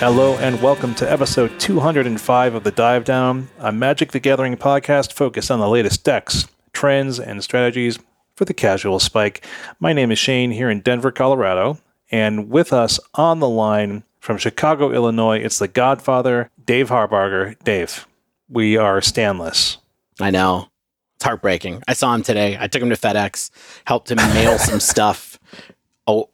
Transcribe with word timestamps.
Hello 0.00 0.38
and 0.38 0.62
welcome 0.62 0.94
to 0.94 1.12
episode 1.12 1.60
205 1.60 2.54
of 2.54 2.64
the 2.64 2.70
Dive 2.70 3.04
Down, 3.04 3.50
a 3.58 3.70
Magic 3.70 4.12
the 4.12 4.18
Gathering 4.18 4.56
podcast 4.56 5.12
focused 5.12 5.50
on 5.50 5.60
the 5.60 5.68
latest 5.68 6.04
decks, 6.04 6.46
trends, 6.72 7.20
and 7.20 7.44
strategies 7.44 7.98
for 8.34 8.46
the 8.46 8.54
casual 8.54 8.98
spike. 8.98 9.44
My 9.78 9.92
name 9.92 10.10
is 10.10 10.18
Shane 10.18 10.52
here 10.52 10.70
in 10.70 10.80
Denver, 10.80 11.12
Colorado, 11.12 11.80
and 12.10 12.48
with 12.48 12.72
us 12.72 12.98
on 13.12 13.40
the 13.40 13.48
line 13.48 14.04
from 14.20 14.38
Chicago, 14.38 14.90
Illinois, 14.90 15.38
it's 15.38 15.58
the 15.58 15.68
Godfather, 15.68 16.48
Dave 16.64 16.88
Harbarger. 16.88 17.62
Dave, 17.62 18.06
we 18.48 18.78
are 18.78 19.02
Stanless. 19.02 19.76
I 20.18 20.30
know. 20.30 20.68
It's 21.16 21.26
heartbreaking. 21.26 21.82
I 21.86 21.92
saw 21.92 22.14
him 22.14 22.22
today. 22.22 22.56
I 22.58 22.68
took 22.68 22.80
him 22.80 22.88
to 22.88 22.96
FedEx, 22.96 23.50
helped 23.84 24.10
him 24.10 24.16
mail 24.16 24.56
some 24.56 24.80
stuff 24.80 25.38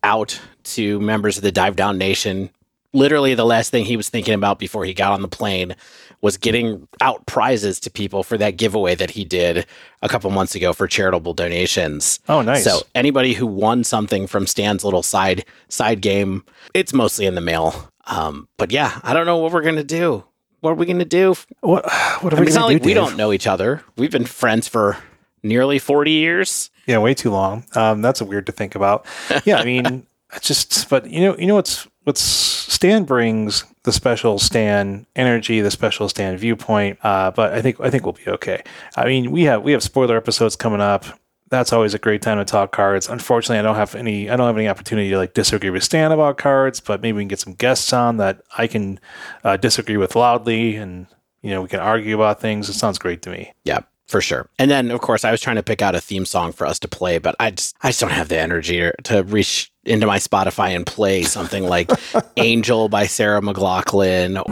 out 0.05 0.41
to 0.63 1.01
members 1.01 1.37
of 1.37 1.43
the 1.43 1.51
Dive 1.51 1.75
Down 1.75 1.99
Nation. 1.99 2.51
Literally, 2.97 3.35
the 3.35 3.45
last 3.45 3.71
thing 3.71 3.85
he 3.85 3.97
was 3.97 4.09
thinking 4.09 4.33
about 4.33 4.59
before 4.59 4.87
he 4.87 4.95
got 4.95 5.13
on 5.13 5.21
the 5.21 5.29
plane 5.29 5.77
was 6.23 6.39
getting 6.39 6.89
out 7.03 7.27
prizes 7.27 7.79
to 7.81 7.91
people 7.91 8.23
for 8.23 8.39
that 8.39 8.57
giveaway 8.57 8.95
that 8.95 9.11
he 9.11 9.23
did 9.23 9.67
a 10.01 10.09
couple 10.09 10.31
months 10.31 10.55
ago 10.55 10.73
for 10.73 10.87
charitable 10.87 11.35
donations. 11.35 12.21
Oh, 12.27 12.41
nice. 12.41 12.65
So 12.65 12.81
anybody 12.95 13.35
who 13.35 13.47
won 13.47 13.85
something 13.85 14.27
from 14.27 14.47
Stan's 14.47 14.83
little 14.83 15.03
side 15.03 15.45
side 15.69 16.01
game, 16.01 16.43
it's 16.73 16.95
mostly 16.95 17.27
in 17.27 17.35
the 17.35 17.43
mail. 17.43 17.91
Um, 18.07 18.49
but 18.57 18.73
yeah, 18.73 18.99
I 19.03 19.13
don't 19.13 19.27
know 19.27 19.37
what 19.37 19.53
we're 19.53 19.61
gonna 19.63 19.85
do. 19.85 20.25
What 20.61 20.71
are 20.71 20.75
we 20.77 20.87
gonna 20.87 21.05
do? 21.05 21.35
What 21.61 21.85
what 22.23 22.33
are 22.33 22.37
I 22.37 22.41
mean, 22.41 22.41
we 22.41 22.47
it's 22.47 22.57
not 22.57 22.69
do, 22.69 22.75
like 22.75 22.83
Dave? 22.83 22.87
we 22.87 22.95
don't 22.95 23.17
know 23.19 23.31
each 23.33 23.47
other. 23.47 23.83
We've 23.99 24.11
been 24.11 24.25
friends 24.25 24.69
for 24.69 24.97
nearly 25.43 25.79
forty 25.79 26.13
years. 26.13 26.71
Yeah, 26.87 26.99
way 26.99 27.13
too 27.13 27.31
long. 27.31 27.65
Um, 27.75 28.01
that's 28.01 28.23
weird 28.23 28.47
to 28.47 28.53
think 28.53 28.75
about. 28.75 29.05
Yeah, 29.45 29.59
I 29.59 29.65
mean, 29.65 30.07
just 30.41 30.89
but 30.89 31.11
you 31.11 31.21
know, 31.21 31.37
you 31.37 31.47
know 31.47 31.57
what's 31.57 31.87
what's 32.07 32.23
Stan 32.23 33.05
brings 33.05 33.65
the 33.83 33.93
special 33.93 34.39
Stan 34.39 35.07
energy, 35.17 35.61
the 35.61 35.71
special 35.73 36.09
Stan 36.09 36.37
viewpoint. 36.37 36.99
Uh, 37.03 37.33
but 37.33 37.53
I 37.53 37.61
think 37.61 37.81
I 37.81 37.91
think 37.91 38.05
we'll 38.05 38.13
be 38.13 38.29
okay. 38.29 38.63
I 38.97 39.07
mean, 39.07 39.33
we 39.33 39.43
have 39.43 39.63
we 39.63 39.73
have 39.73 39.83
spoiler 39.83 40.17
episodes 40.17 40.57
coming 40.57 40.81
up. 40.81 41.05
That's 41.49 41.73
always 41.73 41.95
a 41.95 41.99
great 41.99 42.23
time 42.23 42.39
to 42.39 42.45
talk 42.45 42.73
cards. 42.73 43.09
Unfortunately, 43.09 43.59
I 43.59 43.63
don't 43.63 43.77
have 43.77 43.95
any 43.95 44.31
I 44.31 44.37
don't 44.37 44.47
have 44.47 44.57
any 44.57 44.69
opportunity 44.69 45.11
to 45.11 45.17
like 45.17 45.35
disagree 45.35 45.71
with 45.71 45.83
Stan 45.83 46.13
about 46.13 46.39
cards, 46.39 46.81
but 46.81 47.03
maybe 47.03 47.17
we 47.17 47.23
can 47.23 47.29
get 47.29 47.41
some 47.41 47.55
guests 47.55 47.93
on 47.93 48.19
that 48.19 48.43
I 48.57 48.67
can 48.67 49.01
uh, 49.43 49.57
disagree 49.57 49.97
with 49.97 50.15
loudly, 50.15 50.77
and 50.77 51.07
you 51.43 51.51
know 51.51 51.63
we 51.63 51.69
can 51.69 51.81
argue 51.81 52.15
about 52.15 52.41
things. 52.41 52.69
It 52.69 52.75
sounds 52.75 52.99
great 52.99 53.23
to 53.23 53.31
me. 53.31 53.53
Yeah, 53.65 53.81
for 54.07 54.21
sure. 54.21 54.49
And 54.59 54.71
then, 54.71 54.91
of 54.91 55.01
course, 55.01 55.25
I 55.25 55.33
was 55.33 55.41
trying 55.41 55.57
to 55.57 55.63
pick 55.63 55.83
out 55.83 55.95
a 55.97 56.01
theme 56.01 56.25
song 56.25 56.53
for 56.53 56.67
us 56.67 56.79
to 56.81 56.89
play, 56.89 57.19
but 57.19 57.35
I 57.41 57.51
just 57.51 57.77
I 57.83 57.89
just 57.89 58.01
don't 58.01 58.11
have 58.11 58.29
the 58.29 58.39
energy 58.39 58.91
to 59.05 59.23
reach 59.25 59.73
into 59.87 60.07
my 60.07 60.19
Spotify 60.19 60.75
and 60.75 60.87
play 60.87 61.23
something 61.23 61.65
like 61.65 61.91
"Angel" 62.37 62.89
by 62.89 63.07
Sarah 63.07 63.41
McLachlan. 63.41 64.43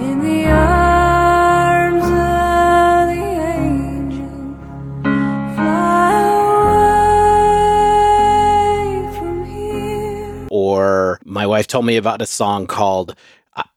Or 10.50 11.18
my 11.24 11.46
wife 11.46 11.66
told 11.66 11.84
me 11.84 11.96
about 11.96 12.22
a 12.22 12.26
song 12.26 12.66
called 12.66 13.14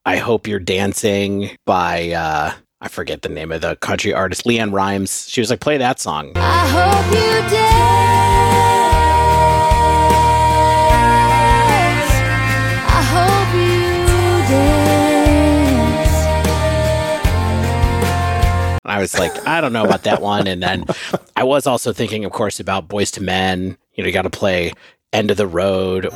"I 0.06 0.18
Hope 0.18 0.48
You're 0.48 0.60
Dancing" 0.60 1.52
by 1.66 2.12
uh, 2.12 2.54
I 2.80 2.88
forget 2.90 3.24
the 3.24 3.30
name 3.30 3.52
of 3.52 3.62
the 3.62 3.76
country 3.78 4.14
artist, 4.14 4.46
LeAnn 4.46 4.72
Rimes. 4.72 5.28
She 5.28 5.42
was 5.42 5.50
like, 5.50 5.62
play 5.62 5.78
that 5.78 6.00
song. 6.00 6.34
Dance. 18.88 18.98
I 18.98 19.00
was 19.02 19.20
like, 19.20 19.48
I 19.48 19.62
don't 19.62 19.74
know 19.74 19.84
about 19.84 20.04
that 20.04 20.22
one. 20.22 20.48
And 20.48 20.64
then 20.64 20.86
I 21.36 21.44
was 21.44 21.68
also 21.68 21.92
thinking, 21.94 22.26
of 22.26 22.32
course, 22.32 22.60
about 22.60 22.88
Boyz 22.88 23.18
II 23.20 23.26
Men. 23.26 23.78
You 23.96 24.04
know, 24.04 24.08
you 24.08 24.14
got 24.14 24.22
to 24.24 24.30
play 24.30 24.72
End 25.12 25.30
of 25.30 25.38
the 25.38 25.48
Road. 25.48 26.10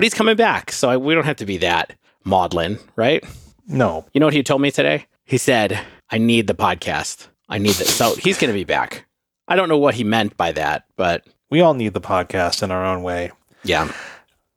But 0.00 0.04
he's 0.04 0.14
coming 0.14 0.36
back, 0.36 0.72
so 0.72 0.88
I, 0.88 0.96
we 0.96 1.12
don't 1.12 1.26
have 1.26 1.36
to 1.36 1.44
be 1.44 1.58
that 1.58 1.92
maudlin, 2.24 2.78
right? 2.96 3.22
No. 3.66 4.06
You 4.14 4.20
know 4.20 4.26
what 4.26 4.32
he 4.32 4.42
told 4.42 4.62
me 4.62 4.70
today? 4.70 5.04
He 5.26 5.36
said, 5.36 5.78
I 6.08 6.16
need 6.16 6.46
the 6.46 6.54
podcast. 6.54 7.28
I 7.50 7.58
need 7.58 7.74
this. 7.74 7.94
So 7.94 8.14
he's 8.14 8.38
going 8.38 8.48
to 8.48 8.54
be 8.54 8.64
back. 8.64 9.04
I 9.50 9.56
don't 9.56 9.68
know 9.68 9.78
what 9.78 9.94
he 9.94 10.04
meant 10.04 10.36
by 10.36 10.52
that, 10.52 10.84
but. 10.96 11.26
We 11.50 11.60
all 11.60 11.74
need 11.74 11.92
the 11.92 12.00
podcast 12.00 12.62
in 12.62 12.70
our 12.70 12.86
own 12.86 13.02
way. 13.02 13.32
Yeah. 13.64 13.92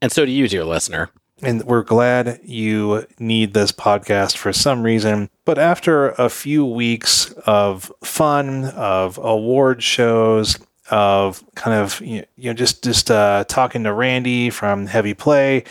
And 0.01 0.11
so 0.11 0.25
do 0.25 0.31
you, 0.31 0.47
dear 0.47 0.63
listener. 0.63 1.09
And 1.41 1.63
we're 1.63 1.83
glad 1.83 2.39
you 2.43 3.05
need 3.19 3.53
this 3.53 3.71
podcast 3.71 4.37
for 4.37 4.53
some 4.53 4.83
reason. 4.83 5.29
But 5.45 5.57
after 5.57 6.09
a 6.11 6.29
few 6.29 6.65
weeks 6.65 7.31
of 7.45 7.91
fun, 8.03 8.65
of 8.65 9.17
award 9.17 9.83
shows, 9.83 10.57
of 10.91 11.43
kind 11.55 11.79
of 11.79 11.99
you 12.01 12.25
know 12.37 12.53
just 12.53 12.83
just 12.83 13.09
uh, 13.09 13.45
talking 13.47 13.83
to 13.83 13.93
Randy 13.93 14.49
from 14.49 14.85
Heavy 14.85 15.13
Play. 15.13 15.63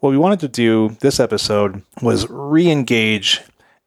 What 0.00 0.10
we 0.10 0.18
wanted 0.18 0.40
to 0.40 0.48
do 0.48 0.96
this 1.00 1.20
episode 1.20 1.82
was 2.02 2.28
re-engage 2.28 3.40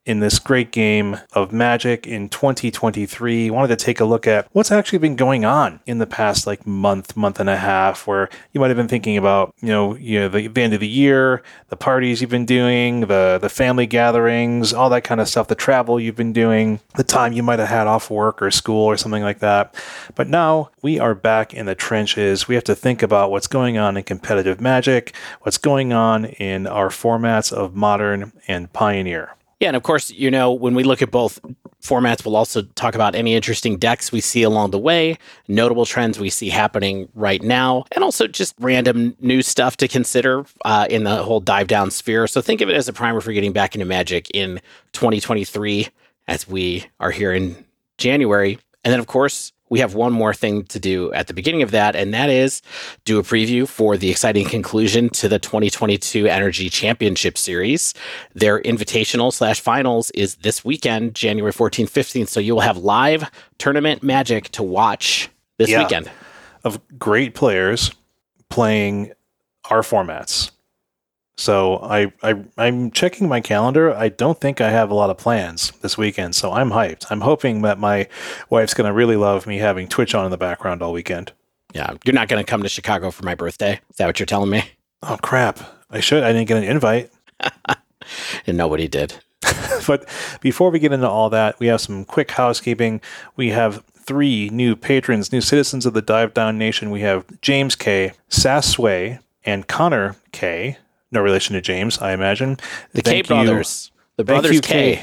in 0.08 0.22
this 0.22 0.40
great 0.40 0.72
game 0.72 1.20
of 1.34 1.52
Magic 1.52 2.08
in 2.08 2.30
2023. 2.30 3.52
Wanted 3.52 3.68
to 3.68 3.76
take 3.76 4.00
a 4.00 4.06
look 4.06 4.26
at 4.26 4.48
what's 4.54 4.72
actually 4.72 5.00
been 5.00 5.18
going 5.18 5.44
on 5.44 5.82
in 5.86 5.98
the 5.98 6.08
past 6.08 6.48
like 6.48 6.66
month, 6.66 7.18
month 7.18 7.42
and 7.42 7.50
a 7.50 7.58
half, 7.58 8.08
where 8.08 8.30
you 8.54 8.62
might 8.62 8.70
have 8.70 8.78
been 8.78 8.88
thinking 8.88 9.18
about, 9.18 9.54
you 9.60 9.68
know, 9.68 9.96
you 9.98 10.22
know, 10.22 10.30
the, 10.30 10.48
the 10.48 10.62
end 10.62 10.74
of 10.74 10.80
the 10.80 10.88
year, 10.88 11.44
the 11.68 11.76
parties 11.76 12.22
you've 12.22 12.30
been 12.30 12.46
doing, 12.46 13.02
the 13.02 13.38
the 13.42 13.50
family 13.50 13.86
gatherings, 13.86 14.72
all 14.74 14.90
that 14.90 15.04
kind 15.04 15.20
of 15.20 15.28
stuff, 15.28 15.50
the 15.50 15.56
travel 15.56 16.00
you've 16.00 16.16
been 16.16 16.34
doing, 16.34 16.80
the 16.96 17.04
time 17.04 17.34
you 17.34 17.44
might 17.44 17.60
have 17.60 17.68
had 17.68 17.86
off 17.86 18.10
work 18.10 18.42
or 18.42 18.50
school 18.50 18.86
or 18.86 18.96
something 18.96 19.24
like 19.24 19.40
that. 19.40 19.76
But 20.16 20.30
now 20.30 20.70
we 20.82 21.00
are 21.00 21.16
back 21.16 21.54
in 21.54 21.66
the 21.66 21.76
trenches. 21.76 22.48
We 22.48 22.56
have 22.56 22.64
to 22.64 22.76
think 22.76 23.04
about 23.04 23.30
what's 23.30 23.48
going 23.48 23.78
on 23.78 23.98
in 23.98 24.04
competitive 24.04 24.62
Magic, 24.62 25.14
what's 25.42 25.58
going 25.58 25.92
on 25.92 26.26
in 26.26 26.66
our 26.66 26.88
formats 26.88 27.52
of 27.52 27.76
modern 27.76 28.32
and 28.48 28.72
pioneer. 28.72 29.34
Yeah, 29.60 29.70
and 29.70 29.76
of 29.76 29.82
course, 29.82 30.12
you 30.12 30.30
know, 30.30 30.52
when 30.52 30.76
we 30.76 30.84
look 30.84 31.02
at 31.02 31.10
both 31.10 31.40
formats, 31.82 32.24
we'll 32.24 32.36
also 32.36 32.62
talk 32.76 32.94
about 32.94 33.16
any 33.16 33.34
interesting 33.34 33.78
decks 33.78 34.12
we 34.12 34.22
see 34.22 34.44
along 34.44 34.70
the 34.70 34.78
way, 34.78 35.18
notable 35.48 35.86
trends 35.86 36.20
we 36.20 36.30
see 36.30 36.50
happening 36.50 37.10
right 37.16 37.42
now, 37.42 37.86
and 37.94 38.04
also 38.04 38.28
just 38.28 38.54
random 38.60 39.16
new 39.20 39.42
stuff 39.42 39.76
to 39.78 39.88
consider 39.88 40.46
uh, 40.64 40.86
in 40.92 41.06
the 41.06 41.24
whole 41.24 41.40
dive 41.40 41.68
down 41.68 41.90
sphere. 41.90 42.28
So 42.28 42.40
think 42.40 42.62
of 42.62 42.70
it 42.70 42.76
as 42.76 42.88
a 42.88 42.94
primer 42.94 43.20
for 43.20 43.34
getting 43.34 43.52
back 43.52 43.74
into 43.74 43.86
Magic 43.86 44.30
in 44.32 44.62
2023 44.94 45.88
as 46.28 46.48
we 46.48 46.86
are 47.00 47.12
here 47.12 47.34
in 47.34 47.66
January. 47.98 48.60
And 48.84 48.92
then, 48.92 49.00
of 49.00 49.08
course, 49.08 49.54
we 49.70 49.80
have 49.80 49.94
one 49.94 50.14
more 50.14 50.34
thing 50.34 50.64
to 50.66 50.80
do 50.80 51.12
at 51.14 51.28
the 51.28 51.34
beginning 51.34 51.62
of 51.62 51.72
that, 51.72 51.96
and 51.96 52.14
that 52.14 52.30
is 52.30 52.62
do 53.06 53.20
a 53.20 53.24
preview 53.24 53.68
for 53.68 53.98
the 53.98 54.10
exciting 54.10 54.46
conclusion 54.46 55.10
to 55.10 55.28
the 55.28 55.40
2022 55.40 56.26
NRG 56.26 56.72
Championship 56.72 57.38
Series. 57.38 57.94
Their 58.34 58.62
invitational 58.62 59.34
slash 59.34 59.60
finals 59.60 60.12
is 60.12 60.36
this 60.36 60.64
weekend, 60.64 61.16
January 61.16 61.52
14th, 61.52 61.92
15th. 61.92 62.30
So 62.30 62.40
you 62.40 62.54
will 62.54 62.62
have 62.62 62.78
live 62.78 63.30
tournament 63.58 64.04
magic 64.04 64.50
to 64.50 64.64
watch 64.64 65.30
this 65.58 65.70
yeah, 65.70 65.84
weekend. 65.84 66.10
Of 66.64 66.80
great 66.98 67.36
players 67.36 67.92
playing 68.50 69.14
our 69.70 69.82
formats. 69.82 70.52
So 71.38 71.78
I, 71.78 72.12
I 72.24 72.44
I'm 72.58 72.92
checking 72.92 73.30
my 73.30 73.42
calendar. 73.42 73.94
I 73.94 74.10
don't 74.10 74.40
think 74.40 74.60
I 74.60 74.72
have 74.72 74.90
a 74.90 74.96
lot 74.96 75.10
of 75.10 75.18
plans 75.18 75.72
this 75.82 75.98
weekend, 75.98 76.36
so 76.36 76.52
I'm 76.52 76.72
hyped. 76.72 77.06
I'm 77.10 77.22
hoping 77.22 77.62
that 77.62 77.80
my 77.80 78.08
wife's 78.50 78.74
going 78.74 78.88
to 78.88 78.94
really 78.94 79.16
love 79.16 79.46
me 79.46 79.58
having 79.58 79.88
Twitch 79.88 80.16
on 80.16 80.26
in 80.26 80.32
the 80.32 80.38
background 80.38 80.82
all 80.82 80.94
weekend. 80.94 81.32
Yeah, 81.74 81.94
you're 82.04 82.16
not 82.16 82.28
going 82.28 82.44
to 82.44 82.50
come 82.50 82.64
to 82.64 82.70
Chicago 82.70 83.12
for 83.12 83.24
my 83.24 83.36
birthday. 83.36 83.80
Is 83.90 83.98
that 83.98 84.08
what 84.08 84.20
you're 84.20 84.26
telling 84.26 84.50
me? 84.50 84.64
Oh 85.04 85.18
crap! 85.22 85.60
I 85.92 86.00
should. 86.00 86.24
I 86.24 86.34
didn't 86.34 86.48
get 86.48 86.58
an 86.58 86.64
invite. 86.64 87.12
and 88.48 88.58
nobody 88.58 88.88
did. 88.88 89.16
but 89.88 90.08
before 90.42 90.72
we 90.72 90.80
get 90.80 90.94
into 90.94 91.10
all 91.10 91.30
that, 91.30 91.60
we 91.60 91.68
have 91.68 91.82
some 91.82 92.06
quick 92.06 92.32
housekeeping. 92.32 93.02
We 93.36 93.50
have 93.50 93.84
three 93.94 94.50
new 94.50 94.76
patrons, 94.76 95.32
new 95.32 95.42
citizens 95.42 95.86
of 95.86 95.94
the 95.94 96.02
Dive 96.02 96.34
Down 96.34 96.58
Nation. 96.58 96.92
We 96.92 97.02
have 97.02 97.26
James 97.42 97.76
K, 97.76 98.14
Sassway, 98.30 99.20
and 99.44 99.68
Connor 99.68 100.16
K 100.32 100.78
no 101.12 101.22
relation 101.22 101.54
to 101.56 101.62
James, 101.62 102.00
I 102.00 102.14
imagine. 102.14 102.58
The 102.94 103.02
Thank 103.02 103.26
K 103.26 103.28
brothers. 103.28 103.92
The 104.18 104.24
brothers 104.24 104.56
you, 104.56 104.62
K. 104.62 105.02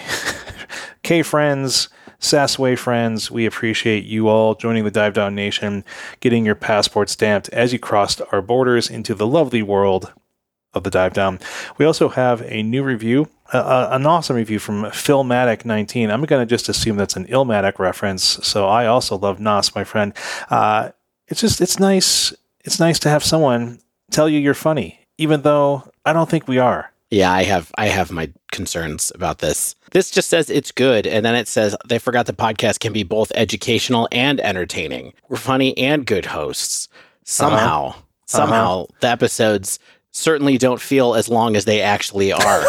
K. 1.03 1.23
Friends, 1.23 1.89
Sassway 2.21 2.79
friends, 2.79 3.31
we 3.31 3.45
appreciate 3.45 4.05
you 4.05 4.29
all 4.29 4.55
joining 4.55 4.85
the 4.85 4.91
Dive 4.91 5.15
Down 5.15 5.35
Nation, 5.35 5.85
getting 6.21 6.45
your 6.45 6.55
passport 6.55 7.11
stamped 7.11 7.49
as 7.51 7.73
you 7.73 7.79
crossed 7.79 8.23
our 8.33 8.41
borders 8.41 8.89
into 8.89 9.15
the 9.15 9.27
lovely 9.27 9.63
world 9.63 10.13
of 10.73 10.85
the 10.85 10.91
Dive 10.91 11.13
Down. 11.13 11.39
We 11.77 11.85
also 11.85 12.09
have 12.09 12.43
a 12.43 12.63
new 12.63 12.83
review 12.83 13.29
a, 13.53 13.89
an 13.93 14.07
awesome 14.07 14.37
review 14.37 14.59
from 14.59 14.85
Philmatic19. 14.85 16.11
I'm 16.11 16.25
going 16.25 16.47
to 16.47 16.47
just 16.47 16.69
assume 16.69 16.97
that's 16.97 17.17
an 17.17 17.27
Illmatic 17.27 17.79
reference. 17.79 18.23
So 18.23 18.67
I 18.67 18.87
also 18.87 19.19
love 19.19 19.41
Nas, 19.41 19.75
my 19.75 19.85
friend. 19.85 20.13
Uh, 20.51 20.91
it's 21.29 21.41
just, 21.41 21.61
it's 21.61 21.79
nice. 21.79 22.33
It's 22.65 22.81
nice 22.81 22.99
to 23.01 23.11
have 23.11 23.23
someone 23.23 23.81
tell 24.11 24.29
you 24.29 24.39
you're 24.39 24.55
funny, 24.55 25.04
even 25.19 25.43
though 25.43 25.91
I 26.05 26.13
don't 26.13 26.29
think 26.29 26.49
we 26.49 26.59
are. 26.59 26.91
Yeah, 27.11 27.33
I 27.33 27.45
have 27.45 27.71
I 27.77 27.87
have 27.89 28.11
my 28.11 28.33
concerns 28.51 29.13
about 29.15 29.39
this. 29.39 29.77
This 29.93 30.11
just 30.11 30.29
says 30.29 30.51
it's 30.51 30.73
good, 30.73 31.07
and 31.07 31.25
then 31.25 31.37
it 31.37 31.47
says 31.47 31.77
they 31.87 31.99
forgot 31.99 32.27
the 32.27 32.33
podcast 32.33 32.81
can 32.81 32.93
be 32.93 33.05
both 33.05 33.31
educational 33.35 34.09
and 34.11 34.41
entertaining. 34.41 35.13
We're 35.29 35.37
funny 35.37 35.77
and 35.79 36.07
good 36.07 36.27
hosts. 36.27 36.89
Somehow, 37.23 37.89
uh-huh. 37.89 38.01
somehow 38.27 38.83
uh-huh. 38.83 38.97
the 39.01 39.09
episodes 39.09 39.79
certainly 40.11 40.59
don't 40.59 40.81
feel 40.81 41.15
as 41.15 41.29
long 41.29 41.57
as 41.57 41.65
they 41.65 41.81
actually 41.81 42.33
are. 42.33 42.65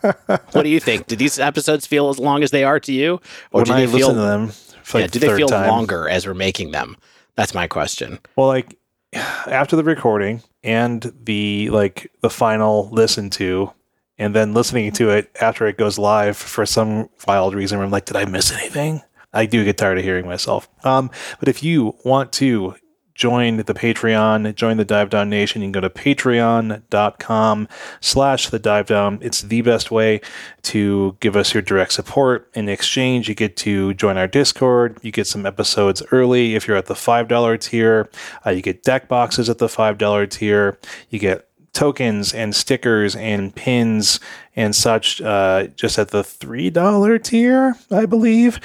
what 0.00 0.62
do 0.62 0.68
you 0.68 0.80
think? 0.80 1.06
Do 1.06 1.16
these 1.16 1.38
episodes 1.38 1.86
feel 1.86 2.08
as 2.08 2.18
long 2.18 2.42
as 2.42 2.50
they 2.50 2.64
are 2.64 2.80
to 2.80 2.92
you, 2.92 3.20
or 3.52 3.62
when 3.62 3.64
do 3.64 3.72
they 3.74 3.84
I 3.84 3.86
feel 3.86 4.14
them? 4.14 4.52
Like 4.94 5.02
yeah, 5.02 5.06
do 5.08 5.18
they 5.18 5.36
feel 5.36 5.48
time. 5.48 5.68
longer 5.68 6.08
as 6.08 6.26
we're 6.26 6.34
making 6.34 6.70
them? 6.70 6.96
That's 7.36 7.54
my 7.54 7.66
question. 7.66 8.18
Well, 8.36 8.48
like 8.48 8.78
after 9.12 9.76
the 9.76 9.84
recording 9.84 10.42
and 10.62 11.12
the 11.24 11.70
like 11.70 12.10
the 12.20 12.30
final 12.30 12.88
listen 12.90 13.30
to 13.30 13.72
and 14.18 14.34
then 14.34 14.52
listening 14.52 14.92
to 14.92 15.10
it 15.10 15.34
after 15.40 15.66
it 15.66 15.78
goes 15.78 15.98
live 15.98 16.36
for 16.36 16.66
some 16.66 17.08
wild 17.26 17.54
reason 17.54 17.78
where 17.78 17.86
I'm 17.86 17.90
like, 17.90 18.04
did 18.04 18.16
I 18.16 18.26
miss 18.26 18.52
anything? 18.52 19.02
I 19.32 19.46
do 19.46 19.64
get 19.64 19.78
tired 19.78 19.98
of 19.98 20.04
hearing 20.04 20.26
myself. 20.26 20.68
Um, 20.84 21.10
but 21.38 21.48
if 21.48 21.62
you 21.62 21.96
want 22.04 22.32
to 22.34 22.74
join 23.20 23.58
the 23.58 23.74
Patreon, 23.74 24.54
join 24.54 24.78
the 24.78 24.84
Dive 24.84 25.10
Down 25.10 25.28
Nation. 25.28 25.60
You 25.60 25.66
can 25.66 25.72
go 25.72 25.80
to 25.82 25.90
patreon.com 25.90 27.68
slash 28.00 28.48
the 28.48 28.58
dive 28.58 28.86
down. 28.86 29.18
It's 29.20 29.42
the 29.42 29.60
best 29.60 29.90
way 29.90 30.22
to 30.62 31.18
give 31.20 31.36
us 31.36 31.52
your 31.52 31.62
direct 31.62 31.92
support. 31.92 32.50
In 32.54 32.70
exchange, 32.70 33.28
you 33.28 33.34
get 33.34 33.58
to 33.58 33.92
join 33.92 34.16
our 34.16 34.26
Discord. 34.26 34.98
You 35.02 35.12
get 35.12 35.26
some 35.26 35.44
episodes 35.44 36.02
early 36.10 36.54
if 36.54 36.66
you're 36.66 36.78
at 36.78 36.86
the 36.86 36.94
$5 36.94 37.60
tier. 37.60 38.08
Uh, 38.46 38.50
you 38.50 38.62
get 38.62 38.82
deck 38.82 39.06
boxes 39.06 39.50
at 39.50 39.58
the 39.58 39.66
$5 39.66 40.30
tier. 40.30 40.78
You 41.10 41.18
get 41.18 41.46
tokens 41.72 42.32
and 42.32 42.54
stickers 42.54 43.14
and 43.16 43.54
pins 43.54 44.20
and 44.56 44.74
such 44.74 45.20
uh, 45.20 45.68
just 45.76 45.98
at 45.98 46.08
the 46.08 46.22
$3 46.22 47.22
tier 47.22 47.76
i 47.90 48.06
believe. 48.06 48.60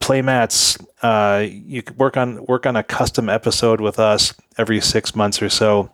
Playmats 0.00 0.84
uh, 1.02 1.46
you 1.46 1.82
work 1.96 2.16
on 2.16 2.44
work 2.46 2.66
on 2.66 2.76
a 2.76 2.82
custom 2.82 3.28
episode 3.28 3.80
with 3.80 3.98
us 3.98 4.34
every 4.56 4.80
six 4.80 5.14
months 5.14 5.40
or 5.40 5.48
so. 5.48 5.90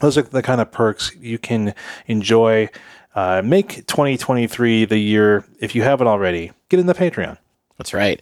Those 0.00 0.18
are 0.18 0.22
the 0.22 0.42
kind 0.42 0.60
of 0.60 0.70
perks 0.70 1.14
you 1.20 1.38
can 1.38 1.74
enjoy. 2.06 2.68
Uh, 3.14 3.42
make 3.44 3.86
2023 3.86 4.86
the 4.86 4.98
year 4.98 5.44
if 5.60 5.74
you 5.74 5.82
haven't 5.82 6.06
already. 6.06 6.52
Get 6.68 6.80
in 6.80 6.86
the 6.86 6.94
patreon. 6.94 7.38
That's 7.78 7.92
right. 7.92 8.20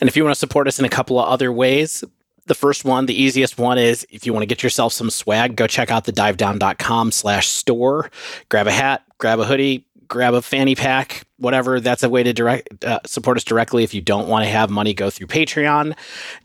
And 0.00 0.08
if 0.08 0.16
you 0.16 0.24
want 0.24 0.34
to 0.34 0.38
support 0.38 0.66
us 0.68 0.78
in 0.78 0.84
a 0.84 0.90
couple 0.90 1.18
of 1.18 1.28
other 1.28 1.52
ways, 1.52 2.04
the 2.46 2.54
first 2.54 2.84
one, 2.84 3.06
the 3.06 3.20
easiest 3.20 3.58
one 3.58 3.78
is 3.78 4.06
if 4.10 4.26
you 4.26 4.32
want 4.32 4.42
to 4.42 4.46
get 4.46 4.62
yourself 4.62 4.92
some 4.92 5.10
swag, 5.10 5.56
go 5.56 5.66
check 5.66 5.90
out 5.90 6.04
the 6.04 6.12
divedown.com 6.12 7.12
slash 7.12 7.48
store. 7.48 8.10
Grab 8.48 8.66
a 8.66 8.72
hat, 8.72 9.02
grab 9.18 9.38
a 9.38 9.44
hoodie, 9.44 9.84
grab 10.08 10.34
a 10.34 10.42
fanny 10.42 10.74
pack, 10.74 11.24
whatever. 11.38 11.80
That's 11.80 12.02
a 12.02 12.08
way 12.08 12.22
to 12.22 12.32
direct 12.32 12.84
uh, 12.84 13.00
support 13.04 13.36
us 13.36 13.44
directly. 13.44 13.84
If 13.84 13.94
you 13.94 14.00
don't 14.00 14.28
want 14.28 14.44
to 14.44 14.50
have 14.50 14.70
money 14.70 14.94
go 14.94 15.10
through 15.10 15.26
Patreon, 15.26 15.96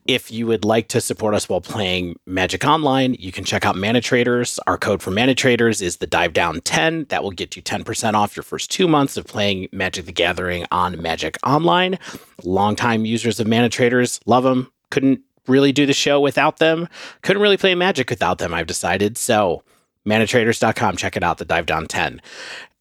if 0.05 0.31
you 0.31 0.47
would 0.47 0.65
like 0.65 0.87
to 0.89 1.01
support 1.01 1.33
us 1.33 1.47
while 1.47 1.61
playing 1.61 2.17
Magic 2.25 2.65
Online, 2.65 3.15
you 3.19 3.31
can 3.31 3.43
check 3.43 3.65
out 3.65 3.75
Mana 3.75 4.01
Traders. 4.01 4.59
Our 4.67 4.77
code 4.77 5.01
for 5.01 5.11
Mana 5.11 5.35
Traders 5.35 5.81
is 5.81 5.97
the 5.97 6.07
Dive 6.07 6.33
Down 6.33 6.61
10. 6.61 7.05
That 7.09 7.23
will 7.23 7.31
get 7.31 7.55
you 7.55 7.61
10% 7.61 8.13
off 8.13 8.35
your 8.35 8.43
first 8.43 8.71
two 8.71 8.87
months 8.87 9.17
of 9.17 9.25
playing 9.25 9.69
Magic 9.71 10.05
the 10.05 10.11
Gathering 10.11 10.65
on 10.71 11.01
Magic 11.01 11.37
Online. 11.43 11.97
Longtime 12.43 13.05
users 13.05 13.39
of 13.39 13.47
Mana 13.47 13.69
Traders 13.69 14.19
love 14.25 14.43
them. 14.43 14.71
Couldn't 14.89 15.21
really 15.47 15.71
do 15.71 15.85
the 15.85 15.93
show 15.93 16.19
without 16.19 16.57
them. 16.57 16.87
Couldn't 17.21 17.41
really 17.41 17.57
play 17.57 17.75
Magic 17.75 18.09
without 18.09 18.37
them, 18.37 18.53
I've 18.53 18.67
decided. 18.67 19.17
So, 19.17 19.63
manatraders.com, 20.07 20.97
check 20.97 21.15
it 21.15 21.23
out, 21.23 21.37
the 21.37 21.45
Dive 21.45 21.65
Down 21.65 21.87
10. 21.87 22.21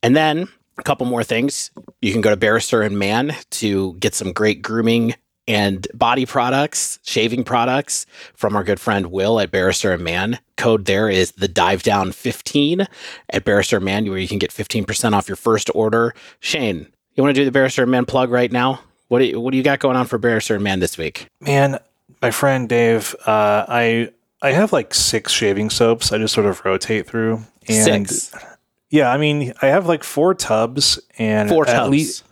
And 0.02 0.16
then 0.16 0.48
a 0.78 0.82
couple 0.82 1.06
more 1.06 1.24
things. 1.24 1.70
You 2.00 2.12
can 2.12 2.20
go 2.20 2.30
to 2.30 2.36
Barrister 2.36 2.82
and 2.82 2.98
Mann 2.98 3.34
to 3.50 3.94
get 3.94 4.14
some 4.14 4.32
great 4.32 4.62
grooming 4.62 5.14
and 5.46 5.86
body 5.94 6.26
products, 6.26 6.98
shaving 7.02 7.44
products 7.44 8.06
from 8.34 8.54
our 8.54 8.64
good 8.64 8.80
friend 8.80 9.06
Will 9.06 9.40
at 9.40 9.50
Barrister 9.50 9.92
and 9.92 10.02
Mann. 10.02 10.38
Code 10.56 10.84
there 10.84 11.08
is 11.08 11.32
the 11.32 11.48
Dive 11.48 11.82
Down 11.82 12.12
15 12.12 12.86
at 13.30 13.44
Barrister 13.44 13.76
and 13.76 13.84
Mann, 13.84 14.08
where 14.08 14.18
you 14.18 14.28
can 14.28 14.38
get 14.38 14.50
15% 14.50 15.12
off 15.12 15.28
your 15.28 15.36
first 15.36 15.70
order. 15.74 16.14
Shane, 16.40 16.86
you 17.14 17.22
want 17.22 17.34
to 17.34 17.40
do 17.40 17.44
the 17.44 17.52
Barrister 17.52 17.82
and 17.82 17.90
Mann 17.90 18.06
plug 18.06 18.30
right 18.30 18.52
now? 18.52 18.80
What 19.08 19.18
do 19.18 19.24
you, 19.24 19.40
what 19.40 19.50
do 19.50 19.56
you 19.56 19.64
got 19.64 19.80
going 19.80 19.96
on 19.96 20.06
for 20.06 20.18
Barrister 20.18 20.54
and 20.54 20.62
Mann 20.62 20.78
this 20.78 20.96
week? 20.96 21.26
Man, 21.40 21.78
my 22.22 22.30
friend 22.30 22.68
Dave, 22.68 23.14
uh, 23.26 23.64
I 23.68 24.10
I 24.42 24.52
have 24.52 24.72
like 24.72 24.94
six 24.94 25.32
shaving 25.32 25.70
soaps. 25.70 26.12
I 26.12 26.18
just 26.18 26.34
sort 26.34 26.46
of 26.46 26.64
rotate 26.64 27.06
through. 27.06 27.42
And 27.68 28.08
six. 28.08 28.34
Yeah, 28.90 29.12
I 29.12 29.18
mean, 29.18 29.52
I 29.62 29.66
have 29.66 29.86
like 29.86 30.02
four 30.02 30.34
tubs 30.34 30.98
and 31.18 31.48
four 31.48 31.68
at 31.68 31.74
tubs. 31.74 31.90
least 31.90 32.24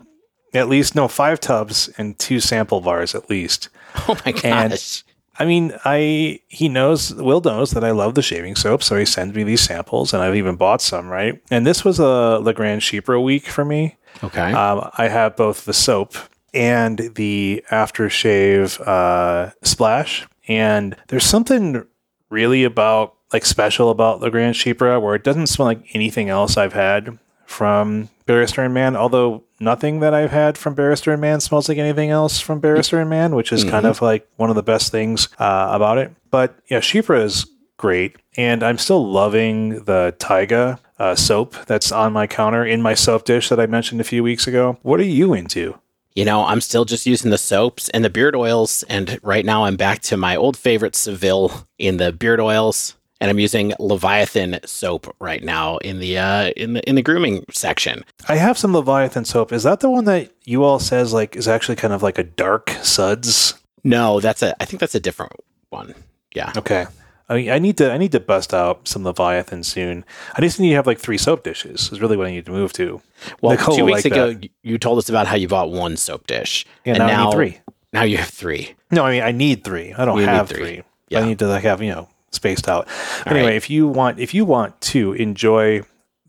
at 0.54 0.68
least 0.68 0.94
no 0.94 1.08
five 1.08 1.40
tubs 1.40 1.88
and 1.98 2.18
two 2.18 2.40
sample 2.40 2.80
bars 2.80 3.14
at 3.14 3.30
least. 3.30 3.68
Oh 4.08 4.16
my 4.24 4.32
gosh. 4.32 4.44
And, 4.44 5.02
I 5.40 5.44
mean, 5.44 5.72
I 5.84 6.40
he 6.48 6.68
knows 6.68 7.14
Will 7.14 7.40
knows 7.40 7.70
that 7.70 7.84
I 7.84 7.92
love 7.92 8.16
the 8.16 8.22
shaving 8.22 8.56
soap, 8.56 8.82
so 8.82 8.96
he 8.96 9.04
sends 9.04 9.36
me 9.36 9.44
these 9.44 9.60
samples, 9.60 10.12
and 10.12 10.20
I've 10.20 10.34
even 10.34 10.56
bought 10.56 10.82
some. 10.82 11.08
Right, 11.08 11.40
and 11.48 11.64
this 11.64 11.84
was 11.84 12.00
a 12.00 12.40
Legrand 12.40 12.82
Chypre 12.82 13.22
week 13.22 13.46
for 13.46 13.64
me. 13.64 13.96
Okay, 14.24 14.52
um, 14.52 14.90
I 14.98 15.06
have 15.06 15.36
both 15.36 15.64
the 15.64 15.72
soap 15.72 16.16
and 16.54 16.98
the 17.14 17.64
aftershave 17.70 18.80
uh, 18.86 19.52
splash. 19.62 20.26
And 20.46 20.96
there's 21.08 21.24
something 21.24 21.84
really 22.30 22.64
about 22.64 23.14
like 23.32 23.44
special 23.44 23.90
about 23.90 24.20
Legrand 24.20 24.54
Chypre 24.54 25.00
where 25.00 25.14
it 25.14 25.24
doesn't 25.24 25.48
smell 25.48 25.66
like 25.66 25.94
anything 25.94 26.28
else 26.28 26.56
I've 26.56 26.72
had 26.72 27.18
from 27.46 28.08
Barrister 28.26 28.62
and 28.62 28.74
Mann. 28.74 28.96
Although 28.96 29.44
nothing 29.60 30.00
that 30.00 30.14
I've 30.14 30.30
had 30.30 30.56
from 30.56 30.74
Barrister 30.74 31.12
and 31.12 31.20
Mann 31.20 31.40
smells 31.40 31.68
like 31.68 31.78
anything 31.78 32.10
else 32.10 32.40
from 32.40 32.60
Barrister 32.60 33.00
and 33.00 33.10
Mann, 33.10 33.34
which 33.34 33.52
is 33.52 33.62
mm-hmm. 33.62 33.70
kind 33.70 33.86
of 33.86 34.00
like 34.00 34.28
one 34.36 34.50
of 34.50 34.56
the 34.56 34.62
best 34.62 34.92
things 34.92 35.28
uh, 35.38 35.68
about 35.72 35.98
it. 35.98 36.12
But 36.30 36.58
yeah, 36.68 36.80
Chypre 36.80 37.22
is 37.22 37.46
great, 37.76 38.16
and 38.36 38.62
I'm 38.62 38.78
still 38.78 39.10
loving 39.10 39.84
the 39.84 40.14
Taiga 40.18 40.78
uh, 40.98 41.14
soap 41.14 41.54
that's 41.66 41.92
on 41.92 42.12
my 42.12 42.26
counter 42.26 42.64
in 42.64 42.82
my 42.82 42.94
soap 42.94 43.24
dish 43.24 43.48
that 43.48 43.60
I 43.60 43.66
mentioned 43.66 44.00
a 44.00 44.04
few 44.04 44.22
weeks 44.22 44.46
ago. 44.46 44.78
What 44.82 45.00
are 45.00 45.04
you 45.04 45.32
into? 45.32 45.78
You 46.14 46.24
know, 46.24 46.44
I'm 46.44 46.60
still 46.60 46.84
just 46.84 47.06
using 47.06 47.30
the 47.30 47.38
soaps 47.38 47.88
and 47.90 48.04
the 48.04 48.10
beard 48.10 48.34
oils. 48.34 48.82
And 48.88 49.20
right 49.22 49.44
now 49.44 49.64
I'm 49.64 49.76
back 49.76 50.00
to 50.02 50.16
my 50.16 50.36
old 50.36 50.56
favorite 50.56 50.96
Seville 50.96 51.66
in 51.78 51.98
the 51.98 52.12
beard 52.12 52.40
oils. 52.40 52.96
And 53.20 53.30
I'm 53.30 53.38
using 53.40 53.72
Leviathan 53.80 54.60
soap 54.64 55.14
right 55.18 55.42
now 55.42 55.78
in 55.78 55.98
the 55.98 56.18
uh, 56.18 56.50
in 56.50 56.74
the 56.74 56.88
in 56.88 56.94
the 56.94 57.02
grooming 57.02 57.44
section. 57.50 58.04
I 58.28 58.36
have 58.36 58.56
some 58.56 58.72
Leviathan 58.72 59.24
soap. 59.24 59.52
Is 59.52 59.64
that 59.64 59.80
the 59.80 59.90
one 59.90 60.04
that 60.04 60.30
you 60.44 60.62
all 60.62 60.78
says 60.78 61.12
like 61.12 61.34
is 61.34 61.48
actually 61.48 61.74
kind 61.74 61.92
of 61.92 62.00
like 62.00 62.18
a 62.18 62.22
dark 62.22 62.70
suds? 62.82 63.54
No, 63.82 64.20
that's 64.20 64.42
a. 64.42 64.54
I 64.62 64.66
think 64.66 64.78
that's 64.78 64.94
a 64.94 65.00
different 65.00 65.32
one. 65.70 65.96
Yeah. 66.32 66.52
Okay. 66.56 66.86
I 67.28 67.36
mean, 67.36 67.50
I 67.50 67.58
need 67.58 67.76
to 67.78 67.92
I 67.92 67.98
need 67.98 68.12
to 68.12 68.20
bust 68.20 68.54
out 68.54 68.88
some 68.88 69.04
Leviathan 69.04 69.62
soon. 69.62 70.04
I 70.34 70.40
just 70.40 70.58
need 70.58 70.70
to 70.70 70.76
have 70.76 70.86
like 70.86 70.98
three 70.98 71.18
soap 71.18 71.44
dishes. 71.44 71.92
Is 71.92 72.00
really 72.00 72.16
what 72.16 72.26
I 72.26 72.30
need 72.30 72.46
to 72.46 72.52
move 72.52 72.72
to. 72.74 73.02
Well, 73.40 73.52
Nicole 73.52 73.76
two 73.76 73.84
weeks 73.84 74.04
like 74.04 74.12
ago, 74.12 74.32
that. 74.32 74.50
you 74.62 74.78
told 74.78 74.98
us 74.98 75.08
about 75.08 75.26
how 75.26 75.36
you 75.36 75.48
bought 75.48 75.70
one 75.70 75.96
soap 75.96 76.26
dish, 76.26 76.64
yeah, 76.84 76.94
and 76.94 76.98
now, 77.00 77.06
now, 77.06 77.20
I 77.20 77.24
need 77.24 77.32
three. 77.32 77.60
Now 77.92 78.02
you 78.04 78.16
have 78.16 78.28
three. 78.28 78.74
No, 78.90 79.04
I 79.04 79.12
mean 79.12 79.22
I 79.22 79.32
need 79.32 79.62
three. 79.62 79.92
I 79.92 80.04
don't 80.04 80.18
you 80.18 80.24
have 80.24 80.48
three. 80.48 80.58
three. 80.58 80.82
Yeah. 81.10 81.20
I 81.20 81.26
need 81.26 81.38
to 81.40 81.46
like 81.46 81.64
have 81.64 81.82
you 81.82 81.90
know 81.90 82.08
spaced 82.30 82.68
out. 82.68 82.88
All 83.26 83.32
anyway, 83.32 83.50
right. 83.50 83.56
if 83.56 83.68
you 83.68 83.88
want 83.88 84.18
if 84.18 84.32
you 84.32 84.44
want 84.46 84.80
to 84.82 85.12
enjoy 85.12 85.82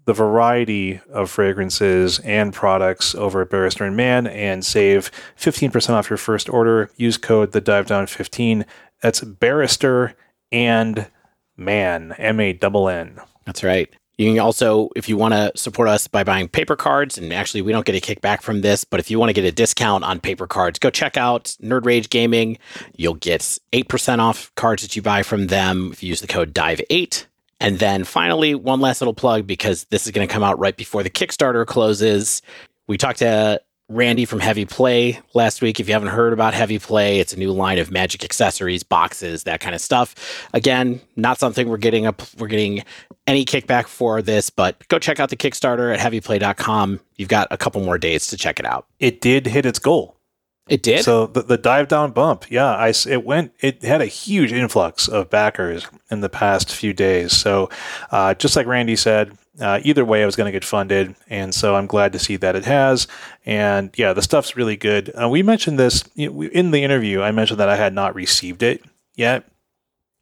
the 0.09 0.13
variety 0.13 0.99
of 1.11 1.29
fragrances 1.29 2.17
and 2.19 2.51
products 2.51 3.13
over 3.13 3.43
at 3.43 3.49
Barrister 3.51 3.85
and 3.85 3.95
Mann 3.95 4.25
and 4.25 4.65
save 4.65 5.11
15% 5.37 5.91
off 5.91 6.09
your 6.09 6.17
first 6.17 6.49
order, 6.49 6.89
use 6.95 7.15
code 7.15 7.51
the 7.51 7.61
dive 7.61 7.85
down 7.85 8.07
15. 8.07 8.65
That's 9.03 9.21
Barrister 9.21 10.15
and 10.51 11.07
Mann, 11.57 12.13
M 12.17 12.39
A 12.39 12.53
double 12.53 12.89
N. 12.89 13.19
That's 13.45 13.63
right. 13.63 13.89
You 14.17 14.31
can 14.31 14.39
also, 14.39 14.89
if 14.97 15.07
you 15.07 15.15
want 15.15 15.33
to 15.33 15.51
support 15.55 15.87
us 15.87 16.07
by 16.07 16.25
buying 16.25 16.49
paper 16.49 16.75
cards, 16.75 17.17
and 17.17 17.31
actually 17.31 17.61
we 17.61 17.71
don't 17.71 17.85
get 17.85 17.95
a 17.95 18.01
kickback 18.01 18.41
from 18.41 18.59
this, 18.59 18.83
but 18.83 18.99
if 18.99 19.09
you 19.09 19.17
want 19.17 19.29
to 19.29 19.33
get 19.33 19.45
a 19.45 19.51
discount 19.51 20.03
on 20.03 20.19
paper 20.19 20.45
cards, 20.45 20.77
go 20.77 20.89
check 20.89 21.15
out 21.15 21.55
Nerd 21.61 21.85
Rage 21.85 22.09
Gaming. 22.09 22.57
You'll 22.97 23.13
get 23.13 23.57
8% 23.71 24.19
off 24.19 24.53
cards 24.55 24.83
that 24.83 24.97
you 24.97 25.01
buy 25.01 25.23
from 25.23 25.47
them 25.47 25.91
if 25.93 26.03
you 26.03 26.09
use 26.09 26.19
the 26.19 26.27
code 26.27 26.53
DIVE8. 26.53 27.27
And 27.61 27.79
then 27.79 28.03
finally, 28.03 28.55
one 28.55 28.81
last 28.81 28.99
little 28.99 29.13
plug 29.13 29.47
because 29.47 29.85
this 29.85 30.05
is 30.05 30.11
going 30.11 30.27
to 30.27 30.33
come 30.33 30.43
out 30.43 30.59
right 30.59 30.75
before 30.75 31.01
the 31.01 31.09
Kickstarter 31.09 31.65
closes. 31.65 32.41
We 32.87 32.97
talked 32.97 33.19
to 33.19 33.61
Randy 33.89 34.25
from 34.25 34.39
Heavy 34.39 34.65
Play 34.65 35.19
last 35.33 35.61
week. 35.63 35.79
If 35.79 35.87
you 35.87 35.93
haven't 35.93 36.09
heard 36.09 36.31
about 36.31 36.53
Heavy 36.53 36.77
Play, 36.77 37.19
it's 37.19 37.33
a 37.33 37.39
new 37.39 37.51
line 37.51 37.79
of 37.79 37.89
magic 37.89 38.23
accessories, 38.23 38.83
boxes, 38.83 39.43
that 39.43 39.59
kind 39.59 39.73
of 39.73 39.81
stuff. 39.81 40.47
Again, 40.53 41.01
not 41.15 41.39
something 41.39 41.67
we're 41.67 41.77
getting 41.77 42.05
up 42.05 42.21
we're 42.37 42.47
getting 42.47 42.83
any 43.25 43.45
kickback 43.45 43.87
for 43.87 44.21
this, 44.21 44.51
but 44.51 44.87
go 44.89 44.99
check 44.99 45.19
out 45.19 45.29
the 45.29 45.35
Kickstarter 45.35 45.91
at 45.93 45.99
heavyplay.com. 45.99 46.99
You've 47.15 47.29
got 47.29 47.47
a 47.49 47.57
couple 47.57 47.81
more 47.81 47.97
days 47.97 48.27
to 48.27 48.37
check 48.37 48.59
it 48.59 48.65
out. 48.65 48.85
It 48.99 49.21
did 49.21 49.47
hit 49.47 49.65
its 49.65 49.79
goal. 49.79 50.15
It 50.67 50.83
did. 50.83 51.03
So 51.03 51.25
the, 51.25 51.41
the 51.41 51.57
dive 51.57 51.87
down 51.87 52.11
bump, 52.11 52.45
yeah, 52.51 52.75
I 52.75 52.93
it 53.07 53.25
went. 53.25 53.53
It 53.59 53.81
had 53.81 54.01
a 54.01 54.05
huge 54.05 54.53
influx 54.53 55.07
of 55.07 55.31
backers 55.31 55.87
in 56.11 56.21
the 56.21 56.29
past 56.29 56.73
few 56.73 56.93
days. 56.93 57.35
So 57.35 57.69
uh, 58.11 58.35
just 58.35 58.55
like 58.55 58.67
Randy 58.67 58.95
said, 58.95 59.35
uh, 59.59 59.79
either 59.83 60.05
way, 60.05 60.23
I 60.23 60.25
was 60.25 60.35
going 60.35 60.45
to 60.45 60.51
get 60.51 60.65
funded, 60.65 61.15
and 61.29 61.53
so 61.53 61.75
I'm 61.75 61.87
glad 61.87 62.13
to 62.13 62.19
see 62.19 62.35
that 62.37 62.55
it 62.55 62.65
has. 62.65 63.07
And 63.45 63.91
yeah, 63.97 64.13
the 64.13 64.21
stuff's 64.21 64.55
really 64.55 64.77
good. 64.77 65.11
Uh, 65.19 65.29
we 65.29 65.43
mentioned 65.43 65.77
this 65.79 66.03
you 66.15 66.31
know, 66.31 66.43
in 66.43 66.71
the 66.71 66.83
interview. 66.83 67.21
I 67.21 67.31
mentioned 67.31 67.59
that 67.59 67.69
I 67.69 67.75
had 67.75 67.93
not 67.93 68.15
received 68.15 68.63
it 68.63 68.83
yet, 69.15 69.49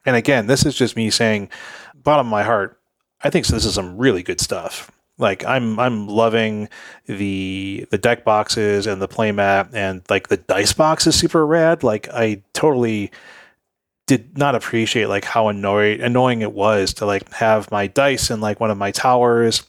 and 0.05 0.15
again, 0.15 0.47
this 0.47 0.65
is 0.65 0.75
just 0.75 0.95
me 0.95 1.09
saying, 1.09 1.49
bottom 1.95 2.27
of 2.27 2.31
my 2.31 2.43
heart, 2.43 2.79
I 3.21 3.29
think 3.29 3.45
so 3.45 3.55
this 3.55 3.65
is 3.65 3.73
some 3.73 3.97
really 3.97 4.23
good 4.23 4.39
stuff. 4.39 4.91
Like 5.17 5.43
I'm 5.45 5.79
I'm 5.79 6.07
loving 6.07 6.69
the 7.07 7.87
the 7.89 7.97
deck 7.97 8.23
boxes 8.23 8.85
and 8.85 9.01
the 9.01 9.07
playmat 9.07 9.73
and 9.73 10.03
like 10.09 10.27
the 10.27 10.37
dice 10.37 10.73
box 10.73 11.07
is 11.07 11.15
super 11.15 11.45
rad. 11.45 11.83
Like 11.83 12.07
I 12.09 12.43
totally 12.53 13.11
did 14.07 14.37
not 14.37 14.55
appreciate 14.55 15.07
like 15.07 15.25
how 15.25 15.49
annoyed 15.49 15.99
annoying 15.99 16.41
it 16.41 16.53
was 16.53 16.93
to 16.95 17.05
like 17.05 17.31
have 17.33 17.69
my 17.71 17.87
dice 17.87 18.31
in 18.31 18.39
like 18.39 18.59
one 18.59 18.71
of 18.71 18.77
my 18.77 18.89
towers 18.89 19.63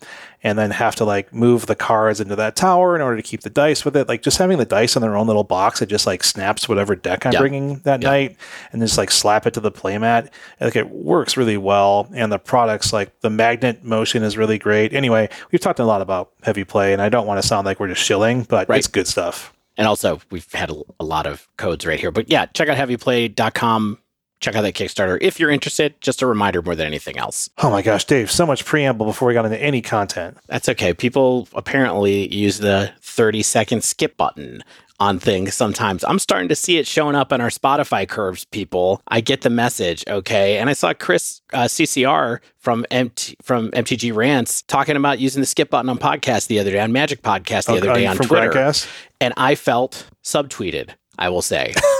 and 0.44 0.56
then 0.56 0.70
have 0.70 0.94
to 0.94 1.04
like 1.04 1.34
move 1.34 1.66
the 1.66 1.74
cards 1.74 2.20
into 2.20 2.36
that 2.36 2.54
tower 2.54 2.94
in 2.94 3.02
order 3.02 3.16
to 3.16 3.22
keep 3.22 3.40
the 3.40 3.50
dice 3.50 3.84
with 3.84 3.96
it. 3.96 4.06
Like 4.06 4.22
just 4.22 4.38
having 4.38 4.58
the 4.58 4.64
dice 4.64 4.94
in 4.94 5.02
their 5.02 5.16
own 5.16 5.26
little 5.26 5.42
box, 5.42 5.82
it 5.82 5.86
just 5.86 6.06
like 6.06 6.22
snaps 6.22 6.68
whatever 6.68 6.94
deck 6.94 7.26
I'm 7.26 7.32
bringing 7.32 7.80
that 7.80 7.98
night 7.98 8.36
and 8.72 8.80
just 8.80 8.96
like 8.96 9.10
slap 9.10 9.46
it 9.46 9.54
to 9.54 9.60
the 9.60 9.72
playmat. 9.72 10.30
Like 10.60 10.76
it 10.76 10.90
works 10.90 11.36
really 11.36 11.56
well. 11.56 12.08
And 12.14 12.30
the 12.30 12.38
products, 12.38 12.92
like 12.92 13.18
the 13.20 13.30
magnet 13.30 13.82
motion 13.82 14.22
is 14.22 14.36
really 14.36 14.58
great. 14.58 14.94
Anyway, 14.94 15.28
we've 15.50 15.60
talked 15.60 15.80
a 15.80 15.84
lot 15.84 16.00
about 16.00 16.30
heavy 16.44 16.62
play 16.62 16.92
and 16.92 17.02
I 17.02 17.08
don't 17.08 17.26
want 17.26 17.42
to 17.42 17.46
sound 17.46 17.64
like 17.66 17.80
we're 17.80 17.88
just 17.88 18.02
shilling, 18.02 18.44
but 18.44 18.68
right. 18.68 18.78
it's 18.78 18.86
good 18.86 19.08
stuff. 19.08 19.52
And 19.76 19.86
also, 19.86 20.20
we've 20.30 20.50
had 20.52 20.70
a, 20.70 20.82
a 20.98 21.04
lot 21.04 21.26
of 21.26 21.48
codes 21.56 21.86
right 21.86 22.00
here. 22.00 22.10
But 22.10 22.28
yeah, 22.28 22.46
check 22.46 22.68
out 22.68 22.76
heavyplay.com 22.76 23.98
check 24.40 24.54
out 24.54 24.62
that 24.62 24.74
Kickstarter 24.74 25.18
if 25.20 25.38
you're 25.40 25.50
interested. 25.50 26.00
Just 26.00 26.22
a 26.22 26.26
reminder 26.26 26.62
more 26.62 26.74
than 26.74 26.86
anything 26.86 27.18
else. 27.18 27.50
Oh 27.58 27.70
my 27.70 27.82
gosh, 27.82 28.04
Dave, 28.04 28.30
so 28.30 28.46
much 28.46 28.64
preamble 28.64 29.06
before 29.06 29.28
we 29.28 29.34
got 29.34 29.44
into 29.44 29.60
any 29.60 29.82
content. 29.82 30.38
That's 30.46 30.68
okay. 30.68 30.92
People 30.94 31.48
apparently 31.54 32.32
use 32.34 32.58
the 32.58 32.92
30 33.00 33.42
second 33.42 33.84
skip 33.84 34.16
button 34.16 34.62
on 35.00 35.18
things 35.18 35.54
sometimes. 35.54 36.04
I'm 36.04 36.18
starting 36.18 36.48
to 36.48 36.56
see 36.56 36.78
it 36.78 36.86
showing 36.86 37.14
up 37.14 37.32
in 37.32 37.40
our 37.40 37.50
Spotify 37.50 38.08
curves, 38.08 38.44
people. 38.46 39.00
I 39.06 39.20
get 39.20 39.42
the 39.42 39.50
message, 39.50 40.04
okay? 40.08 40.58
And 40.58 40.68
I 40.68 40.72
saw 40.72 40.92
Chris 40.92 41.40
uh, 41.52 41.64
CCR 41.64 42.40
from 42.58 42.84
MT, 42.90 43.36
from 43.42 43.70
MTG 43.70 44.14
Rants 44.14 44.62
talking 44.62 44.96
about 44.96 45.20
using 45.20 45.40
the 45.40 45.46
skip 45.46 45.70
button 45.70 45.88
on 45.88 45.98
podcast 45.98 46.48
the 46.48 46.58
other 46.58 46.72
day, 46.72 46.80
on 46.80 46.90
Magic 46.92 47.22
Podcast 47.22 47.66
the 47.66 47.74
other 47.74 47.94
day 47.94 48.06
on 48.06 48.16
Twitter. 48.16 48.72
And 49.20 49.34
I 49.36 49.54
felt 49.54 50.08
subtweeted, 50.24 50.90
I 51.16 51.28
will 51.28 51.42
say. 51.42 51.74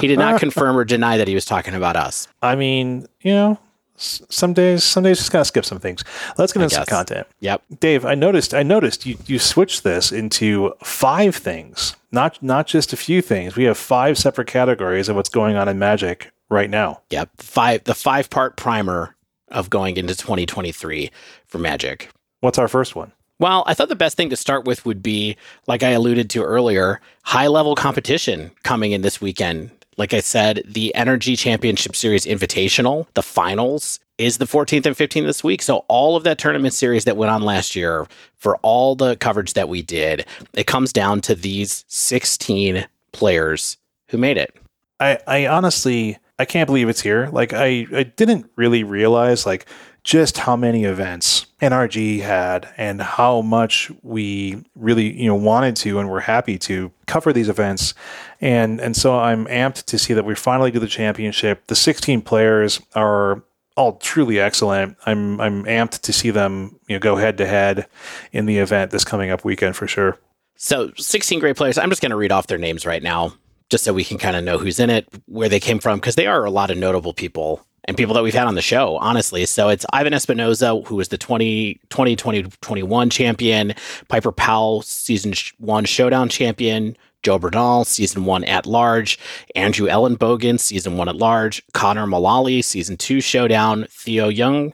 he 0.00 0.06
did 0.06 0.18
not 0.18 0.40
confirm 0.40 0.76
or 0.76 0.84
deny 0.84 1.16
that 1.16 1.28
he 1.28 1.34
was 1.34 1.44
talking 1.44 1.74
about 1.74 1.96
us. 1.96 2.28
I 2.42 2.54
mean, 2.54 3.06
you 3.20 3.32
know, 3.32 3.58
some 3.96 4.54
days, 4.54 4.82
some 4.82 5.04
days 5.04 5.18
just 5.18 5.30
gotta 5.30 5.44
skip 5.44 5.64
some 5.64 5.78
things. 5.78 6.02
Let's 6.38 6.52
get 6.52 6.62
into 6.62 6.74
some 6.74 6.86
content. 6.86 7.26
Yep. 7.40 7.62
Dave, 7.80 8.04
I 8.06 8.14
noticed, 8.14 8.54
I 8.54 8.62
noticed 8.62 9.04
you 9.04 9.18
you 9.26 9.38
switched 9.38 9.84
this 9.84 10.10
into 10.10 10.72
five 10.82 11.36
things, 11.36 11.96
not 12.10 12.42
not 12.42 12.66
just 12.66 12.92
a 12.92 12.96
few 12.96 13.20
things. 13.20 13.56
We 13.56 13.64
have 13.64 13.76
five 13.76 14.18
separate 14.18 14.48
categories 14.48 15.08
of 15.08 15.16
what's 15.16 15.28
going 15.28 15.56
on 15.56 15.68
in 15.68 15.78
Magic 15.78 16.32
right 16.48 16.70
now. 16.70 17.02
Yep. 17.10 17.30
Five 17.38 17.84
the 17.84 17.94
five 17.94 18.30
part 18.30 18.56
primer 18.56 19.16
of 19.48 19.68
going 19.68 19.96
into 19.96 20.14
2023 20.14 21.10
for 21.46 21.58
Magic. 21.58 22.10
What's 22.40 22.58
our 22.58 22.68
first 22.68 22.96
one? 22.96 23.12
Well, 23.38 23.64
I 23.66 23.72
thought 23.72 23.88
the 23.88 23.96
best 23.96 24.18
thing 24.18 24.28
to 24.30 24.36
start 24.36 24.66
with 24.66 24.84
would 24.84 25.02
be, 25.02 25.36
like 25.66 25.82
I 25.82 25.90
alluded 25.90 26.28
to 26.30 26.42
earlier, 26.42 27.00
high 27.22 27.46
level 27.46 27.74
competition 27.74 28.50
coming 28.64 28.92
in 28.92 29.00
this 29.00 29.20
weekend 29.20 29.70
like 30.00 30.14
I 30.14 30.20
said, 30.20 30.62
the 30.66 30.94
NRG 30.96 31.36
Championship 31.36 31.94
Series 31.94 32.24
Invitational, 32.24 33.06
the 33.12 33.22
finals, 33.22 34.00
is 34.16 34.38
the 34.38 34.46
14th 34.46 34.86
and 34.86 34.96
15th 34.96 35.26
this 35.26 35.44
week. 35.44 35.60
So 35.60 35.84
all 35.88 36.16
of 36.16 36.24
that 36.24 36.38
tournament 36.38 36.72
series 36.72 37.04
that 37.04 37.18
went 37.18 37.30
on 37.30 37.42
last 37.42 37.76
year, 37.76 38.06
for 38.38 38.56
all 38.62 38.96
the 38.96 39.16
coverage 39.16 39.52
that 39.52 39.68
we 39.68 39.82
did, 39.82 40.24
it 40.54 40.66
comes 40.66 40.94
down 40.94 41.20
to 41.20 41.34
these 41.34 41.84
16 41.88 42.86
players 43.12 43.76
who 44.08 44.16
made 44.16 44.38
it. 44.38 44.56
I, 45.00 45.18
I 45.26 45.46
honestly 45.48 46.16
I 46.38 46.46
can't 46.46 46.66
believe 46.66 46.88
it's 46.88 47.02
here. 47.02 47.28
Like 47.30 47.52
I, 47.52 47.86
I 47.94 48.04
didn't 48.04 48.50
really 48.56 48.82
realize 48.82 49.44
like 49.44 49.66
just 50.10 50.38
how 50.38 50.56
many 50.56 50.82
events 50.82 51.46
NRG 51.62 52.20
had 52.20 52.68
and 52.76 53.00
how 53.00 53.42
much 53.42 53.92
we 54.02 54.60
really, 54.74 55.16
you 55.16 55.28
know, 55.28 55.36
wanted 55.36 55.76
to 55.76 56.00
and 56.00 56.10
were 56.10 56.18
happy 56.18 56.58
to 56.58 56.90
cover 57.06 57.32
these 57.32 57.48
events. 57.48 57.94
And 58.40 58.80
and 58.80 58.96
so 58.96 59.16
I'm 59.16 59.46
amped 59.46 59.84
to 59.84 59.98
see 60.00 60.12
that 60.14 60.24
we 60.24 60.34
finally 60.34 60.72
do 60.72 60.80
the 60.80 60.88
championship. 60.88 61.64
The 61.68 61.76
16 61.76 62.22
players 62.22 62.80
are 62.96 63.44
all 63.76 63.98
truly 63.98 64.40
excellent. 64.40 64.96
I'm 65.06 65.40
I'm 65.40 65.62
amped 65.66 66.00
to 66.00 66.12
see 66.12 66.30
them, 66.30 66.80
you 66.88 66.96
know, 66.96 67.00
go 67.00 67.14
head 67.14 67.38
to 67.38 67.46
head 67.46 67.86
in 68.32 68.46
the 68.46 68.58
event 68.58 68.90
this 68.90 69.04
coming 69.04 69.30
up 69.30 69.44
weekend 69.44 69.76
for 69.76 69.86
sure. 69.86 70.18
So 70.56 70.90
16 70.96 71.38
great 71.38 71.56
players. 71.56 71.78
I'm 71.78 71.88
just 71.88 72.02
going 72.02 72.10
to 72.10 72.16
read 72.16 72.32
off 72.32 72.48
their 72.48 72.58
names 72.58 72.84
right 72.84 73.02
now 73.02 73.34
just 73.70 73.84
so 73.84 73.92
we 73.92 74.02
can 74.02 74.18
kind 74.18 74.34
of 74.34 74.42
know 74.42 74.58
who's 74.58 74.80
in 74.80 74.90
it, 74.90 75.06
where 75.26 75.48
they 75.48 75.60
came 75.60 75.78
from 75.78 76.00
because 76.00 76.16
they 76.16 76.26
are 76.26 76.44
a 76.44 76.50
lot 76.50 76.72
of 76.72 76.76
notable 76.76 77.14
people 77.14 77.64
and 77.84 77.96
people 77.96 78.14
that 78.14 78.22
we've 78.22 78.34
had 78.34 78.46
on 78.46 78.54
the 78.54 78.62
show, 78.62 78.96
honestly. 78.98 79.46
So 79.46 79.68
it's 79.68 79.86
Ivan 79.92 80.12
Espinoza, 80.12 80.86
who 80.86 80.96
was 80.96 81.08
the 81.08 81.18
20, 81.18 81.80
2021 81.90 83.10
champion, 83.10 83.74
Piper 84.08 84.32
Powell, 84.32 84.82
season 84.82 85.34
one 85.58 85.84
showdown 85.84 86.28
champion, 86.28 86.96
Joe 87.22 87.38
Bernal, 87.38 87.84
season 87.84 88.24
one 88.24 88.44
at 88.44 88.66
large, 88.66 89.18
Andrew 89.54 89.88
Ellenbogen, 89.88 90.58
season 90.58 90.96
one 90.96 91.08
at 91.08 91.16
large, 91.16 91.62
Connor 91.72 92.06
Mullally, 92.06 92.62
season 92.62 92.96
two 92.96 93.20
showdown, 93.20 93.86
Theo 93.90 94.28
Young, 94.28 94.72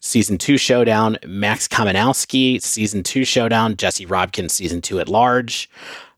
season 0.00 0.38
two 0.38 0.56
showdown, 0.58 1.18
Max 1.26 1.66
Kamenowski, 1.66 2.62
season 2.62 3.02
two 3.02 3.24
showdown, 3.24 3.76
Jesse 3.76 4.06
Robkin, 4.06 4.50
season 4.50 4.80
two 4.80 5.00
at 5.00 5.08
large, 5.08 5.68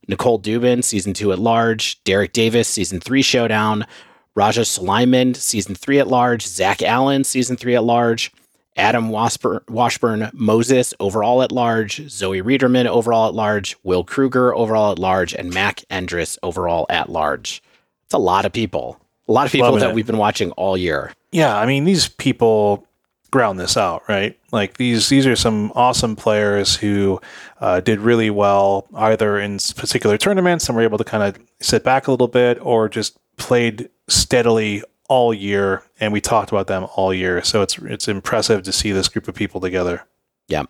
Nicole 0.07 0.39
Dubin, 0.39 0.83
season 0.83 1.13
two 1.13 1.31
at 1.31 1.39
large, 1.39 2.03
Derek 2.03 2.33
Davis, 2.33 2.67
season 2.67 2.99
three 2.99 3.21
showdown, 3.21 3.85
Raja 4.35 4.65
Suleiman, 4.65 5.33
season 5.33 5.75
three 5.75 5.99
at 5.99 6.07
large, 6.07 6.45
Zach 6.45 6.81
Allen, 6.81 7.23
season 7.23 7.57
three 7.57 7.75
at 7.75 7.83
large, 7.83 8.31
Adam 8.77 9.09
Washburn, 9.09 9.59
Washburn 9.67 10.29
Moses, 10.33 10.93
overall 10.99 11.41
at 11.41 11.51
large, 11.51 12.09
Zoe 12.09 12.41
Riederman, 12.41 12.87
overall 12.87 13.27
at 13.27 13.33
large, 13.33 13.75
Will 13.83 14.03
Kruger, 14.03 14.55
overall 14.55 14.91
at 14.91 14.99
large, 14.99 15.33
and 15.33 15.53
Mac 15.53 15.83
Endris, 15.89 16.37
overall 16.41 16.85
at 16.89 17.09
large. 17.09 17.61
It's 18.05 18.13
a 18.13 18.17
lot 18.17 18.45
of 18.45 18.53
people. 18.53 18.99
A 19.27 19.31
lot 19.31 19.45
of 19.45 19.51
people 19.51 19.67
Loving 19.67 19.81
that 19.81 19.89
it. 19.89 19.95
we've 19.95 20.07
been 20.07 20.17
watching 20.17 20.51
all 20.51 20.77
year. 20.77 21.13
Yeah, 21.31 21.57
I 21.57 21.65
mean, 21.65 21.85
these 21.85 22.07
people 22.07 22.85
ground 23.31 23.59
this 23.59 23.77
out, 23.77 24.03
right? 24.09 24.37
Like 24.51 24.77
these 24.77 25.07
these 25.09 25.25
are 25.25 25.37
some 25.37 25.71
awesome 25.73 26.15
players 26.15 26.75
who 26.75 27.21
uh, 27.61 27.79
did 27.79 27.99
really 27.99 28.29
well 28.29 28.87
either 28.93 29.39
in 29.39 29.57
particular 29.75 30.17
tournaments 30.17 30.67
and 30.67 30.75
were 30.75 30.83
able 30.83 30.97
to 30.97 31.03
kind 31.05 31.23
of 31.23 31.41
sit 31.61 31.83
back 31.83 32.07
a 32.07 32.11
little 32.11 32.27
bit 32.27 32.59
or 32.61 32.89
just 32.89 33.17
played 33.37 33.89
steadily 34.11 34.83
all 35.07 35.33
year, 35.33 35.83
and 35.99 36.13
we 36.13 36.21
talked 36.21 36.51
about 36.51 36.67
them 36.67 36.87
all 36.95 37.13
year. 37.13 37.43
So 37.43 37.61
it's 37.61 37.77
it's 37.79 38.07
impressive 38.07 38.63
to 38.63 38.71
see 38.71 38.91
this 38.91 39.09
group 39.09 39.27
of 39.27 39.35
people 39.35 39.59
together. 39.59 40.05
Yeah. 40.47 40.63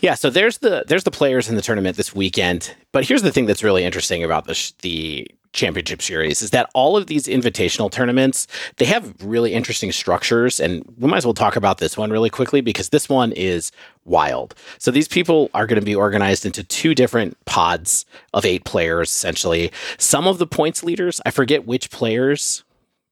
Yeah, 0.00 0.14
so 0.14 0.30
there's 0.30 0.58
the 0.58 0.84
there's 0.86 1.04
the 1.04 1.10
players 1.10 1.48
in 1.48 1.56
the 1.56 1.62
tournament 1.62 1.96
this 1.96 2.14
weekend. 2.14 2.74
But 2.92 3.06
here's 3.06 3.22
the 3.22 3.32
thing 3.32 3.46
that's 3.46 3.62
really 3.62 3.84
interesting 3.84 4.24
about 4.24 4.46
the 4.46 4.54
sh- 4.54 4.72
the 4.82 5.28
championship 5.52 6.00
series 6.00 6.42
is 6.42 6.50
that 6.50 6.70
all 6.74 6.96
of 6.96 7.08
these 7.08 7.26
invitational 7.26 7.90
tournaments 7.90 8.46
they 8.76 8.84
have 8.84 9.12
really 9.20 9.52
interesting 9.52 9.90
structures 9.90 10.60
and 10.60 10.84
we 10.96 11.08
might 11.08 11.16
as 11.16 11.24
well 11.24 11.34
talk 11.34 11.56
about 11.56 11.78
this 11.78 11.96
one 11.96 12.08
really 12.08 12.30
quickly 12.30 12.60
because 12.60 12.90
this 12.90 13.08
one 13.08 13.32
is 13.32 13.72
wild 14.04 14.54
so 14.78 14.92
these 14.92 15.08
people 15.08 15.50
are 15.52 15.66
going 15.66 15.80
to 15.80 15.84
be 15.84 15.94
organized 15.94 16.46
into 16.46 16.62
two 16.62 16.94
different 16.94 17.36
pods 17.46 18.06
of 18.32 18.44
eight 18.44 18.64
players 18.64 19.10
essentially 19.10 19.72
some 19.98 20.28
of 20.28 20.38
the 20.38 20.46
points 20.46 20.84
leaders 20.84 21.20
i 21.26 21.32
forget 21.32 21.66
which 21.66 21.90
players 21.90 22.62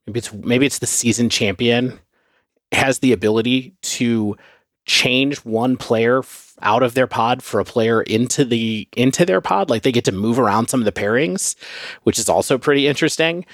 maybe 0.09 0.19
it's 0.19 0.33
maybe 0.33 0.67
it's 0.67 0.79
the 0.79 0.87
season 0.87 1.29
champion 1.29 1.99
has 2.73 2.99
the 3.01 3.13
ability 3.13 3.75
to 3.83 4.37
change 4.87 5.37
one 5.39 5.77
player 5.77 6.23
out 6.63 6.83
of 6.83 6.95
their 6.95 7.07
pod 7.07 7.43
for 7.43 7.61
a 7.61 7.65
player 7.65 8.03
into 8.03 8.45
the 8.45 8.89
into 8.97 9.27
their 9.27 9.41
pod. 9.41 9.69
Like 9.69 9.83
they 9.83 9.93
get 9.93 10.05
to 10.07 10.13
move 10.13 10.39
around 10.39 10.69
some 10.69 10.81
of 10.81 10.85
the 10.87 10.93
pairings 10.93 11.55
which 12.05 12.19
is 12.19 12.29
also 12.29 12.57
pretty 12.57 12.87
interesting. 12.87 13.45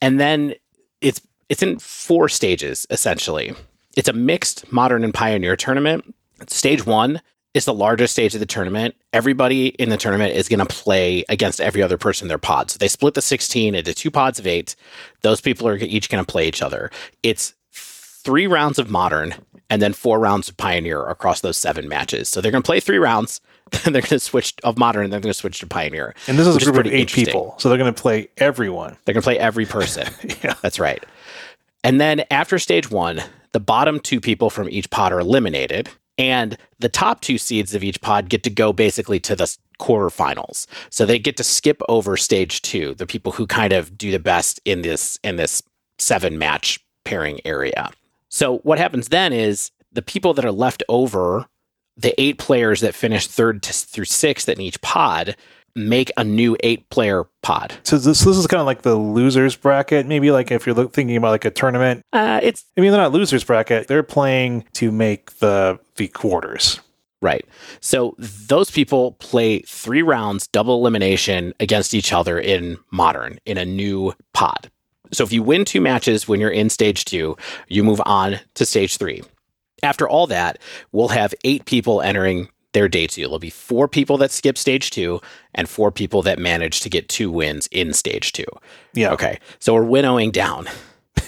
And 0.00 0.20
then 0.20 0.54
it's 1.00 1.20
it's 1.48 1.62
in 1.62 1.78
four 1.78 2.28
stages 2.28 2.86
essentially. 2.90 3.54
It's 3.96 4.08
a 4.08 4.12
mixed 4.12 4.72
modern 4.72 5.02
and 5.02 5.12
pioneer 5.12 5.56
tournament. 5.56 6.14
Stage 6.46 6.86
1 6.86 7.20
is 7.58 7.66
the 7.66 7.74
largest 7.74 8.12
stage 8.12 8.34
of 8.34 8.40
the 8.40 8.46
tournament 8.46 8.94
everybody 9.12 9.68
in 9.68 9.90
the 9.90 9.96
tournament 9.96 10.34
is 10.34 10.48
going 10.48 10.58
to 10.58 10.66
play 10.66 11.24
against 11.28 11.60
every 11.60 11.82
other 11.82 11.98
person 11.98 12.24
in 12.24 12.28
their 12.28 12.38
pod 12.38 12.70
so 12.70 12.78
they 12.78 12.88
split 12.88 13.14
the 13.14 13.22
16 13.22 13.74
into 13.74 13.92
two 13.92 14.10
pods 14.10 14.38
of 14.38 14.46
8 14.46 14.74
those 15.22 15.40
people 15.40 15.68
are 15.68 15.76
each 15.76 16.08
going 16.08 16.24
to 16.24 16.30
play 16.30 16.48
each 16.48 16.62
other 16.62 16.90
it's 17.22 17.54
three 18.28 18.46
rounds 18.46 18.78
of 18.78 18.90
Modern 18.90 19.34
and 19.70 19.80
then 19.80 19.92
four 19.94 20.18
rounds 20.18 20.48
of 20.48 20.56
Pioneer 20.58 21.06
across 21.08 21.40
those 21.40 21.56
seven 21.56 21.88
matches. 21.88 22.28
So 22.28 22.40
they're 22.40 22.52
going 22.52 22.62
to 22.62 22.66
play 22.66 22.80
three 22.80 22.98
rounds, 22.98 23.40
then 23.70 23.92
they're 23.92 24.02
going 24.02 24.10
to 24.10 24.20
switch 24.20 24.54
of 24.64 24.76
Modern, 24.76 25.04
and 25.04 25.12
then 25.12 25.20
they're 25.20 25.28
going 25.28 25.32
to 25.32 25.38
switch 25.38 25.60
to 25.60 25.66
Pioneer. 25.66 26.14
And 26.26 26.38
this 26.38 26.46
is 26.46 26.54
a 26.54 26.56
which 26.56 26.62
is 26.64 26.70
group 26.70 26.86
of 26.86 26.92
eight 26.92 27.10
people, 27.10 27.54
so 27.58 27.68
they're 27.68 27.78
going 27.78 27.92
to 27.92 28.00
play 28.00 28.28
everyone. 28.36 28.96
They're 29.04 29.14
going 29.14 29.22
to 29.22 29.26
play 29.26 29.38
every 29.38 29.64
person. 29.66 30.08
Yeah. 30.42 30.54
That's 30.62 30.78
right. 30.78 31.02
And 31.82 32.00
then 32.00 32.22
after 32.30 32.58
stage 32.58 32.90
one, 32.90 33.22
the 33.52 33.60
bottom 33.60 33.98
two 33.98 34.20
people 34.20 34.50
from 34.50 34.68
each 34.68 34.90
pod 34.90 35.12
are 35.12 35.20
eliminated, 35.20 35.88
and 36.18 36.58
the 36.80 36.88
top 36.88 37.20
two 37.20 37.38
seeds 37.38 37.74
of 37.74 37.82
each 37.82 38.00
pod 38.00 38.28
get 38.28 38.42
to 38.42 38.50
go 38.50 38.72
basically 38.72 39.20
to 39.20 39.36
the 39.36 39.56
quarterfinals. 39.80 40.66
So 40.90 41.06
they 41.06 41.18
get 41.18 41.36
to 41.36 41.44
skip 41.44 41.80
over 41.88 42.16
stage 42.16 42.60
two, 42.62 42.94
the 42.94 43.06
people 43.06 43.32
who 43.32 43.46
kind 43.46 43.72
of 43.72 43.96
do 43.96 44.10
the 44.10 44.18
best 44.18 44.60
in 44.64 44.82
this 44.82 45.18
in 45.22 45.36
this 45.36 45.62
seven 45.98 46.38
match 46.38 46.80
pairing 47.04 47.40
area. 47.44 47.90
So 48.28 48.58
what 48.58 48.78
happens 48.78 49.08
then 49.08 49.32
is 49.32 49.70
the 49.92 50.02
people 50.02 50.34
that 50.34 50.44
are 50.44 50.52
left 50.52 50.82
over, 50.88 51.46
the 51.96 52.20
eight 52.20 52.38
players 52.38 52.80
that 52.80 52.94
finish 52.94 53.26
third 53.26 53.62
to, 53.62 53.72
through 53.72 54.04
sixth 54.04 54.48
in 54.48 54.60
each 54.60 54.80
pod, 54.82 55.36
make 55.74 56.10
a 56.16 56.24
new 56.24 56.56
eight 56.60 56.88
player 56.90 57.24
pod. 57.42 57.72
So 57.84 57.96
this 57.96 58.20
this 58.24 58.36
is 58.36 58.46
kind 58.46 58.60
of 58.60 58.66
like 58.66 58.82
the 58.82 58.96
losers 58.96 59.56
bracket. 59.56 60.06
Maybe 60.06 60.30
like 60.30 60.50
if 60.50 60.66
you're 60.66 60.88
thinking 60.88 61.16
about 61.16 61.30
like 61.30 61.44
a 61.44 61.50
tournament. 61.50 62.02
Uh, 62.12 62.40
it's 62.42 62.64
I 62.76 62.80
mean, 62.80 62.90
they're 62.90 63.00
not 63.00 63.12
losers 63.12 63.44
bracket. 63.44 63.86
They're 63.86 64.02
playing 64.02 64.64
to 64.74 64.90
make 64.90 65.38
the 65.38 65.78
the 65.98 66.08
quarters. 66.08 66.80
Right. 67.20 67.44
So 67.80 68.14
those 68.18 68.70
people 68.70 69.12
play 69.12 69.60
three 69.60 70.02
rounds, 70.02 70.46
double 70.46 70.78
elimination 70.78 71.52
against 71.58 71.92
each 71.92 72.12
other 72.12 72.38
in 72.38 72.78
modern, 72.92 73.40
in 73.44 73.58
a 73.58 73.64
new 73.64 74.14
pod. 74.32 74.70
So 75.12 75.24
if 75.24 75.32
you 75.32 75.42
win 75.42 75.64
two 75.64 75.80
matches 75.80 76.28
when 76.28 76.38
you're 76.38 76.50
in 76.50 76.70
stage 76.70 77.04
two, 77.04 77.36
you 77.66 77.82
move 77.82 78.00
on 78.06 78.38
to 78.54 78.64
stage 78.64 78.98
three. 78.98 79.22
After 79.82 80.08
all 80.08 80.26
that, 80.28 80.58
we'll 80.92 81.08
have 81.08 81.34
eight 81.44 81.64
people 81.64 82.00
entering 82.02 82.48
their 82.72 82.88
day 82.88 83.06
two. 83.06 83.22
There'll 83.22 83.38
be 83.38 83.50
four 83.50 83.88
people 83.88 84.18
that 84.18 84.30
skip 84.30 84.58
stage 84.58 84.90
two 84.90 85.20
and 85.54 85.68
four 85.68 85.90
people 85.90 86.22
that 86.22 86.38
manage 86.38 86.80
to 86.80 86.90
get 86.90 87.08
two 87.08 87.30
wins 87.30 87.66
in 87.72 87.94
stage 87.94 88.32
two. 88.32 88.44
Yeah. 88.94 89.12
Okay. 89.12 89.40
So 89.58 89.74
we're 89.74 89.82
winnowing 89.82 90.30
down. 90.30 90.68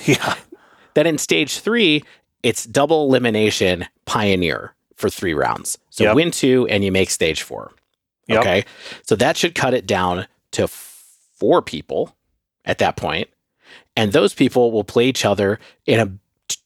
Yeah. 0.06 0.34
Then 0.94 1.06
in 1.06 1.18
stage 1.18 1.58
three, 1.58 2.02
it's 2.42 2.64
double 2.64 3.04
elimination 3.06 3.86
pioneer 4.06 4.74
for 4.96 5.08
three 5.10 5.34
rounds. 5.34 5.78
So 5.90 6.04
Yep. 6.04 6.14
win 6.14 6.30
two 6.30 6.66
and 6.68 6.84
you 6.84 6.92
make 6.92 7.10
stage 7.10 7.42
four. 7.42 7.72
Yep. 8.28 8.40
Okay. 8.40 8.64
So 9.02 9.16
that 9.16 9.36
should 9.36 9.54
cut 9.54 9.74
it 9.74 9.86
down 9.86 10.26
to 10.52 10.68
four 10.68 11.62
people 11.62 12.16
at 12.64 12.78
that 12.78 12.96
point. 12.96 13.28
And 13.96 14.12
those 14.12 14.34
people 14.34 14.72
will 14.72 14.84
play 14.84 15.06
each 15.06 15.24
other 15.24 15.58
in 15.86 16.00
a 16.00 16.12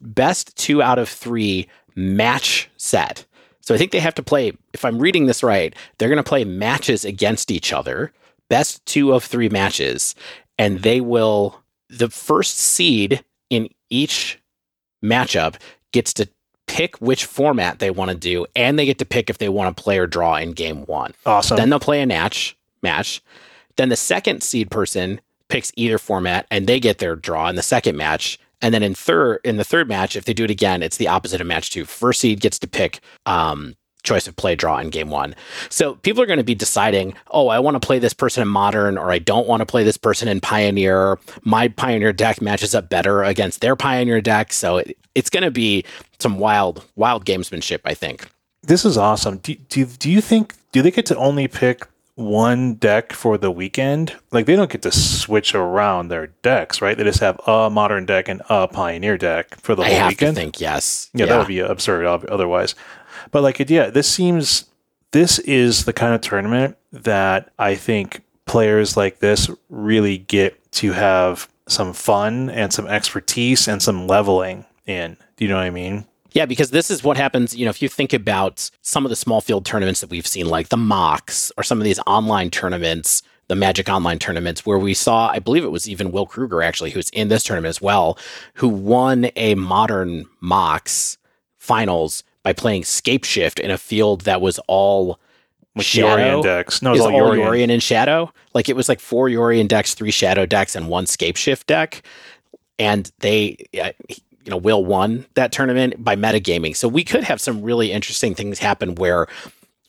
best 0.00 0.57
two 0.57 0.83
out 0.83 0.99
of 0.99 1.09
three 1.09 1.69
match 1.95 2.69
set. 2.76 3.25
So 3.61 3.75
I 3.75 3.78
think 3.78 3.93
they 3.93 4.00
have 4.00 4.14
to 4.16 4.23
play, 4.23 4.52
if 4.75 4.85
I'm 4.85 4.99
reading 4.99 5.26
this 5.26 5.43
right, 5.43 5.75
they're 5.99 6.09
going 6.09 6.16
to 6.16 6.23
play 6.23 6.45
matches 6.45 7.04
against 7.04 7.50
each 7.50 7.73
other, 7.73 8.12
best 8.50 8.85
two 8.85 9.12
of 9.14 9.25
three 9.25 9.49
matches. 9.49 10.14
And 10.59 10.81
they 10.83 11.00
will, 11.00 11.62
the 11.88 12.11
first 12.11 12.59
seed 12.59 13.25
in 13.49 13.69
each 13.88 14.38
matchup 15.04 15.56
gets 15.92 16.12
to 16.14 16.28
pick 16.66 16.96
which 16.96 17.25
format 17.25 17.78
they 17.78 17.90
want 17.90 18.11
to 18.11 18.16
do, 18.16 18.46
and 18.56 18.78
they 18.78 18.87
get 18.87 18.99
to 18.99 19.04
pick 19.04 19.30
if 19.30 19.38
they 19.38 19.49
want 19.49 19.76
to 19.76 19.82
play 19.82 19.99
or 19.99 20.06
draw 20.06 20.37
in 20.37 20.52
game 20.52 20.84
one. 20.87 21.12
Awesome. 21.26 21.56
Then 21.56 21.70
they'll 21.70 21.78
play 21.78 22.02
a 22.02 22.06
match 22.06 22.56
match. 22.82 23.23
Then 23.76 23.88
the 23.88 23.96
second 23.96 24.42
seed 24.42 24.70
person 24.70 25.20
picks 25.49 25.73
either 25.76 25.99
format 25.99 26.46
and 26.50 26.66
they 26.66 26.80
get 26.80 26.99
their 26.99 27.16
draw 27.16 27.49
in 27.49 27.56
the 27.56 27.62
second 27.62 27.96
match. 27.96 28.38
And 28.62 28.73
then 28.73 28.82
in 28.82 28.94
third 28.94 29.40
in 29.44 29.56
the 29.56 29.64
third 29.64 29.88
match, 29.88 30.16
if 30.16 30.25
they 30.25 30.32
do 30.32 30.44
it 30.44 30.50
again, 30.50 30.82
it's 30.82 30.96
the 30.96 31.08
opposite 31.08 31.40
of 31.40 31.46
match 31.46 31.70
two. 31.70 31.84
First 31.84 32.20
seed 32.20 32.40
gets 32.40 32.58
to 32.60 32.67
pick 32.67 33.00
um, 33.26 33.76
choice 34.04 34.28
of 34.28 34.36
play 34.36 34.54
draw 34.54 34.78
in 34.78 34.90
game 34.90 35.10
one. 35.10 35.34
So 35.71 35.95
people 35.97 36.23
are 36.23 36.26
going 36.26 36.38
to 36.38 36.45
be 36.45 36.54
deciding, 36.54 37.14
oh, 37.32 37.49
I 37.49 37.58
want 37.58 37.75
to 37.75 37.84
play 37.84 37.99
this 37.99 38.14
person 38.14 38.43
in 38.43 38.49
modern, 38.49 38.97
or 38.97 39.10
I 39.10 39.19
don't 39.19 39.49
want 39.49 39.60
to 39.60 39.67
play 39.67 39.82
this 39.82 39.97
person 39.97 40.28
in 40.28 40.40
pioneer. 40.40 41.19
My 41.43 41.69
pioneer 41.69 42.12
deck 42.12 42.40
matches 42.40 42.75
up 42.75 42.88
better 42.88 43.25
against 43.25 43.60
their 43.60 43.75
pioneer 43.75 44.21
deck. 44.21 44.52
So 44.52 44.76
it, 44.78 44.97
it's 45.17 45.30
going 45.30 45.43
to 45.43 45.50
be 45.50 45.84
some 46.21 46.38
wild, 46.38 46.84
wild 46.97 47.25
gamesmanship, 47.25 47.80
I 47.84 47.95
think. 47.95 48.28
this 48.62 48.84
is 48.84 48.97
awesome. 48.97 49.38
Do, 49.38 49.54
do 49.69 49.84
do 49.84 50.10
you 50.10 50.21
think 50.21 50.54
do 50.73 50.80
they 50.82 50.90
get 50.90 51.06
to 51.06 51.17
only 51.17 51.49
pick 51.49 51.86
one 52.17 52.75
deck 52.75 53.12
for 53.12 53.36
the 53.36 53.50
weekend? 53.50 54.14
Like 54.32 54.47
they 54.47 54.56
don't 54.56 54.71
get 54.71 54.82
to 54.82 54.93
switch 54.93 55.54
around 55.54 56.08
their 56.08 56.28
decks, 56.43 56.80
right? 56.80 56.97
They 56.97 57.04
just 57.04 57.21
have 57.21 57.38
a 57.47 57.69
modern 57.71 58.06
deck 58.06 58.28
and 58.28 58.40
a 58.49 58.69
pioneer 58.69 59.19
deck 59.19 59.56
for 59.60 59.75
the 59.75 59.82
I 59.82 59.88
whole 59.88 59.99
have 59.99 60.08
weekend. 60.10 60.36
to 60.36 60.40
think 60.40 60.60
yes. 60.60 61.10
Yeah, 61.14 61.26
that 61.26 61.38
would 61.38 61.49
be 61.49 61.58
absurd 61.60 62.06
otherwise. 62.06 62.75
But 63.30 63.43
like, 63.43 63.58
yeah, 63.71 63.91
this 63.91 64.08
seems 64.08 64.67
this 65.13 65.39
is 65.41 65.84
the 65.84 65.93
kind 65.93 66.15
of 66.15 66.21
tournament 66.21 66.76
that 66.93 67.50
I 67.58 67.75
think 67.75 68.23
players 68.47 68.97
like 68.97 69.21
this 69.21 69.49
really 69.69 70.19
get 70.19 70.60
to 70.73 70.93
have 70.93 71.49
some 71.69 71.93
fun 71.93 72.50
and 72.50 72.73
some 72.73 72.87
expertise 72.87 73.69
and 73.69 73.82
some 73.82 74.06
leveling 74.06 74.65
in. 74.87 75.17
Do 75.37 75.45
you 75.45 75.49
know 75.49 75.56
what 75.56 75.65
I 75.65 75.71
mean? 75.71 76.04
Yeah, 76.32 76.47
because 76.47 76.71
this 76.71 76.91
is 76.91 77.04
what 77.04 77.17
happens. 77.17 77.54
You 77.56 77.65
know, 77.65 77.71
if 77.71 77.80
you 77.80 77.89
think 77.89 78.13
about 78.13 78.71
some 78.82 79.06
of 79.06 79.10
the 79.10 79.17
small 79.17 79.41
field 79.41 79.65
tournaments 79.65 80.00
that 80.00 80.10
we've 80.10 80.26
seen, 80.26 80.47
like 80.47 80.69
the 80.69 80.76
MOCS 80.76 81.52
or 81.56 81.63
some 81.63 81.78
of 81.78 81.84
these 81.84 82.00
online 82.06 82.50
tournaments, 82.50 83.23
the 83.47 83.54
Magic 83.54 83.89
Online 83.89 84.19
tournaments, 84.19 84.67
where 84.67 84.78
we 84.78 84.95
saw, 84.95 85.28
I 85.28 85.39
believe 85.39 85.63
it 85.63 85.71
was 85.71 85.89
even 85.89 86.10
Will 86.10 86.26
Kruger 86.26 86.60
actually, 86.60 86.91
who's 86.91 87.10
in 87.10 87.28
this 87.28 87.45
tournament 87.45 87.71
as 87.71 87.80
well, 87.80 88.19
who 88.54 88.69
won 88.69 89.28
a 89.37 89.54
modern 89.54 90.25
MOCS 90.43 91.19
finals 91.56 92.25
by 92.45 92.52
playing 92.52 92.83
Scapeshift 92.83 93.59
in 93.59 93.73
a 93.73 93.78
field 93.78 94.21
that 94.23 94.41
was 94.41 94.61
all 94.69 95.19
With 95.75 95.85
Shadow 95.87 96.43
decks. 96.43 96.83
No, 96.83 96.93
is 96.93 96.99
it's 96.99 97.07
all 97.07 97.15
all 97.15 97.30
Yorion. 97.33 97.67
Yorion. 97.67 97.73
and 97.73 97.83
Shadow. 97.83 98.33
Like 98.54 98.69
it 98.69 98.76
was 98.76 98.89
like 98.89 99.00
four 99.00 99.28
Yorion 99.28 99.67
decks, 99.67 99.95
three 99.95 100.13
Shadow 100.13 100.47
decks, 100.47 100.76
and 100.76 100.89
one 100.89 101.07
Scapeshift 101.07 101.67
deck. 101.67 102.02
And 102.78 103.11
they, 103.21 103.57
you 103.73 104.50
know, 104.50 104.57
Will 104.57 104.85
won 104.85 105.26
that 105.35 105.50
tournament 105.50 106.04
by 106.04 106.15
metagaming. 106.15 106.76
So 106.76 106.87
we 106.87 107.02
could 107.02 107.25
have 107.25 107.41
some 107.41 107.63
really 107.63 107.91
interesting 107.91 108.35
things 108.35 108.59
happen 108.59 108.95
where 108.97 109.26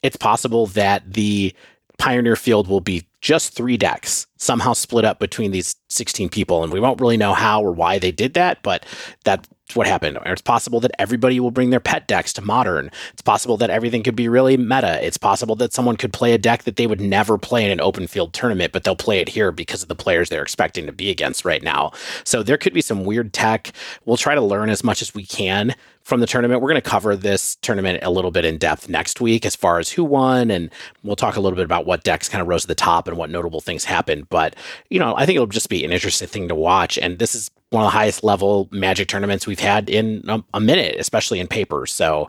it's 0.01 0.17
possible 0.17 0.67
that 0.67 1.13
the 1.13 1.53
Pioneer 1.97 2.35
field 2.35 2.67
will 2.67 2.81
be 2.81 3.05
just 3.21 3.53
three 3.53 3.77
decks 3.77 4.27
somehow 4.37 4.73
split 4.73 5.05
up 5.05 5.19
between 5.19 5.51
these 5.51 5.75
16 5.89 6.29
people. 6.29 6.63
And 6.63 6.71
we 6.71 6.79
won't 6.79 7.01
really 7.01 7.17
know 7.17 7.33
how 7.33 7.63
or 7.63 7.71
why 7.71 7.99
they 7.99 8.11
did 8.11 8.33
that, 8.35 8.61
but 8.63 8.85
that's 9.23 9.47
what 9.73 9.87
happened. 9.87 10.17
It's 10.25 10.41
possible 10.41 10.79
that 10.81 10.91
everybody 10.99 11.39
will 11.39 11.51
bring 11.51 11.71
their 11.71 11.79
pet 11.79 12.07
decks 12.07 12.31
to 12.33 12.41
modern. 12.41 12.91
It's 13.13 13.21
possible 13.21 13.57
that 13.57 13.69
everything 13.69 14.03
could 14.03 14.15
be 14.15 14.29
really 14.29 14.57
meta. 14.57 15.03
It's 15.05 15.17
possible 15.17 15.55
that 15.55 15.73
someone 15.73 15.97
could 15.97 16.13
play 16.13 16.33
a 16.33 16.37
deck 16.37 16.63
that 16.63 16.75
they 16.75 16.87
would 16.87 17.01
never 17.01 17.37
play 17.37 17.65
in 17.65 17.71
an 17.71 17.81
open 17.81 18.07
field 18.07 18.33
tournament, 18.33 18.71
but 18.71 18.83
they'll 18.83 18.95
play 18.95 19.19
it 19.19 19.29
here 19.29 19.51
because 19.51 19.81
of 19.81 19.89
the 19.89 19.95
players 19.95 20.29
they're 20.29 20.43
expecting 20.43 20.85
to 20.85 20.91
be 20.91 21.09
against 21.09 21.45
right 21.45 21.63
now. 21.63 21.91
So 22.23 22.43
there 22.43 22.57
could 22.57 22.73
be 22.73 22.81
some 22.81 23.05
weird 23.05 23.33
tech. 23.33 23.71
We'll 24.05 24.17
try 24.17 24.35
to 24.35 24.41
learn 24.41 24.69
as 24.69 24.83
much 24.83 25.01
as 25.01 25.15
we 25.15 25.25
can 25.25 25.75
from 26.03 26.19
the 26.19 26.27
tournament. 26.27 26.61
We're 26.61 26.69
going 26.69 26.81
to 26.81 26.89
cover 26.89 27.15
this 27.15 27.55
tournament 27.55 27.99
a 28.03 28.11
little 28.11 28.29
bit 28.29 28.45
in 28.45 28.59
depth 28.59 28.87
next 28.87 29.19
week 29.19 29.45
as 29.45 29.55
far 29.55 29.79
as 29.79 29.89
who 29.91 30.03
won, 30.03 30.51
and 30.51 30.69
we'll 31.01 31.15
talk 31.15 31.35
a 31.35 31.39
little 31.39 31.55
bit 31.55 31.65
about 31.65 31.87
what 31.87 32.03
decks 32.03 32.29
kind 32.29 32.43
of 32.43 32.47
rose 32.47 32.61
to 32.61 32.67
the 32.67 32.75
top 32.75 33.07
and 33.07 33.17
what 33.17 33.31
notable 33.31 33.61
things 33.61 33.85
happened. 33.85 34.29
But, 34.29 34.55
you 34.91 34.99
know, 34.99 35.15
I 35.15 35.25
think 35.25 35.37
it'll 35.37 35.47
just 35.47 35.69
be 35.69 35.83
an 35.83 35.91
interesting 35.91 36.27
thing 36.27 36.47
to 36.49 36.55
watch. 36.55 36.99
And 36.99 37.17
this 37.17 37.33
is 37.33 37.49
one 37.75 37.83
of 37.83 37.91
the 37.91 37.97
highest 37.97 38.23
level 38.23 38.67
magic 38.71 39.07
tournaments 39.07 39.45
we've 39.45 39.59
had 39.59 39.89
in 39.89 40.23
a, 40.27 40.43
a 40.55 40.59
minute, 40.59 40.95
especially 40.97 41.39
in 41.39 41.47
paper. 41.47 41.85
So, 41.85 42.27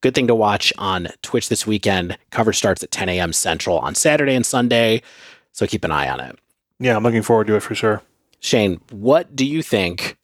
good 0.00 0.14
thing 0.14 0.26
to 0.26 0.34
watch 0.34 0.72
on 0.78 1.08
Twitch 1.22 1.48
this 1.48 1.66
weekend. 1.66 2.18
Coverage 2.30 2.56
starts 2.56 2.82
at 2.82 2.90
10 2.90 3.08
a.m. 3.10 3.32
Central 3.32 3.78
on 3.78 3.94
Saturday 3.94 4.34
and 4.34 4.44
Sunday. 4.44 5.02
So, 5.52 5.66
keep 5.66 5.84
an 5.84 5.92
eye 5.92 6.08
on 6.08 6.20
it. 6.20 6.38
Yeah, 6.80 6.96
I'm 6.96 7.02
looking 7.02 7.22
forward 7.22 7.46
to 7.46 7.56
it 7.56 7.62
for 7.62 7.74
sure. 7.74 8.02
Shane, 8.40 8.80
what 8.90 9.36
do 9.36 9.46
you 9.46 9.62
think? 9.62 10.16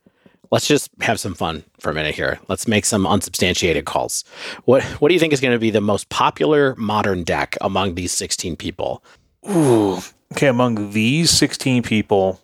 Let's 0.50 0.66
just 0.66 0.90
have 1.00 1.18
some 1.18 1.34
fun 1.34 1.64
for 1.78 1.90
a 1.90 1.94
minute 1.94 2.14
here. 2.14 2.38
Let's 2.48 2.68
make 2.68 2.84
some 2.84 3.06
unsubstantiated 3.06 3.86
calls. 3.86 4.24
What 4.64 4.82
What 5.00 5.08
do 5.08 5.14
you 5.14 5.20
think 5.20 5.32
is 5.32 5.40
going 5.40 5.54
to 5.54 5.58
be 5.58 5.70
the 5.70 5.80
most 5.80 6.08
popular 6.08 6.74
modern 6.76 7.24
deck 7.24 7.56
among 7.60 7.94
these 7.94 8.12
16 8.12 8.56
people? 8.56 9.02
Ooh. 9.50 9.98
Okay, 10.32 10.46
among 10.46 10.92
these 10.92 11.30
16 11.30 11.82
people, 11.82 12.40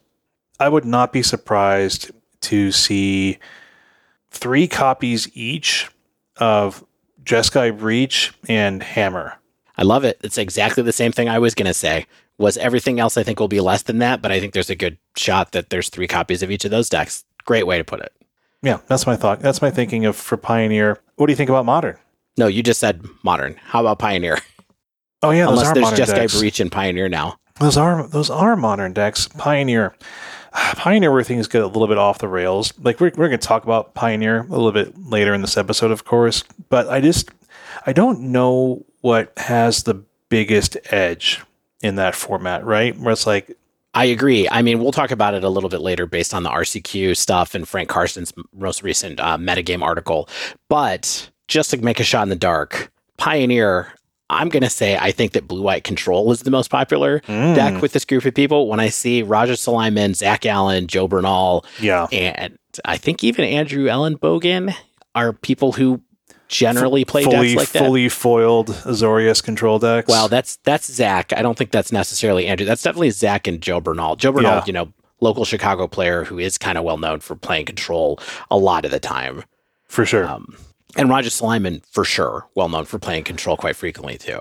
I 0.60 0.68
would 0.68 0.84
not 0.84 1.12
be 1.12 1.22
surprised 1.22 2.10
to 2.42 2.72
see 2.72 3.38
three 4.30 4.68
copies 4.68 5.28
each 5.34 5.88
of 6.36 6.84
Jeskai 7.24 7.76
Breach 7.78 8.32
and 8.48 8.82
Hammer. 8.82 9.38
I 9.76 9.82
love 9.82 10.04
it. 10.04 10.18
It's 10.22 10.38
exactly 10.38 10.82
the 10.82 10.92
same 10.92 11.12
thing 11.12 11.28
I 11.28 11.38
was 11.38 11.54
going 11.54 11.66
to 11.66 11.74
say. 11.74 12.06
Was 12.38 12.56
everything 12.56 13.00
else 13.00 13.16
I 13.16 13.22
think 13.22 13.40
will 13.40 13.48
be 13.48 13.60
less 13.60 13.82
than 13.82 13.98
that, 13.98 14.22
but 14.22 14.30
I 14.30 14.38
think 14.38 14.52
there's 14.52 14.70
a 14.70 14.76
good 14.76 14.98
shot 15.16 15.52
that 15.52 15.70
there's 15.70 15.88
three 15.88 16.06
copies 16.06 16.42
of 16.42 16.50
each 16.50 16.64
of 16.64 16.70
those 16.70 16.88
decks. 16.88 17.24
Great 17.44 17.66
way 17.66 17.78
to 17.78 17.84
put 17.84 18.00
it. 18.00 18.12
Yeah, 18.62 18.78
that's 18.86 19.06
my 19.06 19.16
thought. 19.16 19.40
That's 19.40 19.60
my 19.62 19.70
thinking 19.70 20.04
of 20.04 20.16
for 20.16 20.36
Pioneer. 20.36 21.00
What 21.16 21.26
do 21.26 21.32
you 21.32 21.36
think 21.36 21.50
about 21.50 21.64
Modern? 21.64 21.96
No, 22.36 22.46
you 22.46 22.62
just 22.62 22.78
said 22.78 23.04
modern. 23.24 23.56
How 23.56 23.80
about 23.80 23.98
Pioneer? 23.98 24.38
Oh 25.22 25.30
yeah, 25.30 25.46
those 25.46 25.58
Unless 25.58 25.66
are 25.66 25.74
there's 25.74 26.10
Guy 26.10 26.18
decks. 26.18 26.38
Breach 26.38 26.60
and 26.60 26.70
Pioneer 26.70 27.08
now. 27.08 27.36
Those 27.58 27.76
are 27.76 28.06
those 28.06 28.30
are 28.30 28.54
modern 28.54 28.92
decks. 28.92 29.26
Pioneer, 29.26 29.96
Pioneer, 30.76 31.12
where 31.12 31.22
things 31.22 31.48
get 31.48 31.62
a 31.62 31.66
little 31.66 31.88
bit 31.88 31.98
off 31.98 32.18
the 32.18 32.28
rails. 32.28 32.72
Like 32.82 33.00
we're 33.00 33.12
we're 33.16 33.28
going 33.28 33.40
to 33.40 33.46
talk 33.46 33.64
about 33.64 33.94
Pioneer 33.94 34.40
a 34.40 34.46
little 34.46 34.72
bit 34.72 34.98
later 34.98 35.34
in 35.34 35.40
this 35.40 35.56
episode, 35.56 35.90
of 35.90 36.04
course. 36.04 36.44
But 36.68 36.88
I 36.88 37.00
just 37.00 37.30
I 37.86 37.92
don't 37.92 38.20
know 38.20 38.84
what 39.00 39.32
has 39.36 39.84
the 39.84 40.02
biggest 40.28 40.76
edge 40.90 41.40
in 41.80 41.96
that 41.96 42.14
format, 42.14 42.64
right? 42.64 42.98
Where 42.98 43.12
it's 43.12 43.26
like 43.26 43.56
I 43.94 44.04
agree. 44.04 44.48
I 44.48 44.62
mean, 44.62 44.80
we'll 44.80 44.92
talk 44.92 45.10
about 45.10 45.34
it 45.34 45.44
a 45.44 45.48
little 45.48 45.70
bit 45.70 45.80
later 45.80 46.06
based 46.06 46.34
on 46.34 46.42
the 46.42 46.50
RCQ 46.50 47.16
stuff 47.16 47.54
and 47.54 47.66
Frank 47.66 47.88
Karsten's 47.88 48.32
most 48.52 48.82
recent 48.82 49.18
uh, 49.18 49.38
metagame 49.38 49.82
article. 49.82 50.28
But 50.68 51.30
just 51.48 51.70
to 51.70 51.78
make 51.78 51.98
a 51.98 52.04
shot 52.04 52.22
in 52.22 52.28
the 52.28 52.36
dark, 52.36 52.92
Pioneer, 53.16 53.92
I'm 54.30 54.48
going 54.48 54.62
to 54.62 54.70
say 54.70 54.96
I 54.96 55.10
think 55.10 55.32
that 55.32 55.48
Blue 55.48 55.62
White 55.62 55.84
Control 55.84 56.30
is 56.32 56.40
the 56.42 56.50
most 56.50 56.70
popular 56.70 57.20
mm, 57.20 57.54
deck 57.54 57.80
with 57.80 57.92
this 57.92 58.04
group 58.04 58.24
of 58.24 58.34
people. 58.34 58.68
When 58.68 58.80
I 58.80 58.88
see 58.90 59.22
Roger 59.22 59.54
Saliman, 59.54 60.14
Zach 60.14 60.44
Allen, 60.44 60.86
Joe 60.86 61.08
Bernal, 61.08 61.64
yeah, 61.80 62.06
and 62.12 62.58
I 62.84 62.96
think 62.98 63.24
even 63.24 63.44
Andrew 63.44 63.86
Ellenbogen 63.86 64.74
are 65.14 65.32
people 65.32 65.72
who 65.72 66.02
generally 66.48 67.04
play 67.04 67.24
fully 67.24 67.48
decks 67.48 67.56
like 67.56 67.68
that. 67.70 67.78
fully 67.80 68.08
foiled 68.08 68.68
Azorius 68.68 69.42
control 69.42 69.78
decks. 69.78 70.08
Well, 70.08 70.28
that's 70.28 70.56
that's 70.64 70.90
Zach. 70.92 71.32
I 71.36 71.42
don't 71.42 71.56
think 71.58 71.70
that's 71.70 71.92
necessarily 71.92 72.46
Andrew. 72.46 72.66
That's 72.66 72.82
definitely 72.82 73.10
Zach 73.10 73.46
and 73.46 73.60
Joe 73.60 73.80
Bernal. 73.80 74.16
Joe 74.16 74.32
Bernal, 74.32 74.52
Yeah. 74.56 74.64
you 74.66 74.72
know, 74.72 74.92
local 75.20 75.44
Chicago 75.44 75.86
player 75.88 76.24
who 76.24 76.38
is 76.38 76.56
kind 76.58 76.78
of 76.78 76.84
well 76.84 76.96
known 76.98 77.20
for 77.20 77.34
playing 77.34 77.66
control 77.66 78.18
a 78.50 78.56
lot 78.56 78.84
of 78.84 78.90
the 78.90 79.00
time. 79.00 79.44
for 79.88 80.04
sure. 80.06 80.26
Um, 80.28 80.54
and 80.96 81.08
Roger 81.08 81.30
Sliman, 81.30 81.82
for 81.90 82.04
sure, 82.04 82.46
well 82.54 82.68
known 82.68 82.84
for 82.84 82.98
playing 82.98 83.24
control 83.24 83.56
quite 83.56 83.76
frequently 83.76 84.16
too. 84.18 84.40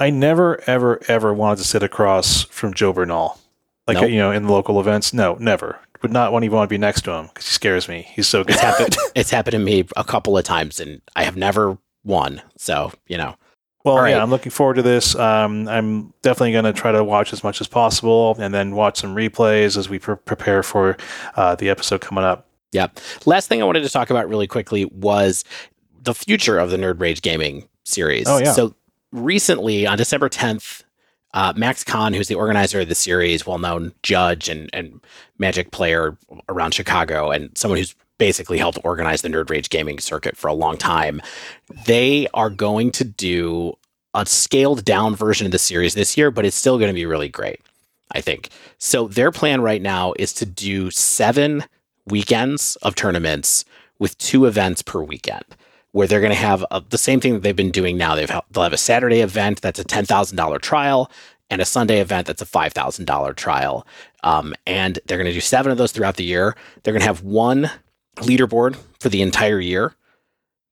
I 0.00 0.10
never, 0.10 0.60
ever, 0.68 1.00
ever 1.08 1.34
wanted 1.34 1.58
to 1.58 1.64
sit 1.68 1.82
across 1.82 2.44
from 2.44 2.72
Joe 2.72 2.92
Bernal, 2.92 3.38
like 3.86 3.96
Nope. 4.00 4.10
you 4.10 4.18
know, 4.18 4.30
in 4.30 4.44
the 4.44 4.52
local 4.52 4.78
events. 4.80 5.12
No, 5.12 5.34
never. 5.40 5.80
Would 6.02 6.12
not 6.12 6.32
want 6.32 6.44
even 6.44 6.56
want 6.56 6.68
to 6.68 6.72
be 6.72 6.78
next 6.78 7.02
to 7.02 7.12
him 7.12 7.26
because 7.26 7.46
he 7.48 7.52
scares 7.54 7.88
me. 7.88 8.06
He's 8.12 8.28
so 8.28 8.44
good. 8.44 8.52
It's 8.54 8.60
happened. 8.62 8.96
it's 9.16 9.30
happened 9.30 9.52
to 9.52 9.58
me 9.58 9.84
a 9.96 10.04
couple 10.04 10.38
of 10.38 10.44
times, 10.44 10.78
and 10.78 11.02
I 11.16 11.24
have 11.24 11.36
never 11.36 11.76
won. 12.04 12.40
So 12.56 12.92
you 13.08 13.16
know, 13.18 13.34
Well, 13.84 13.96
right. 13.96 14.10
yeah, 14.10 14.22
I'm 14.22 14.30
looking 14.30 14.50
forward 14.52 14.74
to 14.74 14.82
this. 14.82 15.16
Um, 15.16 15.66
I'm 15.66 16.14
definitely 16.22 16.52
going 16.52 16.66
to 16.66 16.72
try 16.72 16.92
to 16.92 17.02
watch 17.02 17.32
as 17.32 17.42
much 17.42 17.60
as 17.60 17.66
possible, 17.66 18.36
and 18.38 18.54
then 18.54 18.76
watch 18.76 18.98
some 19.00 19.16
replays 19.16 19.76
as 19.76 19.88
we 19.88 19.98
pre- 19.98 20.14
prepare 20.14 20.62
for 20.62 20.96
uh, 21.34 21.56
the 21.56 21.68
episode 21.68 22.00
coming 22.00 22.22
up. 22.22 22.46
Yeah. 22.70 22.86
Last 23.26 23.48
thing 23.48 23.60
I 23.60 23.64
wanted 23.64 23.82
to 23.82 23.88
talk 23.88 24.10
about 24.10 24.28
really 24.28 24.46
quickly 24.46 24.84
was 24.84 25.42
the 26.02 26.14
future 26.14 26.58
of 26.58 26.70
the 26.70 26.76
Nerd 26.76 27.00
Rage 27.00 27.22
Gaming 27.22 27.68
series. 27.84 28.28
Oh, 28.28 28.38
yeah. 28.38 28.52
So 28.52 28.74
recently, 29.12 29.86
on 29.86 29.98
December 29.98 30.28
10th, 30.28 30.82
uh, 31.34 31.52
Max 31.56 31.84
Kahn, 31.84 32.14
who's 32.14 32.28
the 32.28 32.34
organizer 32.34 32.80
of 32.80 32.88
the 32.88 32.94
series, 32.94 33.46
well 33.46 33.58
known 33.58 33.92
judge 34.02 34.48
and, 34.48 34.70
and 34.72 35.00
magic 35.38 35.70
player 35.70 36.16
around 36.48 36.72
Chicago, 36.72 37.30
and 37.30 37.56
someone 37.56 37.78
who's 37.78 37.94
basically 38.18 38.58
helped 38.58 38.78
organize 38.82 39.22
the 39.22 39.28
Nerd 39.28 39.50
Rage 39.50 39.70
Gaming 39.70 39.98
circuit 39.98 40.36
for 40.36 40.48
a 40.48 40.54
long 40.54 40.76
time, 40.76 41.20
they 41.86 42.26
are 42.34 42.50
going 42.50 42.90
to 42.92 43.04
do 43.04 43.74
a 44.14 44.26
scaled 44.26 44.84
down 44.84 45.14
version 45.14 45.46
of 45.46 45.52
the 45.52 45.58
series 45.58 45.94
this 45.94 46.16
year, 46.16 46.30
but 46.30 46.44
it's 46.44 46.56
still 46.56 46.78
going 46.78 46.88
to 46.88 46.94
be 46.94 47.06
really 47.06 47.28
great, 47.28 47.60
I 48.10 48.20
think. 48.20 48.48
So 48.78 49.06
their 49.06 49.30
plan 49.30 49.60
right 49.60 49.82
now 49.82 50.14
is 50.18 50.32
to 50.34 50.46
do 50.46 50.90
seven 50.90 51.64
weekends 52.06 52.76
of 52.76 52.94
tournaments 52.94 53.64
with 53.98 54.16
two 54.18 54.46
events 54.46 54.82
per 54.82 55.02
weekend 55.02 55.44
where 55.92 56.06
they're 56.06 56.20
going 56.20 56.32
to 56.32 56.38
have 56.38 56.64
a, 56.70 56.82
the 56.88 56.98
same 56.98 57.20
thing 57.20 57.34
that 57.34 57.42
they've 57.42 57.56
been 57.56 57.70
doing 57.70 57.96
now. 57.96 58.14
They've 58.14 58.30
they'll 58.50 58.62
have 58.62 58.72
a 58.72 58.78
saturday 58.78 59.20
event 59.20 59.60
that's 59.60 59.78
a 59.78 59.84
$10000 59.84 60.60
trial 60.60 61.10
and 61.50 61.60
a 61.60 61.64
sunday 61.64 62.00
event 62.00 62.26
that's 62.26 62.42
a 62.42 62.46
$5000 62.46 63.36
trial. 63.36 63.86
Um, 64.22 64.54
and 64.66 64.98
they're 65.06 65.18
going 65.18 65.26
to 65.26 65.32
do 65.32 65.40
seven 65.40 65.72
of 65.72 65.78
those 65.78 65.92
throughout 65.92 66.16
the 66.16 66.24
year. 66.24 66.56
They're 66.82 66.92
going 66.92 67.00
to 67.00 67.06
have 67.06 67.22
one 67.22 67.70
leaderboard 68.16 68.76
for 69.00 69.08
the 69.08 69.22
entire 69.22 69.60
year 69.60 69.94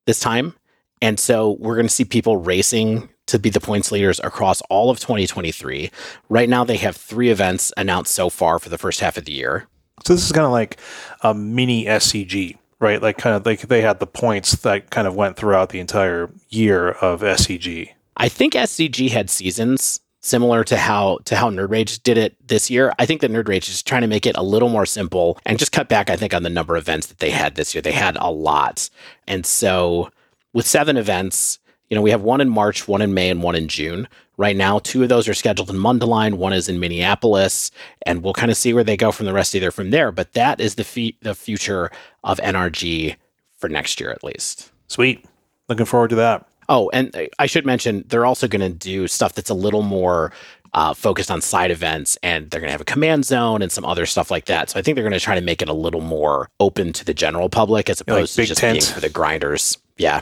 this 0.05 0.19
time. 0.19 0.53
And 1.01 1.19
so 1.19 1.57
we're 1.59 1.75
going 1.75 1.87
to 1.87 1.93
see 1.93 2.05
people 2.05 2.37
racing 2.37 3.09
to 3.27 3.37
be 3.37 3.49
the 3.49 3.59
points 3.59 3.91
leaders 3.91 4.19
across 4.23 4.61
all 4.69 4.89
of 4.89 4.99
2023 4.99 5.91
right 6.29 6.49
now 6.49 6.63
they 6.63 6.77
have 6.77 6.95
three 6.95 7.29
events 7.29 7.71
announced 7.77 8.13
so 8.13 8.29
far 8.29 8.57
for 8.57 8.69
the 8.69 8.77
first 8.77 9.01
half 9.01 9.17
of 9.17 9.25
the 9.25 9.33
year. 9.33 9.67
So 10.05 10.13
this 10.13 10.25
is 10.25 10.31
kind 10.31 10.45
of 10.45 10.51
like 10.51 10.79
a 11.21 11.33
mini 11.33 11.85
SCG, 11.85 12.57
right? 12.79 13.01
Like 13.01 13.17
kind 13.17 13.35
of 13.35 13.45
like 13.45 13.61
they 13.61 13.81
had 13.81 13.99
the 13.99 14.07
points 14.07 14.53
that 14.57 14.89
kind 14.89 15.07
of 15.07 15.15
went 15.15 15.37
throughout 15.37 15.69
the 15.69 15.79
entire 15.79 16.29
year 16.49 16.91
of 16.91 17.21
SCG. 17.21 17.91
I 18.15 18.29
think 18.29 18.53
SCG 18.53 19.09
had 19.09 19.29
seasons 19.29 19.99
similar 20.21 20.63
to 20.65 20.77
how 20.77 21.19
to 21.25 21.35
how 21.35 21.49
Nerd 21.49 21.69
Rage 21.69 22.01
did 22.03 22.17
it 22.17 22.35
this 22.45 22.69
year. 22.69 22.93
I 22.99 23.05
think 23.05 23.21
that 23.21 23.31
Nerd 23.31 23.47
Rage 23.47 23.69
is 23.69 23.81
trying 23.81 24.01
to 24.01 24.07
make 24.07 24.25
it 24.25 24.35
a 24.35 24.43
little 24.43 24.69
more 24.69 24.85
simple 24.85 25.39
and 25.45 25.59
just 25.59 25.71
cut 25.71 25.87
back. 25.87 26.09
I 26.09 26.15
think 26.15 26.33
on 26.33 26.43
the 26.43 26.49
number 26.49 26.75
of 26.75 26.83
events 26.83 27.07
that 27.07 27.19
they 27.19 27.31
had 27.31 27.55
this 27.55 27.73
year. 27.73 27.81
They 27.81 27.91
had 27.91 28.17
a 28.19 28.31
lot, 28.31 28.89
and 29.27 29.45
so 29.45 30.11
with 30.53 30.67
seven 30.67 30.97
events, 30.97 31.59
you 31.89 31.95
know, 31.95 32.01
we 32.01 32.11
have 32.11 32.21
one 32.21 32.41
in 32.41 32.49
March, 32.49 32.87
one 32.87 33.01
in 33.01 33.13
May, 33.13 33.29
and 33.29 33.41
one 33.41 33.55
in 33.55 33.67
June. 33.67 34.07
Right 34.37 34.55
now, 34.55 34.77
two 34.79 35.01
of 35.01 35.09
those 35.09 35.27
are 35.27 35.33
scheduled 35.33 35.69
in 35.71 35.77
Mundelein. 35.77 36.35
One 36.35 36.53
is 36.53 36.69
in 36.69 36.79
Minneapolis, 36.79 37.71
and 38.05 38.21
we'll 38.21 38.33
kind 38.33 38.51
of 38.51 38.57
see 38.57 38.71
where 38.71 38.83
they 38.83 38.95
go 38.95 39.11
from 39.11 39.25
the 39.25 39.33
rest 39.33 39.49
of 39.55 39.59
the 39.59 39.63
year 39.63 39.71
from 39.71 39.89
there. 39.89 40.11
But 40.11 40.33
that 40.33 40.61
is 40.61 40.75
the 40.75 40.83
fe- 40.83 41.17
the 41.21 41.33
future 41.33 41.89
of 42.23 42.37
NRG 42.39 43.15
for 43.57 43.67
next 43.67 43.99
year, 43.99 44.11
at 44.11 44.23
least. 44.23 44.71
Sweet. 44.87 45.25
Looking 45.69 45.85
forward 45.87 46.11
to 46.11 46.15
that. 46.17 46.47
Oh, 46.69 46.89
and 46.93 47.29
I 47.39 47.45
should 47.47 47.65
mention 47.65 48.03
they're 48.09 48.25
also 48.25 48.47
going 48.47 48.61
to 48.61 48.69
do 48.69 49.07
stuff 49.07 49.33
that's 49.33 49.49
a 49.49 49.53
little 49.55 49.81
more 49.81 50.31
uh, 50.73 50.93
focused 50.93 51.31
on 51.31 51.41
side 51.41 51.71
events, 51.71 52.17
and 52.21 52.49
they're 52.51 52.59
going 52.61 52.67
to 52.67 52.73
have 52.73 52.81
a 52.81 52.85
command 52.85 53.25
zone 53.25 53.61
and 53.63 53.71
some 53.71 53.85
other 53.85 54.05
stuff 54.05 54.29
like 54.29 54.45
that. 54.45 54.69
So 54.69 54.77
I 54.79 54.83
think 54.83 54.95
they're 54.95 55.03
going 55.03 55.13
to 55.13 55.19
try 55.19 55.33
to 55.33 55.41
make 55.41 55.61
it 55.63 55.69
a 55.69 55.73
little 55.73 56.01
more 56.01 56.49
open 56.59 56.93
to 56.93 57.05
the 57.05 57.13
general 57.13 57.49
public 57.49 57.89
as 57.89 58.03
Yeah, 58.05 58.13
like 58.13 58.19
opposed 58.19 58.35
to 58.35 58.45
just 58.45 58.59
Tent. 58.61 58.79
being 58.81 58.93
for 58.93 58.99
the 58.99 59.09
grinders. 59.09 59.77
Yeah, 59.97 60.21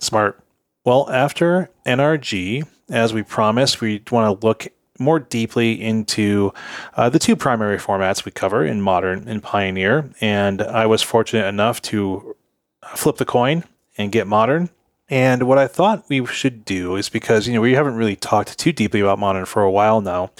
Smart. 0.00 0.38
Well, 0.84 1.08
after 1.10 1.70
NRG, 1.86 2.66
as 2.90 3.12
we 3.12 3.22
promised, 3.22 3.80
we 3.80 4.02
want 4.10 4.40
to 4.40 4.46
look 4.46 4.68
more 4.98 5.18
deeply 5.18 5.80
into 5.80 6.52
uh, 6.96 7.08
the 7.08 7.18
two 7.18 7.34
primary 7.34 7.78
formats 7.78 8.24
we 8.24 8.30
cover 8.30 8.64
in 8.64 8.80
Modern 8.80 9.26
and 9.28 9.42
Pioneer. 9.42 10.10
And 10.20 10.62
I 10.62 10.86
was 10.86 11.02
fortunate 11.02 11.46
enough 11.46 11.82
to 11.82 12.36
flip 12.94 13.16
the 13.16 13.24
coin 13.24 13.64
and 13.98 14.12
get 14.12 14.26
Modern. 14.26 14.70
And 15.10 15.42
what 15.44 15.58
I 15.58 15.66
thought 15.66 16.04
we 16.08 16.24
should 16.26 16.64
do 16.64 16.96
is 16.96 17.08
because, 17.08 17.46
you 17.46 17.54
know, 17.54 17.60
we 17.60 17.74
haven't 17.74 17.96
really 17.96 18.16
talked 18.16 18.58
too 18.58 18.72
deeply 18.72 19.00
about 19.00 19.18
Modern 19.18 19.44
for 19.44 19.62
a 19.62 19.70
while 19.70 20.00
now. 20.00 20.30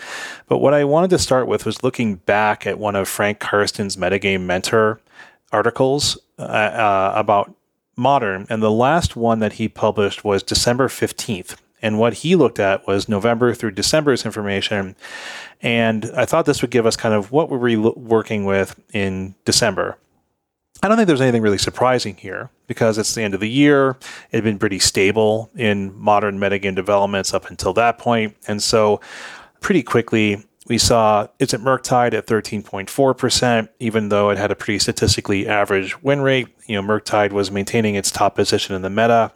But 0.47 0.59
what 0.59 0.73
I 0.73 0.85
wanted 0.85 1.11
to 1.11 1.19
start 1.19 1.47
with 1.47 1.67
was 1.67 1.83
looking 1.83 2.17
back 2.17 2.67
at 2.67 2.79
one 2.79 2.97
of 2.97 3.09
Frank 3.09 3.41
Karsten's 3.41 3.97
Metagame 3.97 4.43
Mentor 4.43 5.01
articles 5.53 6.19
uh, 6.39 6.43
uh, 6.43 7.13
about 7.15 7.55
modern 7.97 8.45
and 8.51 8.61
the 8.61 8.71
last 8.71 9.15
one 9.15 9.39
that 9.39 9.55
he 9.55 9.69
published 9.69 10.25
was 10.25 10.43
december 10.43 10.89
15th 10.89 11.57
and 11.85 11.99
what 11.99 12.15
he 12.15 12.35
looked 12.35 12.59
at 12.59 12.87
was 12.87 13.09
november 13.09 13.55
through 13.55 13.71
december's 13.71 14.25
information. 14.25 14.97
And 15.61 16.11
i 16.17 16.25
thought 16.25 16.47
this 16.47 16.63
would 16.63 16.71
give 16.71 16.87
us 16.87 16.97
kind 16.97 17.15
of 17.15 17.31
what 17.31 17.49
were 17.49 17.59
we 17.59 17.77
working 17.77 18.45
with 18.45 18.81
in 18.93 19.35
december. 19.45 19.99
I 20.83 20.89
don't 20.89 20.97
think 20.97 21.07
there's 21.07 21.21
anything 21.21 21.43
really 21.43 21.59
surprising 21.59 22.17
here 22.17 22.51
because 22.67 22.99
it's 22.99 23.15
the 23.15 23.23
end 23.23 23.33
of 23.33 23.41
the 23.41 23.49
year. 23.49 23.91
It 24.31 24.37
had 24.37 24.45
been 24.45 24.59
pretty 24.59 24.79
stable 24.79 25.51
in 25.55 25.99
modern 25.99 26.39
metagame 26.39 26.75
developments 26.75 27.33
up 27.33 27.49
until 27.49 27.73
that 27.75 27.97
point. 27.99 28.37
And 28.49 28.63
so 28.63 29.01
pretty 29.61 29.83
quickly 29.83 30.45
we 30.67 30.79
saw 30.79 31.27
it's 31.39 31.53
at 31.53 31.61
Murktide 31.61 32.15
at 32.15 32.27
13.4%, 32.27 33.69
even 33.81 34.09
though 34.09 34.31
it 34.31 34.39
had 34.39 34.51
a 34.51 34.55
pretty 34.55 34.79
statistically 34.79 35.47
average 35.47 36.03
win 36.03 36.23
rate. 36.23 36.49
You 36.67 36.81
know, 36.81 36.83
Murktide 36.83 37.33
was 37.33 37.51
maintaining 37.51 37.97
its 37.97 38.11
top 38.11 38.35
position 38.35 38.75
in 38.75 38.81
the 38.81 38.89
meta. 38.89 39.33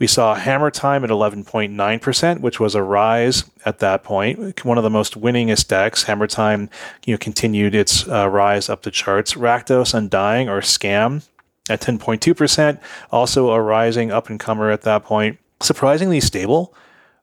We 0.00 0.08
saw 0.08 0.34
Hammer 0.34 0.72
Time 0.72 1.04
at 1.04 1.10
11.9%, 1.10 2.40
which 2.40 2.58
was 2.58 2.74
a 2.74 2.82
rise 2.82 3.44
at 3.64 3.78
that 3.78 4.02
point. 4.02 4.64
One 4.64 4.76
of 4.76 4.82
the 4.82 4.90
most 4.90 5.20
winningest 5.20 5.68
decks. 5.68 6.02
Hammer 6.04 6.26
Time, 6.26 6.68
you 7.04 7.14
know, 7.14 7.18
continued 7.18 7.76
its 7.76 8.08
uh, 8.08 8.28
rise 8.28 8.68
up 8.68 8.82
the 8.82 8.90
charts. 8.90 9.34
Rakdos 9.34 9.94
Undying 9.94 10.48
or 10.48 10.60
Scam 10.60 11.28
at 11.70 11.80
10.2%, 11.80 12.80
also 13.12 13.50
a 13.50 13.62
rising 13.62 14.10
up 14.10 14.28
and 14.28 14.40
comer 14.40 14.70
at 14.70 14.82
that 14.82 15.04
point. 15.04 15.38
Surprisingly 15.60 16.20
stable 16.20 16.74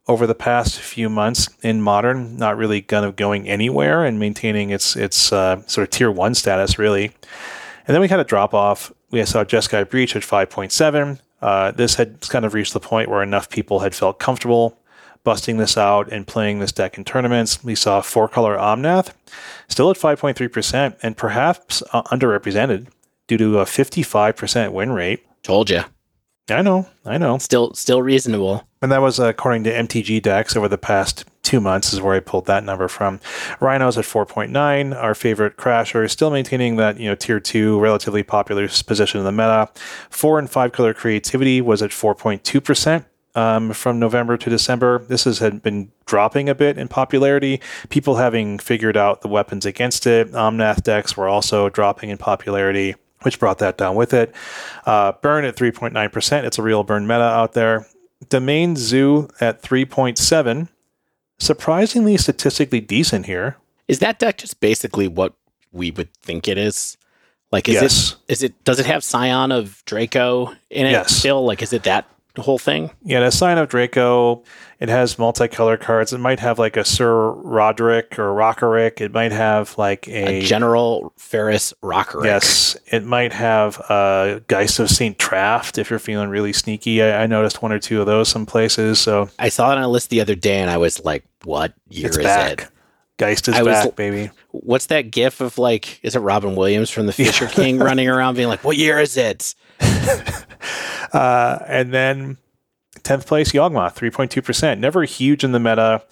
over 0.10 0.26
the 0.26 0.36
past 0.36 0.80
few 0.80 1.08
months 1.08 1.48
in 1.62 1.82
modern, 1.82 2.36
not 2.36 2.58
really 2.58 2.82
kind 2.82 3.06
of 3.06 3.15
going 3.15 3.48
anywhere 3.48 4.04
and 4.04 4.19
maintaining 4.19 4.72
its 4.72 4.95
its 4.95 5.32
uh, 5.32 5.62
sort 5.67 5.88
of 5.88 5.91
tier 5.91 6.12
one 6.12 6.34
status 6.34 6.80
really. 6.80 7.12
And 7.88 7.95
then 7.95 8.02
we 8.02 8.08
had 8.08 8.19
a 8.19 8.24
drop 8.24 8.54
off. 8.54 8.91
We 9.12 9.24
saw 9.26 9.43
Jeskai 9.43 9.89
Breach 9.89 10.15
at 10.15 10.24
5.7. 10.24 11.19
Uh, 11.41 11.72
this 11.72 11.95
had 11.95 12.22
kind 12.22 12.43
of 12.43 12.54
reached 12.54 12.74
the 12.74 12.80
point 12.80 13.10
where 13.10 13.24
enough 13.24 13.50
people 13.50 13.80
had 13.80 13.95
felt 13.95 14.19
comfortable 14.19 14.78
busting 15.24 15.58
this 15.58 15.78
out 15.78 16.12
and 16.12 16.26
playing 16.26 16.60
this 16.60 16.72
deck 16.72 16.98
in 16.98 17.04
tournaments. 17.04 17.63
We 17.63 17.76
saw 17.76 18.02
four 18.02 18.28
color 18.28 18.58
Omnath 18.58 19.13
still 19.67 19.91
at 19.91 19.98
5.3% 19.98 20.98
and 21.02 21.17
perhaps 21.17 21.84
uh, 21.93 22.04
underrepresented 22.04 22.88
due 23.28 23.38
to 23.38 23.60
a 23.60 23.65
55% 23.65 24.72
win 24.72 24.91
rate. 24.91 25.24
told 25.43 25.69
you. 25.69 25.84
I 26.52 26.62
know, 26.62 26.88
I 27.06 27.18
know. 27.18 27.38
Still, 27.38 27.74
still 27.74 28.02
reasonable. 28.02 28.68
And 28.82 28.92
that 28.92 29.02
was 29.02 29.20
according 29.20 29.64
to 29.66 29.72
MTG 29.72 30.22
decks 30.22 30.56
over 30.56 30.68
the 30.68 30.78
past 30.78 31.26
two 31.50 31.60
months 31.60 31.94
is 31.94 32.02
where 32.02 32.16
I 32.16 32.20
pulled 32.20 32.46
that 32.46 32.64
number 32.64 32.88
from. 32.88 33.20
Rhinos 33.60 33.98
at 33.98 34.06
4.9, 34.06 34.96
our 34.96 35.16
favorite 35.16 35.58
crasher, 35.58 36.06
is 36.06 36.12
still 36.12 36.30
maintaining 36.30 36.76
that, 36.76 37.00
you 37.00 37.10
know, 37.10 37.16
tier 37.16 37.40
two, 37.40 37.80
relatively 37.80 38.22
popular 38.22 38.68
position 38.68 39.20
in 39.20 39.26
the 39.26 39.32
meta. 39.32 39.70
Four 40.12 40.38
and 40.38 40.48
five 40.48 40.72
color 40.72 40.94
creativity 40.94 41.60
was 41.60 41.82
at 41.82 41.90
4.2%. 41.90 43.06
Um, 43.36 43.74
from 43.74 44.00
November 44.00 44.38
to 44.38 44.50
December, 44.50 45.00
this 45.00 45.24
has 45.24 45.40
had 45.40 45.62
been 45.62 45.92
dropping 46.06 46.50
a 46.50 46.56
bit 46.56 46.78
in 46.78 46.88
popularity. 46.88 47.62
People 47.90 48.16
having 48.16 48.60
figured 48.60 48.98
out 48.98 49.22
the 49.22 49.28
weapons 49.28 49.66
against 49.66 50.06
it. 50.08 50.32
Omnath 50.32 50.84
decks 50.84 51.16
were 51.16 51.28
also 51.28 51.70
dropping 51.70 52.10
in 52.10 52.18
popularity, 52.18 52.96
which 53.21 53.39
brought 53.39 53.60
that 53.60 53.77
down 53.77 53.95
with 53.95 54.13
it. 54.13 54.34
Uh, 54.86 55.12
burn 55.21 55.45
at 55.45 55.55
3.9%. 55.55 56.43
It's 56.43 56.58
a 56.58 56.62
real 56.63 56.84
burn 56.84 57.08
meta 57.08 57.23
out 57.23 57.53
there. 57.53 57.88
Domain 58.29 58.75
Zoo 58.75 59.29
at 59.39 59.62
3.7 59.62 60.67
surprisingly 61.39 62.17
statistically 62.17 62.82
decent 62.82 63.25
here. 63.25 63.58
Is 63.88 63.99
that 63.99 64.19
deck 64.19 64.38
just 64.38 64.60
basically 64.60 65.08
what 65.08 65.34
we 65.71 65.91
would 65.91 66.13
think 66.15 66.47
it 66.47 66.58
is? 66.58 66.97
Like, 67.51 67.67
is 67.67 67.75
yes. 67.75 68.12
it 68.27 68.32
is 68.34 68.43
it 68.43 68.63
does 68.63 68.79
it 68.79 68.86
have 68.86 69.03
Scion 69.03 69.51
of 69.51 69.82
Draco 69.86 70.47
in 70.69 70.86
it 70.86 70.91
Yes. 70.91 71.15
still? 71.15 71.45
Like, 71.45 71.63
is 71.63 71.73
it 71.73 71.84
that 71.84 72.05
whole 72.38 72.58
thing? 72.60 72.92
Yeah, 73.04 73.20
the 73.22 73.32
Scion 73.32 73.58
of 73.58 73.68
Draco. 73.70 74.44
It 74.80 74.88
has 74.88 75.15
multicolor 75.15 75.78
cards. 75.80 76.13
It 76.13 76.20
might 76.20 76.39
have 76.39 76.58
like 76.58 76.78
a 76.78 76.86
Sir 76.86 77.32
Roderick 77.32 78.18
or 78.18 78.34
Rokiric. 78.34 79.02
It 79.02 79.12
might 79.12 79.32
have 79.34 79.78
like 79.78 80.08
A 80.08 80.39
a, 80.39 80.42
General 80.42 81.12
Ferrous 81.18 81.74
Rokiric. 81.84 82.24
yes. 82.26 82.78
It 82.88 83.04
might 83.04 83.34
have 83.34 83.78
a 83.89 84.42
Geist 84.48 84.80
of 84.80 84.89
Saint 84.89 85.18
Traft 85.18 85.78
if 85.78 85.89
you're 85.89 86.00
feeling 86.00 86.30
really 86.30 86.54
sneaky. 86.54 87.02
I, 87.04 87.24
I 87.24 87.28
noticed 87.28 87.62
one 87.62 87.72
or 87.74 87.80
two 87.80 88.00
of 88.00 88.06
those 88.06 88.30
some 88.30 88.46
places. 88.46 89.00
So 89.00 89.30
I 89.38 89.50
saw 89.50 89.72
it 89.74 89.78
on 89.78 89.84
a 89.84 89.89
list 89.89 90.10
the 90.10 90.22
other 90.22 90.36
day, 90.36 90.60
and 90.60 90.70
I 90.70 90.78
was 90.78 91.04
like, 91.04 91.26
"What 91.44 91.74
year 91.89 92.08
it's 92.08 92.18
is 92.18 92.24
back. 92.24 92.62
it?" 92.62 92.70
Geist 93.18 93.50
is 93.50 93.56
I 93.56 93.63
was- 93.63 93.74
back, 93.86 93.96
baby. 93.98 94.32
What's 94.52 94.86
that 94.88 95.12
GIF 95.12 95.42
of 95.42 95.58
like? 95.58 96.00
Is 96.04 96.15
it 96.15 96.20
Robin 96.20 96.56
Williams 96.56 96.89
from 96.89 97.06
The 97.06 97.12
Fisher 97.13 97.48
King 97.48 97.80
running 97.80 98.08
around 98.08 98.36
being 98.36 98.48
like, 98.48 98.63
"What 98.63 98.78
year 98.78 98.98
is 99.00 99.18
it?" 99.18 99.56
Uh, 101.12 101.58
and 101.67 101.91
then 101.91 102.38
10th 102.98 103.26
place, 103.26 103.52
Yawgmoth, 103.52 103.95
3.2%. 103.95 104.78
Never 104.78 105.04
huge 105.04 105.43
in 105.43 105.54
the 105.54 105.60
meta. 105.60 106.04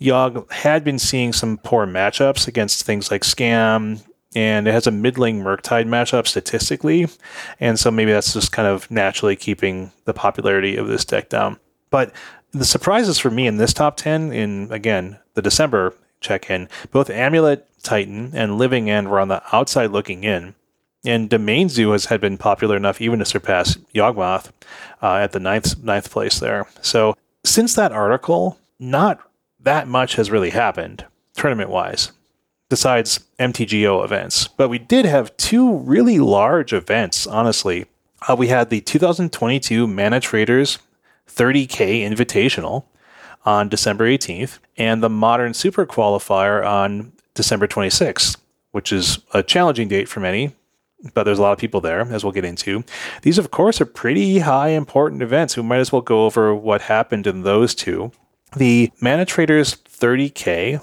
Yogg 0.00 0.50
had 0.52 0.84
been 0.84 1.00
seeing 1.00 1.32
some 1.32 1.58
poor 1.58 1.86
matchups 1.86 2.46
against 2.46 2.84
things 2.84 3.10
like 3.10 3.22
Scam, 3.22 4.04
and 4.34 4.68
it 4.68 4.72
has 4.72 4.86
a 4.86 4.90
middling 4.90 5.42
Murktide 5.42 5.88
matchup 5.88 6.26
statistically. 6.26 7.08
And 7.58 7.78
so 7.78 7.90
maybe 7.90 8.12
that's 8.12 8.34
just 8.34 8.52
kind 8.52 8.68
of 8.68 8.90
naturally 8.90 9.36
keeping 9.36 9.90
the 10.04 10.14
popularity 10.14 10.76
of 10.76 10.88
this 10.88 11.04
deck 11.04 11.28
down. 11.28 11.58
But 11.90 12.12
the 12.52 12.64
surprises 12.64 13.18
for 13.18 13.30
me 13.30 13.46
in 13.46 13.56
this 13.56 13.72
top 13.72 13.96
10, 13.96 14.32
in 14.32 14.70
again, 14.70 15.18
the 15.34 15.42
December 15.42 15.94
check 16.20 16.50
in, 16.50 16.68
both 16.90 17.10
Amulet 17.10 17.66
Titan 17.82 18.32
and 18.34 18.58
Living 18.58 18.90
End 18.90 19.10
were 19.10 19.20
on 19.20 19.28
the 19.28 19.42
outside 19.52 19.90
looking 19.90 20.24
in. 20.24 20.54
And 21.06 21.30
Domain 21.30 21.68
Zoo 21.68 21.92
has 21.92 22.06
had 22.06 22.20
been 22.20 22.36
popular 22.36 22.76
enough 22.76 23.00
even 23.00 23.20
to 23.20 23.24
surpass 23.24 23.76
Yawgmoth 23.94 24.50
uh, 25.00 25.14
at 25.14 25.32
the 25.32 25.40
ninth 25.40 25.82
ninth 25.82 26.10
place 26.10 26.40
there. 26.40 26.66
So 26.82 27.16
since 27.44 27.74
that 27.74 27.92
article, 27.92 28.58
not 28.78 29.20
that 29.60 29.86
much 29.86 30.16
has 30.16 30.30
really 30.30 30.50
happened 30.50 31.04
tournament 31.34 31.70
wise, 31.70 32.10
besides 32.68 33.20
MTGO 33.38 34.04
events. 34.04 34.48
But 34.48 34.68
we 34.68 34.78
did 34.78 35.04
have 35.04 35.36
two 35.36 35.76
really 35.76 36.18
large 36.18 36.72
events. 36.72 37.26
Honestly, 37.26 37.86
uh, 38.28 38.34
we 38.36 38.48
had 38.48 38.70
the 38.70 38.80
2022 38.80 39.86
Mana 39.86 40.18
Traders 40.20 40.78
30k 41.28 42.02
Invitational 42.02 42.84
on 43.44 43.68
December 43.68 44.06
18th, 44.06 44.58
and 44.76 45.02
the 45.02 45.08
Modern 45.08 45.54
Super 45.54 45.86
Qualifier 45.86 46.66
on 46.66 47.12
December 47.34 47.68
26th, 47.68 48.36
which 48.72 48.92
is 48.92 49.20
a 49.32 49.42
challenging 49.42 49.86
date 49.86 50.08
for 50.08 50.18
many 50.18 50.52
but 51.14 51.24
there's 51.24 51.38
a 51.38 51.42
lot 51.42 51.52
of 51.52 51.58
people 51.58 51.80
there, 51.80 52.00
as 52.12 52.24
we'll 52.24 52.32
get 52.32 52.44
into. 52.44 52.84
These, 53.22 53.38
of 53.38 53.50
course, 53.50 53.80
are 53.80 53.86
pretty 53.86 54.40
high 54.40 54.68
important 54.68 55.22
events. 55.22 55.56
We 55.56 55.62
might 55.62 55.78
as 55.78 55.92
well 55.92 56.02
go 56.02 56.24
over 56.24 56.54
what 56.54 56.82
happened 56.82 57.26
in 57.26 57.42
those 57.42 57.74
two. 57.74 58.12
The 58.56 58.90
Mana 59.00 59.24
Traders 59.24 59.76
30K, 59.76 60.82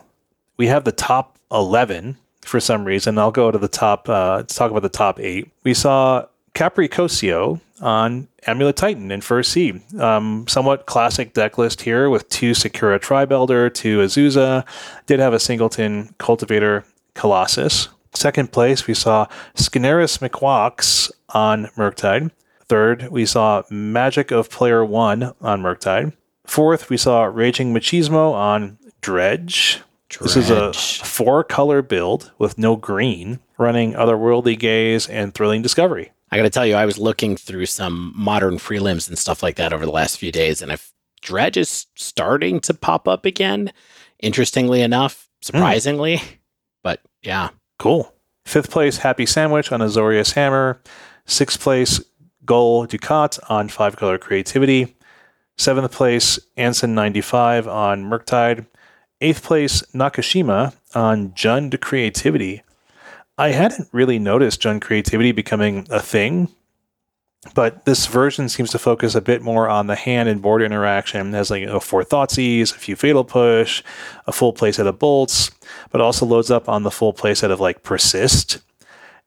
we 0.57 0.67
have 0.67 0.83
the 0.83 0.91
top 0.91 1.39
11 1.51 2.17
for 2.41 2.59
some 2.59 2.85
reason. 2.85 3.17
I'll 3.17 3.31
go 3.31 3.51
to 3.51 3.57
the 3.57 3.67
top, 3.67 4.07
uh, 4.09 4.37
let's 4.37 4.55
talk 4.55 4.69
about 4.69 4.83
the 4.83 4.89
top 4.89 5.19
eight. 5.19 5.49
We 5.63 5.73
saw 5.73 6.25
Capricosio 6.53 7.61
on 7.81 8.27
Amulet 8.45 8.75
Titan 8.75 9.11
in 9.11 9.21
first 9.21 9.51
seed. 9.51 9.81
Um, 9.99 10.45
somewhat 10.47 10.85
classic 10.85 11.33
deck 11.33 11.57
list 11.57 11.81
here 11.81 12.09
with 12.09 12.29
two 12.29 12.53
Sakura 12.53 12.99
Tribe 12.99 13.31
Elder, 13.31 13.69
two 13.69 13.99
Azusa. 13.99 14.65
Did 15.05 15.19
have 15.19 15.33
a 15.33 15.39
Singleton 15.39 16.13
Cultivator 16.17 16.85
Colossus. 17.13 17.89
Second 18.13 18.51
place, 18.51 18.87
we 18.87 18.93
saw 18.93 19.27
Skineris 19.55 20.19
McQuox 20.19 21.11
on 21.29 21.65
Murktide. 21.77 22.31
Third, 22.65 23.09
we 23.09 23.25
saw 23.25 23.63
Magic 23.69 24.31
of 24.31 24.49
Player 24.49 24.85
One 24.85 25.33
on 25.41 25.61
Murktide. 25.61 26.13
Fourth, 26.45 26.89
we 26.89 26.97
saw 26.97 27.23
Raging 27.23 27.73
Machismo 27.73 28.33
on 28.33 28.77
Dredge. 29.01 29.81
This 30.21 30.35
is 30.35 30.49
a 30.49 30.73
four 30.73 31.43
color 31.43 31.81
build 31.81 32.31
with 32.37 32.57
no 32.57 32.75
green, 32.75 33.39
running 33.57 33.93
Otherworldly 33.93 34.57
Gaze 34.59 35.09
and 35.09 35.33
Thrilling 35.33 35.61
Discovery. 35.61 36.11
I 36.31 36.37
got 36.37 36.43
to 36.43 36.49
tell 36.49 36.65
you, 36.65 36.75
I 36.75 36.85
was 36.85 36.97
looking 36.97 37.35
through 37.35 37.65
some 37.65 38.13
modern 38.15 38.57
prelims 38.57 39.07
and 39.07 39.17
stuff 39.17 39.41
like 39.41 39.55
that 39.55 39.73
over 39.73 39.85
the 39.85 39.91
last 39.91 40.17
few 40.17 40.31
days, 40.31 40.61
and 40.61 40.71
if 40.71 40.91
Dredge 41.21 41.57
is 41.57 41.87
starting 41.95 42.59
to 42.61 42.73
pop 42.73 43.07
up 43.07 43.25
again, 43.25 43.71
interestingly 44.19 44.81
enough, 44.81 45.29
hmm. 45.41 45.45
surprisingly, 45.45 46.21
but 46.83 47.01
yeah, 47.21 47.49
Cool. 47.83 48.13
Fifth 48.45 48.71
place, 48.71 48.99
Happy 48.99 49.25
Sandwich 49.25 49.69
on 49.69 49.81
Azorius 49.81 50.35
Hammer. 50.35 50.79
Sixth 51.25 51.59
place, 51.59 51.99
Goal 52.45 52.85
Ducat 52.85 53.37
on 53.49 53.67
Five 53.67 53.97
Color 53.97 54.19
Creativity. 54.19 54.95
Seventh 55.57 55.91
place, 55.91 56.39
Anson 56.55 56.95
95 56.95 57.67
on 57.67 58.05
Murktide. 58.05 58.67
Eighth 59.19 59.43
place, 59.43 59.83
Nakashima 59.93 60.73
on 60.95 61.31
Jund 61.31 61.77
Creativity. 61.81 62.61
I 63.37 63.49
hadn't 63.49 63.89
really 63.91 64.17
noticed 64.17 64.61
Jund 64.61 64.81
Creativity 64.81 65.33
becoming 65.33 65.85
a 65.89 65.99
thing, 65.99 66.47
but 67.53 67.85
this 67.85 68.07
version 68.07 68.47
seems 68.47 68.71
to 68.71 68.79
focus 68.79 69.15
a 69.15 69.21
bit 69.21 69.41
more 69.41 69.67
on 69.67 69.87
the 69.87 69.95
hand 69.95 70.29
and 70.29 70.41
board 70.41 70.61
interaction. 70.61 71.33
It 71.33 71.37
has 71.37 71.51
like 71.51 71.61
you 71.61 71.67
know, 71.67 71.79
four 71.79 72.03
Thoughtseize, 72.03 72.73
a 72.73 72.79
few 72.79 72.95
Fatal 72.95 73.23
Push, 73.23 73.83
a 74.25 74.31
full 74.31 74.53
playset 74.53 74.87
of 74.87 74.99
Bolts, 74.99 75.51
but 75.91 76.01
also 76.01 76.25
loads 76.25 76.49
up 76.49 76.69
on 76.69 76.83
the 76.83 76.91
full 76.91 77.13
playset 77.13 77.51
of 77.51 77.59
like 77.59 77.83
Persist. 77.83 78.59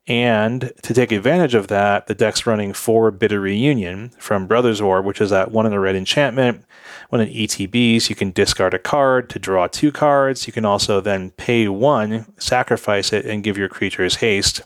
And 0.07 0.71
to 0.83 0.93
take 0.93 1.11
advantage 1.11 1.53
of 1.53 1.67
that, 1.67 2.07
the 2.07 2.15
deck's 2.15 2.47
running 2.47 2.71
four 2.71 3.11
Bitter 3.11 3.41
Reunion 3.41 4.09
from 4.17 4.47
Brothers 4.47 4.81
War, 4.81 5.01
which 5.01 5.19
is 5.19 5.29
that 5.31 5.51
one 5.51 5.65
in 5.65 5.73
a 5.73 5.79
red 5.79 5.97
enchantment. 5.97 6.63
When 7.09 7.21
it 7.21 7.33
ETBs, 7.33 8.09
you 8.09 8.15
can 8.15 8.31
discard 8.31 8.73
a 8.73 8.79
card 8.79 9.29
to 9.31 9.39
draw 9.39 9.67
two 9.67 9.91
cards. 9.91 10.47
You 10.47 10.53
can 10.53 10.65
also 10.65 11.01
then 11.01 11.31
pay 11.31 11.67
one, 11.67 12.25
sacrifice 12.39 13.11
it, 13.11 13.25
and 13.25 13.43
give 13.43 13.57
your 13.57 13.69
creatures 13.69 14.15
haste. 14.15 14.61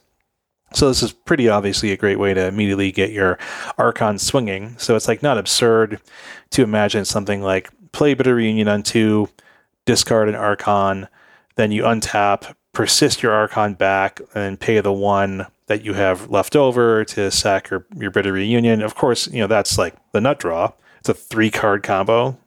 So 0.74 0.88
this 0.88 1.04
is 1.04 1.12
pretty 1.12 1.50
obviously 1.50 1.92
a 1.92 1.98
great 1.98 2.20
way 2.20 2.34
to 2.34 2.48
immediately 2.48 2.92
get 2.92 3.12
your 3.12 3.38
Archon 3.78 4.18
swinging. 4.18 4.78
So 4.78 4.96
it's 4.96 5.08
like 5.08 5.22
not 5.22 5.38
absurd 5.38 6.00
to 6.52 6.64
imagine 6.64 7.06
something 7.06 7.42
like 7.42 7.70
play 7.92 8.14
Bitter 8.14 8.36
Reunion 8.36 8.68
on 8.68 8.84
two, 8.84 9.30
discard 9.86 10.30
an 10.30 10.36
Archon, 10.36 11.08
then 11.56 11.72
you 11.72 11.84
untap, 11.84 12.56
persist 12.74 13.22
your 13.22 13.34
Archon 13.34 13.74
back, 13.74 14.22
and 14.34 14.60
pay 14.60 14.80
the 14.80 14.94
one 14.94 15.46
that 15.68 15.84
you 15.84 15.94
have 15.94 16.30
left 16.30 16.56
over 16.56 17.04
to 17.06 17.32
sack 17.32 17.70
your, 17.70 17.86
your 17.96 18.12
Bitter 18.12 18.34
Reunion. 18.34 18.82
Of 18.82 18.96
course, 18.96 19.28
you 19.28 19.40
know, 19.40 19.48
that's 19.48 19.78
like 19.78 19.96
the 20.14 20.22
nut 20.22 20.40
draw. 20.40 20.72
It's 21.00 21.10
a 21.10 21.14
three 21.14 21.50
card 21.50 21.84
combo, 21.84 22.38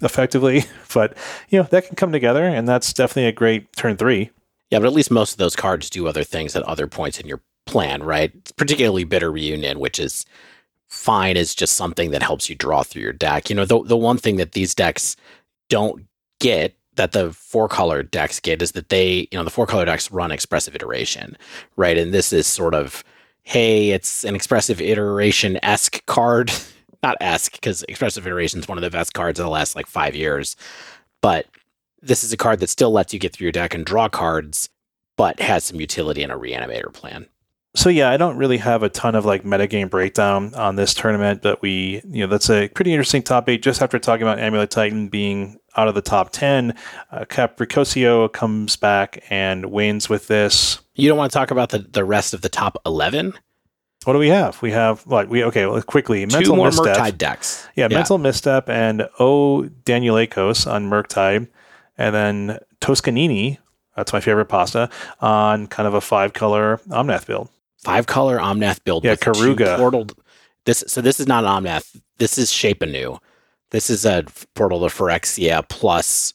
effectively. 0.00 0.64
But, 0.94 1.16
you 1.48 1.58
know, 1.58 1.66
that 1.72 1.88
can 1.88 1.96
come 1.96 2.12
together, 2.12 2.44
and 2.44 2.68
that's 2.68 2.92
definitely 2.92 3.26
a 3.26 3.32
great 3.32 3.72
turn 3.72 3.96
three. 3.96 4.30
yeah, 4.70 4.78
but 4.78 4.86
at 4.86 4.92
least 4.92 5.10
most 5.10 5.32
of 5.32 5.38
those 5.38 5.56
cards 5.56 5.90
do 5.90 6.06
other 6.06 6.22
things 6.22 6.54
at 6.54 6.62
other 6.62 6.86
points 6.86 7.18
in 7.18 7.26
your 7.26 7.40
plan, 7.66 8.02
right? 8.02 8.32
Particularly 8.56 9.04
Bitter 9.04 9.30
Reunion, 9.30 9.78
which 9.78 9.98
is 9.98 10.24
fine 10.88 11.36
as 11.36 11.54
just 11.54 11.76
something 11.76 12.10
that 12.12 12.22
helps 12.22 12.48
you 12.48 12.54
draw 12.54 12.82
through 12.82 13.02
your 13.02 13.12
deck. 13.12 13.50
You 13.50 13.56
know, 13.56 13.64
the 13.64 13.82
the 13.82 13.96
one 13.96 14.18
thing 14.18 14.36
that 14.36 14.52
these 14.52 14.74
decks 14.74 15.16
don't 15.68 16.06
get 16.40 16.76
that 16.96 17.12
the 17.12 17.32
four 17.32 17.68
color 17.68 18.02
decks 18.02 18.40
get 18.40 18.62
is 18.62 18.72
that 18.72 18.88
they, 18.88 19.28
you 19.30 19.38
know, 19.38 19.44
the 19.44 19.50
four 19.50 19.66
color 19.66 19.84
decks 19.84 20.10
run 20.10 20.30
expressive 20.30 20.74
iteration, 20.74 21.36
right? 21.76 21.98
And 21.98 22.14
this 22.14 22.32
is 22.32 22.46
sort 22.46 22.74
of, 22.74 23.02
hey, 23.42 23.90
it's 23.90 24.24
an 24.24 24.34
expressive 24.34 24.80
iteration 24.80 25.58
esque 25.62 26.04
card. 26.06 26.52
Not 27.02 27.18
esque, 27.20 27.52
because 27.52 27.82
expressive 27.82 28.26
iteration 28.26 28.60
is 28.60 28.68
one 28.68 28.78
of 28.78 28.82
the 28.82 28.90
best 28.90 29.12
cards 29.12 29.38
of 29.38 29.44
the 29.44 29.50
last 29.50 29.76
like 29.76 29.86
five 29.86 30.14
years. 30.14 30.56
But 31.20 31.46
this 32.00 32.24
is 32.24 32.32
a 32.32 32.36
card 32.36 32.60
that 32.60 32.70
still 32.70 32.92
lets 32.92 33.12
you 33.12 33.18
get 33.18 33.34
through 33.34 33.46
your 33.46 33.52
deck 33.52 33.74
and 33.74 33.84
draw 33.84 34.08
cards, 34.08 34.70
but 35.16 35.40
has 35.40 35.64
some 35.64 35.80
utility 35.80 36.22
in 36.22 36.30
a 36.30 36.38
reanimator 36.38 36.92
plan. 36.92 37.26
So 37.76 37.88
yeah, 37.88 38.10
I 38.10 38.16
don't 38.16 38.36
really 38.36 38.58
have 38.58 38.84
a 38.84 38.88
ton 38.88 39.16
of 39.16 39.24
like 39.24 39.42
metagame 39.42 39.90
breakdown 39.90 40.54
on 40.54 40.76
this 40.76 40.94
tournament, 40.94 41.42
but 41.42 41.60
we, 41.60 42.02
you 42.08 42.20
know, 42.20 42.28
that's 42.28 42.48
a 42.48 42.68
pretty 42.68 42.92
interesting 42.92 43.22
top 43.22 43.48
eight. 43.48 43.62
Just 43.62 43.82
after 43.82 43.98
talking 43.98 44.22
about 44.22 44.38
Amulet 44.38 44.70
Titan 44.70 45.08
being 45.08 45.58
out 45.76 45.88
of 45.88 45.96
the 45.96 46.02
top 46.02 46.30
ten, 46.30 46.76
uh, 47.10 47.24
Capricosio 47.24 48.32
comes 48.32 48.76
back 48.76 49.24
and 49.28 49.66
wins 49.66 50.08
with 50.08 50.28
this. 50.28 50.80
You 50.94 51.08
don't 51.08 51.18
want 51.18 51.32
to 51.32 51.38
talk 51.38 51.50
about 51.50 51.70
the, 51.70 51.80
the 51.80 52.04
rest 52.04 52.32
of 52.32 52.42
the 52.42 52.48
top 52.48 52.76
11? 52.86 53.34
What 54.04 54.12
do 54.12 54.18
we 54.20 54.28
have? 54.28 54.60
We 54.62 54.70
have 54.70 55.04
what 55.06 55.28
we 55.28 55.42
okay. 55.44 55.66
Well, 55.66 55.80
quickly, 55.82 56.26
Two 56.26 56.36
mental 56.36 56.56
more 56.56 56.66
misstep. 56.66 56.96
Murktide 56.96 57.18
decks. 57.18 57.66
Yeah, 57.74 57.88
mental 57.88 58.18
misstep 58.18 58.68
and 58.68 59.08
O 59.18 59.62
Danielakos 59.84 60.70
on 60.70 60.90
Murktide, 60.90 61.48
and 61.96 62.14
then 62.14 62.58
Toscanini. 62.80 63.58
That's 63.96 64.12
my 64.12 64.20
favorite 64.20 64.46
pasta 64.46 64.90
on 65.20 65.68
kind 65.68 65.86
of 65.86 65.94
a 65.94 66.00
five 66.02 66.34
color 66.34 66.80
Omnath 66.88 67.26
build. 67.26 67.48
Five 67.84 68.06
color 68.06 68.38
Omnath 68.38 68.82
build. 68.84 69.04
Yeah, 69.04 69.16
Keruga. 69.16 69.76
Portal. 69.76 70.06
This 70.64 70.84
so 70.86 71.00
this 71.00 71.20
is 71.20 71.26
not 71.26 71.44
an 71.44 71.50
Omnath. 71.50 72.00
This 72.18 72.38
is 72.38 72.52
Shape 72.52 72.82
Anew. 72.82 73.18
This 73.70 73.90
is 73.90 74.04
a 74.04 74.24
portal 74.54 74.80
to 74.80 74.86
Phyrexia 74.86 75.68
plus 75.68 76.32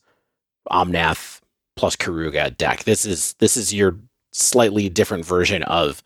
Omnath 0.72 1.42
plus 1.76 1.96
Keruga 1.96 2.56
deck. 2.56 2.84
This 2.84 3.06
is 3.06 3.34
this 3.40 3.58
is 3.58 3.74
your 3.74 3.98
slightly 4.32 4.90
different 4.90 5.26
version 5.26 5.64
of 5.64 6.04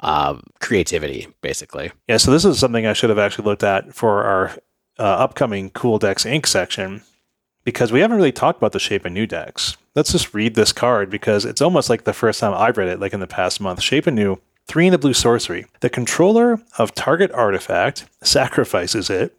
uh, 0.00 0.38
creativity, 0.60 1.28
basically. 1.40 1.90
Yeah, 2.06 2.18
so 2.18 2.30
this 2.30 2.44
is 2.44 2.58
something 2.58 2.86
I 2.86 2.92
should 2.92 3.10
have 3.10 3.18
actually 3.18 3.46
looked 3.46 3.64
at 3.64 3.94
for 3.94 4.24
our 4.24 4.50
uh, 4.98 5.02
upcoming 5.02 5.70
Cool 5.70 5.98
Decks 5.98 6.24
Inc. 6.24 6.46
section 6.46 7.02
because 7.64 7.92
we 7.92 8.00
haven't 8.00 8.16
really 8.16 8.32
talked 8.32 8.58
about 8.58 8.72
the 8.72 8.78
Shape 8.78 9.04
Anew 9.04 9.26
decks. 9.26 9.76
Let's 9.94 10.12
just 10.12 10.34
read 10.34 10.54
this 10.54 10.72
card 10.72 11.10
because 11.10 11.44
it's 11.44 11.62
almost 11.62 11.88
like 11.88 12.04
the 12.04 12.12
first 12.12 12.40
time 12.40 12.54
I've 12.54 12.76
read 12.76 12.88
it, 12.88 13.00
like 13.00 13.14
in 13.14 13.20
the 13.20 13.26
past 13.26 13.60
month. 13.60 13.80
Shape 13.80 14.06
Anew, 14.06 14.36
three 14.66 14.86
in 14.86 14.92
the 14.92 14.98
blue 14.98 15.14
sorcery. 15.14 15.66
The 15.80 15.90
controller 15.90 16.60
of 16.78 16.94
target 16.94 17.30
artifact 17.32 18.06
sacrifices 18.22 19.10
it. 19.10 19.36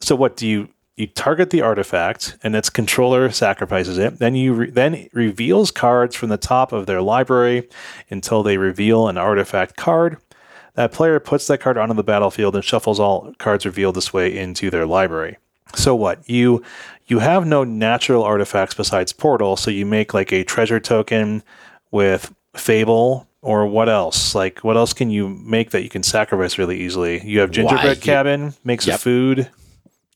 So 0.00 0.16
what 0.16 0.36
do 0.36 0.46
you 0.46 0.68
you 0.96 1.06
target 1.06 1.50
the 1.50 1.60
artifact 1.60 2.38
and 2.42 2.56
its 2.56 2.70
controller 2.70 3.30
sacrifices 3.30 3.98
it 3.98 4.18
then 4.18 4.34
you 4.34 4.54
re- 4.54 4.70
then 4.70 5.08
reveals 5.12 5.70
cards 5.70 6.16
from 6.16 6.30
the 6.30 6.38
top 6.38 6.72
of 6.72 6.86
their 6.86 7.02
library 7.02 7.68
until 8.10 8.42
they 8.42 8.56
reveal 8.56 9.08
an 9.08 9.18
artifact 9.18 9.76
card 9.76 10.16
that 10.74 10.92
player 10.92 11.20
puts 11.20 11.46
that 11.46 11.60
card 11.60 11.78
onto 11.78 11.94
the 11.94 12.02
battlefield 12.02 12.54
and 12.54 12.64
shuffles 12.64 12.98
all 12.98 13.32
cards 13.38 13.66
revealed 13.66 13.94
this 13.94 14.12
way 14.12 14.36
into 14.36 14.70
their 14.70 14.86
library 14.86 15.36
so 15.74 15.94
what 15.94 16.26
you 16.28 16.62
you 17.06 17.18
have 17.18 17.46
no 17.46 17.62
natural 17.62 18.22
artifacts 18.22 18.74
besides 18.74 19.12
portal 19.12 19.56
so 19.56 19.70
you 19.70 19.84
make 19.84 20.14
like 20.14 20.32
a 20.32 20.44
treasure 20.44 20.80
token 20.80 21.42
with 21.90 22.34
fable 22.54 23.25
or 23.46 23.66
what 23.66 23.88
else 23.88 24.34
like 24.34 24.64
what 24.64 24.76
else 24.76 24.92
can 24.92 25.08
you 25.10 25.28
make 25.28 25.70
that 25.70 25.82
you 25.82 25.88
can 25.88 26.02
sacrifice 26.02 26.58
really 26.58 26.78
easily 26.80 27.20
you 27.24 27.38
have 27.40 27.50
gingerbread 27.50 27.96
you- 27.96 28.02
cabin 28.02 28.54
makes 28.64 28.86
Yep. 28.86 29.00
food 29.00 29.48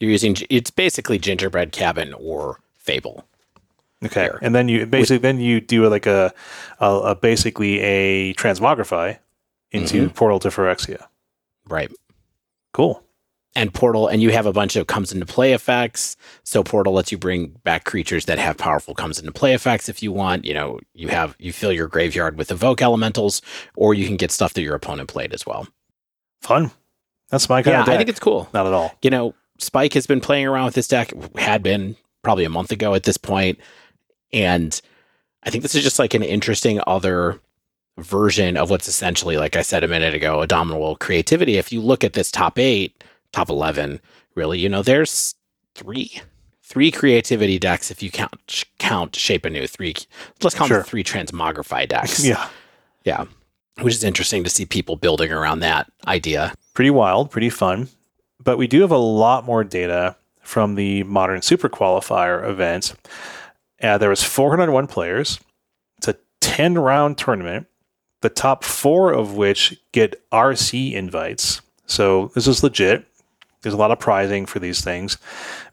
You're 0.00 0.10
using 0.10 0.36
it's 0.48 0.70
basically 0.70 1.18
Gingerbread 1.18 1.72
Cabin 1.72 2.14
or 2.14 2.58
Fable. 2.76 3.24
Okay, 4.02 4.22
Here. 4.22 4.38
and 4.40 4.54
then 4.54 4.66
you 4.68 4.86
basically 4.86 5.18
then 5.18 5.38
you 5.40 5.60
do 5.60 5.86
like 5.88 6.06
a, 6.06 6.32
a, 6.80 6.90
a 7.12 7.14
basically 7.14 7.80
a 7.80 8.32
transmogrify 8.34 9.18
into 9.72 10.06
Mm-hmm. 10.06 10.14
Portal 10.14 10.38
to 10.40 10.48
Phyrexia. 10.48 11.04
Right. 11.68 11.92
Cool. 12.72 13.02
And 13.56 13.74
Portal, 13.74 14.06
and 14.06 14.22
you 14.22 14.30
have 14.30 14.46
a 14.46 14.52
bunch 14.52 14.76
of 14.76 14.86
comes 14.86 15.12
into 15.12 15.26
play 15.26 15.52
effects. 15.52 16.16
So 16.44 16.62
Portal 16.62 16.92
lets 16.92 17.10
you 17.10 17.18
bring 17.18 17.48
back 17.64 17.84
creatures 17.84 18.26
that 18.26 18.38
have 18.38 18.56
powerful 18.56 18.94
comes 18.94 19.18
into 19.18 19.32
play 19.32 19.54
effects 19.54 19.88
if 19.88 20.04
you 20.04 20.12
want. 20.12 20.44
You 20.44 20.54
know, 20.54 20.78
you 20.94 21.08
have 21.08 21.34
you 21.38 21.52
fill 21.52 21.72
your 21.72 21.88
graveyard 21.88 22.38
with 22.38 22.52
evoke 22.52 22.80
elementals, 22.80 23.42
or 23.74 23.92
you 23.92 24.06
can 24.06 24.16
get 24.16 24.30
stuff 24.30 24.54
that 24.54 24.62
your 24.62 24.76
opponent 24.76 25.08
played 25.08 25.34
as 25.34 25.44
well. 25.44 25.66
Fun. 26.42 26.70
That's 27.30 27.48
my 27.48 27.62
kind 27.62 27.74
yeah, 27.74 27.80
of 27.80 27.86
deck. 27.86 27.94
I 27.94 27.98
think 27.98 28.08
it's 28.08 28.20
cool. 28.20 28.48
Not 28.54 28.66
at 28.66 28.72
all. 28.72 28.94
You 29.02 29.10
know, 29.10 29.34
Spike 29.58 29.94
has 29.94 30.06
been 30.06 30.20
playing 30.20 30.46
around 30.46 30.66
with 30.66 30.74
this 30.74 30.88
deck, 30.88 31.12
had 31.36 31.62
been 31.62 31.96
probably 32.22 32.44
a 32.44 32.50
month 32.50 32.70
ago 32.70 32.94
at 32.94 33.02
this 33.02 33.16
point, 33.16 33.58
and 34.32 34.80
I 35.42 35.50
think 35.50 35.62
this 35.62 35.74
is 35.74 35.82
just 35.82 35.98
like 35.98 36.14
an 36.14 36.22
interesting 36.22 36.80
other 36.86 37.40
version 37.98 38.56
of 38.56 38.70
what's 38.70 38.88
essentially, 38.88 39.36
like 39.36 39.56
I 39.56 39.62
said 39.62 39.84
a 39.84 39.88
minute 39.88 40.14
ago, 40.14 40.42
Indomitable 40.42 40.96
Creativity. 40.96 41.56
If 41.56 41.72
you 41.72 41.80
look 41.80 42.04
at 42.04 42.12
this 42.12 42.30
top 42.30 42.58
eight, 42.58 43.02
top 43.32 43.48
eleven, 43.48 44.00
really, 44.34 44.58
you 44.58 44.68
know, 44.68 44.82
there's 44.82 45.34
three, 45.74 46.20
three 46.62 46.90
creativity 46.90 47.58
decks 47.58 47.90
if 47.90 48.02
you 48.02 48.10
count 48.10 48.64
count 48.78 49.16
Shape 49.16 49.44
Anew. 49.44 49.66
Three, 49.66 49.94
let's 50.42 50.54
count 50.54 50.68
Sure. 50.68 50.78
them 50.78 50.86
three 50.86 51.04
Transmogrify 51.04 51.88
decks. 51.88 52.24
Yeah. 52.26 52.48
yeah, 53.04 53.24
which 53.80 53.94
is 53.94 54.04
interesting 54.04 54.44
to 54.44 54.50
see 54.50 54.66
people 54.66 54.96
building 54.96 55.32
around 55.32 55.60
that 55.60 55.90
idea. 56.06 56.54
Pretty 56.74 56.90
wild, 56.90 57.30
pretty 57.30 57.50
fun. 57.50 57.88
But 58.42 58.56
we 58.58 58.66
do 58.66 58.80
have 58.80 58.90
a 58.90 58.96
lot 58.98 59.44
more 59.44 59.64
data 59.64 60.16
from 60.42 60.74
the 60.74 61.02
Modern 61.04 61.42
Super 61.42 61.68
Qualifier 61.68 62.48
event. 62.48 62.94
Uh, 63.82 63.98
there 63.98 64.08
was 64.10 64.22
401 64.24 64.86
players. 64.86 65.38
It's 65.98 66.08
a 66.08 66.16
10 66.40 66.76
round 66.78 67.18
tournament. 67.18 67.66
The 68.22 68.28
top 68.30 68.64
four 68.64 69.12
of 69.12 69.34
which 69.34 69.78
get 69.92 70.22
RC 70.30 70.92
invites. 70.92 71.60
So 71.86 72.30
this 72.34 72.46
is 72.46 72.62
legit. 72.62 73.06
There's 73.62 73.74
a 73.74 73.78
lot 73.78 73.90
of 73.90 73.98
prizing 73.98 74.46
for 74.46 74.58
these 74.58 74.80
things. 74.82 75.18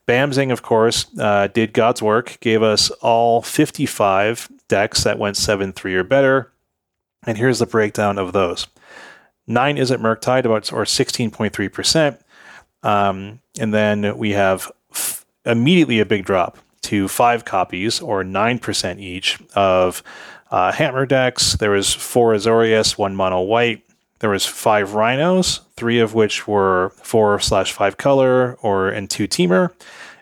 Bamzing, 0.07 0.51
of 0.51 0.61
course, 0.61 1.05
uh, 1.19 1.47
did 1.47 1.73
God's 1.73 2.01
work, 2.01 2.37
gave 2.39 2.63
us 2.63 2.89
all 3.01 3.41
55 3.41 4.49
decks 4.67 5.03
that 5.03 5.19
went 5.19 5.37
7 5.37 5.73
3 5.73 5.95
or 5.95 6.03
better. 6.03 6.51
And 7.25 7.37
here's 7.37 7.59
the 7.59 7.65
breakdown 7.65 8.17
of 8.17 8.33
those. 8.33 8.67
Nine 9.47 9.77
Izzet 9.77 9.99
Murktide, 9.99 10.45
about 10.45 10.71
or 10.71 10.83
16.3%. 10.83 12.19
Um, 12.83 13.39
and 13.59 13.73
then 13.73 14.17
we 14.17 14.31
have 14.31 14.71
f- 14.91 15.25
immediately 15.45 15.99
a 15.99 16.05
big 16.05 16.25
drop 16.25 16.57
to 16.83 17.07
five 17.07 17.43
copies 17.43 17.99
or 17.99 18.23
9% 18.23 18.99
each 18.99 19.39
of 19.55 20.03
uh, 20.51 20.71
Hammer 20.71 21.05
decks. 21.05 21.53
There 21.53 21.71
was 21.71 21.93
four 21.93 22.33
Azorius, 22.33 22.97
one 22.97 23.15
mono 23.15 23.41
white. 23.41 23.83
There 24.19 24.29
was 24.29 24.45
five 24.45 24.93
Rhinos, 24.93 25.61
three 25.77 25.99
of 25.99 26.13
which 26.13 26.47
were 26.47 26.91
four 26.97 27.39
slash 27.39 27.71
five 27.71 27.95
color 27.95 28.55
or 28.61 28.89
and 28.89 29.09
two 29.09 29.27
Temur, 29.27 29.71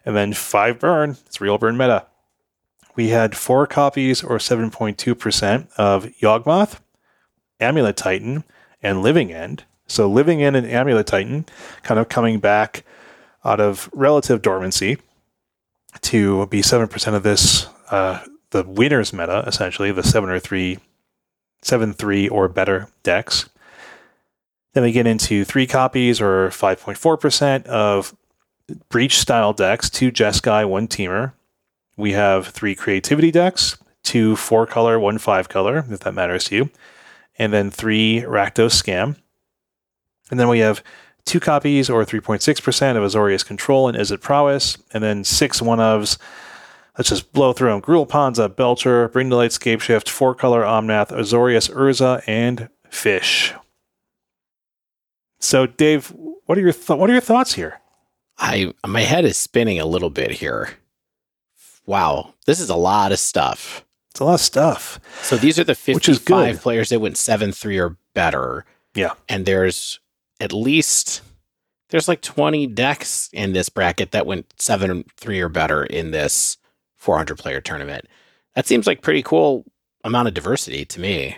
and 0.05 0.15
then 0.15 0.33
five 0.33 0.79
burn. 0.79 1.17
It's 1.25 1.41
real 1.41 1.57
burn 1.57 1.77
meta. 1.77 2.05
We 2.95 3.09
had 3.09 3.35
four 3.35 3.67
copies 3.67 4.23
or 4.23 4.37
7.2% 4.37 5.67
of 5.77 6.05
Yawgmoth, 6.21 6.79
Amulet 7.59 7.97
Titan, 7.97 8.43
and 8.81 9.01
Living 9.01 9.33
End. 9.33 9.65
So 9.87 10.07
Living 10.09 10.41
End 10.41 10.55
and 10.55 10.67
Amulet 10.67 11.07
Titan 11.07 11.45
kind 11.83 11.99
of 11.99 12.07
coming 12.07 12.39
back 12.39 12.85
out 13.43 13.59
of 13.59 13.89
relative 13.93 14.41
dormancy 14.41 14.97
to 16.01 16.47
be 16.47 16.61
7% 16.61 17.13
of 17.13 17.23
this, 17.23 17.67
uh, 17.91 18.19
the 18.51 18.63
winner's 18.63 19.11
meta, 19.13 19.43
essentially, 19.45 19.91
the 19.91 20.03
7 20.03 20.29
or 20.29 20.39
3, 20.39 20.79
7 21.61 21.93
3 21.93 22.27
or 22.29 22.47
better 22.47 22.89
decks. 23.03 23.49
Then 24.75 24.83
we 24.83 24.91
get 24.91 25.07
into 25.07 25.45
three 25.45 25.67
copies 25.67 26.19
or 26.19 26.49
5.4% 26.49 27.65
of 27.67 28.13
breach 28.89 29.17
style 29.17 29.53
decks, 29.53 29.89
two 29.89 30.11
Jeskai, 30.11 30.67
one 30.67 30.89
Temur. 30.89 31.31
We 31.95 32.11
have 32.11 32.47
three 32.47 32.75
creativity 32.75 33.31
decks, 33.31 33.77
two 34.03 34.35
four 34.35 34.67
color, 34.67 34.99
one 34.99 35.17
five 35.17 35.47
color, 35.47 35.85
if 35.89 36.01
that 36.01 36.13
matters 36.13 36.43
to 36.45 36.55
you, 36.55 36.69
and 37.39 37.53
then 37.53 37.71
three 37.71 38.23
Rakdos 38.27 38.75
scam. 38.75 39.15
And 40.29 40.41
then 40.41 40.49
we 40.49 40.59
have 40.59 40.83
two 41.23 41.39
copies 41.39 41.89
or 41.89 42.03
3.6% 42.03 42.97
of 42.97 43.03
Azorius 43.03 43.45
Control 43.45 43.87
and 43.87 43.97
Izzet 43.97 44.19
Prowess, 44.19 44.77
and 44.93 45.01
then 45.01 45.23
six 45.23 45.61
one 45.61 45.79
ofs. 45.79 46.17
Let's 46.97 47.09
just 47.09 47.31
blow 47.31 47.53
through 47.53 47.69
them. 47.69 47.81
Gruul 47.81 48.09
Panza, 48.09 48.49
Belcher, 48.49 49.07
Bring 49.07 49.29
the 49.29 49.37
Light 49.37 49.51
Scapeshift, 49.51 50.09
Four 50.09 50.35
Color 50.35 50.63
Omnath, 50.63 51.11
Azorius 51.11 51.71
Urza, 51.73 52.21
and 52.27 52.67
Fish. 52.89 53.53
So, 55.39 55.65
Dave, 55.67 56.13
what 56.45 56.57
are 56.57 56.61
your 56.61 56.73
th- 56.73 56.97
what 56.99 57.09
are 57.09 57.13
your 57.13 57.21
thoughts 57.21 57.53
here? 57.53 57.79
I 58.37 58.73
my 58.85 59.01
head 59.01 59.25
is 59.25 59.37
spinning 59.37 59.79
a 59.79 59.85
little 59.85 60.09
bit 60.09 60.31
here. 60.31 60.71
Wow, 61.85 62.33
this 62.45 62.59
is 62.59 62.69
a 62.69 62.75
lot 62.75 63.11
of 63.11 63.19
stuff. 63.19 63.85
It's 64.11 64.19
a 64.19 64.25
lot 64.25 64.35
of 64.35 64.41
stuff. 64.41 64.99
So 65.23 65.35
these 65.35 65.59
are 65.59 65.63
the 65.63 65.75
55 65.75 66.61
players 66.61 66.89
that 66.89 67.01
went 67.01 67.15
7-3 67.15 67.79
or 67.81 67.97
better. 68.13 68.65
Yeah. 68.93 69.11
And 69.27 69.45
there's 69.45 69.99
at 70.39 70.53
least 70.53 71.21
there's 71.89 72.07
like 72.07 72.21
20 72.21 72.67
decks 72.67 73.29
in 73.33 73.53
this 73.53 73.69
bracket 73.69 74.11
that 74.11 74.25
went 74.25 74.47
7-3 74.57 75.39
or 75.41 75.49
better 75.49 75.83
in 75.83 76.11
this 76.11 76.57
400 76.95 77.37
player 77.37 77.61
tournament. 77.61 78.05
That 78.55 78.65
seems 78.65 78.87
like 78.87 79.01
pretty 79.01 79.21
cool 79.21 79.65
amount 80.03 80.29
of 80.29 80.33
diversity 80.33 80.85
to 80.85 80.99
me. 80.99 81.37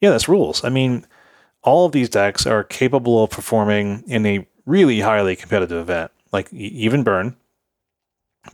Yeah, 0.00 0.10
that's 0.10 0.28
rules. 0.28 0.62
I 0.62 0.68
mean, 0.68 1.06
all 1.62 1.86
of 1.86 1.92
these 1.92 2.08
decks 2.08 2.46
are 2.46 2.64
capable 2.64 3.22
of 3.22 3.30
performing 3.30 4.04
in 4.06 4.24
a 4.26 4.46
really 4.66 5.00
highly 5.00 5.36
competitive 5.36 5.78
event, 5.78 6.10
like 6.32 6.52
even 6.52 7.02
Burn. 7.02 7.36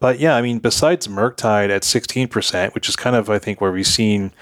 But 0.00 0.18
yeah, 0.18 0.36
I 0.36 0.42
mean, 0.42 0.58
besides 0.58 1.06
Murktide 1.06 1.70
at 1.70 1.82
16%, 1.82 2.74
which 2.74 2.88
is 2.88 2.96
kind 2.96 3.14
of, 3.14 3.30
I 3.30 3.38
think, 3.38 3.60
where 3.60 3.72
we've 3.72 3.86
seen 3.86 4.32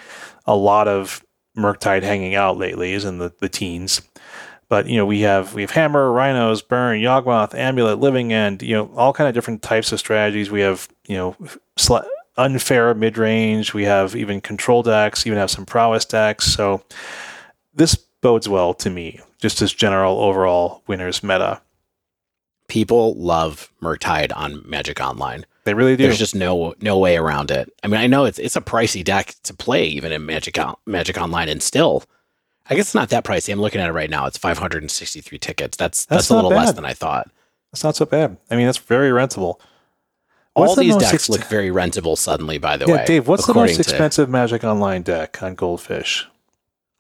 a 0.47 0.57
lot 0.57 0.89
of 0.89 1.25
Murktide 1.57 2.03
hanging 2.03 2.35
out 2.35 2.57
lately 2.57 2.93
is 2.93 3.05
in 3.05 3.19
the, 3.19 3.33
the 3.41 3.49
teens. 3.49 4.03
But 4.69 4.87
you 4.87 4.97
know, 4.97 5.05
we 5.05 5.21
have 5.21 5.53
we 5.53 5.61
have 5.61 5.73
Hammer, 5.73 6.11
Rhinos, 6.11 6.63
Burn, 6.63 6.99
Yawgmoth, 6.99 7.55
Amulet, 7.55 7.99
Living 7.99 8.33
End, 8.33 8.63
you 8.63 8.75
know, 8.75 8.91
all 8.97 9.13
kind 9.13 9.29
of 9.29 9.35
different 9.35 9.61
types 9.61 9.93
of 9.93 9.99
strategies. 9.99 10.51
We 10.51 10.63
have, 10.63 10.89
you 11.07 11.15
know, 11.15 11.37
sl- 11.77 11.97
unfair 12.39 12.95
mid 12.95 13.19
range. 13.19 13.75
We 13.75 13.85
have 13.85 14.17
even 14.17 14.41
control 14.41 14.83
decks, 14.83 15.27
even 15.27 15.39
have 15.39 15.51
some 15.51 15.67
prowess 15.67 16.07
decks. 16.07 16.47
So 16.47 16.83
this 17.75 18.03
bodes 18.23 18.49
well 18.49 18.73
to 18.75 18.89
me, 18.89 19.21
just 19.39 19.61
as 19.61 19.73
general 19.75 20.19
overall 20.21 20.83
winners 20.87 21.23
meta. 21.23 21.61
People 22.69 23.15
love 23.17 23.71
Murktide 23.83 24.33
on 24.35 24.63
Magic 24.67 25.01
Online. 25.01 25.45
They 25.65 25.75
really 25.75 25.95
do. 25.97 26.05
There's 26.05 26.19
just 26.19 26.35
no 26.35 26.75
no 26.81 26.99
way 26.99 27.17
around 27.17 27.51
it. 27.51 27.71
I 27.83 27.87
mean, 27.89 28.01
I 28.01 28.07
know 28.07 28.25
it's 28.25 28.39
it's 28.39 28.57
a 28.57 28.61
pricey 28.63 29.05
deck 29.05 29.35
to 29.45 29.53
play 29.55 29.85
even 29.85 30.11
in 30.11 30.25
Magic 30.25 30.59
uh, 30.59 30.75
Magic 30.87 31.19
Online, 31.21 31.49
and 31.51 31.63
still, 31.63 32.05
I 32.71 32.75
guess 32.75 32.87
it's 32.87 32.95
not 32.95 33.11
that 33.11 33.25
pricey. 33.25 33.53
I'm 33.53 33.61
looking 33.61 33.81
at 33.81 33.89
it 33.89 33.93
right 33.93 34.09
now. 34.11 34.27
It's 34.27 34.39
563 34.39 35.39
tickets. 35.39 35.77
That's 35.77 36.07
that's, 36.07 36.23
That's 36.29 36.31
a 36.31 36.35
little 36.35 36.51
not 36.51 36.57
less 36.57 36.73
than 36.73 36.85
I 36.87 36.95
thought. 36.95 37.31
That's 37.71 37.85
not 37.85 37.95
so 37.97 38.07
bad. 38.07 38.39
I 38.51 38.57
mean, 38.57 38.67
that's 38.67 38.79
very 38.79 39.11
rentable. 39.11 39.61
All 40.55 40.67
What's 40.67 40.77
these 40.79 40.97
decks 40.97 41.15
ex- 41.15 41.29
look 41.31 41.45
very 41.45 41.69
rentable 41.71 42.17
suddenly. 42.19 42.59
By 42.59 42.77
the 42.77 42.87
Yeah, 42.87 42.97
way, 42.97 43.05
Dave, 43.07 43.29
what's 43.29 43.47
the 43.47 43.55
most 43.55 43.75
to- 43.75 43.81
expensive 43.81 44.29
Magic 44.29 44.65
Online 44.65 45.03
deck 45.03 45.43
on 45.43 45.55
Goldfish? 45.55 46.27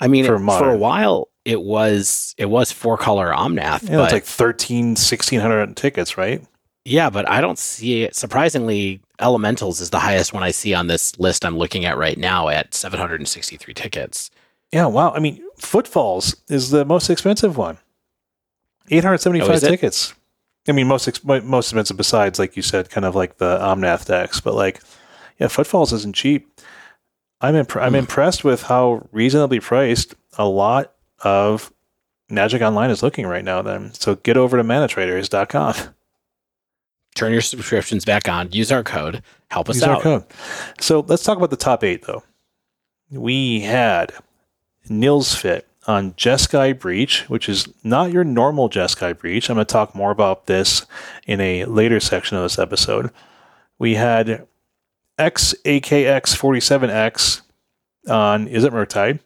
I 0.03 0.09
mean, 0.09 0.25
for 0.27 0.39
for, 0.39 0.69
a 0.71 0.77
while 0.77 1.29
it 1.45 1.63
was 1.63 2.35
it 2.39 2.47
was 2.47 2.71
four 2.73 2.97
color 2.99 3.33
Omnath, 3.33 3.89
Yeah, 3.89 3.97
but 3.97 4.05
it's 4.05 4.13
like 4.13 4.25
13, 4.25 4.89
1600 4.91 5.77
tickets, 5.77 6.19
right? 6.19 6.43
yeah, 6.85 7.09
but 7.11 7.29
I 7.29 7.41
don't 7.41 7.59
see 7.59 8.03
it. 8.03 8.15
Surprisingly, 8.17 9.01
Elementals 9.21 9.81
is 9.81 9.91
the 9.91 10.01
highest 10.01 10.33
one 10.33 10.43
I 10.43 10.51
see 10.51 10.75
on 10.75 10.89
this 10.89 11.17
list 11.19 11.45
I'm 11.45 11.57
looking 11.57 11.85
at 11.85 11.97
right 11.97 12.19
now 12.19 12.49
at 12.49 12.75
763 12.75 13.73
tickets. 13.75 14.31
Yeah, 14.73 14.87
wow. 14.87 15.13
I 15.13 15.21
mean, 15.21 15.43
Footfalls 15.59 16.35
is 16.49 16.71
the 16.71 16.85
most 16.85 17.09
expensive 17.09 17.57
one. 17.57 17.79
875 18.91 19.49
Oh, 19.63 19.69
tickets. 19.69 20.15
I 20.69 20.73
mean, 20.73 20.87
most 20.87 21.09
ex- 21.09 21.25
most 21.25 21.67
expensive 21.69 21.97
besides, 21.97 22.39
like 22.39 22.57
you 22.57 22.63
said, 22.63 22.91
kind 22.91 23.05
of 23.05 23.15
like 23.15 23.39
the 23.39 23.59
Omnath 23.59 24.07
decks. 24.07 24.41
But 24.41 24.55
like, 24.55 24.81
yeah, 25.39 25.49
Footfalls 25.49 25.93
isn't 25.93 26.15
cheap. 26.15 26.49
I'm 27.43 27.57
imp- 27.57 27.77
I'm 27.77 27.91
Hmm. 27.91 27.97
impressed 27.97 28.45
with 28.45 28.63
how 28.65 29.07
reasonably 29.13 29.61
priced 29.61 30.15
a 30.39 30.47
lot 30.47 30.93
of 31.23 31.73
Magic 32.31 32.63
Online 32.63 32.91
is 32.91 33.03
looking 33.03 33.27
right 33.27 33.45
now. 33.45 33.61
Then, 33.63 33.93
so 33.95 34.15
get 34.15 34.37
over 34.37 34.57
to 34.57 34.65
manatraders.com. 34.65 35.75
Turn 37.15 37.33
your 37.33 37.43
subscriptions 37.43 38.05
back 38.07 38.29
on. 38.29 38.51
Use 38.53 38.73
our 38.73 38.83
code. 38.83 39.23
Help 39.51 39.69
us 39.69 39.77
Use 39.77 39.83
our 39.85 39.97
out. 39.97 40.03
code. 40.03 40.25
So 40.81 41.01
let's 41.07 41.23
talk 41.23 41.37
about 41.37 41.51
the 41.51 41.57
top 41.57 41.85
eight, 41.85 42.05
though. 42.07 42.23
We 43.11 43.61
had 43.61 44.13
Nils 44.89 45.35
Fit 45.35 45.69
on 45.87 46.13
Jeskai 46.13 46.79
Breach, 46.79 47.29
which 47.29 47.49
is 47.51 47.69
not 47.85 48.13
your 48.13 48.25
normal 48.25 48.71
Jeskai 48.71 49.19
Breach. 49.19 49.51
I'm 49.51 49.57
going 49.57 49.67
to 49.67 49.71
talk 49.73 49.95
more 49.95 50.11
about 50.11 50.47
this 50.47 50.87
in 51.27 51.41
a 51.41 51.67
later 51.67 52.01
section 52.01 52.39
of 52.39 52.45
this 52.45 52.59
episode. 52.59 53.11
We 53.79 53.97
had 53.97 54.47
XAKX47X 55.19 57.43
on 58.09 58.47
Izzet 58.49 58.71
Murktide? 58.71 59.19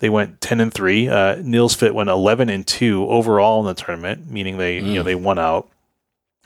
They 0.00 0.08
went 0.08 0.40
10 0.40 0.60
and 0.60 0.72
3. 0.72 1.08
Uh, 1.08 1.36
Nils 1.42 1.74
Fit 1.74 1.92
went 1.94 2.08
11 2.08 2.48
and 2.48 2.64
2 2.66 3.06
overall 3.08 3.60
in 3.60 3.66
the 3.66 3.74
tournament, 3.74 4.30
meaning 4.30 4.56
they 4.58 4.76
you 4.76 4.94
know 4.94 5.02
Mm. 5.02 5.04
they 5.04 5.14
won 5.16 5.38
out. 5.38 5.68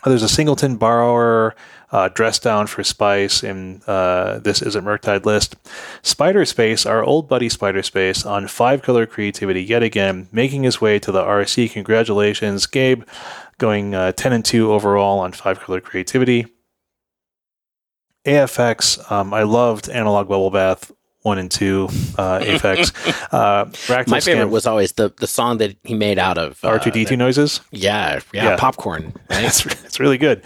There's 0.05 0.23
a 0.25 0.29
Singleton 0.29 0.77
Borrower, 0.79 1.55
uh, 1.93 2.09
Dress 2.09 2.41
Down 2.41 2.67
for 2.67 2.83
Spice, 2.83 3.45
and 3.45 3.81
uh, 3.87 4.41
this 4.41 4.59
Izzet 4.61 4.83
Murktide 4.83 5.25
list. 5.25 5.55
Spider 6.03 6.45
Space, 6.45 6.85
our 6.87 7.05
old 7.05 7.29
buddy 7.29 7.49
Spider 7.49 7.85
Space, 7.85 8.27
on 8.27 8.49
five 8.49 8.83
color 8.83 9.07
creativity 9.07 9.63
yet 9.63 9.85
again, 9.85 10.27
making 10.33 10.65
his 10.65 10.81
way 10.81 10.99
to 10.99 11.13
the 11.13 11.23
RC. 11.23 11.71
Congratulations, 11.71 12.67
Gabe, 12.67 13.05
going 13.59 13.95
uh, 13.95 14.11
10 14.13 14.33
and 14.33 14.45
2 14.45 14.73
overall 14.73 15.21
on 15.21 15.31
five 15.33 15.61
color 15.61 15.81
creativity. 15.81 16.47
AFX, 18.25 19.11
um, 19.11 19.35
I 19.35 19.43
loved 19.43 19.89
Analog 19.89 20.29
Bubble 20.29 20.51
Bath 20.51 20.93
1 21.23 21.39
and 21.39 21.51
2, 21.51 21.85
uh, 22.19 22.39
AFX. 22.41 22.93
uh, 23.33 23.65
My 24.09 24.21
favorite 24.21 24.47
Scam- 24.47 24.51
was 24.51 24.67
always 24.67 24.93
the 24.93 25.13
the 25.19 25.27
song 25.27 25.59
that 25.59 25.77
he 25.85 25.95
made 25.95 26.19
out 26.19 26.37
of 26.39 26.65
uh, 26.65 26.79
R2D2 26.79 27.17
noises. 27.17 27.61
Yeah, 27.71 28.21
yeah, 28.33 28.51
Yeah. 28.51 28.57
popcorn. 28.57 29.13
Right? 29.31 29.45
It's, 29.45 29.65
it's 29.67 30.01
really 30.01 30.19
good. 30.19 30.43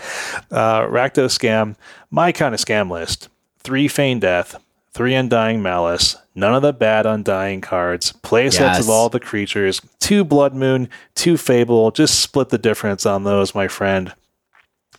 Uh, 0.50 0.82
Rakdos 0.82 1.36
Scam, 1.38 1.76
my 2.10 2.32
kind 2.32 2.54
of 2.54 2.60
scam 2.60 2.90
list. 2.90 3.28
Three 3.60 3.88
Feign 3.88 4.20
Death, 4.20 4.54
three 4.92 5.14
Undying 5.14 5.60
Malice, 5.62 6.16
none 6.34 6.54
of 6.54 6.62
the 6.62 6.72
bad 6.72 7.04
Undying 7.04 7.60
cards, 7.60 8.12
play 8.12 8.48
sets 8.50 8.76
Yes. 8.78 8.84
of 8.84 8.90
all 8.90 9.08
the 9.08 9.18
creatures, 9.20 9.80
two 9.98 10.24
Blood 10.24 10.54
Moon, 10.54 10.88
two 11.14 11.36
Fable, 11.36 11.90
just 11.90 12.20
split 12.20 12.50
the 12.50 12.58
difference 12.58 13.04
on 13.04 13.24
those, 13.24 13.54
my 13.54 13.66
friend. 13.66 14.14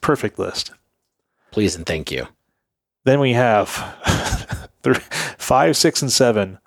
Perfect 0.02 0.38
list. 0.38 0.72
Please 1.52 1.76
and 1.76 1.86
thank 1.86 2.12
you. 2.12 2.28
Then 3.08 3.22
we 3.22 3.32
have 3.32 3.70
three, 4.84 5.00
five, 5.38 5.78
six, 5.78 6.02
and 6.02 6.12
seven, 6.12 6.60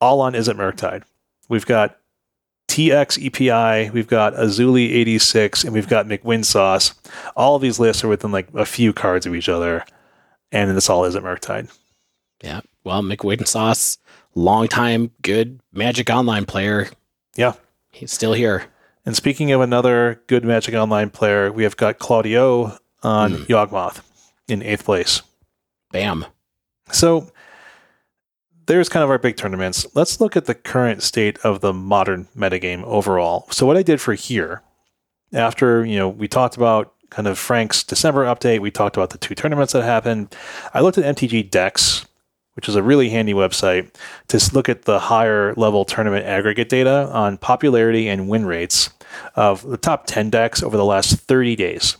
all 0.00 0.22
on 0.22 0.32
Izzet 0.32 0.56
Murktide. 0.56 1.02
We've 1.50 1.66
got 1.66 1.98
TX 2.68 3.22
EPI, 3.26 3.90
we've 3.90 4.06
got 4.06 4.32
Azuli 4.32 4.90
86, 4.90 5.64
and 5.64 5.74
we've 5.74 5.90
got 5.90 6.06
McWin 6.06 6.46
Sauce. 6.46 6.94
All 7.36 7.56
of 7.56 7.60
these 7.60 7.78
lists 7.78 8.02
are 8.02 8.08
within 8.08 8.32
like 8.32 8.48
a 8.54 8.64
few 8.64 8.94
cards 8.94 9.26
of 9.26 9.34
each 9.34 9.50
other, 9.50 9.84
and 10.50 10.74
this 10.74 10.88
all 10.88 11.02
Izzet 11.02 11.20
Murktide. 11.20 11.68
Yeah. 12.42 12.62
Well, 12.84 13.02
McWin 13.02 13.46
Sauce, 13.46 13.98
longtime 14.34 15.10
good 15.20 15.60
Magic 15.74 16.08
Online 16.08 16.46
player. 16.46 16.88
Yeah. 17.36 17.52
He's 17.90 18.12
still 18.12 18.32
here. 18.32 18.64
And 19.04 19.14
speaking 19.14 19.52
of 19.52 19.60
another 19.60 20.22
good 20.26 20.42
Magic 20.42 20.74
Online 20.74 21.10
player, 21.10 21.52
we 21.52 21.64
have 21.64 21.76
got 21.76 21.98
Claudio 21.98 22.78
on 23.02 23.32
Mm. 23.32 23.46
Yawgmoth 23.46 24.00
in 24.48 24.62
eighth 24.62 24.86
place. 24.86 25.20
Bam. 25.92 26.26
So 26.90 27.30
there's 28.66 28.88
kind 28.88 29.04
of 29.04 29.10
our 29.10 29.18
big 29.18 29.36
tournaments. 29.36 29.86
Let's 29.94 30.20
look 30.20 30.36
at 30.36 30.46
the 30.46 30.54
current 30.54 31.02
state 31.02 31.38
of 31.44 31.60
the 31.60 31.72
modern 31.72 32.28
metagame 32.36 32.82
overall. 32.84 33.46
So 33.50 33.66
what 33.66 33.76
I 33.76 33.82
did 33.82 34.00
for 34.00 34.14
here, 34.14 34.62
after 35.32 35.84
you 35.84 35.96
know 35.96 36.08
we 36.08 36.28
talked 36.28 36.56
about 36.56 36.94
kind 37.10 37.28
of 37.28 37.38
Frank's 37.38 37.84
December 37.84 38.24
update, 38.24 38.60
we 38.60 38.70
talked 38.70 38.96
about 38.96 39.10
the 39.10 39.18
two 39.18 39.34
tournaments 39.34 39.72
that 39.74 39.82
happened. 39.82 40.34
I 40.72 40.80
looked 40.80 40.98
at 40.98 41.16
MTGDecks, 41.16 42.06
which 42.54 42.68
is 42.68 42.74
a 42.74 42.82
really 42.82 43.10
handy 43.10 43.34
website 43.34 43.94
to 44.28 44.54
look 44.54 44.68
at 44.68 44.82
the 44.82 44.98
higher 44.98 45.54
level 45.54 45.84
tournament 45.84 46.24
aggregate 46.24 46.68
data 46.68 47.10
on 47.12 47.36
popularity 47.36 48.08
and 48.08 48.28
win 48.28 48.46
rates 48.46 48.90
of 49.34 49.62
the 49.62 49.76
top 49.76 50.06
10 50.06 50.30
decks 50.30 50.62
over 50.62 50.76
the 50.76 50.84
last 50.84 51.20
30 51.20 51.56
days. 51.56 51.96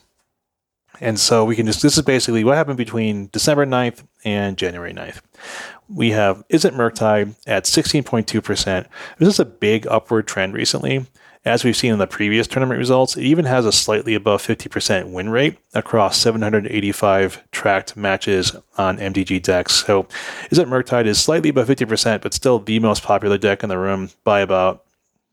And 1.03 1.19
so 1.19 1.45
we 1.45 1.57
can 1.57 1.67
just, 1.67 1.83
this 1.83 1.99
is 1.99 2.05
basically 2.05 2.45
what 2.45 2.57
happened 2.57 2.77
between 2.77 3.29
December 3.33 3.67
9th 3.67 4.05
and 4.25 4.57
January 4.57 4.95
9th. 4.95 5.21
We 5.89 6.13
have 6.13 6.47
Izzet 6.49 6.75
Murktide 6.75 7.35
at 7.45 7.65
16.2%. 7.65 8.87
This 9.19 9.29
is 9.29 9.41
a 9.41 9.45
big 9.45 9.85
upward 9.89 10.29
trend 10.29 10.55
recently. 10.55 11.07
As 11.45 11.65
we've 11.65 11.77
seen 11.77 11.93
in 11.93 11.99
the 11.99 12.07
previous 12.07 12.47
tournament 12.47 12.79
results, 12.79 13.17
it 13.17 13.25
even 13.25 13.47
has 13.47 13.67
a 13.67 13.73
slightly 13.73 14.15
above 14.15 14.43
50% 14.43 15.11
win 15.11 15.29
rate 15.29 15.59
across 15.75 16.19
785 16.19 17.43
tracked 17.51 17.97
matches 17.97 18.55
on 18.79 18.99
MTGDecks. 18.99 19.71
So 19.85 20.05
Izzet 20.53 20.69
Murktide 20.69 21.07
is 21.07 21.21
slightly 21.21 21.51
above 21.51 21.67
50%, 21.67 22.23
but 22.23 22.33
still 22.33 22.61
the 22.61 22.79
most 22.79 23.03
popular 23.03 23.39
deck 23.39 23.65
in 23.65 23.69
the 23.69 23.79
room 23.79 24.11
by 24.23 24.39
about 24.39 24.85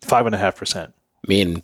5.5%. 0.02 0.88
I 0.88 0.92
mean, 1.28 1.62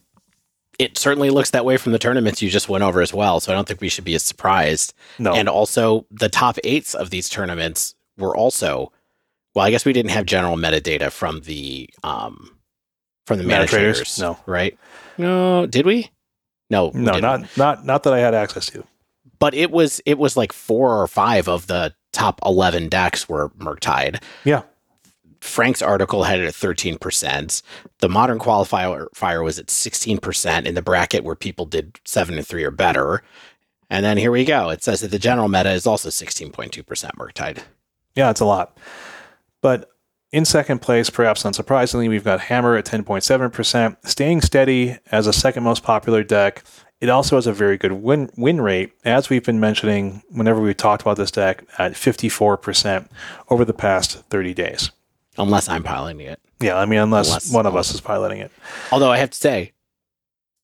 it 0.79 0.97
certainly 0.97 1.29
looks 1.29 1.51
that 1.51 1.65
way 1.65 1.77
from 1.77 1.91
the 1.91 1.99
tournaments 1.99 2.41
you 2.41 2.49
just 2.49 2.69
went 2.69 2.83
over 2.83 3.01
as 3.01 3.13
well. 3.13 3.39
So 3.39 3.51
I 3.51 3.55
don't 3.55 3.67
think 3.67 3.81
we 3.81 3.89
should 3.89 4.03
be 4.03 4.15
as 4.15 4.23
surprised. 4.23 4.93
No. 5.19 5.33
And 5.33 5.47
also, 5.47 6.05
the 6.11 6.29
top 6.29 6.57
eights 6.63 6.93
of 6.93 7.09
these 7.09 7.29
tournaments 7.29 7.95
were 8.17 8.35
also, 8.35 8.91
well, 9.53 9.65
I 9.65 9.71
guess 9.71 9.85
we 9.85 9.93
didn't 9.93 10.11
have 10.11 10.25
general 10.25 10.57
metadata 10.57 11.11
from 11.11 11.41
the 11.41 11.89
um 12.03 12.57
from 13.25 13.39
the 13.39 13.43
ManaTraders? 13.43 13.71
managers. 13.71 14.19
No. 14.19 14.37
right? 14.45 14.77
No, 15.17 15.65
did 15.65 15.85
we? 15.85 16.11
No, 16.69 16.91
no, 16.93 17.13
didn't. 17.13 17.21
not 17.21 17.57
not 17.57 17.85
not 17.85 18.03
that 18.03 18.13
I 18.13 18.19
had 18.19 18.33
access 18.33 18.65
to. 18.67 18.83
But 19.39 19.53
it 19.53 19.71
was 19.71 20.01
it 20.05 20.17
was 20.17 20.35
like 20.37 20.53
four 20.53 21.01
or 21.01 21.07
five 21.07 21.47
of 21.47 21.67
the 21.67 21.93
top 22.11 22.39
eleven 22.45 22.89
decks 22.89 23.27
were 23.29 23.49
Murktide. 23.49 24.21
Yeah. 24.43 24.63
Frank's 25.45 25.81
article 25.81 26.23
had 26.23 26.39
it 26.39 26.47
at 26.47 26.53
13%. 26.53 27.61
The 27.99 28.09
modern 28.09 28.39
qualifier 28.39 29.07
fire 29.13 29.43
was 29.43 29.59
at 29.59 29.67
16% 29.67 30.65
in 30.65 30.75
the 30.75 30.81
bracket 30.81 31.23
where 31.23 31.35
people 31.35 31.65
did 31.65 31.99
7 32.03 32.37
and 32.37 32.45
3 32.45 32.63
or 32.63 32.71
better. 32.71 33.23
And 33.89 34.03
then 34.03 34.17
here 34.17 34.31
we 34.31 34.45
go. 34.45 34.69
It 34.69 34.83
says 34.83 35.01
that 35.01 35.11
the 35.11 35.19
general 35.19 35.47
meta 35.47 35.71
is 35.71 35.85
also 35.85 36.09
16.2% 36.09 36.83
Murktide. 36.83 37.63
Yeah, 38.15 38.29
it's 38.29 38.39
a 38.39 38.45
lot. 38.45 38.77
But 39.61 39.89
in 40.31 40.45
second 40.45 40.79
place, 40.79 41.09
perhaps 41.09 41.43
unsurprisingly, 41.43 42.09
we've 42.09 42.23
got 42.23 42.41
Hammer 42.41 42.75
at 42.75 42.85
10.7%, 42.85 43.97
staying 44.03 44.41
steady 44.41 44.97
as 45.11 45.27
a 45.27 45.33
second 45.33 45.63
most 45.63 45.83
popular 45.83 46.23
deck. 46.23 46.63
It 46.99 47.09
also 47.09 47.35
has 47.35 47.45
a 47.45 47.53
very 47.53 47.77
good 47.77 47.91
win 47.91 48.29
win 48.35 48.61
rate, 48.61 48.93
as 49.03 49.29
we've 49.29 49.43
been 49.43 49.59
mentioning 49.59 50.23
whenever 50.29 50.61
we've 50.61 50.75
talked 50.75 51.03
about 51.03 51.17
this 51.17 51.31
deck, 51.31 51.63
at 51.77 51.93
54% 51.93 53.09
over 53.49 53.63
the 53.63 53.73
past 53.73 54.23
30 54.29 54.53
days. 54.53 54.91
Unless 55.37 55.69
I'm 55.69 55.83
piloting 55.83 56.21
it. 56.21 56.39
Yeah, 56.61 56.77
I 56.77 56.85
mean, 56.85 56.99
unless, 56.99 57.27
Unless- 57.27 57.51
one 57.53 57.65
of 57.65 57.75
us 57.75 57.93
is 57.93 58.01
piloting 58.01 58.39
it. 58.39 58.51
Although 58.91 59.11
I 59.11 59.17
have 59.17 59.29
to 59.31 59.37
say, 59.37 59.73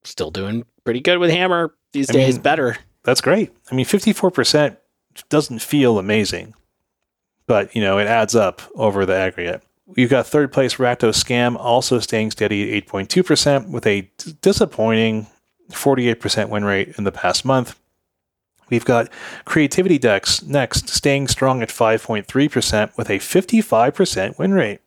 still 0.04 0.32
doing 0.32 0.66
pretty 0.86 1.02
good 1.02 1.18
with 1.20 1.30
Hammer 1.32 1.76
these 1.92 2.10
I 2.10 2.14
days. 2.14 2.36
mean- 2.36 2.42
better. 2.42 2.78
That's 3.04 3.22
great. 3.22 3.52
I 3.72 3.76
mean, 3.76 3.86
54% 3.86 4.78
doesn't 5.30 5.60
feel 5.60 5.98
amazing, 6.00 6.54
but, 7.48 7.76
you 7.76 7.82
know, 7.82 7.98
it 7.98 8.08
adds 8.08 8.36
up 8.36 8.62
over 8.76 9.06
the 9.06 9.16
aggregate. 9.16 9.64
We've 9.88 10.10
got 10.10 10.26
third 10.28 10.54
place 10.54 10.76
Rakdos 10.76 11.22
Scam 11.22 11.58
also 11.58 12.00
staying 12.00 12.32
steady 12.32 12.78
at 12.78 12.86
8.2% 12.88 13.70
with 13.72 13.86
a 13.86 14.02
d- 14.18 14.38
disappointing 14.42 15.28
48% 15.72 16.50
win 16.50 16.64
rate 16.64 16.94
in 16.98 17.04
the 17.04 17.12
past 17.12 17.44
month. 17.44 17.78
We've 18.72 18.86
got 18.86 19.10
Creativity 19.44 20.00
Decks 20.00 20.42
next, 20.42 20.90
staying 20.90 21.28
strong 21.28 21.62
at 21.62 21.70
5.3% 21.70 22.98
with 22.98 23.10
a 23.10 23.20
55% 23.20 24.40
win 24.40 24.54
rate. 24.54 24.80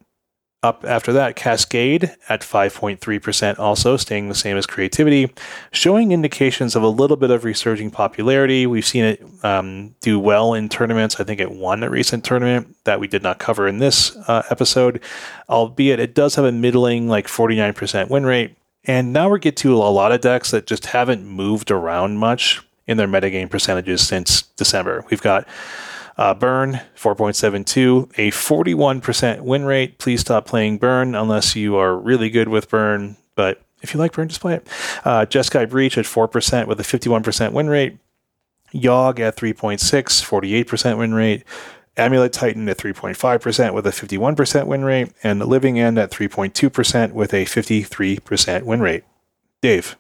Up 0.63 0.83
after 0.89 1.13
that, 1.13 1.37
Cascade 1.37 2.17
at 2.27 2.41
5.3%, 2.41 3.59
also 3.59 3.99
staying 3.99 4.31
the 4.31 4.35
same 4.35 4.57
as 4.57 4.65
Creativity, 4.65 5.31
showing 5.71 6.11
indications 6.11 6.75
of 6.75 6.83
a 6.83 6.89
little 6.89 7.19
bit 7.19 7.31
of 7.31 7.45
resurging 7.45 7.91
popularity. 7.91 8.67
We've 8.67 8.87
seen 8.87 9.05
it 9.05 9.23
um, 9.43 9.95
do 10.01 10.19
well 10.19 10.55
in 10.55 10.71
tournaments. 10.71 11.21
I 11.21 11.25
think 11.25 11.39
it 11.39 11.53
won 11.53 11.83
a 11.83 11.91
recent 11.91 12.25
tournament 12.25 12.75
that 12.85 12.99
we 12.99 13.07
did 13.07 13.23
not 13.23 13.39
cover 13.39 13.69
in 13.69 13.77
this 13.77 14.17
uh, 14.27 14.45
episode, 14.49 15.03
albeit 15.51 16.01
it 16.01 16.15
does 16.15 16.37
have 16.37 16.47
a 16.47 16.53
middling, 16.53 17.09
like 17.09 17.27
49% 17.27 18.09
win 18.09 18.25
rate. 18.25 18.57
And 18.85 19.13
now 19.13 19.29
we 19.29 19.41
get 19.41 19.59
to 19.59 19.75
a 19.75 19.77
lot 19.77 20.13
of 20.13 20.23
decks 20.23 20.51
that 20.53 20.67
just 20.67 20.87
haven't 20.87 21.27
moved 21.27 21.71
around 21.71 22.17
much 22.17 22.63
in 22.87 22.97
their 22.97 23.09
metagame 23.09 23.51
percentages 23.51 24.07
since 24.07 24.43
December. 24.43 25.05
We've 25.11 25.23
got 25.23 25.47
uh, 26.17 26.35
Burn 26.35 26.81
4.72, 26.97 28.13
a 28.19 28.31
41% 28.31 29.41
win 29.41 29.65
rate. 29.65 29.99
Please 29.99 30.21
stop 30.21 30.47
playing 30.47 30.79
Burn 30.79 31.15
unless 31.15 31.57
you 31.57 31.77
are 31.77 31.97
really 31.97 32.31
good 32.31 32.49
with 32.49 32.69
Burn. 32.69 33.17
But 33.35 33.63
if 33.83 33.93
you 33.93 34.01
like 34.01 34.13
Burn, 34.13 34.29
just 34.29 34.41
play 34.41 34.55
it. 34.55 34.69
Uh, 35.05 35.27
Jeskai 35.27 35.69
Breach 35.69 35.99
at 35.99 36.05
4% 36.05 36.67
with 36.67 36.79
a 36.79 36.85
51% 36.85 37.53
win 37.53 37.69
rate. 37.69 37.99
Yogg 38.73 39.21
at 39.21 39.37
3.6, 39.37 39.79
48% 39.79 40.99
win 40.99 41.15
rate. 41.15 41.45
Amulet 41.97 42.33
Titan 42.33 42.69
at 42.69 42.77
3.5% 42.77 43.73
with 43.73 43.87
a 43.87 43.91
51% 43.91 44.67
win 44.67 44.85
rate. 44.85 45.13
And 45.23 45.41
Living 45.41 45.79
End 45.79 45.99
at 45.99 46.11
3.2% 46.11 47.13
with 47.13 47.33
a 47.33 47.45
53% 47.45 48.63
win 48.63 48.81
rate. 48.81 49.05
Dave, 49.61 49.97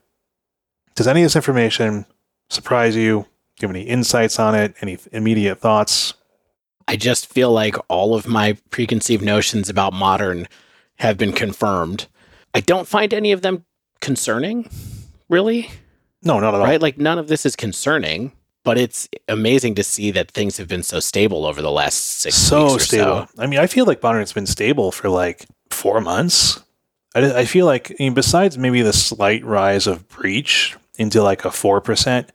does 0.94 1.08
any 1.08 1.22
of 1.22 1.26
this 1.26 1.36
information 1.36 2.06
surprise 2.54 2.96
you? 2.96 3.26
Do 3.56 3.66
you 3.66 3.68
have 3.68 3.76
any 3.76 3.84
insights 3.84 4.38
on 4.38 4.54
it? 4.54 4.74
Any 4.80 4.98
immediate 5.12 5.60
thoughts? 5.60 6.14
I 6.86 6.96
just 6.96 7.32
feel 7.32 7.52
like 7.52 7.76
all 7.88 8.14
of 8.14 8.26
my 8.26 8.56
preconceived 8.70 9.24
notions 9.24 9.68
about 9.68 9.92
modern 9.92 10.48
have 10.96 11.16
been 11.16 11.32
confirmed. 11.32 12.06
I 12.52 12.60
don't 12.60 12.86
find 12.86 13.12
any 13.14 13.32
of 13.32 13.42
them 13.42 13.64
concerning, 14.00 14.68
really. 15.28 15.70
No, 16.22 16.40
not 16.40 16.54
at 16.54 16.60
all. 16.60 16.66
Right? 16.66 16.80
Like 16.80 16.98
none 16.98 17.18
of 17.18 17.28
this 17.28 17.46
is 17.46 17.56
concerning, 17.56 18.32
but 18.64 18.78
it's 18.78 19.08
amazing 19.28 19.74
to 19.76 19.84
see 19.84 20.10
that 20.12 20.30
things 20.30 20.56
have 20.56 20.68
been 20.68 20.82
so 20.82 21.00
stable 21.00 21.46
over 21.46 21.62
the 21.62 21.70
last 21.70 22.20
six 22.20 22.34
so 22.34 22.78
stable. 22.78 23.26
so. 23.26 23.42
I 23.42 23.46
mean, 23.46 23.60
I 23.60 23.66
feel 23.66 23.86
like 23.86 24.02
Modern's 24.02 24.32
been 24.32 24.46
stable 24.46 24.92
for 24.92 25.08
like 25.08 25.46
four 25.70 26.00
months. 26.00 26.62
I, 27.14 27.40
I 27.40 27.44
feel 27.44 27.66
like, 27.66 27.92
I 27.92 27.96
mean, 27.98 28.14
besides 28.14 28.58
maybe 28.58 28.82
the 28.82 28.92
slight 28.92 29.44
rise 29.44 29.86
of 29.86 30.08
Breach 30.08 30.76
into 30.96 31.22
like 31.22 31.44
a 31.44 31.48
4% 31.48 32.28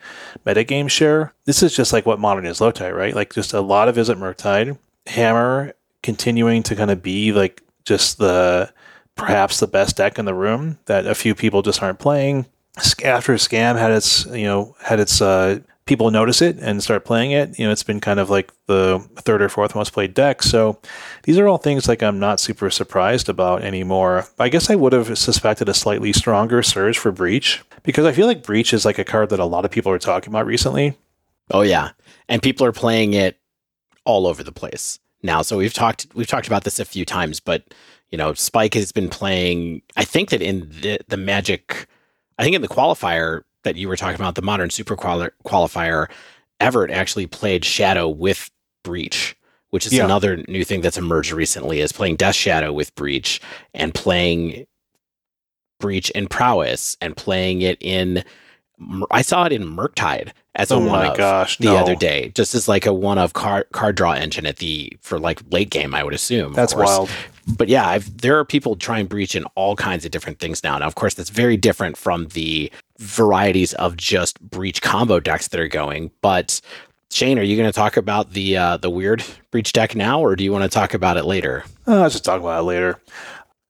metagame 0.45 0.89
share, 0.89 1.33
this 1.45 1.63
is 1.63 1.75
just 1.75 1.93
like 1.93 2.05
what 2.05 2.19
Modern 2.19 2.45
is 2.45 2.61
low 2.61 2.71
tide, 2.71 2.91
right? 2.91 3.15
Like 3.15 3.33
just 3.33 3.53
a 3.53 3.61
lot 3.61 3.87
of 3.87 3.95
Izzet 3.95 4.17
Murktide. 4.17 4.77
Hammer 5.07 5.73
continuing 6.03 6.63
to 6.63 6.75
kind 6.75 6.91
of 6.91 7.01
be 7.01 7.31
like 7.31 7.63
just 7.85 8.17
the 8.17 8.71
perhaps 9.15 9.59
the 9.59 9.67
best 9.67 9.97
deck 9.97 10.17
in 10.19 10.25
the 10.25 10.33
room 10.33 10.77
that 10.85 11.05
a 11.05 11.15
few 11.15 11.35
people 11.35 11.61
just 11.61 11.81
aren't 11.81 11.99
playing. 11.99 12.45
After 13.03 13.33
Scam 13.33 13.77
had 13.77 13.91
its, 13.91 14.25
you 14.27 14.45
know, 14.45 14.75
had 14.81 14.99
its 14.99 15.21
uh, 15.21 15.59
people 15.89 16.11
notice 16.11 16.39
it 16.39 16.55
and 16.59 16.83
start 16.83 17.03
playing 17.03 17.31
it, 17.31 17.57
you 17.57 17.65
know, 17.65 17.71
it's 17.71 17.83
been 17.83 17.99
kind 17.99 18.19
of 18.19 18.29
like 18.29 18.53
the 18.67 18.99
third 19.15 19.41
or 19.41 19.49
fourth 19.49 19.73
most 19.73 19.91
played 19.91 20.13
deck. 20.13 20.43
So 20.43 20.79
these 21.23 21.39
are 21.39 21.47
all 21.47 21.57
things 21.57 21.87
like 21.87 22.03
I'm 22.03 22.19
not 22.19 22.39
super 22.39 22.69
surprised 22.69 23.27
about 23.27 23.63
anymore. 23.63 24.27
I 24.37 24.49
guess 24.49 24.69
I 24.69 24.75
would 24.75 24.93
have 24.93 25.17
suspected 25.17 25.67
a 25.67 25.73
slightly 25.73 26.13
stronger 26.13 26.61
surge 26.61 26.99
for 26.99 27.11
Breach 27.11 27.63
because 27.81 28.05
I 28.05 28.11
feel 28.11 28.27
like 28.27 28.43
Breach 28.43 28.71
is 28.71 28.85
like 28.85 28.99
a 28.99 29.03
card 29.03 29.29
that 29.29 29.39
a 29.39 29.45
lot 29.45 29.65
of 29.65 29.71
people 29.71 29.91
are 29.91 29.97
talking 29.97 30.31
about 30.31 30.45
recently. 30.45 30.95
Oh 31.49 31.61
yeah. 31.61 31.89
And 32.29 32.43
people 32.43 32.67
are 32.67 32.71
playing 32.71 33.13
it 33.13 33.39
all 34.05 34.27
over 34.27 34.43
the 34.43 34.51
place 34.51 34.99
now. 35.23 35.41
So 35.41 35.57
we've 35.57 35.73
talked 35.73 36.05
we've 36.13 36.27
talked 36.27 36.47
about 36.47 36.65
this 36.65 36.79
a 36.79 36.85
few 36.85 37.03
times, 37.03 37.39
but 37.39 37.73
you 38.11 38.17
know, 38.17 38.33
Spike 38.35 38.75
has 38.75 38.91
been 38.91 39.09
playing 39.09 39.81
I 39.97 40.05
think 40.05 40.29
that 40.29 40.43
in 40.43 40.69
the 40.69 40.99
the 41.07 41.17
Magic 41.17 41.87
I 42.37 42.43
think 42.43 42.55
in 42.55 42.61
the 42.61 42.67
qualifier 42.67 43.41
that 43.75 43.79
you 43.79 43.87
were 43.87 43.95
talking 43.97 44.15
about, 44.15 44.35
the 44.35 44.41
modern 44.41 44.69
super 44.69 44.95
quali- 44.95 45.29
qualifier, 45.45 46.07
Everett 46.59 46.91
actually 46.91 47.27
played 47.27 47.63
Shadow 47.63 48.07
with 48.09 48.49
Breach, 48.83 49.35
which 49.69 49.85
is 49.85 49.93
Yeah. 49.93 50.05
another 50.05 50.43
new 50.47 50.63
thing 50.65 50.81
that's 50.81 50.97
emerged 50.97 51.31
recently 51.31 51.79
is 51.81 51.91
playing 51.91 52.15
Death 52.17 52.35
Shadow 52.35 52.73
with 52.73 52.93
Breach 52.95 53.39
and 53.73 53.93
playing 53.93 54.65
Breach 55.79 56.09
in 56.11 56.27
Prowess 56.27 56.97
and 57.01 57.15
playing 57.15 57.61
it 57.61 57.77
in 57.79 58.23
I 59.11 59.23
saw 59.23 59.43
it 59.45 59.51
in 59.51 59.63
Murktide 59.65 60.29
as 60.55 60.71
a 60.71 60.75
Oh 60.75 60.79
one 60.87 61.05
of 61.07 61.17
gosh, 61.17 61.57
the 61.57 61.65
no. 61.65 61.75
other 61.75 61.95
day, 61.95 62.31
just 62.33 62.55
as 62.55 62.69
like 62.69 62.85
a 62.85 62.93
one 62.93 63.17
of 63.17 63.33
card 63.33 63.65
card 63.73 63.95
draw 63.95 64.13
engine 64.13 64.45
at 64.45 64.57
the 64.57 64.93
for 65.01 65.19
like 65.19 65.41
late 65.51 65.69
game, 65.69 65.93
I 65.93 66.01
would 66.03 66.13
assume. 66.13 66.53
That's 66.53 66.73
wild. 66.73 67.09
But 67.45 67.67
yeah, 67.67 67.85
I've, 67.89 68.19
there 68.19 68.39
are 68.39 68.45
people 68.45 68.77
trying 68.77 69.07
breach 69.07 69.35
in 69.35 69.43
all 69.55 69.75
kinds 69.75 70.05
of 70.05 70.11
different 70.11 70.39
things 70.39 70.63
now. 70.63 70.77
Now, 70.77 70.87
of 70.87 70.95
course, 70.95 71.13
that's 71.13 71.29
very 71.29 71.57
different 71.57 71.97
from 71.97 72.27
the 72.27 72.71
varieties 72.99 73.73
of 73.73 73.97
just 73.97 74.39
breach 74.41 74.81
combo 74.81 75.19
decks 75.19 75.47
that 75.47 75.59
are 75.59 75.67
going. 75.67 76.11
But 76.21 76.61
Shane, 77.11 77.39
are 77.39 77.43
you 77.43 77.57
going 77.57 77.69
to 77.69 77.75
talk 77.75 77.97
about 77.97 78.33
the 78.33 78.57
uh, 78.57 78.77
the 78.77 78.89
weird 78.89 79.23
breach 79.51 79.73
deck 79.73 79.95
now, 79.95 80.21
or 80.21 80.35
do 80.35 80.43
you 80.43 80.51
want 80.51 80.63
to 80.63 80.69
talk 80.69 80.93
about 80.93 81.17
it 81.17 81.25
later? 81.25 81.63
Uh, 81.87 82.01
let's 82.01 82.13
just 82.13 82.25
talk 82.25 82.39
about 82.39 82.59
it 82.59 82.63
later. 82.63 83.01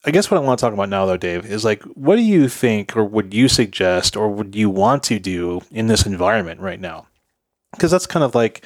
I 0.05 0.11
guess 0.11 0.31
what 0.31 0.37
I 0.37 0.43
want 0.43 0.59
to 0.59 0.65
talk 0.65 0.73
about 0.73 0.89
now, 0.89 1.05
though, 1.05 1.17
Dave, 1.17 1.45
is 1.45 1.65
like, 1.65 1.83
what 1.83 2.15
do 2.15 2.21
you 2.21 2.47
think, 2.47 2.95
or 2.95 3.03
would 3.03 3.33
you 3.33 3.49
suggest, 3.49 4.15
or 4.15 4.29
would 4.29 4.55
you 4.55 4.69
want 4.69 5.03
to 5.03 5.19
do 5.19 5.61
in 5.71 5.87
this 5.87 6.05
environment 6.05 6.61
right 6.61 6.79
now? 6.79 7.07
Because 7.71 7.91
that's 7.91 8.07
kind 8.07 8.23
of 8.23 8.33
like 8.33 8.65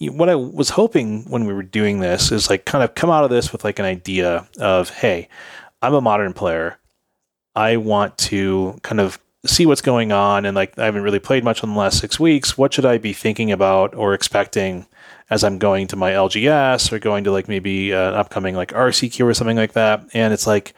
what 0.00 0.30
I 0.30 0.34
was 0.34 0.70
hoping 0.70 1.24
when 1.24 1.44
we 1.44 1.52
were 1.52 1.62
doing 1.62 2.00
this 2.00 2.32
is 2.32 2.48
like 2.48 2.64
kind 2.64 2.82
of 2.82 2.94
come 2.94 3.10
out 3.10 3.24
of 3.24 3.30
this 3.30 3.52
with 3.52 3.64
like 3.64 3.78
an 3.78 3.84
idea 3.84 4.48
of, 4.58 4.88
hey, 4.88 5.28
I'm 5.82 5.94
a 5.94 6.00
modern 6.00 6.32
player. 6.32 6.78
I 7.54 7.76
want 7.76 8.16
to 8.18 8.78
kind 8.82 9.00
of 9.00 9.18
see 9.46 9.66
what's 9.66 9.80
going 9.80 10.12
on, 10.12 10.44
and 10.44 10.54
like 10.54 10.78
I 10.78 10.84
haven't 10.84 11.02
really 11.02 11.18
played 11.18 11.44
much 11.44 11.62
in 11.62 11.70
the 11.70 11.78
last 11.78 11.98
six 11.98 12.20
weeks. 12.20 12.58
What 12.58 12.74
should 12.74 12.86
I 12.86 12.98
be 12.98 13.12
thinking 13.12 13.50
about 13.50 13.94
or 13.94 14.14
expecting 14.14 14.86
as 15.30 15.44
I'm 15.44 15.58
going 15.58 15.86
to 15.88 15.96
my 15.96 16.10
LGS 16.10 16.92
or 16.92 16.98
going 16.98 17.24
to 17.24 17.30
like 17.30 17.48
maybe 17.48 17.94
uh, 17.94 18.10
an 18.10 18.14
upcoming 18.14 18.56
like 18.56 18.72
RCQ 18.72 19.24
or 19.24 19.34
something 19.34 19.56
like 19.56 19.72
that. 19.72 20.02
And 20.12 20.34
it's 20.34 20.46
like, 20.46 20.74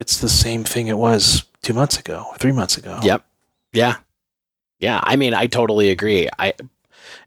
it's 0.00 0.18
the 0.18 0.28
same 0.28 0.64
thing 0.64 0.88
it 0.88 0.96
was 0.96 1.44
two 1.62 1.74
months 1.74 1.98
ago, 1.98 2.24
three 2.38 2.52
months 2.52 2.78
ago. 2.78 2.98
Yep. 3.02 3.24
Yeah. 3.74 3.96
Yeah. 4.78 5.00
I 5.02 5.16
mean, 5.16 5.34
I 5.34 5.46
totally 5.46 5.90
agree. 5.90 6.28
I, 6.38 6.54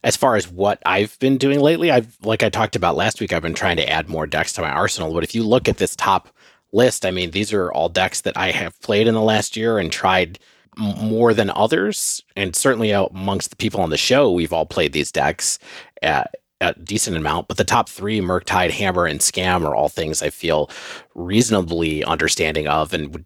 as 0.03 0.17
far 0.17 0.35
as 0.35 0.49
what 0.49 0.81
I've 0.85 1.17
been 1.19 1.37
doing 1.37 1.59
lately, 1.59 1.91
I've, 1.91 2.17
like 2.23 2.41
I 2.41 2.49
talked 2.49 2.75
about 2.75 2.95
last 2.95 3.21
week, 3.21 3.31
I've 3.31 3.43
been 3.43 3.53
trying 3.53 3.77
to 3.77 3.87
add 3.87 4.09
more 4.09 4.25
decks 4.25 4.53
to 4.53 4.61
my 4.61 4.71
arsenal. 4.71 5.13
But 5.13 5.23
if 5.23 5.35
you 5.35 5.43
look 5.43 5.69
at 5.69 5.77
this 5.77 5.95
top 5.95 6.29
list, 6.71 7.05
I 7.05 7.11
mean, 7.11 7.31
these 7.31 7.53
are 7.53 7.71
all 7.71 7.87
decks 7.87 8.21
that 8.21 8.35
I 8.35 8.49
have 8.49 8.81
played 8.81 9.07
in 9.07 9.13
the 9.13 9.21
last 9.21 9.55
year 9.55 9.77
and 9.77 9.91
tried 9.91 10.39
more 10.77 11.33
than 11.33 11.49
others. 11.51 12.21
And 12.35 12.55
certainly 12.55 12.91
amongst 12.91 13.49
the 13.49 13.55
people 13.55 13.81
on 13.81 13.89
the 13.89 13.97
show, 13.97 14.31
we've 14.31 14.53
all 14.53 14.65
played 14.65 14.93
these 14.93 15.11
decks 15.11 15.59
at 16.01 16.35
a 16.61 16.73
decent 16.73 17.17
amount. 17.17 17.47
But 17.47 17.57
the 17.57 17.63
top 17.63 17.89
three, 17.89 18.21
Murktide, 18.21 18.71
Hammer, 18.71 19.05
and 19.05 19.19
Scam, 19.19 19.65
are 19.65 19.75
all 19.75 19.89
things 19.89 20.21
I 20.21 20.29
feel 20.29 20.69
reasonably 21.15 22.03
understanding 22.03 22.67
of 22.67 22.93
and 22.93 23.13
would 23.13 23.25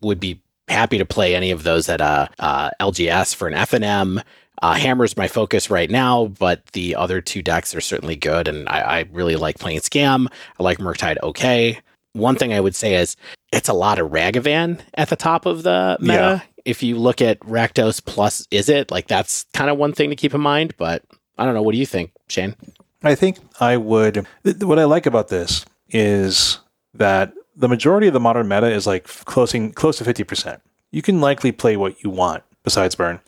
would 0.00 0.20
be 0.20 0.40
happy 0.68 0.98
to 0.98 1.04
play 1.04 1.34
any 1.34 1.50
of 1.50 1.62
those 1.62 1.88
at 1.88 2.00
uh, 2.00 2.28
uh, 2.38 2.70
LGS 2.80 3.34
for 3.34 3.48
an 3.48 3.54
FNM. 3.54 4.22
Uh, 4.60 4.74
Hammer's 4.74 5.16
my 5.16 5.26
focus 5.26 5.70
right 5.70 5.90
now, 5.90 6.26
but 6.26 6.64
the 6.66 6.94
other 6.94 7.20
two 7.20 7.42
decks 7.42 7.74
are 7.74 7.80
certainly 7.80 8.14
good, 8.14 8.46
and 8.46 8.68
I, 8.68 8.80
I 8.80 9.04
really 9.10 9.34
like 9.34 9.58
playing 9.58 9.80
Scam. 9.80 10.28
I 10.58 10.62
like 10.62 10.78
Murktide 10.78 11.16
okay. 11.22 11.80
One 12.12 12.36
thing 12.36 12.52
I 12.52 12.60
would 12.60 12.74
say 12.74 12.94
is 12.94 13.16
it's 13.52 13.68
a 13.68 13.74
lot 13.74 13.98
of 13.98 14.10
Ragavan 14.10 14.80
at 14.94 15.08
the 15.08 15.16
top 15.16 15.46
of 15.46 15.62
the 15.62 15.96
meta. 16.00 16.42
If 16.64 16.82
you 16.82 16.96
look 16.96 17.20
at 17.20 17.40
Rakdos 17.40 18.04
plus 18.04 18.46
Izzet 18.48 18.90
like 18.90 19.08
that's 19.08 19.44
kind 19.54 19.70
of 19.70 19.78
one 19.78 19.92
thing 19.92 20.10
to 20.10 20.16
keep 20.16 20.34
in 20.34 20.40
mind, 20.40 20.74
but 20.76 21.02
I 21.38 21.44
don't 21.44 21.54
know. 21.54 21.62
What 21.62 21.72
do 21.72 21.78
you 21.78 21.86
think, 21.86 22.12
Shane? 22.28 22.54
I 23.02 23.14
think 23.14 23.38
I 23.60 23.76
would. 23.76 24.26
th- 24.44 24.62
What 24.62 24.78
I 24.78 24.84
like 24.84 25.06
about 25.06 25.28
this 25.28 25.64
is 25.90 26.58
that 26.94 27.32
the 27.56 27.68
majority 27.68 28.06
of 28.06 28.12
the 28.12 28.20
modern 28.20 28.48
meta 28.48 28.70
is 28.70 28.86
like 28.86 29.04
closing 29.04 29.72
close 29.72 29.98
to 29.98 30.04
fifty 30.04 30.24
percent. 30.24 30.62
You 30.90 31.02
can 31.02 31.20
likely 31.20 31.52
play 31.52 31.76
what 31.76 32.02
you 32.04 32.10
want 32.10 32.42
besides 32.64 32.94
burn, 32.94 33.18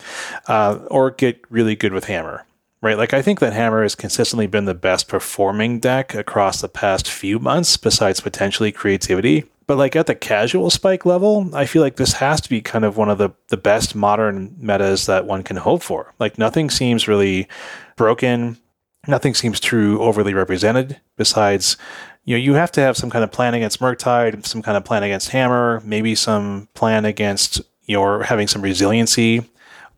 uh, 0.46 0.78
or 0.90 1.10
get 1.10 1.40
really 1.50 1.74
good 1.74 1.92
with 1.92 2.04
hammer. 2.04 2.46
Right, 2.80 2.98
like 2.98 3.14
I 3.14 3.22
think 3.22 3.40
that 3.40 3.54
hammer 3.54 3.82
has 3.82 3.94
consistently 3.94 4.46
been 4.46 4.66
the 4.66 4.74
best 4.74 5.08
performing 5.08 5.80
deck 5.80 6.14
across 6.14 6.60
the 6.60 6.68
past 6.68 7.10
few 7.10 7.38
months, 7.38 7.78
besides 7.78 8.20
potentially 8.20 8.70
creativity. 8.70 9.44
But 9.66 9.78
like 9.78 9.96
at 9.96 10.06
the 10.06 10.14
casual 10.14 10.70
spike 10.70 11.06
level, 11.06 11.50
I 11.54 11.64
feel 11.66 11.82
like 11.82 11.96
this 11.96 12.14
has 12.14 12.40
to 12.42 12.50
be 12.50 12.60
kind 12.60 12.84
of 12.84 12.96
one 12.96 13.08
of 13.08 13.18
the, 13.18 13.30
the 13.48 13.56
best 13.56 13.94
modern 13.94 14.54
metas 14.58 15.06
that 15.06 15.26
one 15.26 15.42
can 15.42 15.56
hope 15.56 15.82
for. 15.82 16.12
Like 16.18 16.38
nothing 16.38 16.68
seems 16.70 17.08
really 17.08 17.48
broken. 17.96 18.58
Nothing 19.06 19.34
seems 19.34 19.60
too 19.60 20.00
overly 20.00 20.34
represented 20.34 21.00
besides, 21.16 21.76
you 22.24 22.34
know, 22.34 22.42
you 22.42 22.54
have 22.54 22.72
to 22.72 22.80
have 22.80 22.96
some 22.96 23.10
kind 23.10 23.24
of 23.24 23.32
plan 23.32 23.54
against 23.54 23.80
Murktide, 23.80 24.46
some 24.46 24.62
kind 24.62 24.76
of 24.76 24.84
plan 24.84 25.02
against 25.02 25.30
Hammer, 25.30 25.82
maybe 25.84 26.14
some 26.14 26.68
plan 26.74 27.04
against, 27.04 27.60
you 27.84 27.96
know, 27.96 28.20
having 28.20 28.48
some 28.48 28.62
resiliency 28.62 29.48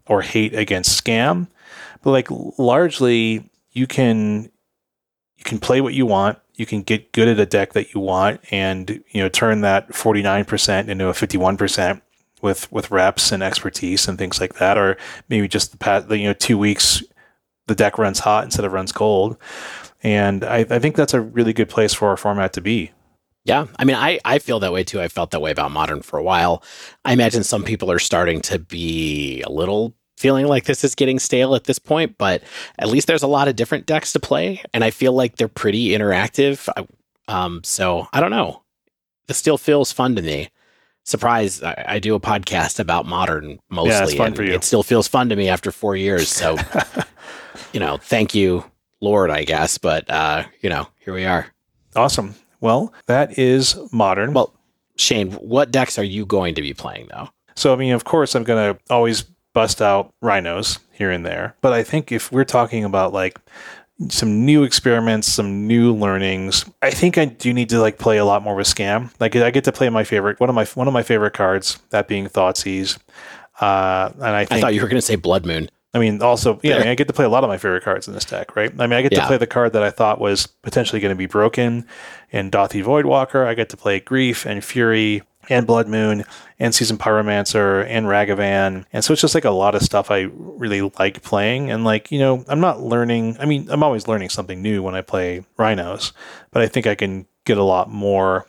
or 0.07 0.23
hate 0.23 0.55
against 0.55 1.03
Scam. 1.03 1.49
But 2.03 2.11
like 2.11 2.29
largely 2.59 3.51
you 3.73 3.87
can 3.87 4.51
you 5.37 5.45
can 5.45 5.59
play 5.59 5.81
what 5.81 5.95
you 5.95 6.07
want 6.07 6.39
you 6.57 6.67
can 6.67 6.83
get 6.83 7.13
good 7.13 7.29
at 7.29 7.39
a 7.39 7.47
deck 7.47 7.75
that 7.75 7.95
you 7.95 8.01
want 8.01 8.41
and 8.51 9.03
you 9.11 9.23
know 9.23 9.29
turn 9.29 9.61
that 9.61 9.89
49% 9.91 10.89
into 10.89 11.09
a 11.09 11.13
51% 11.13 12.03
with 12.43 12.71
with 12.73 12.91
reps 12.91 13.33
and 13.33 13.43
expertise 13.43 14.09
and 14.09 14.19
things 14.19 14.41
like 14.41 14.55
that 14.55 14.77
or 14.77 14.97
maybe 15.29 15.49
just 15.49 15.73
the 15.73 15.79
past 15.79 16.11
you 16.11 16.25
know 16.25 16.33
two 16.33 16.59
weeks 16.59 17.03
the 17.67 17.75
deck 17.75 17.99
runs 17.99 18.21
hot 18.21 18.45
instead 18.45 18.65
of 18.65 18.73
runs 18.73 18.93
cold 18.93 19.37
and 20.03 20.45
I, 20.45 20.59
I 20.69 20.79
think 20.79 20.97
that's 20.97 21.15
a 21.15 21.21
really 21.21 21.53
good 21.53 21.69
place 21.69 21.95
for 21.95 22.09
our 22.09 22.17
format 22.17 22.53
to 22.55 22.61
be 22.61 22.93
yeah, 23.47 23.69
I 23.79 23.85
mean, 23.85 23.95
I, 23.95 24.19
I 24.25 24.41
feel 24.41 24.59
that 24.59 24.73
way 24.73 24.83
too. 24.83 25.01
I 25.01 25.07
felt 25.07 25.31
that 25.31 25.41
way 25.41 25.53
about 25.53 25.71
modern 25.71 26.03
for 26.03 26.19
a 26.19 26.23
while. 26.23 26.65
I 27.05 27.13
imagine 27.13 27.45
some 27.45 27.63
people 27.63 27.93
are 27.93 28.01
starting 28.01 28.41
to 28.41 28.59
be 28.59 29.41
a 29.43 29.49
little 29.49 29.95
feeling 30.17 30.47
like 30.47 30.65
this 30.65 30.85
is 30.85 30.95
getting 30.95 31.19
stale 31.19 31.55
at 31.55 31.65
this 31.65 31.79
point, 31.79 32.17
but 32.19 32.43
at 32.79 32.89
least 32.89 33.07
there's 33.07 33.23
a 33.23 33.29
lot 33.29 33.49
of 33.49 33.57
different 33.57 33.87
decks 33.87 34.13
to 34.13 34.21
play, 34.21 34.63
and 34.73 34.83
I 34.83 34.91
feel 34.91 35.13
like 35.13 35.37
they're 35.37 35.49
pretty 35.49 35.89
interactive. 35.89 36.69
Um, 37.29 37.63
so 37.65 38.09
I 38.13 38.21
don't 38.21 38.31
know. 38.31 38.63
This 39.27 39.37
still 39.37 39.59
feels 39.59 39.93
fun 39.93 40.17
to 40.17 40.23
me. 40.23 40.49
Surprise! 41.05 41.63
I, 41.63 41.85
I 41.87 41.99
do 41.99 42.15
a 42.15 42.21
podcast 42.21 42.81
about 42.81 43.07
modern 43.07 43.61
mostly, 43.71 43.91
yeah, 43.91 44.05
it's 44.05 44.15
fun 44.15 44.27
and 44.29 44.37
for 44.37 44.43
you. 44.43 44.55
it 44.55 44.65
still 44.65 44.83
feels 44.83 45.07
fun 45.07 45.29
to 45.29 45.37
me 45.37 45.49
after 45.49 45.71
four 45.71 45.95
years. 45.95 46.29
So, 46.29 46.57
you 47.73 47.79
know, 47.79 47.97
thank 47.99 48.35
you, 48.35 48.65
Lord, 49.01 49.31
I 49.31 49.45
guess. 49.45 49.79
But 49.79 50.11
uh, 50.11 50.45
you 50.63 50.69
know, 50.69 50.89
here 50.99 51.15
we 51.15 51.25
are. 51.25 51.47
Awesome. 51.95 52.35
Well, 52.61 52.93
that 53.07 53.39
is 53.39 53.79
modern. 53.93 54.33
Well, 54.33 54.53
Shane, 54.97 55.31
what 55.33 55.71
decks 55.71 55.99
are 55.99 56.05
you 56.05 56.27
going 56.27 56.55
to 56.57 56.63
be 56.63 56.75
playing 56.75 57.09
though? 57.11 57.29
So, 57.55 57.73
I 57.73 57.77
mean, 57.77 57.93
of 57.93 58.05
course, 58.05 58.35
I'm 58.35 58.45
going 58.45 58.75
to 58.75 58.81
always 58.91 59.25
bust 59.57 59.81
out 59.81 60.13
rhinos 60.21 60.81
here 60.93 61.11
and 61.11 61.25
there. 61.25 61.57
But 61.63 61.73
I 61.73 61.83
think 61.83 62.13
if 62.13 62.31
we're 62.31 62.45
talking 62.45 62.85
about 62.85 63.15
like 63.15 63.39
some 64.11 64.45
new 64.45 64.65
experiments, 64.65 65.33
some 65.33 65.67
new 65.67 65.95
learnings, 65.95 66.67
I 66.83 66.91
think 66.91 67.17
I 67.17 67.25
do 67.25 67.55
need 67.55 67.71
to 67.71 67.81
like 67.81 67.97
play 67.99 68.19
a 68.19 68.27
lot 68.27 68.43
more 68.43 68.55
with 68.55 68.67
scam. 68.67 69.11
Like 69.19 69.35
I 69.35 69.51
get 69.51 69.65
to 69.65 69.73
play 69.73 69.89
my 69.89 70.05
favorite 70.05 70.39
one 70.41 70.51
of 70.51 70.55
my 70.55 70.67
one 70.67 70.89
of 70.89 70.93
my 70.93 71.03
favorite 71.03 71.33
cards, 71.33 71.79
that 71.89 72.07
being 72.07 72.27
Thoughtseize. 72.29 72.99
Uh, 73.59 74.11
and 74.17 74.25
I 74.37 74.45
think 74.45 74.59
I 74.59 74.61
thought 74.61 74.75
you 74.75 74.83
were 74.83 74.89
going 74.89 74.99
to 75.01 75.07
say 75.07 75.17
Blood 75.17 75.47
Moon. 75.47 75.71
I 75.95 76.01
mean, 76.01 76.21
also, 76.21 76.61
yeah, 76.63 76.75
I, 76.77 76.79
mean, 76.81 76.89
I 76.89 76.95
get 76.95 77.07
to 77.07 77.15
play 77.15 77.25
a 77.25 77.31
lot 77.31 77.43
of 77.43 77.49
my 77.49 77.57
favorite 77.57 77.83
cards 77.83 78.07
in 78.07 78.13
this 78.13 78.27
deck, 78.27 78.55
right? 78.55 78.71
I 78.79 78.87
mean, 78.87 78.99
I 78.99 79.01
get 79.01 79.13
Yeah. 79.13 79.23
to 79.23 79.27
play 79.27 79.39
the 79.39 79.47
card 79.47 79.73
that 79.73 79.83
I 79.83 79.89
thought 79.89 80.21
was 80.21 80.47
potentially 80.47 81.01
going 81.01 81.15
to 81.15 81.17
be 81.17 81.25
broken 81.25 81.87
in 82.31 82.51
Dauthi 82.51 82.85
Voidwalker. 82.85 83.47
I 83.47 83.55
get 83.55 83.71
to 83.71 83.79
play 83.79 84.01
Grief 84.01 84.45
and 84.45 84.63
Fury 84.63 85.23
and 85.49 85.67
Blood 85.67 85.89
Moon 85.89 86.25
and 86.59 86.75
Season 86.75 86.97
Pyromancer 86.97 87.85
and 87.87 88.07
Ragavan. 88.07 88.85
And 88.93 89.05
so 89.05 89.13
it's 89.13 89.21
just 89.23 89.35
like 89.35 89.45
a 89.45 89.51
lot 89.51 89.75
of 89.75 89.83
stuff 89.83 90.11
I 90.11 90.29
really 90.33 90.81
like 90.99 91.23
playing. 91.23 91.71
And 91.71 91.85
like, 91.85 92.11
you 92.11 92.19
know, 92.19 92.45
I'm 92.49 92.61
not 92.61 92.81
learning, 92.83 93.37
I 93.39 93.45
mean, 93.45 93.69
I'm 93.71 93.83
always 93.83 94.09
learning 94.09 94.31
something 94.31 94.63
new 94.63 94.83
when 94.83 94.95
I 94.95 95.03
play 95.03 95.45
Rhinos, 95.59 96.13
but 96.53 96.63
I 96.63 96.67
think 96.69 96.87
I 96.87 96.95
can 96.95 97.27
get 97.45 97.59
a 97.59 97.63
lot 97.63 97.91
more 97.91 98.47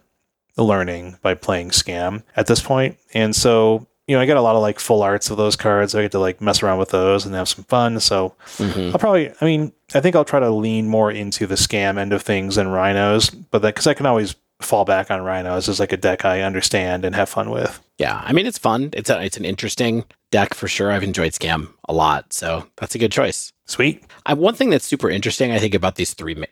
learning 0.55 1.18
by 1.22 1.34
playing 1.34 1.70
Scam 1.72 2.24
at 2.36 2.47
this 2.47 2.62
point. 2.62 2.97
And 3.14 3.36
so, 3.36 3.88
you 4.08 4.16
know, 4.16 4.22
I 4.22 4.26
get 4.26 4.38
a 4.38 4.41
lot 4.41 4.55
of 4.55 4.62
like 4.62 4.80
full 4.80 5.03
arts 5.03 5.30
of 5.30 5.36
those 5.38 5.58
cards. 5.58 5.93
I 5.93 6.03
get 6.03 6.14
to 6.14 6.20
like 6.20 6.39
mess 6.39 6.64
around 6.64 6.80
with 6.80 6.89
those 6.91 7.26
and 7.26 7.36
have 7.36 7.49
some 7.49 7.66
fun. 7.66 7.99
So 7.99 8.36
Mhm. 8.58 8.93
I'll 8.93 8.99
probably, 8.99 9.32
I 9.41 9.45
mean, 9.45 9.74
I 9.93 9.99
think 9.99 10.16
I'll 10.16 10.24
try 10.26 10.39
to 10.39 10.49
lean 10.49 10.88
more 10.88 11.12
into 11.12 11.45
the 11.45 11.55
scam 11.55 11.97
end 11.97 12.14
of 12.14 12.22
things 12.22 12.55
than 12.55 12.70
rhinos, 12.70 13.30
but 13.30 13.62
that 13.64 13.76
because 13.76 13.86
I 13.88 13.93
can 13.93 14.05
always 14.05 14.36
fall 14.60 14.86
back 14.86 15.12
on 15.12 15.22
rhinos 15.22 15.70
as 15.70 15.76
is 15.76 15.80
like 15.80 15.91
a 15.93 15.97
deck 15.97 16.26
I 16.26 16.41
understand 16.41 17.05
and 17.05 17.16
have 17.16 17.30
fun 17.30 17.51
with. 17.51 17.80
Yeah, 17.97 18.22
I 18.24 18.34
mean 18.34 18.45
it's 18.45 18.58
fun. 18.58 18.89
It's 18.93 19.10
a, 19.10 19.24
it's 19.24 19.38
an 19.38 19.45
interesting 19.45 20.03
deck 20.32 20.53
for 20.53 20.68
sure. 20.68 20.91
I've 20.91 21.03
enjoyed 21.03 21.34
Scam 21.34 21.70
a 21.88 21.93
lot, 21.93 22.34
so 22.34 22.68
that's 22.78 22.95
a 22.95 22.99
good 22.99 23.12
choice. 23.12 23.53
Sweet. 23.66 24.03
I, 24.26 24.34
one 24.34 24.55
thing 24.55 24.70
that's 24.70 24.86
super 24.86 25.10
interesting, 25.10 25.51
I 25.51 25.60
think, 25.60 25.74
about 25.74 25.95
these 25.95 26.14
three 26.14 26.43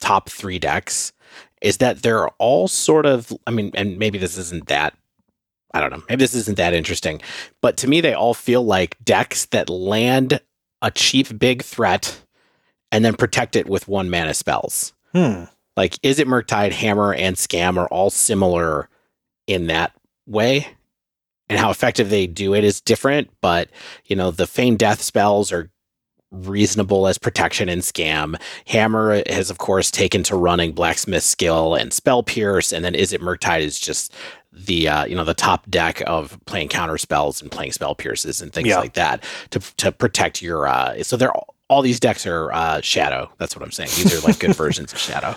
top 0.00 0.28
three 0.28 0.58
decks 0.58 1.12
is 1.60 1.78
that 1.78 2.02
they're 2.02 2.28
all 2.30 2.68
sort 2.68 3.06
of. 3.06 3.32
I 3.46 3.50
mean, 3.50 3.70
and 3.74 3.98
maybe 3.98 4.18
this 4.18 4.36
isn't 4.36 4.66
that. 4.66 4.94
I 5.74 5.80
don't 5.80 5.90
know. 5.90 6.02
Maybe 6.08 6.18
this 6.18 6.34
isn't 6.34 6.58
that 6.58 6.74
interesting, 6.74 7.22
but 7.62 7.78
to 7.78 7.88
me, 7.88 8.00
they 8.02 8.12
all 8.12 8.34
feel 8.34 8.62
like 8.62 9.02
decks 9.02 9.46
that 9.46 9.70
land 9.70 10.40
a 10.82 10.90
cheap 10.90 11.38
big 11.38 11.62
threat 11.62 12.20
and 12.90 13.04
then 13.04 13.14
protect 13.14 13.56
it 13.56 13.66
with 13.66 13.88
one 13.88 14.10
mana 14.10 14.34
spells. 14.34 14.92
Hmm. 15.12 15.44
Like, 15.76 15.94
Izzet 16.02 16.26
Murktide, 16.26 16.72
Hammer, 16.72 17.14
and 17.14 17.36
Scam 17.36 17.76
are 17.78 17.88
all 17.88 18.10
similar 18.10 18.88
in 19.46 19.66
that 19.68 19.92
way? 20.26 20.68
And 21.48 21.58
how 21.58 21.70
effective 21.70 22.08
they 22.08 22.26
do 22.26 22.54
it 22.54 22.64
is 22.64 22.80
different, 22.80 23.28
but 23.42 23.68
you 24.06 24.16
know, 24.16 24.30
the 24.30 24.46
feign 24.46 24.76
death 24.76 25.02
spells 25.02 25.52
are 25.52 25.70
reasonable 26.30 27.06
as 27.06 27.18
protection 27.18 27.68
and 27.68 27.82
scam. 27.82 28.40
Hammer 28.68 29.22
has, 29.28 29.50
of 29.50 29.58
course, 29.58 29.90
taken 29.90 30.22
to 30.22 30.36
running 30.36 30.72
blacksmith 30.72 31.22
skill 31.22 31.74
and 31.74 31.92
spell 31.92 32.22
pierce, 32.22 32.72
and 32.72 32.82
then 32.84 32.94
Izzet 32.94 33.18
Murktide 33.18 33.60
is 33.60 33.78
just 33.78 34.14
the 34.50 34.88
uh, 34.88 35.04
you 35.04 35.14
know 35.14 35.24
the 35.24 35.34
top 35.34 35.68
deck 35.70 36.02
of 36.06 36.38
playing 36.46 36.68
counter 36.68 36.96
spells 36.96 37.42
and 37.42 37.50
playing 37.50 37.72
spell 37.72 37.94
pierces 37.94 38.40
and 38.40 38.50
things 38.52 38.68
Yeah. 38.68 38.78
like 38.78 38.94
that 38.94 39.22
to 39.50 39.60
to 39.76 39.92
protect 39.92 40.40
your. 40.40 40.66
Uh, 40.66 41.02
so 41.02 41.18
they're 41.18 41.32
all, 41.36 41.54
all 41.68 41.82
these 41.82 42.00
decks 42.00 42.26
are 42.26 42.50
uh, 42.52 42.80
shadow. 42.80 43.30
That's 43.38 43.54
what 43.54 43.62
I'm 43.62 43.72
saying. 43.72 43.90
These 43.96 44.14
are 44.22 44.26
like 44.26 44.38
good 44.38 44.56
versions 44.56 44.92
of 44.94 44.98
shadow. 44.98 45.34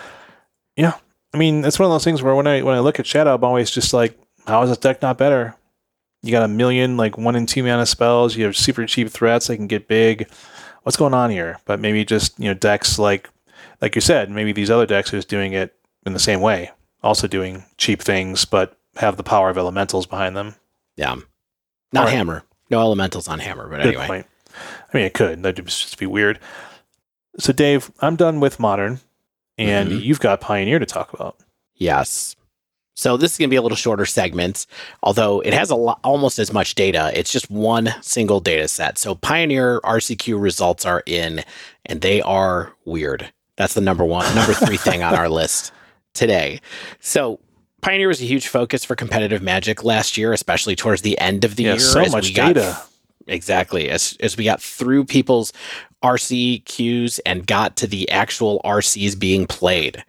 Yeah. 0.76 0.93
I 1.34 1.38
mean, 1.38 1.65
it's 1.65 1.80
one 1.80 1.86
of 1.86 1.91
those 1.91 2.03
things 2.03 2.21
where 2.21 2.36
when 2.36 2.47
I 2.47 2.61
when 2.61 2.76
I 2.76 2.80
look 2.80 2.99
at 2.99 3.05
Shadow, 3.05 3.36
I'm 3.36 3.43
always 3.43 3.69
just 3.71 3.93
like, 3.93 4.17
how 4.47 4.61
is 4.63 4.69
this 4.69 4.78
deck 4.78 5.01
not 5.01 5.17
better? 5.17 5.55
You 6.23 6.32
got 6.32 6.43
a 6.43 6.47
million 6.47 6.97
like 6.97 7.17
one 7.17 7.36
and 7.36 7.47
two 7.47 7.63
mana 7.63 7.86
spells. 7.86 8.36
You 8.36 8.45
have 8.45 8.55
super 8.55 8.86
cheap 8.86 9.09
threats. 9.09 9.47
They 9.47 9.57
can 9.57 9.67
get 9.67 9.88
big. 9.88 10.30
What's 10.84 10.97
going 10.97 11.13
on 11.13 11.30
here? 11.30 11.59
But 11.65 11.80
maybe 11.80 12.05
just 12.05 12.39
you 12.39 12.45
know 12.45 12.53
decks 12.53 12.97
like 12.97 13.30
like 13.82 13.95
you 13.95 14.01
said, 14.01 14.30
maybe 14.32 14.53
these 14.53 14.69
other 14.69 14.86
decks 14.86 15.13
are 15.13 15.17
just 15.17 15.28
doing 15.30 15.53
it 15.53 15.76
in 16.05 16.13
the 16.13 16.19
same 16.19 16.41
way, 16.41 16.71
also 17.03 17.28
doing 17.28 17.65
cheap 17.78 18.01
things, 18.01 18.45
but 18.45 18.78
have 18.97 19.17
the 19.17 19.23
power 19.23 19.49
of 19.49 19.57
elementals 19.57 20.05
behind 20.05 20.38
them. 20.38 20.55
Yeah, 20.95 21.15
not 21.91 22.05
right. 22.05 22.13
hammer. 22.13 22.43
No 22.69 22.80
elementals 22.80 23.28
on 23.28 23.39
hammer, 23.39 23.67
but 23.67 23.78
Good 23.78 23.88
anyway. 23.88 24.07
point. 24.07 24.28
I 24.57 24.97
mean, 24.97 25.05
it 25.05 25.13
could. 25.13 25.43
That'd 25.43 25.65
just 25.65 25.99
be 25.99 26.05
weird. 26.05 26.39
So, 27.38 27.51
Dave, 27.51 27.91
I'm 27.99 28.15
done 28.15 28.39
with 28.39 28.59
modern, 28.59 29.01
and 29.58 29.91
Mhm. 29.91 30.03
you've 30.03 30.20
got 30.20 30.41
Pioneer 30.41 30.80
to 30.80 30.86
talk 30.86 31.14
about. 31.14 31.38
Yes. 31.76 32.36
So 32.97 33.18
this 33.18 33.34
is 33.34 33.38
going 33.38 33.49
to 33.49 33.53
be 33.53 33.58
a 33.58 33.62
little 33.62 33.76
shorter 33.76 34.06
segment, 34.06 34.66
although 35.03 35.41
it 35.41 35.53
has 35.53 35.70
a 35.70 35.76
lot, 35.76 35.99
almost 36.03 36.39
as 36.39 36.53
much 36.53 36.76
data. 36.76 37.12
It's 37.14 37.30
just 37.32 37.51
one 37.51 37.93
single 38.01 38.39
data 38.39 38.70
set. 38.70 38.97
So 38.97 39.16
Pioneer 39.16 39.82
RCQ 39.84 40.38
results 40.39 40.86
are 40.86 41.03
in, 41.06 41.43
and 41.86 41.99
they 41.99 42.22
are 42.22 42.72
weird. 42.86 43.34
That's 43.58 43.74
the 43.74 43.82
number 43.82 44.06
one, 44.06 44.34
number 44.34 44.53
three 44.53 44.78
thing 44.78 45.03
on 45.03 45.14
our 45.14 45.28
list 45.41 45.74
today. 46.14 46.62
So 47.01 47.39
Pioneer 47.82 48.08
was 48.08 48.22
a 48.22 48.26
huge 48.26 48.47
focus 48.47 48.86
for 48.86 48.95
competitive 48.95 49.41
Magic 49.41 49.84
last 49.84 50.16
year, 50.18 50.32
especially 50.32 50.78
towards 50.78 51.01
the 51.01 51.20
end 51.20 51.43
of 51.43 51.58
the 51.58 51.64
Yeah, 51.64 51.72
year. 51.72 51.80
so 51.80 52.06
much 52.06 52.34
data. 52.34 52.78
Exactly 53.28 53.89
as 53.89 54.17
as 54.19 54.38
we 54.38 54.43
got 54.43 54.61
through 54.61 55.05
people's 55.05 55.51
RC 56.03 56.65
queues 56.65 57.19
and 57.19 57.47
got 57.47 57.76
to 57.78 57.88
the 57.88 58.09
actual 58.11 58.61
RCs 58.63 59.17
being 59.17 59.47
played. 59.47 60.03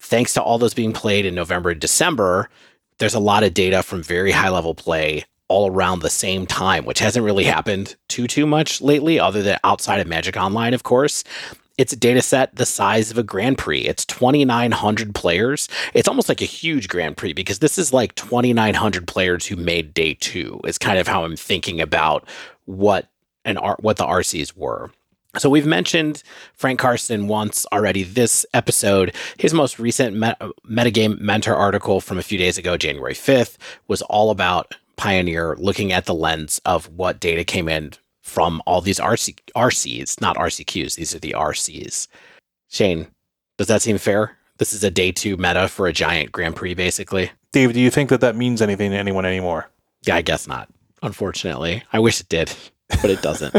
Thanks 0.00 0.34
to 0.34 0.42
all 0.42 0.58
those 0.58 0.74
being 0.74 0.92
played 0.92 1.26
in 1.26 1.34
November 1.34 1.70
and 1.70 1.80
December, 1.80 2.48
there's 2.98 3.14
a 3.14 3.20
lot 3.20 3.44
of 3.44 3.54
data 3.54 3.82
from 3.82 4.02
very 4.02 4.32
high 4.32 4.48
level 4.48 4.74
play 4.74 5.24
all 5.48 5.70
around 5.70 6.00
the 6.00 6.10
same 6.10 6.46
time, 6.46 6.84
which 6.84 6.98
hasn't 6.98 7.24
really 7.24 7.44
happened 7.44 7.96
too 8.08 8.26
too 8.26 8.46
much 8.46 8.80
lately, 8.80 9.18
other 9.18 9.42
than 9.42 9.58
outside 9.64 10.00
of 10.00 10.06
Magic 10.06 10.36
Online, 10.36 10.74
of 10.74 10.82
course. 10.82 11.24
It's 11.78 11.92
a 11.92 11.96
data 11.96 12.20
set 12.20 12.56
the 12.56 12.66
size 12.66 13.10
of 13.10 13.18
a 13.18 13.22
Grand 13.22 13.56
Prix. 13.56 13.82
It's 13.82 14.04
2,900 14.04 15.14
players. 15.14 15.68
It's 15.94 16.08
almost 16.08 16.28
like 16.28 16.42
a 16.42 16.46
huge 16.46 16.88
Grand 16.88 17.16
Prix 17.16 17.32
because 17.32 17.60
this 17.60 17.78
is 17.78 17.92
like 17.92 18.14
2,900 18.16 19.06
players 19.06 19.46
who 19.46 19.56
made 19.56 19.94
day 19.94 20.14
two. 20.14 20.60
Is 20.64 20.76
kind 20.76 20.98
of 20.98 21.06
how 21.06 21.24
I'm 21.24 21.36
thinking 21.36 21.80
about 21.80 22.28
what 22.66 23.08
an 23.44 23.56
what 23.56 23.96
the 23.96 24.04
RCs 24.04 24.56
were. 24.56 24.90
So 25.36 25.48
we've 25.48 25.66
mentioned 25.66 26.22
Frank 26.54 26.80
Karsten 26.80 27.28
once 27.28 27.64
already 27.72 28.02
this 28.02 28.44
episode. 28.54 29.14
His 29.36 29.54
most 29.54 29.78
recent 29.78 30.16
met- 30.16 30.40
metagame 30.68 31.20
mentor 31.20 31.54
article 31.54 32.00
from 32.00 32.18
a 32.18 32.22
few 32.22 32.38
days 32.38 32.58
ago, 32.58 32.76
January 32.76 33.14
5th, 33.14 33.56
was 33.86 34.02
all 34.02 34.30
about 34.30 34.74
Pioneer 34.96 35.54
looking 35.58 35.92
at 35.92 36.06
the 36.06 36.14
lens 36.14 36.60
of 36.64 36.88
what 36.88 37.20
data 37.20 37.44
came 37.44 37.68
in 37.68 37.92
from 38.28 38.62
all 38.66 38.80
these 38.80 38.98
RC- 38.98 39.38
RCs, 39.56 40.20
not 40.20 40.36
RCQs. 40.36 40.96
These 40.96 41.14
are 41.14 41.18
the 41.18 41.34
RCs. 41.36 42.08
Shane, 42.68 43.06
does 43.56 43.66
that 43.68 43.82
seem 43.82 43.98
fair? 43.98 44.36
This 44.58 44.72
is 44.72 44.84
a 44.84 44.90
day 44.90 45.12
two 45.12 45.36
meta 45.36 45.68
for 45.68 45.86
a 45.86 45.92
giant 45.92 46.32
Grand 46.32 46.56
Prix, 46.56 46.74
basically. 46.74 47.30
Dave, 47.52 47.72
do 47.72 47.80
you 47.80 47.90
think 47.90 48.10
that 48.10 48.20
that 48.20 48.36
means 48.36 48.60
anything 48.60 48.90
to 48.90 48.96
anyone 48.96 49.24
anymore? 49.24 49.70
Yeah, 50.02 50.16
I 50.16 50.22
guess 50.22 50.46
not. 50.46 50.68
Unfortunately, 51.02 51.82
I 51.92 52.00
wish 52.00 52.20
it 52.20 52.28
did, 52.28 52.52
but 52.88 53.10
it 53.10 53.22
doesn't. 53.22 53.56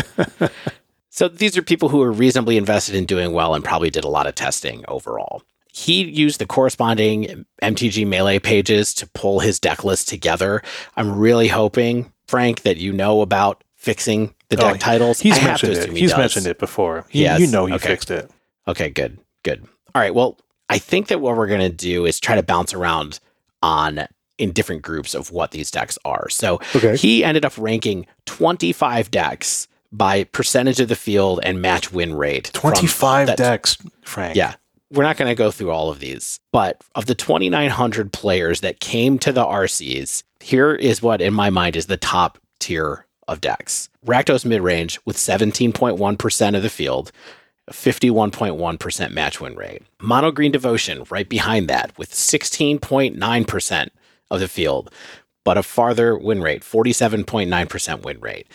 so 1.10 1.28
these 1.28 1.58
are 1.58 1.62
people 1.62 1.90
who 1.90 2.02
are 2.02 2.12
reasonably 2.12 2.58
invested 2.58 2.96
in 2.96 3.06
doing 3.06 3.32
well 3.32 3.56
and 3.56 3.64
probably 3.64 3.90
did 3.90 4.04
a 4.04 4.10
lot 4.10 4.28
of 4.28 4.36
testing 4.36 4.84
overall. 4.88 5.42
He 5.72 6.04
used 6.04 6.40
the 6.40 6.46
corresponding 6.46 7.46
MTG 7.62 8.06
Melee 8.06 8.40
pages 8.40 8.94
to 8.96 9.08
pull 9.08 9.40
his 9.40 9.60
deck 9.60 9.84
list 9.84 10.10
together. 10.10 10.62
I'm 10.98 11.18
really 11.18 11.48
hoping, 11.48 12.12
Frank, 12.28 12.64
that 12.64 12.78
you 12.78 12.92
know 12.92 13.22
about 13.22 13.64
fixing 13.76 14.34
the 14.50 14.58
oh, 14.58 14.62
deck 14.62 14.76
Oh, 14.76 14.78
titles. 14.78 15.20
He's 15.20 15.38
I 15.40 15.44
mentioned 15.46 15.74
it. 15.74 15.92
he 15.92 16.00
He's 16.02 16.16
mentioned 16.16 16.48
it 16.48 16.60
before. 16.60 17.06
He, 17.10 17.22
Yes. 17.24 17.40
You 17.40 17.48
know 17.48 17.66
he 17.66 17.74
Okay. 17.76 17.88
fixed 17.88 18.12
it. 18.12 18.30
Okay, 18.68 18.90
good, 18.90 19.20
good. 19.44 19.64
All 19.96 20.02
right. 20.02 20.14
Well, 20.14 20.38
I 20.70 20.78
think 20.78 21.08
that 21.08 21.20
what 21.22 21.36
we're 21.36 21.48
going 21.48 21.60
to 21.62 21.70
do 21.70 22.06
is 22.06 22.20
try 22.20 22.36
to 22.36 22.44
bounce 22.44 22.74
around 22.74 23.20
on 23.64 24.08
in 24.38 24.52
different 24.52 24.82
groups 24.84 25.14
of 25.16 25.32
what 25.32 25.52
these 25.52 25.70
decks 25.72 25.98
are. 26.06 26.30
So 26.30 26.60
Okay. 26.76 26.96
he 26.96 27.24
ended 27.24 27.44
up 27.46 27.54
ranking 27.58 28.06
25 28.26 29.12
decks 29.12 29.68
by 29.92 30.24
percentage 30.26 30.80
of 30.80 30.88
the 30.88 30.96
field 30.96 31.40
and 31.44 31.62
match 31.62 31.92
win 31.92 32.14
rate. 32.16 32.52
25 32.54 33.28
that- 33.28 33.38
decks, 33.38 33.78
Frank. 34.04 34.36
Yeah. 34.36 34.54
We're 34.92 35.04
not 35.04 35.18
going 35.18 35.30
to 35.30 35.36
go 35.36 35.52
through 35.52 35.70
all 35.72 35.92
of 35.92 36.00
these, 36.00 36.40
but 36.52 36.82
of 36.96 37.06
the 37.06 37.14
2,900 37.14 38.12
players 38.12 38.62
that 38.62 38.80
came 38.80 39.20
to 39.20 39.32
the 39.32 39.44
RCs, 39.46 40.24
here 40.40 40.74
is 40.74 41.02
what 41.02 41.22
in 41.22 41.32
my 41.34 41.52
mind 41.52 41.76
is 41.76 41.86
the 41.86 41.98
top 41.98 42.40
tier 42.60 43.06
of 43.30 43.42
decks. 43.42 43.90
Rakdos 44.06 44.46
midrange 44.46 45.00
with 45.06 45.16
17.1% 45.16 46.56
of 46.56 46.64
the 46.64 46.70
field, 46.70 47.12
51.1% 47.72 49.12
match 49.12 49.40
win 49.40 49.56
rate. 49.56 49.84
Mono 50.02 50.32
Green 50.32 50.52
Devotion 50.52 51.04
right 51.10 51.30
behind 51.30 51.68
that 51.68 51.98
with 51.98 52.12
16.9% 52.12 53.90
of 54.32 54.40
the 54.40 54.48
field, 54.48 54.92
but 55.46 55.58
a 55.58 55.64
farther 55.64 56.18
win 56.18 56.42
rate, 56.42 56.64
47.9% 56.64 58.04
win 58.04 58.20
rate. 58.20 58.48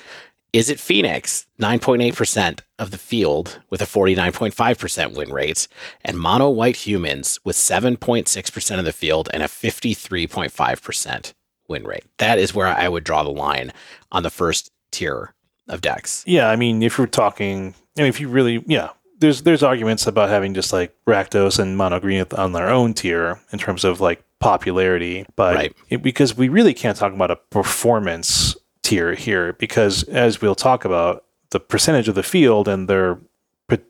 Izzet 0.53 0.79
Phoenix? 0.79 1.47
9.8% 1.61 2.61
of 2.79 2.91
the 2.91 2.99
field 2.99 3.61
with 3.70 3.83
a 3.83 3.87
49.5% 3.87 5.16
win 5.16 5.33
rate, 5.33 5.66
and 6.05 6.18
Mono 6.18 6.49
White 6.51 6.77
Humans 6.77 7.41
with 7.45 7.57
7.6% 7.57 8.79
of 8.79 8.85
the 8.85 8.93
field 8.93 9.29
and 9.33 9.43
a 9.43 9.47
53.5% 9.47 11.33
win 11.69 11.85
rate. 11.85 12.05
That 12.19 12.39
is 12.39 12.55
where 12.55 12.67
I 12.67 12.89
would 12.89 13.05
draw 13.05 13.23
the 13.23 13.31
line 13.31 13.73
on 14.12 14.23
the 14.23 14.31
first 14.31 14.71
tier 14.91 15.35
of 15.69 15.81
decks. 15.81 16.23
Yeah, 16.27 16.49
I 16.51 16.57
mean, 16.57 16.83
if 16.83 16.99
you're 16.99 17.07
talking, 17.07 17.75
I 17.97 18.03
mean, 18.03 18.09
if 18.09 18.21
you 18.21 18.29
really, 18.29 18.62
yeah, 18.67 18.91
there's 19.19 19.43
there's 19.43 19.62
arguments 19.62 20.07
about 20.07 20.29
having 20.29 20.55
just 20.55 20.73
like 20.73 20.95
Rakdos 21.07 21.59
and 21.59 21.77
Mono 21.77 22.01
Green 22.01 22.25
on 22.37 22.53
their 22.53 22.69
own 22.69 22.93
tier 22.95 23.41
in 23.53 23.59
terms 23.59 23.85
of 23.85 24.01
like 24.01 24.23
popularity, 24.41 25.25
but 25.37 25.55
Right. 25.55 25.77
it, 25.89 26.03
because 26.03 26.37
we 26.37 26.49
really 26.49 26.75
can't 26.75 26.97
talk 26.97 27.12
about 27.12 27.31
a 27.31 27.37
performance 27.37 28.57
tier 28.83 29.15
here, 29.15 29.53
because 29.55 30.03
as 30.05 30.43
we'll 30.43 30.55
talk 30.55 30.85
about, 30.85 31.25
the 31.51 31.61
percentage 31.61 32.09
of 32.09 32.15
the 32.17 32.23
field 32.23 32.67
and 32.69 32.89
their 32.89 33.19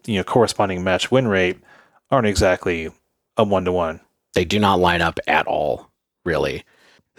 you 0.07 0.16
know 0.18 0.25
corresponding 0.25 0.85
match 0.85 1.11
win 1.11 1.27
rate 1.27 1.59
aren't 2.11 2.27
exactly 2.27 2.91
a 3.37 3.43
one 3.45 3.64
to 3.64 3.72
one. 3.72 4.01
They 4.35 4.45
do 4.45 4.59
not 4.59 4.79
line 4.81 5.01
up 5.01 5.18
at 5.27 5.47
all, 5.47 5.91
really. 6.25 6.64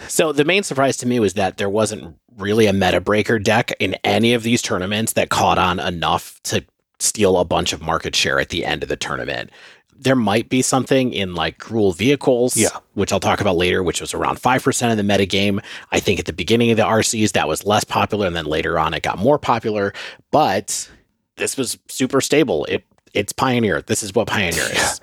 So 0.08 0.32
the 0.32 0.46
main 0.46 0.64
surprise 0.64 0.98
to 0.98 1.08
me 1.08 1.20
was 1.20 1.34
that 1.36 1.58
there 1.58 1.70
wasn't 1.70 2.18
really 2.38 2.66
a 2.68 2.74
meta 2.74 3.00
breaker 3.00 3.40
deck 3.40 3.72
in 3.80 3.96
any 4.04 4.34
of 4.34 4.44
these 4.44 4.62
tournaments 4.62 5.14
that 5.14 5.30
caught 5.30 5.58
on 5.58 5.80
enough 5.80 6.40
to 6.44 6.66
steal 7.00 7.38
a 7.38 7.46
bunch 7.46 7.72
of 7.74 7.82
market 7.82 8.16
share 8.16 8.40
at 8.40 8.50
the 8.50 8.66
end 8.66 8.84
of 8.84 8.90
the 8.90 8.96
tournament. 8.98 9.50
There 9.98 10.16
might 10.16 10.50
be 10.50 10.62
something 10.62 11.14
in 11.14 11.36
like 11.36 11.58
Gruul 11.60 11.96
vehicles, 11.96 12.58
Yeah. 12.58 12.68
which 12.96 13.14
I'll 13.14 13.20
talk 13.22 13.40
about 13.40 13.56
later, 13.56 13.82
which 13.82 14.02
was 14.02 14.14
around 14.14 14.38
5% 14.42 14.92
of 14.92 14.98
the 14.98 15.04
metagame. 15.04 15.64
I 15.94 16.02
think 16.02 16.20
at 16.20 16.26
the 16.26 16.34
beginning 16.34 16.72
of 16.72 16.78
the 16.78 16.84
RCs, 16.84 17.32
that 17.32 17.48
was 17.48 17.66
less 17.66 17.86
popular, 17.86 18.28
and 18.28 18.36
then 18.36 18.46
later 18.46 18.78
on, 18.78 18.94
it 18.94 19.04
got 19.04 19.18
more 19.18 19.40
popular. 19.40 19.94
But 20.32 20.90
this 21.38 21.56
was 21.56 21.78
super 21.88 22.20
stable. 22.20 22.66
It 22.66 22.84
It's 23.14 23.32
Pioneer. 23.32 23.82
This 23.82 24.04
is 24.04 24.14
what 24.14 24.28
Pioneer 24.28 24.66
is. 24.74 25.00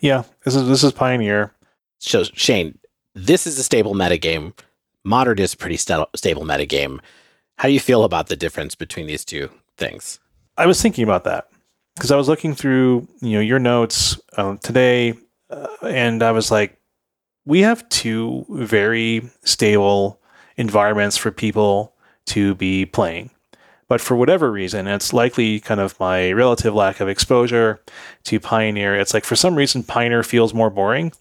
Yeah, 0.00 0.24
this 0.44 0.54
is 0.54 0.68
this 0.68 0.84
is 0.84 0.92
Pioneer. 0.92 1.52
So 1.98 2.22
Shane, 2.24 2.78
this 3.16 3.46
is 3.46 3.58
a 3.58 3.64
stable 3.64 3.94
metagame. 3.94 4.52
Modern 5.02 5.38
is 5.38 5.54
a 5.54 5.56
pretty 5.56 5.78
sta- 5.78 6.06
stable 6.14 6.44
metagame. 6.44 7.00
How 7.56 7.68
do 7.68 7.74
you 7.74 7.80
feel 7.80 8.04
about 8.04 8.28
the 8.28 8.36
difference 8.36 8.74
between 8.74 9.06
these 9.06 9.24
two 9.24 9.50
things? 9.78 10.20
I 10.58 10.66
was 10.66 10.80
thinking 10.80 11.02
about 11.02 11.24
that 11.24 11.48
because 11.94 12.10
I 12.10 12.16
was 12.16 12.28
looking 12.28 12.54
through 12.54 13.08
you 13.20 13.32
know 13.32 13.40
your 13.40 13.58
notes 13.58 14.20
um, 14.36 14.58
today, 14.58 15.14
uh, 15.48 15.68
and 15.82 16.22
I 16.22 16.32
was 16.32 16.50
like, 16.50 16.78
we 17.46 17.60
have 17.60 17.88
two 17.88 18.44
very 18.50 19.22
stable 19.44 20.20
environments 20.56 21.16
for 21.16 21.30
people 21.30 21.94
to 22.26 22.54
be 22.54 22.84
playing. 22.84 23.30
But 23.88 24.00
for 24.00 24.16
whatever 24.16 24.50
reason, 24.50 24.88
it's 24.88 25.12
likely 25.12 25.60
kind 25.60 25.80
of 25.80 25.98
my 26.00 26.32
relative 26.32 26.74
lack 26.74 27.00
of 27.00 27.08
exposure 27.08 27.80
to 28.24 28.40
Pioneer. 28.40 28.96
It's 28.96 29.14
like 29.14 29.24
for 29.24 29.36
some 29.36 29.54
reason, 29.54 29.84
Pioneer 29.84 30.24
feels 30.24 30.52
more 30.52 30.70
boring, 30.70 31.12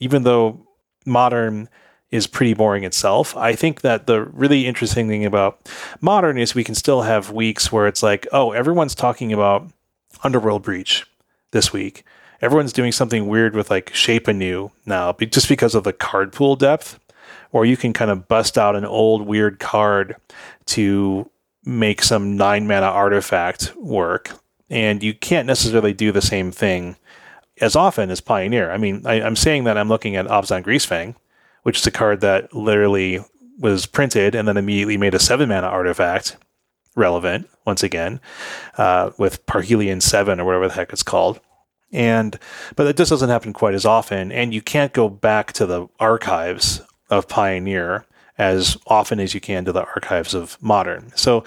even 0.00 0.22
though 0.22 0.65
modern 1.06 1.68
is 2.10 2.26
pretty 2.26 2.54
boring 2.54 2.84
itself. 2.84 3.36
I 3.36 3.54
think 3.54 3.80
that 3.80 4.06
the 4.06 4.22
really 4.22 4.66
interesting 4.66 5.08
thing 5.08 5.24
about 5.24 5.68
modern 6.00 6.38
is 6.38 6.54
we 6.54 6.64
can 6.64 6.74
still 6.74 7.02
have 7.02 7.30
weeks 7.30 7.72
where 7.72 7.86
it's 7.86 8.02
like, 8.02 8.26
oh, 8.32 8.52
everyone's 8.52 8.94
talking 8.94 9.32
about 9.32 9.70
Underworld 10.22 10.62
Breach 10.62 11.04
this 11.50 11.72
week. 11.72 12.04
Everyone's 12.40 12.72
doing 12.72 12.92
something 12.92 13.26
weird 13.26 13.54
with 13.54 13.70
like 13.70 13.94
Shape 13.94 14.28
Anew 14.28 14.70
now, 14.84 15.12
just 15.12 15.48
because 15.48 15.74
of 15.74 15.84
the 15.84 15.92
card 15.92 16.32
pool 16.32 16.56
depth. 16.56 17.00
Or 17.52 17.64
you 17.64 17.76
can 17.76 17.92
kind 17.92 18.10
of 18.10 18.28
bust 18.28 18.58
out 18.58 18.76
an 18.76 18.84
old 18.84 19.26
weird 19.26 19.58
card 19.58 20.16
to 20.66 21.30
make 21.64 22.02
some 22.02 22.36
nine 22.36 22.66
mana 22.66 22.86
artifact 22.86 23.74
work. 23.76 24.30
And 24.68 25.02
you 25.02 25.14
can't 25.14 25.46
necessarily 25.46 25.92
do 25.92 26.12
the 26.12 26.20
same 26.20 26.50
thing 26.52 26.96
as 27.60 27.76
often 27.76 28.10
as 28.10 28.20
Pioneer. 28.20 28.70
I 28.70 28.76
mean, 28.76 29.02
I, 29.04 29.20
I'm 29.20 29.36
saying 29.36 29.64
that 29.64 29.78
I'm 29.78 29.88
looking 29.88 30.16
at 30.16 30.26
Abzan 30.26 30.62
Greasefang, 30.64 31.14
which 31.62 31.78
is 31.78 31.86
a 31.86 31.90
card 31.90 32.20
that 32.20 32.54
literally 32.54 33.20
was 33.58 33.86
printed 33.86 34.34
and 34.34 34.46
then 34.46 34.56
immediately 34.56 34.96
made 34.96 35.14
a 35.14 35.18
seven 35.18 35.48
mana 35.48 35.66
artifact 35.66 36.36
relevant 36.94 37.48
once 37.64 37.82
again 37.82 38.20
uh, 38.78 39.10
with 39.18 39.44
Parhelion 39.46 40.02
7 40.02 40.40
or 40.40 40.44
whatever 40.44 40.68
the 40.68 40.74
heck 40.74 40.92
it's 40.92 41.02
called. 41.02 41.40
And 41.92 42.38
but 42.74 42.84
that 42.84 42.96
just 42.96 43.10
doesn't 43.10 43.28
happen 43.28 43.52
quite 43.52 43.74
as 43.74 43.86
often, 43.86 44.32
and 44.32 44.52
you 44.52 44.60
can't 44.60 44.92
go 44.92 45.08
back 45.08 45.52
to 45.54 45.66
the 45.66 45.86
archives 46.00 46.82
of 47.10 47.28
Pioneer 47.28 48.04
as 48.36 48.76
often 48.86 49.20
as 49.20 49.34
you 49.34 49.40
can 49.40 49.64
to 49.64 49.72
the 49.72 49.84
archives 49.84 50.34
of 50.34 50.60
Modern. 50.60 51.12
So 51.14 51.44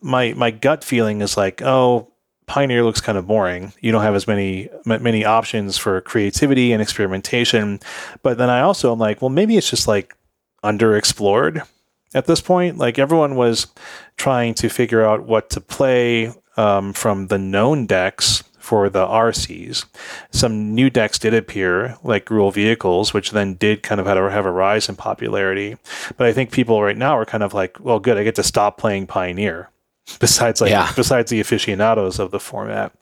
my 0.00 0.32
my 0.32 0.50
gut 0.50 0.82
feeling 0.82 1.20
is 1.20 1.36
like, 1.36 1.60
oh, 1.62 2.11
Pioneer 2.46 2.84
looks 2.84 3.00
kind 3.00 3.16
of 3.16 3.26
boring. 3.26 3.72
You 3.80 3.92
don't 3.92 4.02
have 4.02 4.14
as 4.14 4.26
many 4.26 4.68
many 4.84 5.24
options 5.24 5.78
for 5.78 6.00
creativity 6.00 6.72
and 6.72 6.82
experimentation. 6.82 7.80
But 8.22 8.38
then 8.38 8.50
I 8.50 8.60
also 8.60 8.92
am 8.92 8.98
like, 8.98 9.22
well, 9.22 9.30
maybe 9.30 9.56
it's 9.56 9.70
just 9.70 9.88
like 9.88 10.16
underexplored 10.64 11.66
at 12.14 12.26
this 12.26 12.40
point. 12.40 12.78
Like 12.78 12.98
everyone 12.98 13.36
was 13.36 13.68
trying 14.16 14.54
to 14.54 14.68
figure 14.68 15.04
out 15.04 15.24
what 15.24 15.50
to 15.50 15.60
play 15.60 16.32
um, 16.56 16.92
from 16.92 17.28
the 17.28 17.38
known 17.38 17.86
decks 17.86 18.44
for 18.58 18.88
the 18.88 19.04
RCs. 19.04 19.86
Some 20.30 20.72
new 20.74 20.88
decks 20.88 21.18
did 21.18 21.34
appear, 21.34 21.98
like 22.04 22.26
Gruul 22.26 22.54
Vehicles, 22.54 23.12
which 23.12 23.32
then 23.32 23.54
did 23.54 23.82
kind 23.82 24.00
of 24.00 24.06
have 24.06 24.16
a, 24.16 24.30
have 24.30 24.46
a 24.46 24.52
rise 24.52 24.88
in 24.88 24.94
popularity. 24.94 25.76
But 26.16 26.28
I 26.28 26.32
think 26.32 26.52
people 26.52 26.80
right 26.80 26.96
now 26.96 27.18
are 27.18 27.24
kind 27.26 27.42
of 27.42 27.54
like, 27.54 27.80
well, 27.80 27.98
good, 27.98 28.16
I 28.16 28.24
get 28.24 28.36
to 28.36 28.44
stop 28.44 28.78
playing 28.78 29.08
Pioneer. 29.08 29.71
Besides, 30.20 30.60
like, 30.60 30.70
Yeah. 30.70 30.90
besides 30.96 31.30
the 31.30 31.40
aficionados 31.40 32.18
of 32.18 32.30
the 32.32 32.40
format, 32.40 32.92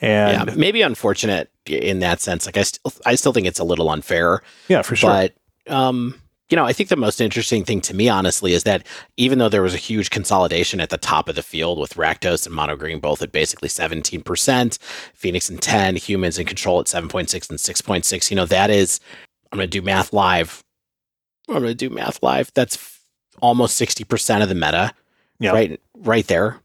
and 0.00 0.48
yeah, 0.48 0.54
maybe 0.56 0.82
unfortunate 0.82 1.50
in 1.66 2.00
that 2.00 2.20
sense. 2.20 2.44
Like 2.46 2.56
I 2.56 2.62
still, 2.64 2.92
I 3.06 3.14
still 3.14 3.32
think 3.32 3.46
it's 3.46 3.60
a 3.60 3.64
little 3.64 3.88
unfair. 3.90 4.42
yeah, 4.68 4.82
for 4.82 4.96
sure. 4.96 5.10
But 5.10 5.72
um, 5.72 6.20
you 6.50 6.56
know, 6.56 6.64
I 6.66 6.72
think 6.72 6.88
the 6.88 6.96
most 6.96 7.20
interesting 7.20 7.64
thing 7.64 7.80
to 7.82 7.94
me, 7.94 8.08
honestly, 8.08 8.52
is 8.52 8.64
that 8.64 8.84
even 9.16 9.38
though 9.38 9.48
there 9.48 9.62
was 9.62 9.72
a 9.74 9.78
huge 9.78 10.10
consolidation 10.10 10.80
at 10.80 10.90
the 10.90 10.98
top 10.98 11.28
of 11.28 11.36
the 11.36 11.42
field 11.42 11.78
with 11.78 11.94
Rakdos 11.94 12.44
and 12.46 12.54
Mono 12.54 12.74
Green 12.76 12.98
both 12.98 13.22
at 13.22 13.30
basically 13.32 13.68
17%, 13.68 14.78
Phoenix 15.14 15.48
and 15.48 15.62
10, 15.62 15.96
humans 15.96 16.38
in 16.38 16.44
control 16.46 16.80
at 16.80 16.86
7.6 16.86 17.48
and 17.48 17.58
6.6, 17.58 18.30
you 18.30 18.36
know, 18.36 18.44
that 18.46 18.68
is, 18.70 18.98
I'm 19.52 19.56
going 19.58 19.70
to 19.70 19.78
do 19.78 19.82
math 19.82 20.12
live. 20.12 20.62
I'm 21.48 21.54
going 21.54 21.66
to 21.68 21.74
do 21.74 21.88
math 21.90 22.22
live. 22.22 22.50
That's 22.54 23.00
almost 23.40 23.80
60% 23.80 24.42
of 24.42 24.48
the 24.48 24.54
meta. 24.54 24.92
Yeah. 25.38 25.52
Right, 25.52 25.80
right 26.02 26.26
there. 26.26 26.60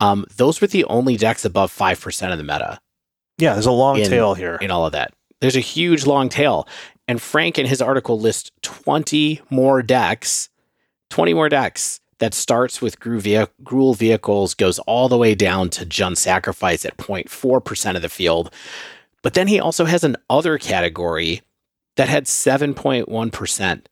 Um, 0.00 0.24
those 0.36 0.60
were 0.60 0.66
the 0.66 0.84
only 0.84 1.16
decks 1.16 1.44
above 1.44 1.72
5% 1.76 2.32
of 2.32 2.38
the 2.38 2.44
meta 2.44 2.80
yeah, 3.40 3.54
there's 3.54 3.66
a 3.66 3.72
long 3.72 3.98
in- 3.98 4.08
tail 4.08 4.34
here. 4.34 4.56
in 4.56 4.70
all 4.70 4.86
of 4.86 4.92
that. 4.92 5.12
There's 5.40 5.56
a 5.56 5.60
huge 5.60 6.06
long 6.06 6.28
tail. 6.28 6.68
And 7.08 7.20
Frank 7.20 7.58
in 7.58 7.66
his 7.66 7.80
article 7.80 8.20
lists 8.20 8.50
20 8.62 9.40
more 9.48 9.82
decks, 9.82 10.50
20 11.08 11.34
more 11.34 11.48
decks 11.48 12.00
that 12.18 12.34
starts 12.34 12.82
with 12.82 13.00
Gru 13.00 13.20
Ve- 13.20 13.46
Gruul 13.64 13.96
vehicles, 13.96 14.54
goes 14.54 14.78
all 14.80 15.08
the 15.08 15.16
way 15.16 15.34
down 15.34 15.70
to 15.70 15.86
Jund 15.86 16.18
Sacrifice 16.18 16.84
at 16.84 16.98
0.4% 16.98 17.96
of 17.96 18.02
the 18.02 18.10
field. 18.10 18.52
But 19.22 19.34
then 19.34 19.48
he 19.48 19.58
also 19.58 19.86
has 19.86 20.04
an 20.04 20.16
other 20.28 20.58
category 20.58 21.40
that 21.96 22.08
had 22.08 22.26
7.1% 22.26 23.86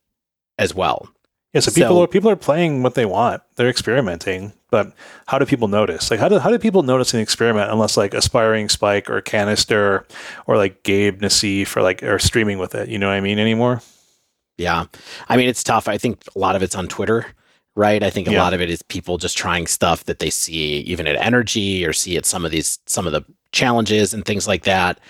as 0.59 0.75
well. 0.75 1.09
Yeah, 1.55 1.61
so 1.61 1.71
people 1.71 1.97
so, 1.97 2.03
are 2.03 2.07
people 2.07 2.31
are 2.31 2.37
playing 2.37 2.83
what 2.83 2.95
they 2.95 3.07
want. 3.07 3.43
They're 3.57 3.71
experimenting, 3.71 4.53
but 4.71 4.93
how 5.27 5.39
do 5.39 5.47
people 5.47 5.67
notice? 5.67 6.11
Like 6.11 6.21
how 6.21 6.29
do 6.29 6.39
how 6.39 6.51
do 6.51 6.59
people 6.59 6.83
notice 6.83 7.15
an 7.15 7.21
experiment 7.21 7.71
unless 7.71 7.97
like 7.97 8.13
aspiring 8.13 8.69
spike 8.69 9.09
or 9.09 9.23
Kanister 9.23 10.05
or 10.47 10.57
like 10.59 10.83
Gabe 10.83 11.23
Nassif 11.23 11.75
or 11.75 11.83
like 11.83 12.03
or 12.03 12.19
streaming 12.19 12.59
with 12.59 12.75
it? 12.75 12.91
You 12.91 12.99
know 12.99 13.09
what 13.09 13.15
I 13.15 13.21
mean 13.21 13.39
anymore? 13.39 13.81
Yeah, 14.59 14.87
I 15.29 15.37
mean 15.39 15.49
it's 15.49 15.65
tough. 15.65 15.89
I 15.89 15.97
think 15.97 16.23
a 16.37 16.39
lot 16.39 16.55
of 16.55 16.63
it's 16.63 16.75
on 16.75 16.87
Twitter, 16.87 17.25
right? 17.75 18.03
I 18.03 18.11
think 18.11 18.29
a 18.29 18.33
yeah. 18.33 18.43
lot 18.43 18.53
of 18.53 18.61
it 18.61 18.69
is 18.69 18.83
people 18.83 19.17
just 19.17 19.39
trying 19.39 19.67
stuff 19.67 20.05
that 20.05 20.19
they 20.19 20.31
see 20.31 20.81
even 20.81 21.07
at 21.07 21.19
NRG 21.19 21.89
or 21.89 21.95
see 21.95 22.19
at 22.19 22.27
some 22.27 22.45
of 22.45 22.51
these 22.51 22.79
some 22.85 23.07
of 23.07 23.13
the 23.13 23.25
challenges 23.53 24.13
and 24.13 24.27
things 24.27 24.47
like 24.47 24.65
that. 24.65 25.01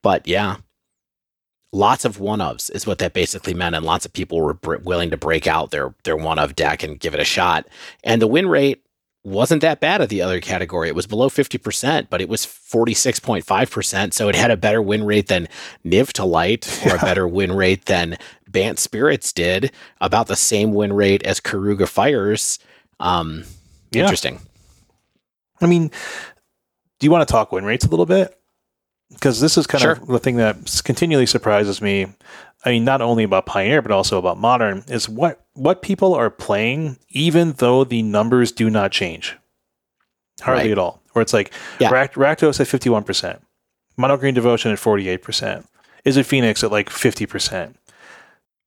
But 0.00 0.26
yeah, 0.26 0.56
lots 1.74 2.04
of 2.04 2.20
one 2.20 2.38
ofs 2.38 2.70
is 2.70 2.86
what 2.86 2.98
that 2.98 3.12
basically 3.12 3.52
meant, 3.52 3.74
and 3.74 3.84
lots 3.84 4.06
of 4.06 4.12
people 4.12 4.40
were 4.40 4.54
br- 4.54 4.76
willing 4.76 5.10
to 5.10 5.16
break 5.16 5.46
out 5.46 5.70
their 5.70 5.94
their 6.04 6.16
one 6.16 6.38
of 6.38 6.54
deck 6.54 6.82
and 6.82 6.98
give 6.98 7.12
it 7.12 7.20
a 7.20 7.24
shot. 7.24 7.66
And 8.02 8.22
the 8.22 8.26
win 8.26 8.48
rate 8.48 8.82
wasn't 9.24 9.62
that 9.62 9.80
bad 9.80 10.00
at 10.00 10.10
the 10.10 10.22
other 10.22 10.40
category. 10.40 10.88
It 10.88 10.94
was 10.94 11.06
below 11.06 11.30
50%, 11.30 12.08
but 12.10 12.20
it 12.20 12.28
was 12.28 12.44
46.5%. 12.44 14.12
So 14.12 14.28
it 14.28 14.34
had 14.34 14.50
a 14.50 14.56
better 14.56 14.82
win 14.82 15.02
rate 15.02 15.28
than 15.28 15.48
Niv 15.82 16.12
to 16.12 16.26
Light 16.26 16.68
or 16.86 16.96
a 16.96 16.98
better 16.98 17.26
win 17.26 17.52
rate 17.52 17.86
than 17.86 18.18
Bant 18.46 18.78
Spirits 18.78 19.32
did, 19.32 19.72
about 20.02 20.26
the 20.26 20.36
same 20.36 20.74
win 20.74 20.92
rate 20.92 21.22
as 21.22 21.40
Keruga 21.40 21.88
Fires. 21.88 22.58
Um, 23.00 23.44
yeah. 23.92 24.02
Interesting. 24.02 24.40
I 25.62 25.66
mean, 25.66 25.88
do 25.88 27.06
you 27.06 27.10
want 27.10 27.26
to 27.26 27.32
talk 27.32 27.50
win 27.50 27.64
rates 27.64 27.86
a 27.86 27.88
little 27.88 28.06
bit? 28.06 28.38
Because 29.14 29.40
this 29.40 29.56
is 29.56 29.66
kind 29.66 29.82
sure. 29.82 29.92
of 29.92 30.06
the 30.06 30.18
thing 30.18 30.36
that 30.36 30.82
continually 30.84 31.26
surprises 31.26 31.80
me. 31.80 32.06
I 32.64 32.70
mean, 32.70 32.84
not 32.84 33.02
only 33.02 33.24
about 33.24 33.46
Pioneer 33.46 33.82
but 33.82 33.90
also 33.90 34.18
about 34.18 34.38
Modern 34.38 34.84
is 34.88 35.08
what 35.08 35.44
what 35.54 35.82
people 35.82 36.14
are 36.14 36.30
playing, 36.30 36.98
even 37.10 37.52
though 37.52 37.84
the 37.84 38.02
numbers 38.02 38.52
do 38.52 38.70
not 38.70 38.90
change, 38.90 39.36
hardly 40.40 40.64
right. 40.64 40.72
at 40.72 40.78
all. 40.78 41.02
Where 41.12 41.22
it's 41.22 41.32
like 41.32 41.52
yeah. 41.78 41.90
Rakdos 41.90 42.60
at 42.60 42.66
fifty 42.66 42.90
one 42.90 43.04
percent, 43.04 43.42
Mono 43.96 44.16
Green 44.16 44.34
Devotion 44.34 44.72
at 44.72 44.78
forty 44.78 45.08
eight 45.08 45.22
percent, 45.22 45.66
Izzet 46.04 46.24
Phoenix 46.24 46.64
at 46.64 46.72
like 46.72 46.90
fifty 46.90 47.26
percent. 47.26 47.76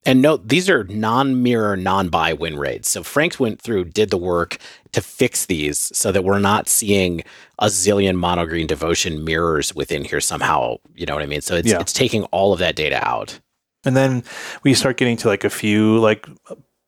And 0.08 0.22
note, 0.22 0.48
these 0.48 0.70
are 0.70 0.86
non 0.86 1.44
mirror, 1.44 1.76
non 1.76 2.08
bye 2.08 2.32
win 2.32 2.58
rates. 2.58 2.90
So 2.90 3.04
Frank 3.04 3.42
went 3.42 3.62
through, 3.62 3.86
did 3.86 4.10
the 4.10 4.18
work 4.18 4.58
to 4.94 5.02
fix 5.02 5.46
these 5.46 5.92
so 5.96 6.14
that 6.14 6.24
we're 6.24 6.40
not 6.40 6.70
seeing 6.70 7.24
a 7.60 7.66
zillion 7.66 8.16
mono 8.16 8.46
green 8.46 8.68
devotion 8.68 9.26
mirrors 9.26 9.76
within 9.76 10.06
here 10.06 10.22
somehow. 10.22 10.78
You 10.96 11.06
know 11.06 11.14
what 11.14 11.24
I 11.24 11.28
mean? 11.28 11.42
So 11.42 11.56
it's, 11.56 11.70
yeah. 11.70 11.82
it's 11.82 11.92
taking 11.92 12.24
all 12.26 12.54
of 12.54 12.60
that 12.60 12.78
data 12.78 13.06
out. 13.06 13.38
And 13.84 13.98
then 13.98 14.24
we 14.64 14.74
start 14.74 14.96
getting 14.96 15.18
to 15.18 15.28
like 15.28 15.44
a 15.44 15.50
few 15.50 16.00
like 16.00 16.26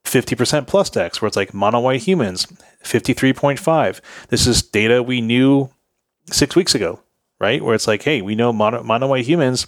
50% 0.05 0.67
plus 0.67 0.89
decks 0.89 1.21
where 1.21 1.27
it's 1.27 1.35
like 1.35 1.53
mono 1.53 1.81
white 1.81 2.01
humans, 2.01 2.47
53.5. 2.85 3.99
This 4.29 4.47
is 4.47 4.63
data 4.63 5.03
we 5.03 5.19
knew 5.19 5.69
six 6.31 6.55
weeks 6.55 6.73
ago, 6.73 7.01
right? 7.37 7.61
Where 7.61 7.75
it's 7.75 7.87
like, 7.87 8.03
hey, 8.03 8.21
we 8.21 8.35
know 8.35 8.53
mono, 8.53 8.81
mono 8.81 9.07
white 9.07 9.25
humans 9.25 9.67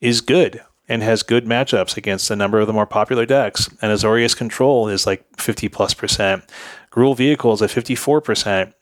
is 0.00 0.20
good 0.20 0.60
and 0.88 1.02
has 1.02 1.22
good 1.22 1.44
matchups 1.44 1.96
against 1.96 2.30
a 2.30 2.36
number 2.36 2.60
of 2.60 2.66
the 2.66 2.72
more 2.72 2.86
popular 2.86 3.26
decks. 3.26 3.68
And 3.82 3.92
Azorius 3.92 4.36
Control 4.36 4.88
is 4.88 5.06
like 5.06 5.24
50 5.38 5.68
plus 5.68 5.94
percent. 5.94 6.44
Gruul 6.90 7.16
Vehicles 7.16 7.62
at 7.62 7.70
54 7.70 8.20
percent. 8.20 8.74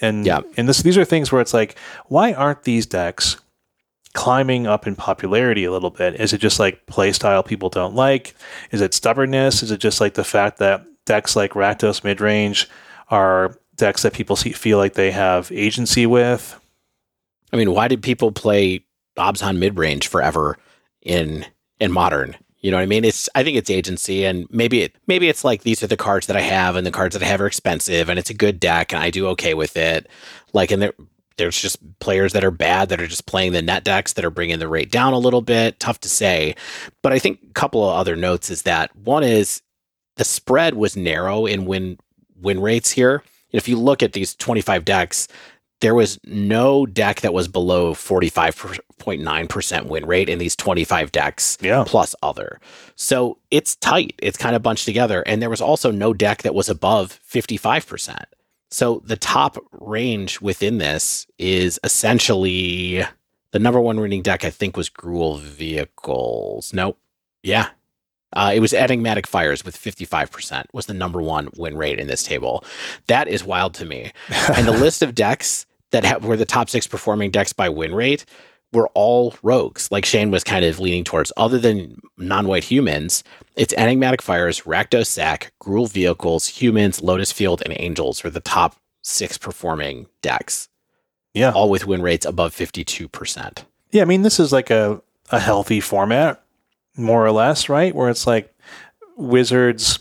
And 0.00 0.24
yeah. 0.24 0.40
and 0.56 0.68
this 0.68 0.82
these 0.82 0.96
are 0.96 1.04
things 1.04 1.30
where 1.30 1.42
it's 1.42 1.54
like, 1.54 1.78
why 2.06 2.32
aren't 2.32 2.62
these 2.62 2.86
decks 2.86 3.36
climbing 4.14 4.66
up 4.66 4.86
in 4.86 4.96
popularity 4.96 5.64
a 5.64 5.70
little 5.70 5.90
bit? 5.90 6.20
Is 6.20 6.32
it 6.32 6.38
just 6.38 6.58
like 6.58 6.86
playstyle 6.86 7.44
people 7.44 7.68
don't 7.68 7.94
like? 7.94 8.34
Is 8.70 8.80
it 8.80 8.94
stubbornness? 8.94 9.62
Is 9.62 9.70
it 9.70 9.78
just 9.78 10.00
like 10.00 10.14
the 10.14 10.24
fact 10.24 10.58
that 10.58 10.84
decks 11.04 11.36
like 11.36 11.52
Rakdos 11.52 12.00
midrange 12.02 12.66
are 13.08 13.56
decks 13.76 14.02
that 14.02 14.12
people 14.12 14.36
see, 14.36 14.52
feel 14.52 14.78
like 14.78 14.94
they 14.94 15.10
have 15.10 15.52
agency 15.52 16.06
with? 16.06 16.58
I 17.52 17.56
mean, 17.56 17.72
why 17.72 17.88
did 17.88 18.02
people 18.02 18.32
play 18.32 18.84
Abzan 19.18 19.58
midrange 19.58 20.06
forever? 20.06 20.56
In 21.02 21.46
in 21.78 21.92
modern. 21.92 22.36
You 22.60 22.70
know 22.70 22.76
what 22.76 22.82
I 22.82 22.86
mean? 22.86 23.04
It's 23.04 23.28
I 23.34 23.42
think 23.42 23.56
it's 23.56 23.70
agency 23.70 24.24
and 24.24 24.46
maybe 24.50 24.82
it 24.82 24.94
maybe 25.06 25.28
it's 25.28 25.44
like 25.44 25.62
these 25.62 25.82
are 25.82 25.86
the 25.86 25.96
cards 25.96 26.26
that 26.26 26.36
I 26.36 26.42
have 26.42 26.76
and 26.76 26.86
the 26.86 26.90
cards 26.90 27.14
that 27.14 27.22
I 27.22 27.26
have 27.26 27.40
are 27.40 27.46
expensive 27.46 28.08
and 28.08 28.18
it's 28.18 28.30
a 28.30 28.34
good 28.34 28.60
deck 28.60 28.92
and 28.92 29.02
I 29.02 29.10
do 29.10 29.26
okay 29.28 29.54
with 29.54 29.76
it. 29.76 30.08
Like 30.52 30.70
and 30.70 30.82
there 30.82 30.92
there's 31.38 31.58
just 31.58 31.78
players 32.00 32.34
that 32.34 32.44
are 32.44 32.50
bad 32.50 32.90
that 32.90 33.00
are 33.00 33.06
just 33.06 33.24
playing 33.24 33.52
the 33.52 33.62
net 33.62 33.82
decks 33.82 34.12
that 34.12 34.26
are 34.26 34.30
bringing 34.30 34.58
the 34.58 34.68
rate 34.68 34.90
down 34.90 35.14
a 35.14 35.18
little 35.18 35.40
bit. 35.40 35.80
Tough 35.80 35.98
to 36.00 36.08
say. 36.08 36.54
But 37.00 37.12
I 37.12 37.18
think 37.18 37.40
a 37.48 37.52
couple 37.54 37.82
of 37.82 37.96
other 37.96 38.14
notes 38.14 38.50
is 38.50 38.62
that 38.62 38.94
one 38.94 39.24
is 39.24 39.62
the 40.16 40.24
spread 40.24 40.74
was 40.74 40.98
narrow 40.98 41.46
in 41.46 41.64
win 41.64 41.98
win 42.36 42.60
rates 42.60 42.90
here. 42.90 43.22
If 43.52 43.68
you 43.68 43.78
look 43.78 44.02
at 44.02 44.12
these 44.12 44.34
25 44.34 44.84
decks, 44.84 45.28
there 45.80 45.94
was 45.94 46.20
no 46.24 46.84
deck 46.84 47.22
that 47.22 47.32
was 47.32 47.48
below 47.48 47.94
45.9% 49.00 49.86
win 49.86 50.06
rate 50.06 50.28
in 50.28 50.38
these 50.38 50.56
25 50.56 51.12
decks 51.12 51.58
yeah. 51.60 51.84
plus 51.86 52.14
other. 52.22 52.60
So 52.96 53.38
it's 53.50 53.76
tight. 53.76 54.14
It's 54.18 54.36
kind 54.36 54.54
of 54.54 54.62
bunched 54.62 54.84
together. 54.84 55.22
And 55.22 55.40
there 55.40 55.50
was 55.50 55.60
also 55.60 55.90
no 55.90 56.12
deck 56.12 56.42
that 56.42 56.54
was 56.54 56.68
above 56.68 57.20
55%. 57.28 58.24
So 58.70 59.02
the 59.04 59.16
top 59.16 59.56
range 59.72 60.40
within 60.40 60.78
this 60.78 61.26
is 61.38 61.80
essentially 61.82 63.04
the 63.52 63.58
number 63.58 63.80
one 63.80 64.00
winning 64.00 64.22
deck, 64.22 64.44
I 64.44 64.50
think, 64.50 64.76
was 64.76 64.88
Gruul 64.88 65.40
Vehicles. 65.40 66.72
Nope. 66.72 66.98
Yeah. 67.42 67.70
Uh, 68.32 68.52
it 68.54 68.60
was 68.60 68.72
Enigmatic 68.72 69.26
Fires 69.26 69.64
with 69.64 69.76
55% 69.76 70.66
was 70.72 70.86
the 70.86 70.94
number 70.94 71.20
one 71.20 71.48
win 71.56 71.76
rate 71.76 71.98
in 71.98 72.06
this 72.06 72.22
table. 72.22 72.64
That 73.08 73.26
is 73.26 73.42
wild 73.42 73.74
to 73.74 73.84
me. 73.84 74.12
and 74.54 74.68
the 74.68 74.72
list 74.78 75.02
of 75.02 75.16
decks 75.16 75.66
that 75.90 76.04
ha- 76.04 76.18
were 76.18 76.36
the 76.36 76.44
top 76.44 76.70
six 76.70 76.86
performing 76.86 77.32
decks 77.32 77.52
by 77.52 77.68
win 77.68 77.92
rate 77.92 78.24
were 78.72 78.88
all 78.94 79.34
rogues, 79.42 79.90
like 79.90 80.04
Shane 80.04 80.30
was 80.30 80.44
kind 80.44 80.64
of 80.64 80.78
leaning 80.78 81.04
towards. 81.04 81.32
Other 81.36 81.58
than 81.58 82.00
non-white 82.16 82.64
humans, 82.64 83.24
it's 83.56 83.74
Enigmatic 83.76 84.22
Fires, 84.22 84.62
Rakdos 84.62 85.06
Sack, 85.06 85.52
Gruul 85.62 85.90
Vehicles, 85.90 86.46
Humans, 86.46 87.02
Lotus 87.02 87.32
Field, 87.32 87.62
and 87.64 87.74
Angels 87.78 88.22
were 88.22 88.30
the 88.30 88.40
top 88.40 88.76
six 89.02 89.38
performing 89.38 90.06
decks. 90.22 90.68
Yeah. 91.34 91.52
All 91.52 91.70
with 91.70 91.86
win 91.86 92.02
rates 92.02 92.26
above 92.26 92.54
52%. 92.54 93.64
Yeah, 93.92 94.02
I 94.02 94.04
mean, 94.04 94.22
this 94.22 94.38
is 94.38 94.52
like 94.52 94.70
a, 94.70 95.02
a 95.30 95.40
healthy 95.40 95.80
format, 95.80 96.42
more 96.96 97.24
or 97.24 97.32
less, 97.32 97.68
right? 97.68 97.94
Where 97.94 98.08
it's 98.08 98.26
like 98.26 98.54
Wizards, 99.16 100.00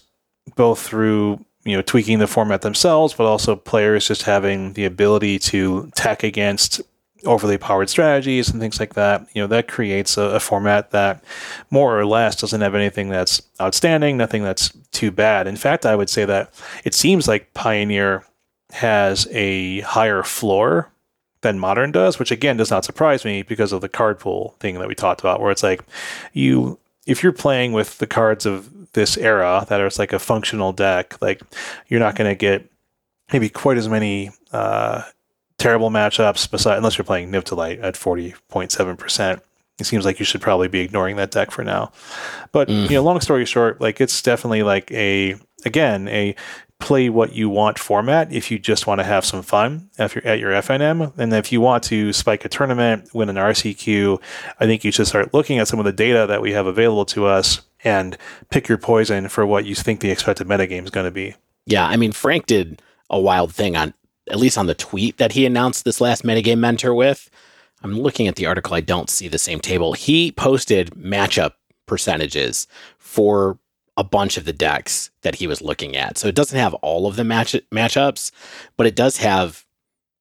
both 0.55 0.79
through 0.79 1.43
you 1.65 1.75
know 1.75 1.81
tweaking 1.81 2.19
the 2.19 2.27
format 2.27 2.61
themselves, 2.61 3.13
but 3.13 3.25
also 3.25 3.55
players 3.55 4.07
just 4.07 4.23
having 4.23 4.73
the 4.73 4.85
ability 4.85 5.39
to 5.39 5.91
tech 5.95 6.23
against 6.23 6.81
overly 7.25 7.57
powered 7.57 7.89
strategies 7.89 8.49
and 8.49 8.59
things 8.59 8.79
like 8.79 8.93
that. 8.93 9.27
You 9.33 9.41
know 9.41 9.47
that 9.47 9.67
creates 9.67 10.17
a, 10.17 10.23
a, 10.23 10.39
format 10.39 10.91
that 10.91 11.23
more 11.69 11.99
or 11.99 12.05
less 12.05 12.35
doesn't 12.35 12.61
have 12.61 12.75
anything 12.75 13.09
that's 13.09 13.41
outstanding, 13.59 14.17
nothing 14.17 14.43
that's 14.43 14.71
too 14.91 15.11
bad. 15.11 15.47
In 15.47 15.55
fact, 15.55 15.85
I 15.85 15.95
would 15.95 16.09
say 16.09 16.25
that 16.25 16.53
it 16.83 16.93
seems 16.93 17.27
like 17.27 17.53
Pioneer 17.53 18.25
has 18.71 19.27
a 19.31 19.81
higher 19.81 20.23
floor 20.23 20.91
than 21.41 21.59
modern 21.59 21.91
does, 21.91 22.19
which 22.19 22.31
again 22.31 22.57
does 22.57 22.71
not 22.71 22.85
surprise 22.85 23.25
me 23.25 23.41
because 23.41 23.71
of 23.71 23.81
the 23.81 23.89
card 23.89 24.19
pool 24.19 24.55
thing 24.59 24.79
that 24.79 24.87
we 24.87 24.95
talked 24.95 25.21
about, 25.21 25.41
where 25.41 25.51
it's 25.51 25.63
like 25.63 25.83
you 26.33 26.79
if 27.05 27.23
you're 27.23 27.31
playing 27.31 27.71
with 27.71 27.97
the 27.97 28.07
cards 28.07 28.45
of 28.45 28.91
this 28.93 29.17
era 29.17 29.65
that 29.69 29.81
is 29.81 29.99
like 29.99 30.13
a 30.13 30.19
functional 30.19 30.71
deck, 30.71 31.19
like 31.21 31.41
you're 31.87 31.99
not 31.99 32.15
going 32.15 32.29
to 32.29 32.35
get 32.35 32.69
maybe 33.31 33.49
quite 33.49 33.77
as 33.77 33.89
many 33.89 34.31
uh, 34.51 35.03
terrible 35.59 35.89
matchups 35.89 36.49
beside 36.49 36.77
unless 36.77 36.97
you're 36.97 37.05
playing 37.05 37.31
Niv 37.31 37.43
to 37.45 37.55
Light 37.55 37.79
at 37.79 37.95
40.7%. 37.95 39.41
It 39.77 39.85
seems 39.85 40.03
like 40.03 40.19
you 40.19 40.25
should 40.25 40.41
probably 40.41 40.67
be 40.67 40.81
ignoring 40.81 41.15
that 41.17 41.31
deck 41.31 41.51
for 41.51 41.63
now. 41.63 41.91
But 42.51 42.67
mm. 42.67 42.89
you 42.89 42.95
know, 42.95 43.03
long 43.03 43.21
story 43.21 43.45
short, 43.45 43.79
like 43.79 44.01
it's 44.01 44.21
definitely 44.21 44.63
like 44.63 44.91
a 44.91 45.35
again, 45.65 46.07
a 46.09 46.35
play 46.79 47.09
what 47.09 47.33
you 47.33 47.49
want 47.49 47.77
format 47.77 48.31
if 48.31 48.49
you 48.49 48.57
just 48.57 48.87
want 48.87 48.99
to 48.99 49.03
have 49.03 49.25
some 49.25 49.41
fun 49.41 49.89
if 49.99 50.15
you're 50.15 50.25
at 50.25 50.39
your 50.39 50.51
FNM. 50.51 51.17
And 51.17 51.33
if 51.33 51.51
you 51.51 51.59
want 51.61 51.83
to 51.85 52.13
spike 52.13 52.45
a 52.45 52.49
tournament, 52.49 53.13
win 53.13 53.29
an 53.29 53.35
RCQ, 53.35 54.21
I 54.59 54.65
think 54.65 54.83
you 54.83 54.91
should 54.91 55.07
start 55.07 55.33
looking 55.33 55.59
at 55.59 55.67
some 55.67 55.79
of 55.79 55.85
the 55.85 55.91
data 55.91 56.25
that 56.27 56.41
we 56.41 56.53
have 56.53 56.67
available 56.67 57.05
to 57.07 57.25
us 57.25 57.61
and 57.83 58.17
pick 58.49 58.67
your 58.67 58.77
poison 58.77 59.27
for 59.27 59.45
what 59.45 59.65
you 59.65 59.75
think 59.75 59.99
the 59.99 60.11
expected 60.11 60.47
metagame 60.47 60.83
is 60.83 60.89
going 60.89 61.05
to 61.05 61.11
be. 61.11 61.35
Yeah, 61.65 61.85
I 61.85 61.97
mean, 61.97 62.13
Frank 62.13 62.45
did 62.45 62.81
a 63.09 63.19
wild 63.19 63.53
thing 63.53 63.75
on, 63.75 63.93
at 64.29 64.39
least 64.39 64.57
on 64.57 64.67
the 64.67 64.75
tweet 64.75 65.17
that 65.17 65.33
he 65.33 65.45
announced 65.45 65.85
this 65.85 66.01
last 66.01 66.23
metagame 66.23 66.59
mentor 66.59 66.93
with. 66.93 67.29
I'm 67.81 67.99
looking 67.99 68.27
at 68.27 68.35
the 68.35 68.45
article, 68.45 68.75
I 68.75 68.81
don't 68.81 69.09
see 69.09 69.27
the 69.27 69.39
same 69.39 69.59
table. 69.59 69.93
He 69.93 70.31
posted 70.31 70.91
matchup 70.91 71.53
percentages 71.85 72.67
for 72.97 73.57
a 73.97 74.03
bunch 74.03 74.37
of 74.37 74.45
the 74.45 74.53
decks 74.53 75.11
that 75.23 75.35
he 75.35 75.47
was 75.47 75.61
looking 75.61 75.95
at. 75.95 76.17
So 76.17 76.27
it 76.27 76.35
doesn't 76.35 76.57
have 76.57 76.73
all 76.75 77.07
of 77.07 77.15
the 77.15 77.23
match 77.23 77.55
matchups, 77.73 78.31
but 78.77 78.87
it 78.87 78.95
does 78.95 79.17
have 79.17 79.65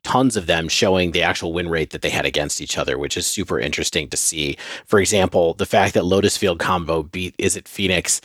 tons 0.05 0.37
of 0.37 0.47
them 0.47 0.69
showing 0.69 1.13
the 1.13 1.23
actual 1.23 1.53
win 1.53 1.69
rate 1.69 1.91
that 1.91 2.03
they 2.03 2.11
had 2.11 2.27
against 2.27 2.61
each 2.61 2.79
other, 2.79 2.99
which 2.99 3.17
is 3.17 3.27
super 3.27 3.59
interesting 3.61 4.09
to 4.09 4.17
see. 4.17 4.57
For 4.85 4.99
example, 4.99 5.55
the 5.55 5.67
fact 5.67 5.95
that 5.95 6.05
Lotus 6.05 6.37
Field 6.37 6.59
combo 6.59 7.03
beat 7.03 7.37
Izzet 7.37 7.69
Phoenix 7.69 8.21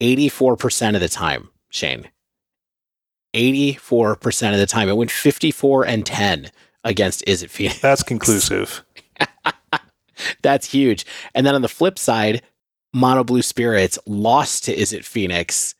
84% 0.00 0.94
of 0.94 1.00
the 1.00 1.08
time, 1.08 1.50
Shane. 1.70 2.08
84% 3.36 4.52
of 4.52 4.58
the 4.58 4.66
time. 4.66 4.88
It 4.88 4.96
went 4.96 5.10
54 5.10 5.86
and 5.86 6.04
10 6.06 6.50
against 6.84 7.24
Izzet 7.26 7.50
Phoenix. 7.50 7.80
That's 7.80 8.02
conclusive. 8.02 8.82
That's 10.42 10.70
huge. 10.70 11.04
And 11.34 11.46
then 11.46 11.54
on 11.54 11.62
the 11.62 11.68
flip 11.68 11.98
side, 11.98 12.42
Mono 12.94 13.22
Blue 13.24 13.42
Spirits 13.42 13.98
lost 14.06 14.64
to 14.64 14.74
Izzet 14.74 15.04
Phoenix 15.04 15.74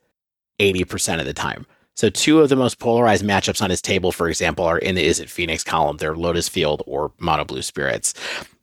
80% 0.59 1.21
of 1.21 1.27
the 1.27 1.33
time. 1.33 1.67
So 1.95 2.11
two 2.11 2.41
of 2.41 2.51
the 2.51 2.57
most 2.57 2.79
polarized 2.79 3.25
matchups 3.25 3.63
on 3.63 3.71
his 3.71 3.81
table, 3.81 4.13
for 4.13 4.29
example, 4.29 4.67
are 4.67 4.77
in 4.79 4.95
the 4.97 5.07
Izzet 5.09 5.31
Phoenix 5.31 5.65
column. 5.65 5.97
They're 5.97 6.15
Lotus 6.15 6.49
Field 6.49 6.83
or 6.87 7.13
Mono 7.19 7.45
Blue 7.47 7.63
Spirits. 7.63 8.13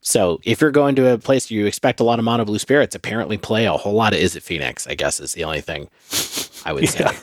So 0.02 0.40
if 0.44 0.62
you're 0.62 0.70
going 0.70 0.96
to 0.98 1.14
a 1.14 1.18
place 1.18 1.50
you 1.50 1.66
expect 1.66 2.00
a 2.00 2.04
lot 2.04 2.20
of 2.20 2.26
Mono 2.26 2.46
Blue 2.46 2.60
Spirits, 2.60 2.94
apparently 2.94 3.38
play 3.40 3.66
a 3.66 3.72
whole 3.74 3.94
lot 3.94 4.14
of 4.14 4.20
Izzet 4.20 4.44
Phoenix, 4.44 4.86
I 4.86 4.94
guess 4.94 5.20
is 5.20 5.34
the 5.34 5.46
only 5.46 5.62
thing 5.62 5.90
I 6.66 6.74
would 6.74 6.84
Yeah. 6.96 7.10
say. 7.12 7.18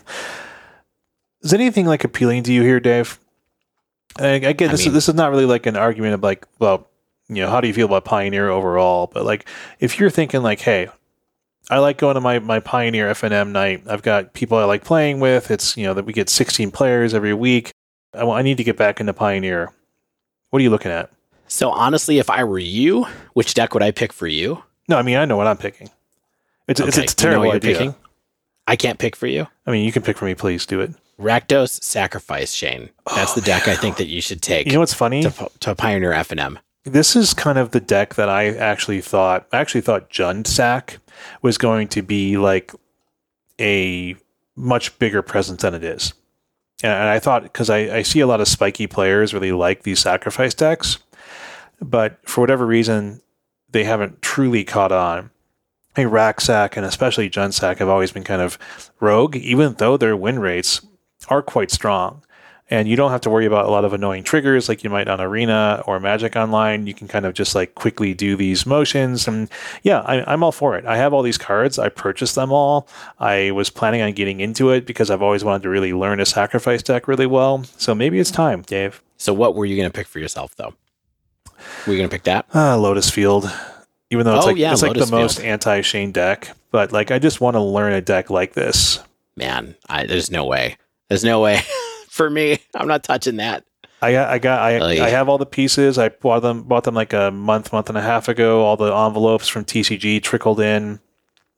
Is 1.43 1.53
anything 1.55 1.86
like 1.86 2.05
appealing 2.05 2.43
to 2.45 2.53
you 2.53 2.62
here, 2.62 2.80
Dave? 2.80 3.18
I, 4.18 4.26
again, 4.26 4.68
I 4.68 4.72
this 4.72 4.80
mean- 4.80 4.88
is 4.88 4.95
this 4.95 5.09
is 5.09 5.14
not 5.14 5.30
really 5.30 5.47
like 5.47 5.66
an 5.66 5.76
argument 5.76 6.14
of 6.14 6.22
like, 6.22 6.47
well, 6.59 6.86
you 7.28 7.36
know, 7.36 7.49
how 7.51 7.61
do 7.61 7.68
you 7.68 7.74
feel 7.74 7.86
about 7.86 8.05
Pioneer 8.05 8.51
overall? 8.51 9.07
But 9.12 9.24
like, 9.24 9.49
if 9.78 9.99
you're 9.99 10.11
thinking 10.11 10.43
like, 10.43 10.61
hey, 10.61 10.88
I 11.70 11.78
like 11.78 11.99
going 11.99 12.14
to 12.16 12.20
my 12.20 12.41
my 12.41 12.59
Pioneer 12.59 13.11
FNM 13.12 13.53
night. 13.53 13.84
I've 13.86 14.03
got 14.03 14.32
people 14.34 14.59
I 14.59 14.64
like 14.64 14.84
playing 14.84 15.20
with. 15.20 15.51
It's 15.53 15.76
you 15.76 15.84
know 15.84 15.95
that 15.95 16.05
we 16.05 16.12
get 16.12 16.28
16 16.28 16.70
players 16.72 17.14
every 17.14 17.32
week. 17.32 17.70
I, 18.12 18.22
I 18.28 18.43
need 18.43 18.57
to 18.57 18.64
get 18.64 18.76
back 18.76 18.99
into 19.01 19.12
Pioneer. 19.12 19.72
What 20.51 20.59
are 20.59 20.62
you 20.64 20.70
looking 20.70 20.91
at? 20.91 21.11
So 21.47 21.70
honestly, 21.70 22.18
if 22.18 22.28
I 22.28 22.43
were 22.45 22.59
you, 22.59 23.07
which 23.34 23.55
deck 23.55 23.72
would 23.74 23.82
I 23.84 23.93
pick 23.93 24.12
for 24.12 24.26
you? 24.26 24.64
No, 24.88 24.97
I 24.99 25.03
mean 25.03 25.16
I 25.16 25.24
know 25.26 25.36
what 25.36 25.47
I'm 25.47 25.57
picking. 25.57 25.91
It's 26.66 26.80
it's, 26.80 26.97
Okay, 26.99 27.05
it's 27.05 27.14
a 27.22 27.26
you 27.26 27.30
know 27.30 27.36
terrible 27.43 27.53
idea. 27.53 27.74
picking? 27.76 27.95
I 28.66 28.74
can't 28.76 28.99
pick 28.99 29.14
for 29.14 29.26
you. 29.28 29.47
I 29.66 29.70
mean, 29.70 29.84
you 29.84 29.91
can 29.93 30.03
pick 30.03 30.16
for 30.18 30.24
me, 30.26 30.34
please 30.34 30.66
do 30.66 30.80
it. 30.80 30.93
Rakdos 31.20 31.82
Sacrifice, 31.82 32.52
Shane. 32.52 32.90
That's 33.14 33.32
oh, 33.32 33.34
the 33.34 33.40
deck 33.42 33.68
I 33.68 33.76
think 33.76 33.98
that 33.98 34.08
you 34.08 34.20
should 34.20 34.40
take 34.40 34.66
You 34.66 34.72
know 34.74 34.80
what's 34.80 34.94
funny? 34.94 35.22
to, 35.22 35.50
to 35.60 35.74
Pioneer 35.74 36.12
FNM. 36.12 36.56
this 36.84 37.14
is 37.14 37.34
kind 37.34 37.58
of 37.58 37.72
the 37.72 37.80
deck 37.80 38.14
that 38.14 38.28
I 38.28 38.48
actually 38.56 39.02
thought 39.02 39.46
I 39.52 39.58
actually 39.58 39.82
thought 39.82 40.10
Jund 40.10 40.46
Sack 40.46 40.98
was 41.42 41.58
going 41.58 41.88
to 41.88 42.02
be 42.02 42.38
like 42.38 42.72
a 43.60 44.16
much 44.56 44.98
bigger 44.98 45.20
presence 45.22 45.62
than 45.62 45.74
it 45.74 45.84
is. 45.84 46.14
And 46.82 46.92
I 46.92 47.18
thought 47.18 47.42
because 47.42 47.68
I, 47.68 47.98
I 47.98 48.02
see 48.02 48.20
a 48.20 48.26
lot 48.26 48.40
of 48.40 48.48
spiky 48.48 48.86
players 48.86 49.34
really 49.34 49.52
like 49.52 49.82
these 49.82 50.00
sacrifice 50.00 50.54
decks, 50.54 50.98
but 51.82 52.18
for 52.26 52.40
whatever 52.40 52.64
reason, 52.64 53.20
they 53.68 53.84
haven't 53.84 54.22
truly 54.22 54.64
caught 54.64 54.92
on. 54.92 55.30
I 55.90 55.94
think 55.94 56.10
Racksack 56.10 56.76
and 56.76 56.86
especially 56.86 57.28
Junsack 57.28 57.78
have 57.78 57.88
always 57.88 58.12
been 58.12 58.24
kind 58.24 58.40
of 58.40 58.58
rogue, 59.00 59.36
even 59.36 59.74
though 59.74 59.96
their 59.96 60.16
win 60.16 60.38
rates 60.38 60.80
are 61.28 61.42
quite 61.42 61.70
strong 61.70 62.22
and 62.72 62.86
you 62.86 62.94
don't 62.94 63.10
have 63.10 63.20
to 63.22 63.30
worry 63.30 63.46
about 63.46 63.66
a 63.66 63.68
lot 63.70 63.84
of 63.84 63.92
annoying 63.92 64.22
triggers 64.22 64.68
like 64.68 64.84
you 64.84 64.90
might 64.90 65.08
on 65.08 65.20
Arena 65.20 65.82
or 65.88 65.98
Magic 65.98 66.36
Online. 66.36 66.86
You 66.86 66.94
can 66.94 67.08
kind 67.08 67.26
of 67.26 67.34
just 67.34 67.52
like 67.56 67.74
quickly 67.74 68.14
do 68.14 68.36
these 68.36 68.64
motions, 68.64 69.26
and 69.26 69.50
yeah, 69.82 70.02
I, 70.02 70.22
I'm 70.32 70.44
all 70.44 70.52
for 70.52 70.76
it. 70.78 70.86
I 70.86 70.96
have 70.96 71.12
all 71.12 71.22
these 71.22 71.36
cards. 71.36 71.80
I 71.80 71.88
purchased 71.88 72.36
them 72.36 72.52
all. 72.52 72.86
I 73.18 73.50
was 73.50 73.70
planning 73.70 74.02
on 74.02 74.12
getting 74.12 74.38
into 74.38 74.70
it 74.70 74.86
because 74.86 75.10
I've 75.10 75.20
always 75.20 75.42
wanted 75.42 75.64
to 75.64 75.68
really 75.68 75.92
learn 75.92 76.20
a 76.20 76.24
sacrifice 76.26 76.80
deck 76.80 77.08
really 77.08 77.26
well. 77.26 77.64
So 77.76 77.92
maybe 77.92 78.20
it's 78.20 78.30
time, 78.30 78.62
Dave. 78.62 79.02
So 79.16 79.34
what 79.34 79.56
were 79.56 79.66
you 79.66 79.74
going 79.76 79.90
to 79.90 79.92
pick 79.92 80.06
for 80.06 80.20
yourself, 80.20 80.54
though? 80.54 80.74
Were 81.88 81.92
you 81.92 81.98
going 81.98 82.08
to 82.08 82.14
pick 82.14 82.22
that? 82.22 82.46
Ah, 82.54 82.76
Lotus 82.76 83.10
Field. 83.10 83.50
Even 84.10 84.24
though 84.26 84.36
it's 84.36 84.44
Oh, 84.44 84.48
like 84.50 84.56
yeah, 84.58 84.72
it's 84.72 84.82
like 84.82 84.96
the 84.96 85.06
most 85.06 85.40
anti 85.40 85.80
Shane 85.80 86.12
deck, 86.12 86.56
but 86.70 86.92
like 86.92 87.10
I 87.10 87.18
just 87.18 87.40
want 87.40 87.54
to 87.56 87.60
learn 87.60 87.92
a 87.94 88.00
deck 88.00 88.30
like 88.30 88.52
this. 88.52 89.00
Man, 89.36 89.74
I, 89.88 90.06
there's 90.06 90.30
no 90.30 90.44
way. 90.44 90.76
There's 91.11 91.24
no 91.24 91.40
way 91.40 91.61
for 92.08 92.30
me. 92.30 92.58
I'm 92.74 92.88
not 92.88 93.02
touching 93.02 93.36
that. 93.36 93.64
I 94.00 94.12
got, 94.12 94.30
I 94.30 94.38
got, 94.38 94.61
I, 94.61 94.80
Oy. 94.80 95.02
I 95.02 95.11
have 95.11 95.28
all 95.28 95.36
the 95.36 95.44
pieces. 95.44 95.98
I 95.98 96.08
bought 96.08 96.40
them, 96.40 96.62
bought 96.62 96.84
them 96.84 96.94
like 96.94 97.12
a 97.12 97.30
month, 97.30 97.72
month 97.72 97.90
and 97.90 97.98
a 97.98 98.00
half 98.00 98.28
ago. 98.28 98.62
All 98.62 98.76
the 98.76 98.94
envelopes 98.94 99.48
from 99.48 99.64
TCG 99.64 100.22
trickled 100.22 100.61
in, 100.61 101.00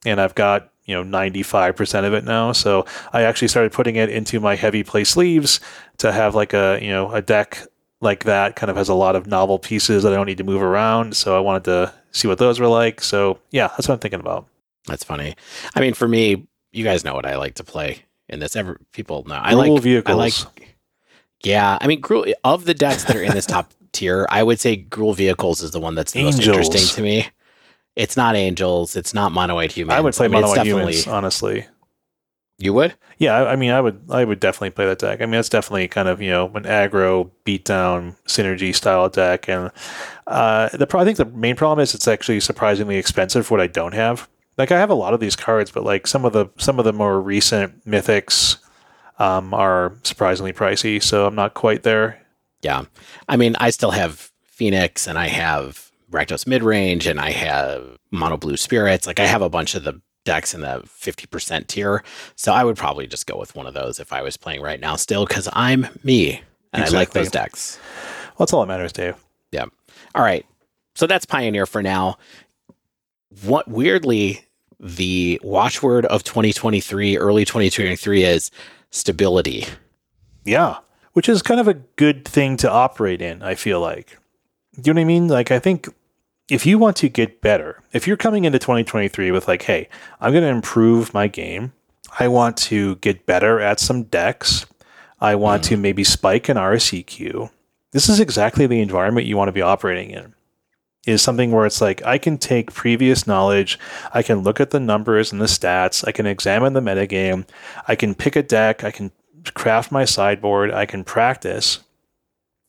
and 0.05 0.21
I've 0.21 0.35
got 0.35 0.71
you 0.87 0.95
know 0.95 1.05
ninety 1.05 1.45
five 1.45 1.77
percent 1.77 2.05
of 2.05 2.15
it 2.15 2.25
now. 2.25 2.51
So 2.51 2.85
I 3.13 3.23
actually 3.23 3.49
started 3.49 3.71
putting 3.71 3.95
it 3.95 4.09
into 4.09 4.41
my 4.41 4.57
heavy 4.57 4.83
play 4.83 5.05
sleeves 5.05 5.61
to 5.99 6.11
have 6.11 6.35
like 6.35 6.53
a 6.53 6.81
you 6.83 6.91
know 6.91 7.13
a 7.13 7.23
deck 7.23 7.59
like 8.01 8.25
that. 8.25 8.57
Kind 8.57 8.71
of 8.71 8.77
has 8.77 8.89
a 8.89 8.95
lot 8.95 9.15
of 9.15 9.29
novel 9.29 9.61
pieces 9.61 10.03
that 10.03 10.13
I 10.13 10.17
don't 10.17 10.27
need 10.27 10.39
to 10.39 10.45
move 10.45 10.63
around. 10.63 11.15
So 11.15 11.37
I 11.37 11.41
wanted 11.41 11.65
to 11.65 11.93
see 12.11 12.27
what 12.27 12.39
those 12.39 12.59
were 12.59 12.67
like. 12.67 13.03
So 13.03 13.39
yeah, 13.53 13.69
that's 13.69 13.87
what 13.87 13.95
I'm 13.95 14.01
thinking 14.01 14.21
about. 14.21 14.49
That's 14.87 15.05
funny. 15.05 15.37
I 15.77 15.81
mean, 15.81 15.95
for 15.95 16.09
me, 16.09 16.49
you 16.73 16.83
guys 16.83 17.05
know 17.05 17.15
what 17.15 17.27
I 17.27 17.37
like 17.37 17.55
to 17.55 17.65
play 17.65 18.03
in 18.33 18.41
this. 18.41 18.57
Ever 18.57 18.81
people 18.93 19.25
know 19.25 19.35
I 19.35 19.55
like 19.55 19.83
vehicles. 19.83 20.13
I 20.13 20.17
like. 20.17 20.77
Yeah, 21.45 21.79
I 21.81 21.87
mean, 21.87 22.01
Gruul, 22.01 22.33
of 22.45 22.65
the 22.65 22.75
decks 22.75 23.05
that 23.05 23.17
are 23.17 23.23
in 23.23 23.33
this 23.33 23.47
top 23.47 23.73
tier, 23.93 24.27
I 24.31 24.43
would 24.43 24.61
say 24.61 24.77
Gruul 24.77 25.15
Vehicles 25.15 25.63
is 25.63 25.73
the 25.73 25.81
one 25.81 25.95
that's 25.95 26.13
the 26.13 26.23
most 26.23 26.41
interesting 26.41 26.83
to 26.83 27.03
me. 27.03 27.29
It's 27.97 28.17
not 28.17 28.37
Angels. 28.37 28.97
It's 28.97 29.13
not 29.13 29.33
Mono 29.33 29.57
White 29.57 29.73
Humans. 29.73 29.97
I 29.97 30.01
would 30.01 30.15
play 30.15 30.29
mean, 30.29 30.41
Mono 30.41 30.49
White 30.49 30.67
Humans, 30.67 31.07
honestly. 31.07 31.67
You 32.59 32.73
would? 32.75 32.95
Yeah, 33.19 33.35
I, 33.35 33.53
I 33.53 33.57
mean, 33.57 33.73
I 33.73 33.81
would, 33.81 34.03
I 34.09 34.25
would 34.25 34.39
definitely 34.39 34.71
play 34.71 34.87
that 34.87 35.01
deck. 35.01 35.21
I 35.21 35.25
mean, 35.25 35.33
that's 35.33 35.49
definitely 35.49 35.89
kind 35.89 36.09
of 36.09 36.23
you 36.23 36.31
know 36.31 36.47
an 36.55 36.63
aggro 36.63 37.31
beatdown 37.45 38.17
synergy 38.27 38.75
style 38.75 39.09
deck, 39.09 39.49
and 39.49 39.73
uh, 40.27 40.69
the 40.69 40.87
pro- 40.87 41.01
I 41.01 41.05
think 41.05 41.19
the 41.19 41.25
main 41.25 41.57
problem 41.57 41.83
is 41.83 41.95
it's 41.95 42.07
actually 42.07 42.41
surprisingly 42.41 42.97
expensive 42.97 43.47
for 43.47 43.55
what 43.55 43.61
I 43.61 43.67
don't 43.67 43.95
have. 43.95 44.29
Like 44.59 44.71
I 44.71 44.79
have 44.79 44.91
a 44.91 44.95
lot 44.95 45.15
of 45.15 45.21
these 45.21 45.37
cards, 45.37 45.71
but 45.71 45.85
like 45.85 46.07
some 46.07 46.25
of 46.25 46.33
the 46.33 46.47
some 46.59 46.79
of 46.79 46.85
the 46.85 46.93
more 46.93 47.21
recent 47.21 47.87
mythics 47.87 48.59
um, 49.19 49.55
are 49.55 49.95
surprisingly 50.03 50.53
pricey, 50.53 51.03
so 51.03 51.27
I'm 51.27 51.35
not 51.35 51.55
quite 51.55 51.83
there. 51.83 52.21
Yeah. 52.63 52.85
I 53.29 53.37
mean, 53.37 53.57
I 53.59 53.71
still 53.71 53.91
have 53.91 54.31
Phoenix 54.45 55.07
and 55.07 55.19
I 55.19 55.29
have 55.29 55.91
Rakdos 56.11 56.45
Midrange 56.45 57.11
and 57.11 57.21
I 57.21 57.31
have 57.31 57.99
Mono 58.11 58.37
Blue 58.37 58.57
Spirits. 58.57 59.07
Like 59.07 59.21
I 59.21 59.27
have 59.27 59.43
a 59.43 59.49
bunch 59.49 59.75
of 59.75 59.85
the 59.85 60.01
decks 60.25 60.55
in 60.55 60.61
the 60.61 60.83
50% 60.87 61.67
tier. 61.67 62.05
So 62.37 62.53
I 62.53 62.63
would 62.63 62.77
probably 62.77 63.07
just 63.07 63.27
go 63.27 63.37
with 63.37 63.57
one 63.57 63.67
of 63.67 63.75
those 63.75 63.99
if 63.99 64.13
I 64.13 64.23
was 64.23 64.37
playing 64.37 64.63
right 64.63 64.81
now 64.81 64.97
still 64.97 65.27
because 65.27 65.49
I'm 65.53 65.87
me 66.05 66.43
and 66.73 66.85
I 66.85 66.89
like 66.89 67.11
those 67.11 67.31
decks. 67.31 67.79
Well, 68.29 68.47
that's 68.47 68.53
all 68.53 68.61
that 68.61 68.69
matters, 68.69 68.93
Dave. 68.93 69.17
Yeah. 69.51 69.67
All 70.15 70.23
right. 70.23 70.47
So 70.95 71.07
that's 71.07 71.25
Pioneer 71.25 71.67
for 71.67 71.83
now. 71.83 72.19
What 73.43 73.69
weirdly, 73.69 74.45
the 74.79 75.41
watchword 75.43 76.07
of 76.07 76.25
2023, 76.25 77.17
early 77.17 77.45
2023 77.45 78.25
is 78.25 78.51
stability. 78.91 79.67
Yeah, 80.45 80.79
which 81.13 81.29
is 81.29 81.43
kind 81.43 81.61
of 81.61 81.69
a 81.69 81.75
good 81.75 82.25
thing 82.25 82.57
to 82.59 82.71
operate 82.71 83.23
in. 83.23 83.43
I 83.43 83.55
feel 83.55 83.81
like. 83.81 84.19
Do 84.81 84.89
you 84.89 84.95
know 84.95 85.01
what 85.01 85.03
I 85.03 85.07
mean? 85.07 85.29
Like, 85.29 85.51
I 85.51 85.59
think 85.59 85.89
if 86.49 86.67
you 86.67 86.79
want 86.79 86.97
to 86.97 87.09
get 87.09 87.41
better, 87.41 87.83
if 87.93 88.07
you're 88.07 88.17
coming 88.17 88.45
into 88.45 88.59
2023 88.59 89.31
with 89.31 89.49
like, 89.49 89.63
hey, 89.63 89.89
I'm 90.21 90.33
going 90.33 90.45
to 90.45 90.49
improve 90.49 91.15
my 91.15 91.29
game. 91.29 91.73
I 92.19 92.29
want 92.29 92.57
to 92.59 92.97
get 92.97 93.27
better 93.27 93.61
at 93.61 93.81
some 93.81 94.05
decks. 94.05 94.67
I 95.21 95.35
want 95.35 95.65
hmm. 95.67 95.71
to 95.71 95.77
maybe 95.79 96.05
spike 96.05 96.49
an 96.49 96.57
RCQ. 96.57 97.51
This 97.93 98.09
is 98.09 98.21
exactly 98.21 98.67
the 98.67 98.81
environment 98.81 99.27
you 99.27 99.37
want 99.37 99.49
to 99.49 99.53
be 99.53 99.63
operating 99.63 100.11
in. 100.11 100.35
Is 101.05 101.21
something 101.21 101.51
where 101.51 101.67
it's 101.67 101.81
like 101.81 102.01
I 102.05 102.17
can 102.17 102.39
take 102.39 102.73
previous 102.73 103.27
knowledge, 103.27 103.77
I 104.15 104.23
can 104.23 104.39
look 104.39 104.61
at 104.61 104.71
the 104.71 104.79
numbers 104.79 105.33
and 105.33 105.41
the 105.41 105.47
stats, 105.47 106.07
I 106.07 106.13
can 106.13 106.27
examine 106.27 106.75
the 106.75 106.81
metagame, 106.81 107.45
I 107.89 107.97
can 107.97 108.15
pick 108.15 108.37
a 108.37 108.43
deck, 108.43 108.85
I 108.85 108.93
can 108.93 109.11
craft 109.55 109.91
my 109.91 110.05
sideboard, 110.05 110.71
I 110.71 110.87
can 110.87 111.03
practice. 111.03 111.81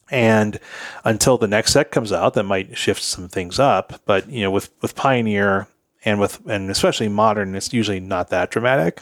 And 0.09 0.59
until 1.05 1.37
the 1.37 1.47
next 1.47 1.73
set 1.73 1.91
comes 1.91 2.11
out, 2.11 2.33
that 2.33 2.43
might 2.43 2.77
shift 2.77 3.03
some 3.03 3.27
things 3.27 3.59
up. 3.59 4.01
But 4.05 4.29
you 4.29 4.41
know, 4.41 4.51
with 4.51 4.71
with 4.81 4.95
Pioneer 4.95 5.67
and 6.03 6.19
with 6.19 6.39
and 6.47 6.69
especially 6.69 7.09
modern, 7.09 7.55
it's 7.55 7.73
usually 7.73 7.99
not 7.99 8.29
that 8.29 8.51
dramatic. 8.51 9.01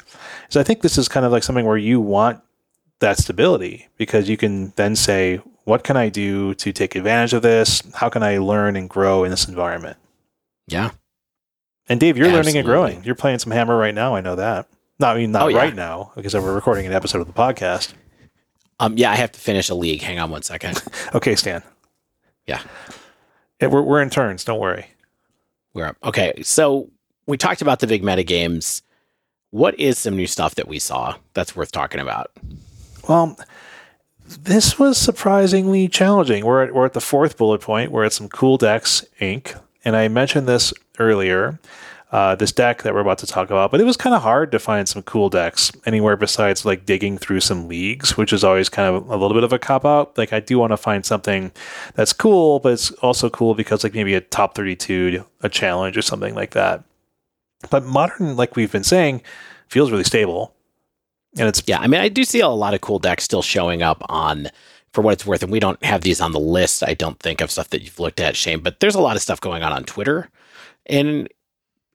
So 0.50 0.60
I 0.60 0.64
think 0.64 0.82
this 0.82 0.98
is 0.98 1.08
kind 1.08 1.26
of 1.26 1.32
like 1.32 1.44
something 1.44 1.66
where 1.66 1.78
you 1.78 2.00
want 2.00 2.42
that 3.00 3.18
stability 3.18 3.88
because 3.98 4.30
you 4.30 4.38
can 4.38 4.74
then 4.76 4.96
say, 4.96 5.42
what 5.66 5.84
can 5.84 5.98
I 5.98 6.10
do 6.10 6.54
to 6.56 6.72
take 6.74 6.96
advantage 6.96 7.34
of 7.34 7.42
this? 7.42 7.82
How 7.96 8.10
can 8.10 8.24
I 8.24 8.38
learn 8.40 8.76
and 8.76 8.90
grow 8.90 9.24
in 9.24 9.32
this 9.32 9.48
environment? 9.48 9.98
Yeah. 10.68 10.92
And 11.90 12.00
Dave, 12.00 12.18
you're 12.18 12.32
learning 12.32 12.58
and 12.58 12.66
growing. 12.66 13.04
You're 13.04 13.16
playing 13.16 13.40
some 13.40 13.52
Hammer 13.52 13.76
right 13.78 13.94
now. 13.94 14.16
I 14.16 14.22
know 14.22 14.36
that. 14.36 14.68
Not 15.00 15.16
I 15.16 15.20
mean 15.20 15.32
not 15.32 15.44
Oh, 15.44 15.48
yeah. 15.48 15.58
right 15.58 15.76
now 15.76 16.12
because 16.16 16.34
we're 16.34 16.54
recording 16.54 16.86
an 16.86 16.94
episode 16.94 17.22
of 17.22 17.28
the 17.28 17.34
podcast. 17.34 17.94
Um, 18.80 18.98
yeah, 18.98 19.12
I 19.12 19.16
have 19.16 19.32
to 19.34 19.40
finish 19.40 19.70
a 19.70 19.76
league. 19.76 20.02
Hang 20.02 20.20
on 20.20 20.30
one 20.32 20.42
second. 20.44 20.82
Okay, 21.16 21.36
Stan. 21.36 21.62
Yeah. 22.48 22.62
Yeah, 23.62 23.68
we're 23.68 23.82
we're 23.82 24.02
in 24.02 24.10
turns. 24.10 24.44
Don't 24.44 24.60
worry. 24.60 24.88
We're 25.74 25.86
up. 25.88 25.98
Okay. 26.04 26.42
So 26.44 26.90
we 27.28 27.38
talked 27.38 27.62
about 27.62 27.80
the 27.80 27.88
big 27.88 28.04
meta 28.04 28.24
games. 28.24 28.82
What 29.52 29.78
is 29.80 29.98
some 30.00 30.16
new 30.16 30.28
stuff 30.28 30.56
that 30.56 30.68
we 30.68 30.80
saw 30.80 31.16
that's 31.34 31.56
worth 31.56 31.72
talking 31.72 32.00
about? 32.00 32.32
Well, 33.10 33.38
this 34.38 34.78
was 34.80 34.98
surprisingly 34.98 35.88
challenging. 35.88 36.46
We're 36.46 36.64
at, 36.64 36.74
we're 36.74 36.86
at 36.86 36.94
the 36.94 37.02
fourth 37.02 37.38
bullet 37.38 37.62
point. 37.62 37.92
We're 37.92 38.06
at 38.06 38.14
some 38.14 38.30
cool 38.30 38.58
decks 38.58 39.06
Inc. 39.20 39.60
And 39.84 39.96
I 39.96 40.08
mentioned 40.08 40.48
this 40.48 40.74
earlier. 41.00 41.60
uh, 42.12 42.36
this 42.36 42.52
deck 42.52 42.84
that 42.84 42.94
we're 42.94 43.00
about 43.00 43.18
to 43.20 43.28
talk 43.28 43.50
about. 43.50 43.72
But 43.72 43.80
it 43.80 43.86
was 43.86 43.96
kind 43.96 44.14
of 44.14 44.22
hard 44.22 44.52
to 44.52 44.60
find 44.60 44.88
some 44.88 45.02
cool 45.04 45.30
decks 45.30 45.72
anywhere 45.86 46.18
besides 46.18 46.66
like 46.66 46.86
digging 46.86 47.18
through 47.18 47.40
some 47.40 47.68
leagues, 47.68 48.18
which 48.18 48.34
is 48.34 48.44
always 48.44 48.70
kind 48.70 48.94
of 48.94 49.10
a 49.10 49.16
little 49.16 49.34
bit 49.34 49.44
of 49.44 49.54
a 49.54 49.60
cop 49.60 49.86
out. 49.86 50.18
Like 50.18 50.34
I 50.34 50.40
do 50.40 50.60
want 50.60 50.72
to 50.72 50.78
find 50.78 51.06
something 51.06 51.52
that's 51.96 52.14
cool, 52.14 52.60
but 52.60 52.74
it's 52.74 52.92
also 52.92 53.30
cool 53.30 53.56
because 53.56 53.84
like 53.84 53.94
maybe 53.94 54.14
a 54.14 54.22
top 54.22 54.56
32, 54.56 55.24
a 55.42 55.50
challenge 55.50 55.98
or 55.98 56.02
something 56.02 56.36
like 56.36 56.52
that. 56.52 56.84
But 57.70 57.86
modern, 57.86 58.36
like 58.36 58.56
we've 58.56 58.72
been 58.72 58.84
saying, 58.84 59.22
feels 59.70 59.92
really 59.92 60.04
stable. 60.04 60.54
And 61.38 61.48
it's 61.48 61.64
yeah, 61.66 61.80
I 61.80 61.88
mean, 61.88 62.02
I 62.02 62.10
do 62.10 62.24
see 62.24 62.40
a 62.42 62.48
lot 62.50 62.74
of 62.74 62.82
cool 62.82 63.00
decks 63.00 63.24
still 63.24 63.42
showing 63.42 63.82
up 63.82 64.02
on 64.10 64.48
for 64.94 65.02
what 65.02 65.14
it's 65.14 65.26
worth, 65.26 65.42
and 65.44 65.52
we 65.52 65.60
don't 65.62 65.82
have 65.86 66.02
these 66.02 66.20
on 66.20 66.34
the 66.34 66.40
list. 66.40 66.84
I 66.86 66.94
don't 66.94 67.18
think 67.20 67.40
of 67.42 67.50
stuff 67.50 67.70
that 67.70 67.82
you've 67.82 68.00
looked 68.00 68.20
at, 68.20 68.36
Shane, 68.36 68.60
but 68.60 68.80
there's 68.82 68.96
a 68.96 69.02
lot 69.02 69.16
of 69.16 69.22
stuff 69.22 69.40
going 69.40 69.64
on 69.64 69.72
on 69.72 69.84
Twitter 69.86 70.30
and 70.86 71.30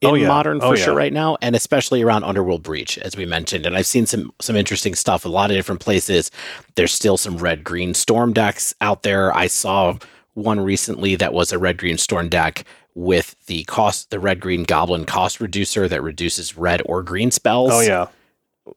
in 0.02 0.10
Oh, 0.10 0.14
yeah. 0.14 0.28
modern 0.28 0.58
oh, 0.58 0.60
for 0.68 0.72
Oh, 0.72 0.76
sure 0.76 0.92
yeah. 0.94 0.98
right 0.98 1.12
now, 1.12 1.36
and 1.42 1.54
especially 1.56 2.02
around 2.02 2.24
Underworld 2.24 2.62
Breach, 2.62 2.98
as 2.98 3.16
we 3.16 3.24
mentioned. 3.26 3.66
And 3.66 3.76
I've 3.76 3.86
seen 3.86 4.06
some 4.06 4.32
some 4.40 4.56
interesting 4.56 4.94
stuff. 4.94 5.24
A 5.24 5.28
lot 5.28 5.50
of 5.50 5.56
different 5.56 5.80
places. 5.80 6.30
There's 6.74 6.92
still 6.92 7.16
some 7.16 7.36
red 7.38 7.64
green 7.64 7.92
storm 7.94 8.32
decks 8.32 8.74
out 8.80 9.02
there. 9.02 9.34
I 9.36 9.46
saw 9.46 9.98
one 10.34 10.60
recently 10.60 11.16
that 11.16 11.32
was 11.32 11.50
a 11.52 11.58
red 11.58 11.78
green 11.78 11.96
storm 11.98 12.28
deck 12.28 12.64
with 12.94 13.36
the 13.46 13.64
cost 13.64 14.10
the 14.10 14.18
red 14.20 14.40
green 14.40 14.62
goblin 14.64 15.04
cost 15.04 15.40
reducer 15.40 15.88
that 15.88 16.02
reduces 16.02 16.56
red 16.56 16.80
or 16.86 17.02
green 17.02 17.30
spells 17.30 17.70
oh 17.72 17.80
yeah, 17.80 18.06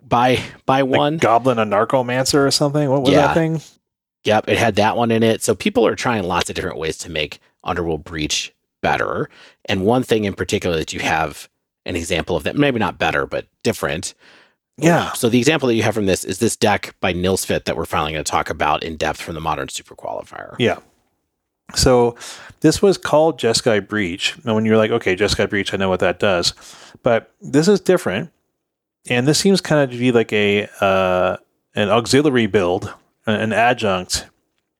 by 0.07 0.39
by 0.65 0.81
like 0.81 0.97
one 0.97 1.17
Goblin 1.17 1.57
Anarchomancer 1.57 2.45
or 2.45 2.51
something. 2.51 2.89
What 2.89 3.01
was 3.03 3.11
Yeah. 3.11 3.27
that 3.27 3.33
thing? 3.33 3.61
Yep, 4.25 4.49
it 4.49 4.57
had 4.57 4.75
that 4.75 4.97
one 4.97 5.11
in 5.11 5.23
it. 5.23 5.41
So 5.41 5.55
people 5.55 5.85
are 5.87 5.95
trying 5.95 6.23
lots 6.23 6.49
of 6.49 6.55
different 6.55 6.77
ways 6.77 6.97
to 6.99 7.09
make 7.09 7.39
Underworld 7.63 8.03
Breach 8.03 8.53
better. 8.81 9.29
And 9.65 9.85
one 9.85 10.03
thing 10.03 10.25
in 10.25 10.33
particular 10.33 10.75
that 10.77 10.91
you 10.93 10.99
have 10.99 11.47
an 11.85 11.95
example 11.95 12.35
of 12.35 12.43
that, 12.43 12.55
maybe 12.57 12.79
not 12.79 12.97
better, 12.97 13.25
but 13.25 13.45
different. 13.63 14.13
Yeah, 14.77 15.11
So 15.11 15.27
the 15.27 15.37
example 15.39 15.67
that 15.67 15.75
you 15.75 15.83
have 15.83 15.93
from 15.93 16.05
this 16.05 16.23
is 16.23 16.39
this 16.39 16.55
deck 16.55 16.95
by 17.01 17.13
Nilsfit 17.13 17.65
that 17.65 17.75
we're 17.75 17.83
finally 17.85 18.13
going 18.13 18.23
to 18.23 18.31
talk 18.31 18.49
about 18.49 18.81
in 18.81 18.95
depth 18.95 19.21
from 19.21 19.35
the 19.35 19.41
Modern 19.41 19.67
Super 19.67 19.93
Qualifier. 19.93 20.55
Yeah. 20.57 20.77
So 21.75 22.15
this 22.61 22.81
was 22.81 22.97
called 22.97 23.37
Jeskai 23.39 23.85
Breach. 23.85 24.37
And 24.45 24.55
when 24.55 24.65
you're 24.65 24.77
like, 24.77 24.91
okay, 24.91 25.17
Jeskai 25.17 25.49
Breach, 25.49 25.73
I 25.73 25.77
know 25.77 25.89
what 25.89 25.99
that 25.99 26.17
does. 26.19 26.53
But 27.03 27.31
this 27.41 27.67
is 27.67 27.79
different. 27.81 28.31
And 29.07 29.27
this 29.27 29.39
seems 29.39 29.61
kind 29.61 29.81
of 29.81 29.91
to 29.91 29.97
be 29.97 30.11
like 30.11 30.31
a 30.33 30.67
uh, 30.81 31.37
an 31.75 31.89
auxiliary 31.89 32.47
build, 32.47 32.93
an 33.25 33.53
adjunct 33.53 34.27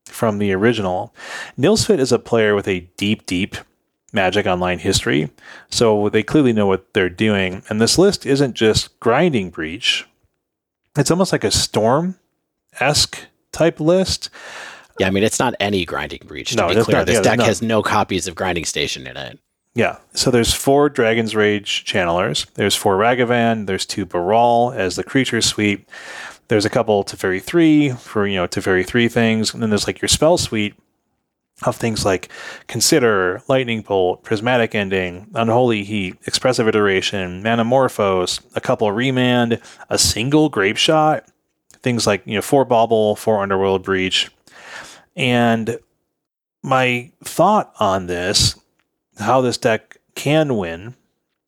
from 0.06 0.38
the 0.40 0.52
original. 0.54 1.14
Nilsfit 1.58 2.00
is 2.00 2.12
a 2.12 2.20
player 2.20 2.56
with 2.56 2.68
a 2.68 2.82
deep, 2.98 3.26
deep 3.26 3.56
Magic 4.12 4.46
Online 4.48 4.80
history. 4.80 5.30
So 5.70 6.10
they 6.10 6.24
clearly 6.24 6.52
know 6.52 6.66
what 6.68 6.94
they're 6.94 7.10
doing. 7.10 7.62
And 7.70 7.80
this 7.80 7.98
list 7.98 8.26
isn't 8.26 8.56
just 8.56 9.00
grinding 9.00 9.52
breach. 9.52 10.08
It's 10.98 11.12
almost 11.12 11.32
like 11.32 11.44
a 11.44 11.52
storm 11.52 12.18
esque 12.80 13.20
type 13.52 13.80
list. 13.80 14.30
Yeah, 15.00 15.08
I 15.08 15.12
mean, 15.12 15.24
it's 15.24 15.40
not 15.40 15.54
any 15.60 15.86
grinding 15.86 16.22
breach. 16.26 16.50
To 16.52 16.58
No, 16.58 16.68
be 16.70 16.82
clear, 16.84 16.98
not- 16.98 17.06
this 17.08 17.16
yeah, 17.18 17.22
deck 17.22 17.38
none. 17.38 17.48
has 17.48 17.62
no 17.62 17.82
copies 17.84 18.28
of 18.28 18.36
Grinding 18.36 18.66
Station 18.66 19.08
in 19.08 19.16
it. 19.16 19.40
Yeah. 19.76 19.98
So 20.14 20.32
there's 20.32 20.54
four 20.54 20.90
Dragon's 20.90 21.36
Rage 21.36 21.86
channelers. 21.86 22.52
There's 22.56 22.76
four 22.76 22.98
Ragavan. 22.98 23.68
There's 23.68 23.86
two 23.86 24.06
Baral 24.06 24.72
as 24.76 24.96
the 24.96 25.04
creature 25.04 25.42
suite. 25.42 25.88
There's 26.48 26.66
a 26.66 26.70
couple 26.70 27.04
Teferi 27.04 27.42
3 27.42 27.92
for, 27.92 28.26
you 28.26 28.38
know, 28.38 28.48
Teferi 28.48 28.86
3 28.86 29.08
things. 29.08 29.54
And 29.54 29.62
then 29.62 29.70
there's 29.70 29.86
like 29.86 30.02
your 30.02 30.10
spell 30.10 30.38
suite 30.38 30.74
of 31.64 31.76
things 31.76 32.06
like 32.06 32.30
Consider, 32.68 33.42
Lightning 33.48 33.82
Bolt, 33.82 34.24
Prismatic 34.24 34.74
Ending, 34.74 35.28
Unholy 35.36 35.84
Heat, 35.84 36.16
Expressive 36.26 36.68
Iteration, 36.68 37.44
Manamorphose, 37.44 38.42
a 38.56 38.62
couple 38.62 38.92
Remand, 38.92 39.62
a 39.90 39.98
single 39.98 40.50
Grapeshot, 40.50 41.28
things 41.82 42.08
like, 42.08 42.26
you 42.26 42.36
know, 42.36 42.42
four 42.42 42.66
Bauble, 42.66 43.16
four 43.16 43.42
Underworld 43.42 43.84
Breach. 43.84 44.32
And 45.16 45.78
my 46.64 47.12
thought 47.24 47.74
on 47.80 48.08
this 48.08 48.56
how 49.20 49.42
this 49.42 49.58
deck 49.58 49.98
can 50.16 50.58
win, 50.58 50.96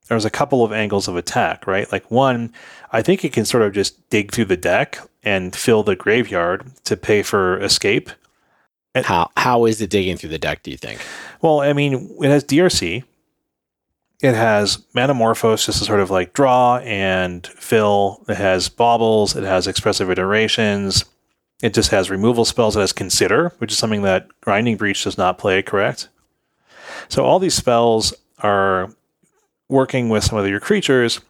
there's 0.08 0.26
a 0.26 0.30
couple 0.30 0.64
of 0.64 0.72
angles 0.74 1.08
of 1.08 1.16
attack, 1.16 1.66
right? 1.68 1.92
Like 1.92 2.10
one, 2.12 2.54
I 2.92 3.02
think 3.02 3.24
it 3.24 3.34
can 3.34 3.46
sort 3.46 3.64
of 3.64 3.74
just 3.74 4.10
dig 4.10 4.32
through 4.32 4.46
the 4.46 4.58
deck 4.58 4.98
and 5.24 5.56
fill 5.56 5.84
the 5.84 5.96
graveyard 5.96 6.66
to 6.86 6.98
pay 6.98 7.22
for 7.24 7.60
escape. 7.60 8.10
And- 8.94 9.06
How 9.06 9.30
how 9.38 9.66
is 9.66 9.80
it 9.82 9.90
digging 9.90 10.18
through 10.18 10.30
the 10.32 10.38
deck? 10.40 10.64
Do 10.64 10.72
you 10.72 10.78
think? 10.78 11.00
Well, 11.42 11.62
I 11.62 11.74
mean, 11.74 12.14
it 12.22 12.30
has 12.30 12.44
DRC. 12.44 13.04
It 14.22 14.36
has 14.36 14.78
Manamorphose, 14.96 15.66
just 15.66 15.80
to 15.80 15.86
sort 15.86 16.00
of 16.00 16.12
like 16.12 16.34
draw 16.34 16.78
and 16.78 17.48
fill. 17.48 18.24
It 18.28 18.38
has 18.38 18.70
Baubles. 18.70 19.36
It 19.36 19.44
has 19.44 19.66
Expressive 19.66 20.12
Iterations. 20.12 21.06
It 21.64 21.74
just 21.74 21.90
has 21.92 22.10
removal 22.12 22.46
spells. 22.46 22.76
It 22.76 22.82
has 22.82 22.94
Consider, 22.94 23.54
which 23.60 23.72
is 23.72 23.78
something 23.80 24.02
that 24.04 24.28
Grinding 24.42 24.78
Breach 24.78 25.04
does 25.04 25.18
not 25.18 25.38
play, 25.40 25.62
correct? 25.64 26.10
So 27.10 27.26
all 27.26 27.40
these 27.40 27.54
spells 27.56 28.14
are 28.40 28.92
working 29.70 30.10
with 30.10 30.24
some 30.24 30.38
of 30.38 30.48
your 30.48 30.60
creatures, 30.60 31.22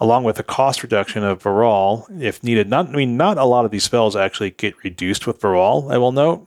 along 0.00 0.22
with 0.24 0.36
the 0.36 0.42
cost 0.44 0.82
reduction 0.82 1.24
of 1.24 1.42
Baral, 1.42 2.06
if 2.20 2.42
needed. 2.44 2.68
Not, 2.70 2.88
I 2.88 2.92
mean, 2.92 3.16
not 3.16 3.38
a 3.38 3.44
lot 3.44 3.64
of 3.64 3.70
these 3.72 3.82
spells 3.84 4.14
actually 4.14 4.50
get 4.50 4.74
reduced 4.84 5.26
with 5.26 5.40
Baral. 5.40 5.90
I 5.90 5.98
will 5.98 6.12
note, 6.12 6.46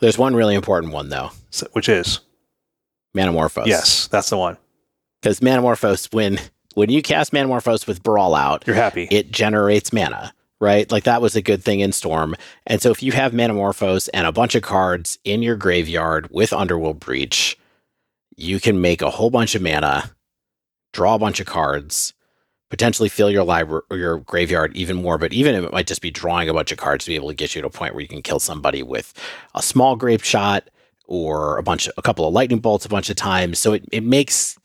There's 0.00 0.16
one 0.16 0.34
really 0.34 0.54
important 0.54 0.92
one 0.92 1.08
though. 1.10 1.32
so- 1.50 1.68
which 1.72 1.88
is 1.88 2.20
Manamorphose. 3.14 3.66
yes, 3.66 4.06
that's 4.08 4.30
the 4.30 4.36
one. 4.38 4.56
because 5.20 5.40
Manamorphose, 5.40 6.12
when 6.14 6.38
when 6.74 6.90
you 6.90 7.00
cast 7.02 7.32
Manamorphose 7.32 7.86
with 7.86 8.02
Baral 8.02 8.34
out, 8.34 8.64
You're 8.66 8.76
happy. 8.76 9.08
it 9.10 9.30
generates 9.32 9.92
mana, 9.92 10.32
right? 10.60 10.90
Like 10.90 11.04
that 11.04 11.22
was 11.22 11.36
a 11.36 11.42
good 11.42 11.62
thing 11.62 11.80
in 11.80 11.92
Storm. 11.92 12.34
And 12.66 12.80
so 12.80 12.90
if 12.90 13.02
you 13.02 13.12
have 13.12 13.32
Manamorphose 13.32 14.08
and 14.14 14.26
a 14.26 14.32
bunch 14.32 14.54
of 14.54 14.62
cards 14.62 15.18
in 15.24 15.42
your 15.42 15.56
graveyard 15.56 16.28
with 16.30 16.52
Underworld 16.52 17.00
Breach, 17.00 17.58
you 18.36 18.60
can 18.60 18.80
make 18.80 19.02
a 19.02 19.10
whole 19.10 19.30
bunch 19.30 19.54
of 19.54 19.62
mana, 19.62 20.10
draw 20.92 21.14
a 21.14 21.18
bunch 21.18 21.40
of 21.40 21.46
cards, 21.46 22.14
potentially 22.70 23.08
fill 23.08 23.30
your 23.30 23.44
library 23.44 23.82
or 23.90 23.96
your 23.96 24.18
graveyard 24.18 24.76
even 24.76 24.96
more. 24.96 25.18
But 25.18 25.32
even 25.32 25.54
it 25.54 25.72
might 25.72 25.86
just 25.86 26.02
be 26.02 26.10
drawing 26.10 26.48
a 26.48 26.54
bunch 26.54 26.72
of 26.72 26.78
cards 26.78 27.04
to 27.04 27.10
be 27.10 27.16
able 27.16 27.28
to 27.28 27.34
get 27.34 27.54
you 27.54 27.60
to 27.60 27.68
a 27.68 27.70
point 27.70 27.94
where 27.94 28.02
you 28.02 28.08
can 28.08 28.22
kill 28.22 28.40
somebody 28.40 28.82
with 28.82 29.12
a 29.54 29.62
small 29.62 29.96
grapeshot 29.96 30.68
or 31.06 31.56
a 31.58 31.62
bunch 31.62 31.86
of 31.86 31.94
a 31.96 32.02
couple 32.02 32.26
of 32.26 32.34
lightning 32.34 32.58
bolts 32.58 32.84
a 32.84 32.88
bunch 32.88 33.08
of 33.10 33.16
times. 33.16 33.58
So 33.58 33.74
it, 33.74 33.84
it 33.92 34.02
makes 34.02 34.58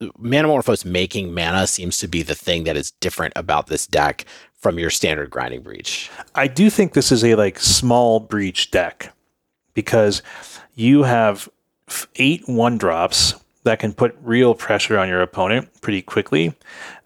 Manamorphose 0.00 0.84
making 0.84 1.34
mana 1.34 1.66
seems 1.66 1.98
to 1.98 2.06
be 2.06 2.22
the 2.22 2.34
thing 2.34 2.64
that 2.64 2.76
is 2.76 2.92
different 2.92 3.32
about 3.34 3.66
this 3.66 3.86
deck 3.86 4.24
from 4.58 4.78
your 4.78 4.90
standard 4.90 5.30
grinding 5.30 5.62
breach. 5.62 6.10
I 6.34 6.48
do 6.48 6.68
think 6.68 6.92
this 6.92 7.12
is 7.12 7.24
a 7.24 7.34
like 7.36 7.58
small 7.60 8.20
breach 8.20 8.70
deck 8.70 9.14
because 9.74 10.22
you 10.74 11.04
have 11.04 11.48
eight 12.16 12.48
one 12.48 12.76
drops 12.76 13.34
that 13.64 13.78
can 13.78 13.92
put 13.92 14.16
real 14.22 14.54
pressure 14.54 14.98
on 14.98 15.08
your 15.08 15.20
opponent 15.20 15.68
pretty 15.80 16.02
quickly, 16.02 16.54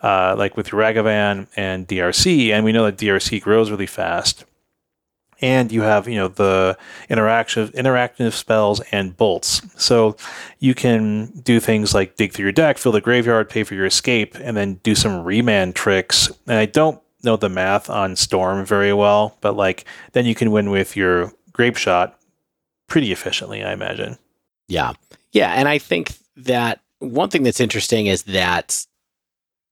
uh, 0.03 0.35
like 0.39 0.57
with 0.57 0.69
Ragavan 0.69 1.49
and 1.57 1.89
DRC, 1.89 2.51
and 2.51 2.65
we 2.65 2.73
know 2.73 2.85
that 2.85 2.97
DRC 2.97 3.41
grows 3.43 3.71
really 3.71 3.87
fast. 3.87 4.45
And 5.41 5.73
you 5.73 5.83
have, 5.83 6.07
you 6.07 6.15
know, 6.15 6.29
the 6.29 6.79
interactive 7.11 7.75
interactive 7.75 8.33
spells 8.33 8.81
and 8.93 9.17
bolts. 9.17 9.61
So 9.77 10.17
you 10.61 10.73
can 10.73 11.27
do 11.41 11.59
things 11.59 11.95
like 11.95 12.15
dig 12.15 12.33
through 12.33 12.45
your 12.45 12.53
deck, 12.53 12.79
fill 12.79 12.93
the 12.93 13.01
graveyard, 13.01 13.51
pay 13.51 13.65
for 13.65 13.75
your 13.75 13.87
escape, 13.87 14.37
and 14.37 14.57
then 14.57 14.75
do 14.85 14.95
some 14.95 15.25
remand 15.25 15.75
tricks. 15.75 16.31
And 16.47 16.59
I 16.59 16.67
don't 16.67 17.02
know 17.25 17.37
the 17.37 17.49
math 17.49 17.89
on 17.91 18.17
Storm 18.17 18.65
very 18.65 18.93
well, 18.93 19.37
but 19.41 19.57
like 19.57 19.85
then 20.13 20.27
you 20.27 20.35
can 20.35 20.51
win 20.51 20.71
with 20.71 20.97
your 20.97 21.33
grapeshot 21.53 22.19
pretty 22.89 23.13
efficiently, 23.13 23.63
I 23.63 23.73
imagine. 23.73 24.19
Yeah. 24.69 24.93
Yeah. 25.33 25.53
And 25.53 25.69
I 25.69 25.79
think 25.79 26.13
that 26.37 26.81
one 26.99 27.29
thing 27.31 27.43
that's 27.43 27.61
interesting 27.61 28.07
is 28.07 28.25
that 28.25 28.87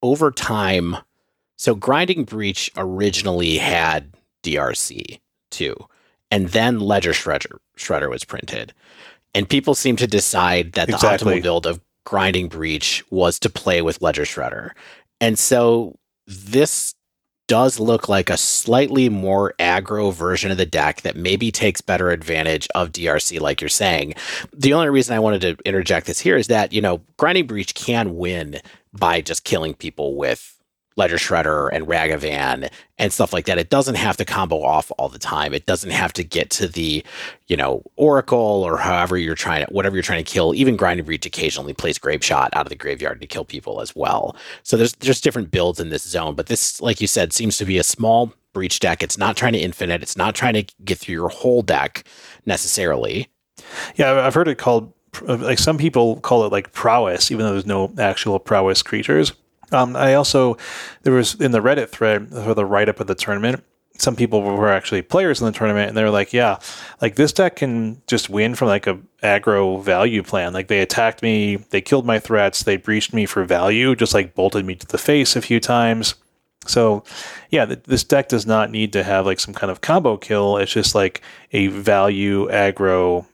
over 0.03 0.31
time, 0.31 0.97
so 1.57 1.75
Grinding 1.75 2.25
Breach 2.25 2.71
originally 2.77 3.59
had 3.59 4.13
DRC 4.43 5.21
too, 5.51 5.77
and 6.31 6.49
then 6.49 6.81
Ledger 6.81 7.13
Shredder, 7.13 7.59
Shredder 7.77 8.09
was 8.09 8.25
printed. 8.25 8.73
And 9.35 9.49
people 9.49 9.75
seem 9.75 9.97
to 9.97 10.07
decide 10.07 10.73
that 10.73 10.89
the 10.89 10.95
Exactly. 10.95 11.37
optimal 11.39 11.43
build 11.43 11.67
of 11.67 11.81
Grinding 12.05 12.49
Breach 12.49 13.05
was 13.11 13.39
to 13.41 13.51
play 13.51 13.83
with 13.83 14.01
Ledger 14.03 14.23
Shredder. 14.25 14.71
And 15.21 15.39
so 15.39 15.99
this 16.27 16.95
does 17.51 17.81
look 17.81 18.09
like 18.09 18.31
a 18.31 18.37
slightly 18.37 19.09
more 19.09 19.55
aggro 19.59 20.15
version 20.15 20.53
of 20.53 20.57
the 20.57 20.65
deck 20.65 21.01
that 21.01 21.17
maybe 21.17 21.51
takes 21.51 21.81
better 21.81 22.13
advantage 22.13 22.69
of 22.77 22.93
DRC, 22.93 23.41
like 23.41 23.61
you're 23.61 23.69
saying. 23.69 24.15
The 24.53 24.73
only 24.73 24.89
reason 24.89 25.17
I 25.17 25.19
wanted 25.19 25.41
to 25.41 25.57
interject 25.65 26.07
this 26.07 26.21
here 26.21 26.37
is 26.37 26.47
that, 26.47 26.73
you 26.73 26.81
know, 26.81 27.03
Grinding 27.17 27.49
Breach 27.49 27.75
can 27.75 28.17
win 28.17 28.61
by 28.93 29.21
just 29.21 29.43
killing 29.43 29.75
people 29.75 30.15
with 30.15 30.60
Ledger 31.01 31.17
Shredder 31.17 31.71
and 31.73 31.87
Ragavan 31.87 32.71
and 32.99 33.11
stuff 33.11 33.33
like 33.33 33.47
that. 33.47 33.57
It 33.57 33.71
doesn't 33.71 33.95
have 33.95 34.19
to 34.19 34.27
combo 34.27 34.63
off 34.63 34.93
all 34.99 35.09
the 35.09 35.19
time. 35.19 35.55
It 35.55 35.65
doesn't 35.65 35.91
have 35.91 36.13
to 36.13 36.23
get 36.23 36.51
to 36.51 36.69
the, 36.69 37.03
you 37.47 37.57
know, 37.57 37.83
Oracle 37.97 38.39
or 38.39 38.77
however 38.77 39.17
you're 39.17 39.35
trying 39.35 39.65
to, 39.65 39.73
whatever 39.73 39.97
you're 39.97 40.03
trying 40.03 40.23
to 40.23 40.31
kill. 40.31 40.55
Even 40.55 40.77
Grinding 40.77 41.07
Breach 41.07 41.25
occasionally 41.25 41.73
plays 41.73 41.99
Grapeshot 41.99 42.51
out 42.53 42.67
of 42.67 42.69
the 42.69 42.77
graveyard 42.77 43.23
to 43.23 43.27
kill 43.27 43.47
people 43.47 43.81
as 43.81 43.97
well. 43.97 44.37
So 44.63 44.77
there's 44.77 44.93
there's 44.97 45.23
different 45.23 45.51
builds 45.51 45.81
in 45.81 45.89
this 45.89 46.03
zone, 46.03 46.35
but 46.35 46.47
this, 46.47 46.83
like 46.83 47.01
you 47.01 47.07
said, 47.07 47.33
seems 47.33 47.57
to 47.57 47.65
be 47.65 47.79
a 47.79 47.85
small 47.85 48.35
breach 48.53 48.79
deck. 48.81 49.03
It's 49.03 49.17
not 49.17 49.39
trying 49.39 49.55
to 49.55 49.59
infinite. 49.59 50.03
It's 50.03 50.19
not 50.19 50.35
trying 50.35 50.55
to 50.55 50.67
get 50.85 50.99
through 50.99 51.15
your 51.15 51.31
whole 51.31 51.63
deck 51.63 52.05
necessarily. 52.45 53.29
Yeah, 53.95 54.27
I've 54.27 54.35
heard 54.35 54.49
it 54.49 54.59
called 54.59 54.93
like 55.23 55.59
some 55.59 55.79
people 55.79 56.21
call 56.21 56.45
it 56.45 56.53
like 56.53 56.73
prowess, 56.73 57.31
even 57.31 57.47
though 57.47 57.53
there's 57.53 57.65
no 57.65 57.91
actual 57.99 58.39
prowess 58.39 58.83
creatures. 58.83 59.33
Um, 59.73 59.97
I 59.97 60.15
also 60.15 60.57
there 61.03 61.13
was 61.13 61.35
in 61.35 61.53
the 61.53 61.61
Reddit 61.61 61.89
thread 61.91 62.29
for 62.31 62.55
the 62.55 62.65
write 62.65 62.89
up 62.89 63.01
of 63.01 63.07
the 63.07 63.15
tournament. 63.15 63.65
Some 63.99 64.17
people 64.17 64.41
were 64.41 64.71
actually 64.71 65.03
players 65.03 65.41
in 65.41 65.47
the 65.47 65.53
tournament, 65.53 65.89
and 65.89 65.97
they 65.97 66.03
were 66.03 66.11
like, 66.11 66.33
"Yeah, 66.33 66.59
like 67.03 67.17
this 67.17 67.33
deck 67.33 67.57
can 67.57 68.01
just 68.07 68.31
win 68.31 68.55
from 68.55 68.69
like 68.69 68.87
a 68.87 68.99
aggro 69.23 69.83
value 69.83 70.23
plan. 70.23 70.53
Like 70.53 70.69
they 70.69 70.81
attacked 70.81 71.23
me, 71.23 71.57
they 71.57 71.81
killed 71.83 72.07
my 72.07 72.19
threats, 72.19 72.63
they 72.63 72.77
breached 72.77 73.13
me 73.13 73.27
for 73.27 73.45
value, 73.45 73.95
just 73.95 74.15
like 74.15 74.35
bolted 74.35 74.65
me 74.65 74.75
to 74.77 74.87
the 74.87 74.99
face 74.99 75.37
a 75.37 75.43
few 75.43 75.61
times." 75.61 76.15
So, 76.67 77.05
yeah, 77.51 77.65
th- 77.67 77.85
this 77.85 78.05
deck 78.05 78.29
does 78.29 78.47
not 78.47 78.71
need 78.71 78.93
to 78.93 79.03
have 79.03 79.27
like 79.27 79.41
some 79.41 79.55
kind 79.55 79.71
of 79.71 79.81
combo 79.81 80.17
kill. 80.17 80.57
It's 80.59 80.73
just 80.73 80.95
like 80.95 81.23
a 81.53 81.69
value 81.69 82.49
aggro 82.51 83.27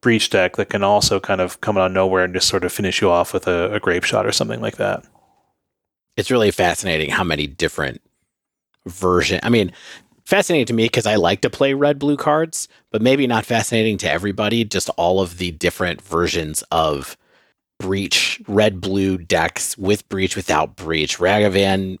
breach 0.00 0.30
deck 0.30 0.56
that 0.56 0.70
can 0.70 0.82
also 0.82 1.20
kind 1.20 1.40
of 1.40 1.60
come 1.60 1.76
out 1.76 1.86
of 1.86 1.92
nowhere 1.92 2.24
and 2.24 2.34
just 2.34 2.48
sort 2.48 2.64
of 2.64 2.72
finish 2.72 3.00
you 3.00 3.10
off 3.10 3.32
with 3.32 3.46
a, 3.46 3.72
a 3.74 3.80
grapeshot 3.80 4.26
or 4.26 4.32
something 4.32 4.60
like 4.60 4.76
that. 4.76 5.04
It's 6.20 6.30
really 6.30 6.50
fascinating 6.50 7.10
how 7.10 7.24
many 7.24 7.46
different 7.46 8.02
version. 8.86 9.40
I 9.42 9.48
mean, 9.48 9.72
fascinating 10.24 10.66
to 10.66 10.74
me 10.74 10.84
because 10.84 11.06
I 11.06 11.16
like 11.16 11.40
to 11.40 11.50
play 11.50 11.72
red 11.72 11.98
blue 11.98 12.16
cards, 12.16 12.68
but 12.92 13.02
maybe 13.02 13.26
not 13.26 13.46
fascinating 13.46 13.96
to 13.98 14.10
everybody. 14.10 14.64
Just 14.64 14.90
all 14.90 15.20
of 15.20 15.38
the 15.38 15.50
different 15.50 16.02
versions 16.02 16.62
of 16.70 17.16
breach 17.78 18.42
red 18.46 18.82
blue 18.82 19.16
decks 19.16 19.78
with 19.78 20.06
breach 20.10 20.36
without 20.36 20.76
breach 20.76 21.16
ragavan 21.18 21.96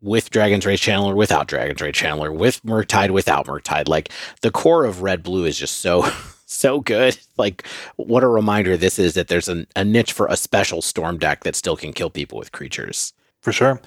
with 0.00 0.30
dragon's 0.30 0.66
rage 0.66 0.82
channeler 0.82 1.14
without 1.14 1.46
dragon's 1.46 1.80
rage 1.80 1.96
channeler 1.96 2.36
with 2.36 2.60
murktide 2.64 3.10
without 3.10 3.46
murktide 3.46 3.86
like 3.86 4.08
the 4.40 4.50
core 4.50 4.84
of 4.84 5.00
red 5.00 5.22
blue 5.22 5.44
is 5.44 5.56
just 5.56 5.76
so 5.76 6.10
so 6.52 6.80
good. 6.80 7.18
Like, 7.38 7.66
what 7.96 8.22
a 8.22 8.28
reminder 8.28 8.76
this 8.76 8.98
is 8.98 9.14
that 9.14 9.28
there's 9.28 9.48
an, 9.48 9.66
a 9.74 9.84
niche 9.84 10.12
for 10.12 10.26
a 10.26 10.36
special 10.36 10.82
storm 10.82 11.18
deck 11.18 11.44
that 11.44 11.56
still 11.56 11.76
can 11.76 11.92
kill 11.92 12.10
people 12.10 12.38
with 12.38 12.52
creatures. 12.52 13.12
For 13.42 13.52
sure. 13.52 13.80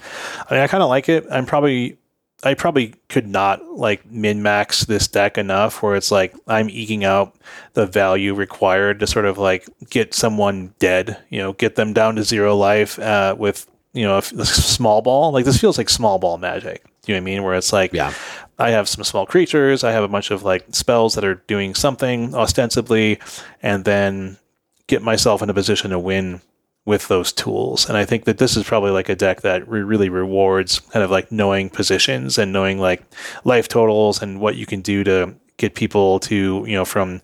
I 0.48 0.54
mean, 0.54 0.62
I 0.62 0.68
kind 0.68 0.82
of 0.82 0.88
like 0.88 1.08
it. 1.08 1.26
I'm 1.30 1.46
probably, 1.46 1.96
I 2.44 2.54
probably 2.54 2.94
could 3.08 3.26
not 3.26 3.64
like 3.72 4.08
min 4.10 4.42
max 4.42 4.84
this 4.84 5.08
deck 5.08 5.38
enough 5.38 5.82
where 5.82 5.96
it's 5.96 6.10
like 6.10 6.34
I'm 6.46 6.70
eking 6.70 7.04
out 7.04 7.34
the 7.72 7.86
value 7.86 8.34
required 8.34 9.00
to 9.00 9.06
sort 9.06 9.24
of 9.24 9.38
like 9.38 9.66
get 9.90 10.14
someone 10.14 10.74
dead, 10.78 11.18
you 11.30 11.38
know, 11.38 11.54
get 11.54 11.74
them 11.76 11.92
down 11.92 12.16
to 12.16 12.22
zero 12.22 12.54
life 12.54 12.98
uh, 12.98 13.34
with, 13.36 13.66
you 13.94 14.04
know, 14.04 14.16
a, 14.16 14.18
a 14.18 14.44
small 14.44 15.00
ball. 15.00 15.32
Like, 15.32 15.46
this 15.46 15.58
feels 15.58 15.78
like 15.78 15.88
small 15.88 16.18
ball 16.18 16.36
magic. 16.36 16.84
Do 17.02 17.12
you 17.12 17.14
know 17.14 17.22
what 17.22 17.30
I 17.30 17.32
mean? 17.34 17.42
Where 17.42 17.54
it's 17.54 17.72
like, 17.72 17.92
yeah. 17.92 18.12
I 18.58 18.70
have 18.70 18.88
some 18.88 19.04
small 19.04 19.26
creatures. 19.26 19.84
I 19.84 19.92
have 19.92 20.02
a 20.02 20.08
bunch 20.08 20.30
of 20.30 20.42
like 20.42 20.64
spells 20.72 21.14
that 21.14 21.24
are 21.24 21.36
doing 21.46 21.74
something 21.74 22.34
ostensibly, 22.34 23.18
and 23.62 23.84
then 23.84 24.38
get 24.86 25.02
myself 25.02 25.42
in 25.42 25.50
a 25.50 25.54
position 25.54 25.90
to 25.90 25.98
win 25.98 26.40
with 26.86 27.08
those 27.08 27.32
tools. 27.32 27.88
And 27.88 27.98
I 27.98 28.04
think 28.04 28.24
that 28.24 28.38
this 28.38 28.56
is 28.56 28.64
probably 28.64 28.92
like 28.92 29.08
a 29.08 29.16
deck 29.16 29.42
that 29.42 29.68
re- 29.68 29.82
really 29.82 30.08
rewards 30.08 30.78
kind 30.78 31.04
of 31.04 31.10
like 31.10 31.30
knowing 31.30 31.68
positions 31.68 32.38
and 32.38 32.52
knowing 32.52 32.78
like 32.78 33.02
life 33.44 33.68
totals 33.68 34.22
and 34.22 34.40
what 34.40 34.54
you 34.54 34.64
can 34.64 34.80
do 34.80 35.04
to 35.04 35.34
get 35.58 35.74
people 35.74 36.20
to, 36.20 36.64
you 36.66 36.74
know, 36.74 36.84
from 36.84 37.20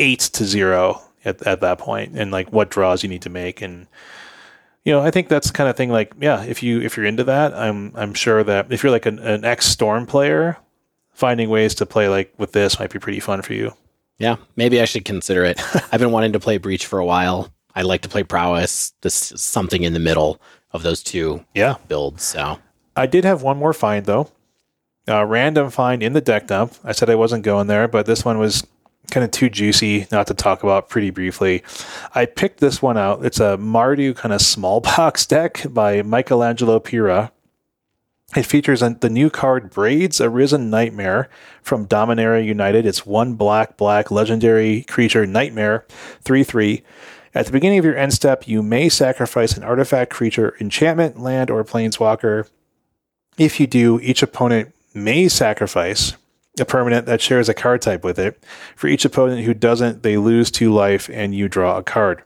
eight 0.00 0.20
to 0.20 0.44
zero 0.44 1.00
at, 1.24 1.40
at 1.46 1.60
that 1.60 1.78
point 1.78 2.18
and 2.18 2.32
like 2.32 2.52
what 2.52 2.68
draws 2.68 3.04
you 3.04 3.08
need 3.08 3.22
to 3.22 3.30
make. 3.30 3.62
And, 3.62 3.86
you 4.84 4.92
know, 4.92 5.00
I 5.00 5.12
think 5.12 5.28
that's 5.28 5.52
kind 5.52 5.70
of 5.70 5.76
thing 5.76 5.90
like, 5.90 6.12
yeah, 6.20 6.42
if 6.42 6.62
you 6.62 6.80
if 6.80 6.96
you're 6.96 7.06
into 7.06 7.24
that, 7.24 7.54
I'm 7.54 7.92
I'm 7.94 8.12
sure 8.12 8.42
that 8.42 8.72
if 8.72 8.82
you're 8.82 8.92
like 8.92 9.06
an, 9.06 9.20
an 9.20 9.44
ex 9.44 9.66
Storm 9.66 10.04
player, 10.04 10.56
finding 11.12 11.48
ways 11.48 11.76
to 11.76 11.86
play 11.86 12.08
like 12.08 12.34
with 12.38 12.52
this 12.52 12.80
might 12.80 12.90
be 12.90 12.98
pretty 12.98 13.20
fun 13.20 13.42
for 13.42 13.52
you. 13.52 13.72
Yeah, 14.18 14.36
maybe 14.56 14.80
I 14.80 14.84
should 14.84 15.04
consider 15.04 15.44
it. 15.44 15.60
I've 15.92 16.00
been 16.00 16.10
wanting 16.10 16.32
to 16.32 16.40
play 16.40 16.58
Breach 16.58 16.86
for 16.86 16.98
a 16.98 17.06
while. 17.06 17.52
I 17.74 17.82
like 17.82 18.02
to 18.02 18.08
play 18.08 18.22
Prowess. 18.22 18.92
This 19.00 19.32
is 19.32 19.42
something 19.42 19.82
in 19.82 19.92
the 19.92 19.98
middle 19.98 20.40
of 20.72 20.82
those 20.82 21.02
two 21.02 21.44
yeah 21.54 21.76
builds. 21.88 22.22
So 22.22 22.58
I 22.96 23.06
did 23.06 23.24
have 23.24 23.42
one 23.42 23.58
more 23.58 23.72
find 23.72 24.06
though. 24.06 24.30
A 25.06 25.26
random 25.26 25.70
find 25.70 26.02
in 26.02 26.12
the 26.12 26.20
deck 26.20 26.46
dump. 26.46 26.74
I 26.84 26.92
said 26.92 27.10
I 27.10 27.14
wasn't 27.14 27.42
going 27.42 27.66
there, 27.66 27.88
but 27.88 28.06
this 28.06 28.24
one 28.24 28.38
was 28.38 28.66
kind 29.10 29.24
of 29.24 29.30
too 29.30 29.50
juicy 29.50 30.06
not 30.12 30.26
to 30.28 30.34
talk 30.34 30.62
about 30.62 30.88
pretty 30.88 31.10
briefly. 31.10 31.62
I 32.14 32.26
picked 32.26 32.60
this 32.60 32.80
one 32.80 32.96
out. 32.96 33.24
It's 33.24 33.40
a 33.40 33.56
Mardu 33.58 34.14
kind 34.14 34.32
of 34.32 34.40
small 34.40 34.80
box 34.80 35.26
deck 35.26 35.64
by 35.70 36.02
Michelangelo 36.02 36.78
Pira. 36.78 37.32
It 38.36 38.46
features 38.46 38.80
the 38.80 39.10
new 39.10 39.28
card 39.28 39.70
Braids 39.70 40.20
Arisen 40.20 40.70
Nightmare 40.70 41.28
from 41.62 41.88
Dominaria 41.88 42.44
United. 42.44 42.86
It's 42.86 43.04
one 43.04 43.34
black, 43.34 43.76
black 43.76 44.12
legendary 44.12 44.82
creature 44.82 45.26
Nightmare, 45.26 45.84
3 46.22 46.44
3. 46.44 46.82
At 47.34 47.46
the 47.46 47.52
beginning 47.52 47.78
of 47.78 47.84
your 47.84 47.96
end 47.96 48.12
step, 48.12 48.48
you 48.48 48.62
may 48.62 48.88
sacrifice 48.88 49.56
an 49.56 49.62
artifact, 49.62 50.10
creature, 50.10 50.56
enchantment, 50.60 51.20
land, 51.20 51.50
or 51.50 51.62
planeswalker. 51.64 52.48
If 53.38 53.60
you 53.60 53.66
do, 53.66 54.00
each 54.00 54.22
opponent 54.22 54.74
may 54.94 55.28
sacrifice 55.28 56.14
a 56.58 56.64
permanent 56.64 57.06
that 57.06 57.20
shares 57.20 57.48
a 57.48 57.54
card 57.54 57.82
type 57.82 58.02
with 58.02 58.18
it. 58.18 58.42
For 58.74 58.88
each 58.88 59.04
opponent 59.04 59.44
who 59.44 59.54
doesn't, 59.54 60.02
they 60.02 60.16
lose 60.16 60.50
two 60.50 60.72
life 60.72 61.08
and 61.12 61.34
you 61.34 61.48
draw 61.48 61.78
a 61.78 61.82
card. 61.84 62.22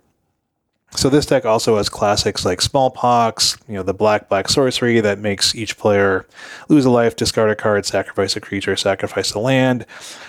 So 0.97 1.11
this 1.11 1.27
deck 1.27 1.45
also 1.45 1.77
has 1.77 1.89
classics 1.89 2.45
like 2.45 2.63
Smallpox, 2.63 3.59
you 3.67 3.75
know, 3.75 3.83
the 3.83 3.93
black 3.93 4.29
black 4.29 4.49
sorcery 4.49 5.01
that 5.01 5.19
makes 5.19 5.55
each 5.55 5.77
player 5.77 6.25
lose 6.69 6.85
a 6.85 6.91
life, 6.91 7.17
discard 7.17 7.51
a 7.51 7.57
card, 7.57 7.85
sacrifice 7.85 8.37
a 8.37 8.41
creature, 8.41 8.77
sacrifice 8.77 9.33
a 9.33 9.41
land. 9.41 9.87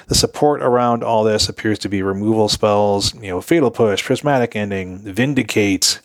The 0.07 0.15
support 0.15 0.63
around 0.63 1.03
all 1.03 1.23
this 1.23 1.47
appears 1.47 1.77
to 1.79 1.89
be 1.89 2.01
removal 2.01 2.49
spells, 2.49 3.13
you 3.15 3.29
know, 3.29 3.41
Fatal 3.41 3.69
Push, 3.69 4.03
Prismatic 4.03 4.55
Ending, 4.55 4.99
Vindicate, 4.99 5.99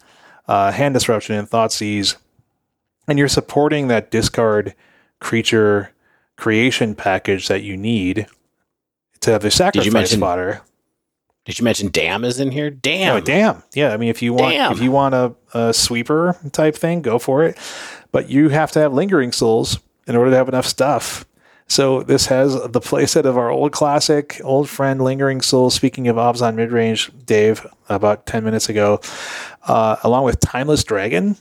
uh, 0.46 0.72
Hand 0.72 0.92
Disruption, 0.92 1.36
and 1.36 1.48
Thoughtseize. 1.48 2.16
And 3.08 3.18
you're 3.18 3.28
supporting 3.28 3.88
that 3.88 4.10
discard 4.10 4.74
creature 5.20 5.92
creation 6.36 6.94
package 6.94 7.48
that 7.48 7.62
you 7.62 7.76
need 7.76 8.26
to 9.20 9.30
have 9.30 9.42
the 9.42 9.50
sacrifice 9.50 10.14
fodder. 10.20 10.60
Did 11.44 11.58
you 11.58 11.64
mention 11.64 11.88
Damn 11.90 12.24
is 12.24 12.38
in 12.38 12.50
here? 12.50 12.70
Damn. 12.70 13.16
Oh, 13.16 13.20
damn. 13.20 13.62
Yeah. 13.74 13.92
I 13.92 13.96
mean, 13.96 14.10
if 14.10 14.22
you 14.22 14.32
want, 14.34 14.54
damn. 14.54 14.72
if 14.72 14.80
you 14.80 14.90
want 14.90 15.14
a, 15.14 15.34
a 15.54 15.72
sweeper 15.72 16.36
type 16.52 16.76
thing, 16.76 17.02
go 17.02 17.18
for 17.18 17.44
it. 17.44 17.56
But 18.12 18.28
you 18.28 18.50
have 18.50 18.70
to 18.72 18.80
have 18.80 18.92
lingering 18.92 19.32
souls 19.32 19.78
in 20.06 20.16
order 20.16 20.30
to 20.30 20.36
have 20.36 20.48
enough 20.48 20.66
stuff. 20.66 21.24
So 21.66 22.02
this 22.02 22.26
has 22.26 22.54
the 22.54 22.80
playset 22.80 23.24
of 23.24 23.38
our 23.38 23.48
old 23.48 23.70
classic, 23.70 24.40
old 24.42 24.68
friend 24.68 25.00
Lingering 25.00 25.40
Souls. 25.40 25.72
Speaking 25.72 26.08
of 26.08 26.16
Abzan 26.16 26.56
midrange, 26.56 27.12
Dave, 27.26 27.64
about 27.88 28.26
ten 28.26 28.42
minutes 28.42 28.68
ago, 28.68 29.00
uh, 29.68 29.94
along 30.02 30.24
with 30.24 30.40
Timeless 30.40 30.82
Dragon, 30.82 31.36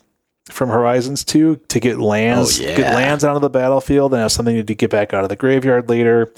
from 0.52 0.70
Horizons 0.70 1.24
2 1.24 1.62
to 1.68 1.80
get 1.80 2.00
lands, 2.00 2.60
oh, 2.60 2.64
yeah. 2.64 2.78
get 2.78 2.96
lands 2.96 3.24
out 3.24 3.36
of 3.36 3.42
the 3.42 3.50
battlefield 3.50 4.14
and 4.14 4.22
have 4.22 4.32
something 4.32 4.66
to 4.66 4.76
get 4.76 4.90
back 4.90 5.14
out 5.14 5.24
of 5.24 5.30
the 5.30 5.36
graveyard 5.36 5.90
later. 5.90 6.34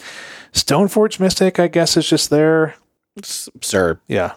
Stoneforge 0.54 1.20
Mystic, 1.20 1.60
I 1.60 1.68
guess, 1.68 1.96
is 1.98 2.08
just 2.08 2.30
there. 2.30 2.76
Sir. 3.24 4.00
Yeah. 4.08 4.34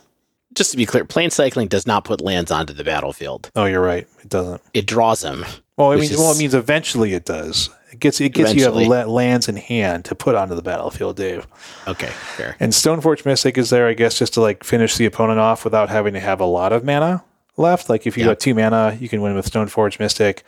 Just 0.55 0.71
to 0.71 0.77
be 0.77 0.87
clear, 0.87 1.05
plane 1.05 1.31
cycling 1.31 1.67
does 1.69 1.87
not 1.87 2.05
put 2.05 2.21
lands 2.21 2.51
onto 2.51 2.73
the 2.73 2.85
battlefield. 2.85 3.51
Oh, 3.57 3.65
you're 3.65 3.83
right. 3.83 4.07
It 4.23 4.29
doesn't. 4.29 4.63
It 4.73 4.87
draws 4.87 5.21
them. 5.21 5.45
Well, 5.77 5.91
I 5.91 5.97
mean, 5.97 6.05
is, 6.05 6.17
well, 6.17 6.31
it 6.31 6.39
means 6.39 6.55
eventually 6.55 7.15
it 7.15 7.25
does. 7.25 7.71
It 7.91 7.99
gets 7.99 8.21
it 8.21 8.31
gets 8.31 8.53
eventually. 8.53 8.85
you 8.85 8.93
have 8.93 9.09
lands 9.09 9.49
in 9.49 9.57
hand 9.57 10.05
to 10.07 10.15
put 10.15 10.37
onto 10.37 10.55
the 10.55 10.63
battlefield, 10.63 11.17
Dave. 11.17 11.47
Okay, 11.89 12.07
fair. 12.37 12.57
And 12.61 12.73
Stoneforge 12.73 13.25
Mystic 13.25 13.59
is 13.59 13.71
there, 13.71 13.89
I 13.89 13.95
guess, 13.95 14.19
just 14.19 14.35
to 14.35 14.41
like 14.41 14.63
finish 14.63 14.97
the 14.97 15.07
opponent 15.07 15.41
off 15.41 15.65
without 15.65 15.89
having 15.89 16.15
to 16.15 16.21
have 16.21 16.41
a 16.41 16.45
lot 16.45 16.73
of 16.73 16.85
mana 16.85 17.25
left. 17.57 17.89
Like 17.89 18.07
if 18.07 18.17
you 18.17 18.25
got 18.25 18.41
two 18.41 18.55
mana, 18.55 18.97
you 19.01 19.09
can 19.09 19.23
win 19.23 19.35
with 19.35 19.51
Stoneforge 19.51 19.99
Mystic. 19.99 20.45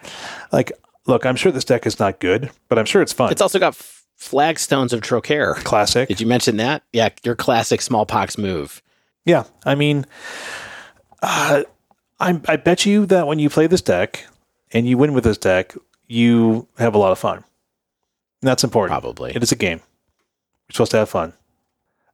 Like, 0.53 0.73
look, 1.07 1.27
I'm 1.27 1.37
sure 1.37 1.51
this 1.51 1.65
deck 1.65 1.87
is 1.87 1.99
not 1.99 2.21
good, 2.21 2.51
but 2.69 2.79
I'm 2.79 2.85
sure 2.87 3.03
it's 3.03 3.13
fun. 3.13 3.33
It's 3.33 3.41
also 3.41 3.59
got 3.59 3.75
Flagstones 4.19 4.93
of 4.93 5.01
Trokair. 5.03 5.57
Classic. 5.65 6.09
Did 6.09 6.21
you 6.21 6.27
mention 6.27 6.57
that? 6.57 6.83
Yeah, 6.93 7.11
your 7.23 7.37
classic 7.37 7.83
smallpox 7.83 8.39
move. 8.39 8.83
Yeah, 9.25 9.45
I 9.65 9.75
mean, 9.75 10.07
uh, 11.23 11.65
I, 12.19 12.41
I 12.49 12.57
bet 12.57 12.87
you 12.87 13.07
that 13.07 13.27
when 13.27 13.39
you 13.39 13.51
play 13.51 13.67
this 13.67 13.83
deck 13.83 14.27
and 14.73 14.87
you 14.87 14.97
win 14.97 15.13
with 15.13 15.25
this 15.25 15.39
deck, 15.39 15.75
you 16.07 16.69
have 16.79 16.95
a 16.95 16.99
lot 16.99 17.13
of 17.13 17.19
fun. 17.19 17.39
And 18.43 18.49
that's 18.49 18.65
important. 18.65 18.93
Probably. 18.93 19.33
It 19.35 19.43
is 19.43 19.53
a 19.53 19.57
game. 19.57 19.79
You're 19.79 20.75
supposed 20.75 20.93
to 20.93 20.99
have 20.99 21.09
fun. 21.09 21.33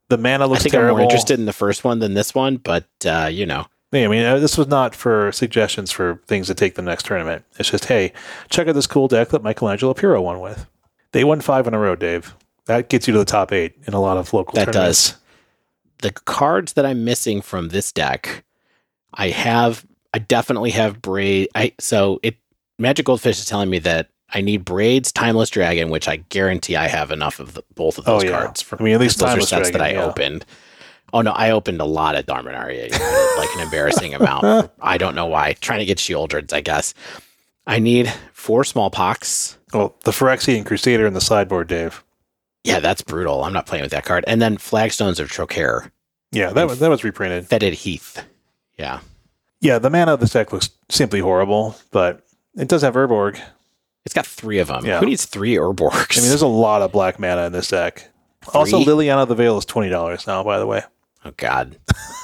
The 0.08 0.18
mana 0.18 0.46
looks 0.46 0.60
I 0.60 0.62
think 0.64 0.72
terrible. 0.72 0.96
I'm 0.96 1.02
more 1.02 1.02
interested 1.02 1.38
in 1.38 1.46
the 1.46 1.52
first 1.52 1.84
one 1.84 2.00
than 2.00 2.14
this 2.14 2.34
one, 2.34 2.56
but 2.56 2.86
uh, 3.06 3.28
you 3.30 3.46
know. 3.46 3.66
Yeah, 3.92 4.04
I 4.04 4.08
mean, 4.08 4.24
uh, 4.24 4.38
this 4.38 4.56
was 4.56 4.68
not 4.68 4.94
for 4.94 5.30
suggestions 5.32 5.92
for 5.92 6.20
things 6.26 6.46
to 6.46 6.54
take 6.54 6.74
the 6.74 6.82
next 6.82 7.04
tournament. 7.04 7.44
It's 7.58 7.70
just, 7.70 7.86
hey, 7.86 8.12
check 8.48 8.66
out 8.66 8.74
this 8.74 8.86
cool 8.86 9.06
deck 9.06 9.28
that 9.28 9.42
Michelangelo 9.42 9.92
Piro 9.92 10.22
won 10.22 10.40
with. 10.40 10.66
They 11.12 11.24
won 11.24 11.40
five 11.40 11.66
in 11.66 11.74
a 11.74 11.78
row, 11.78 11.94
Dave. 11.94 12.34
That 12.66 12.88
gets 12.88 13.06
you 13.06 13.12
to 13.12 13.18
the 13.18 13.24
top 13.24 13.52
eight 13.52 13.74
in 13.86 13.94
a 13.94 14.00
lot 14.00 14.16
of 14.16 14.32
local 14.32 14.54
That 14.54 14.66
tournaments. 14.72 15.10
does. 15.12 15.18
The 16.00 16.12
cards 16.12 16.72
that 16.74 16.84
I'm 16.86 17.04
missing 17.04 17.42
from 17.42 17.68
this 17.68 17.92
deck, 17.92 18.44
I 19.14 19.28
have. 19.28 19.84
I 20.14 20.18
definitely 20.18 20.70
have 20.72 21.00
braid. 21.02 21.48
I 21.54 21.72
so 21.78 22.18
it. 22.22 22.36
Magic 22.78 23.06
Goldfish 23.06 23.38
is 23.38 23.46
telling 23.46 23.70
me 23.70 23.78
that 23.80 24.08
I 24.34 24.40
need 24.40 24.64
braids, 24.64 25.12
timeless 25.12 25.50
dragon, 25.50 25.90
which 25.90 26.08
I 26.08 26.16
guarantee 26.16 26.74
I 26.76 26.88
have 26.88 27.10
enough 27.10 27.38
of 27.38 27.54
the, 27.54 27.62
both 27.74 27.98
of 27.98 28.08
Oh, 28.08 28.14
those 28.14 28.24
yeah. 28.24 28.30
cards. 28.40 28.62
From, 28.62 28.78
I 28.80 28.82
mean, 28.84 28.94
at 28.94 29.00
least 29.00 29.18
those 29.18 29.36
are 29.36 29.40
sets 29.42 29.70
that 29.70 29.82
I 29.82 29.92
yeah. 29.92 30.04
opened. 30.04 30.44
Oh 31.12 31.20
no, 31.20 31.32
I 31.32 31.50
opened 31.50 31.80
a 31.80 31.84
lot 31.84 32.14
of 32.16 32.24
Dominaria, 32.26 32.90
like 33.36 33.54
an 33.56 33.60
embarrassing 33.60 34.14
amount. 34.14 34.70
I 34.80 34.96
don't 34.98 35.14
know 35.14 35.26
why. 35.26 35.52
Trying 35.60 35.80
to 35.80 35.84
get 35.84 35.98
Sheoldreds, 35.98 36.52
I 36.52 36.62
guess. 36.62 36.94
I 37.66 37.78
need 37.78 38.12
four 38.32 38.64
smallpox. 38.64 39.58
Well, 39.72 39.94
the 40.04 40.10
Phyrexian 40.10 40.64
Crusader 40.66 41.06
in 41.06 41.14
the 41.14 41.20
sideboard, 41.20 41.68
Dave. 41.68 42.02
Yeah, 42.64 42.80
that's 42.80 43.02
brutal. 43.02 43.44
I'm 43.44 43.52
not 43.52 43.66
playing 43.66 43.82
with 43.82 43.90
that 43.92 44.04
card. 44.04 44.24
And 44.26 44.40
then 44.40 44.56
Flagstones 44.56 45.18
of 45.18 45.28
Trokair, 45.30 45.90
Yeah, 46.30 46.50
that 46.52 46.68
was, 46.68 46.78
that 46.78 46.90
was 46.90 47.02
reprinted. 47.04 47.46
Fetid 47.46 47.74
Heath. 47.74 48.24
Yeah. 48.78 49.00
Yeah, 49.60 49.78
the 49.78 49.90
mana 49.90 50.14
of 50.14 50.20
this 50.20 50.32
deck 50.32 50.52
looks 50.52 50.70
simply 50.88 51.20
horrible, 51.20 51.76
but 51.90 52.24
it 52.56 52.68
does 52.68 52.82
have 52.82 52.94
Urborg. 52.94 53.40
It's 54.04 54.14
got 54.14 54.26
three 54.26 54.58
of 54.58 54.68
them. 54.68 54.84
Yeah. 54.84 54.98
Who 55.00 55.06
needs 55.06 55.24
three 55.26 55.54
Urborgs? 55.56 56.18
I 56.18 56.20
mean, 56.20 56.28
there's 56.28 56.42
a 56.42 56.46
lot 56.46 56.82
of 56.82 56.92
black 56.92 57.18
mana 57.18 57.42
in 57.46 57.52
this 57.52 57.68
deck. 57.68 58.08
Also, 58.54 58.80
Liliana 58.80 59.22
of 59.22 59.28
the 59.28 59.36
Veil 59.36 59.56
is 59.58 59.64
$20 59.64 60.26
now, 60.26 60.42
by 60.42 60.58
the 60.58 60.66
way. 60.66 60.82
oh 61.24 61.32
God. 61.36 61.78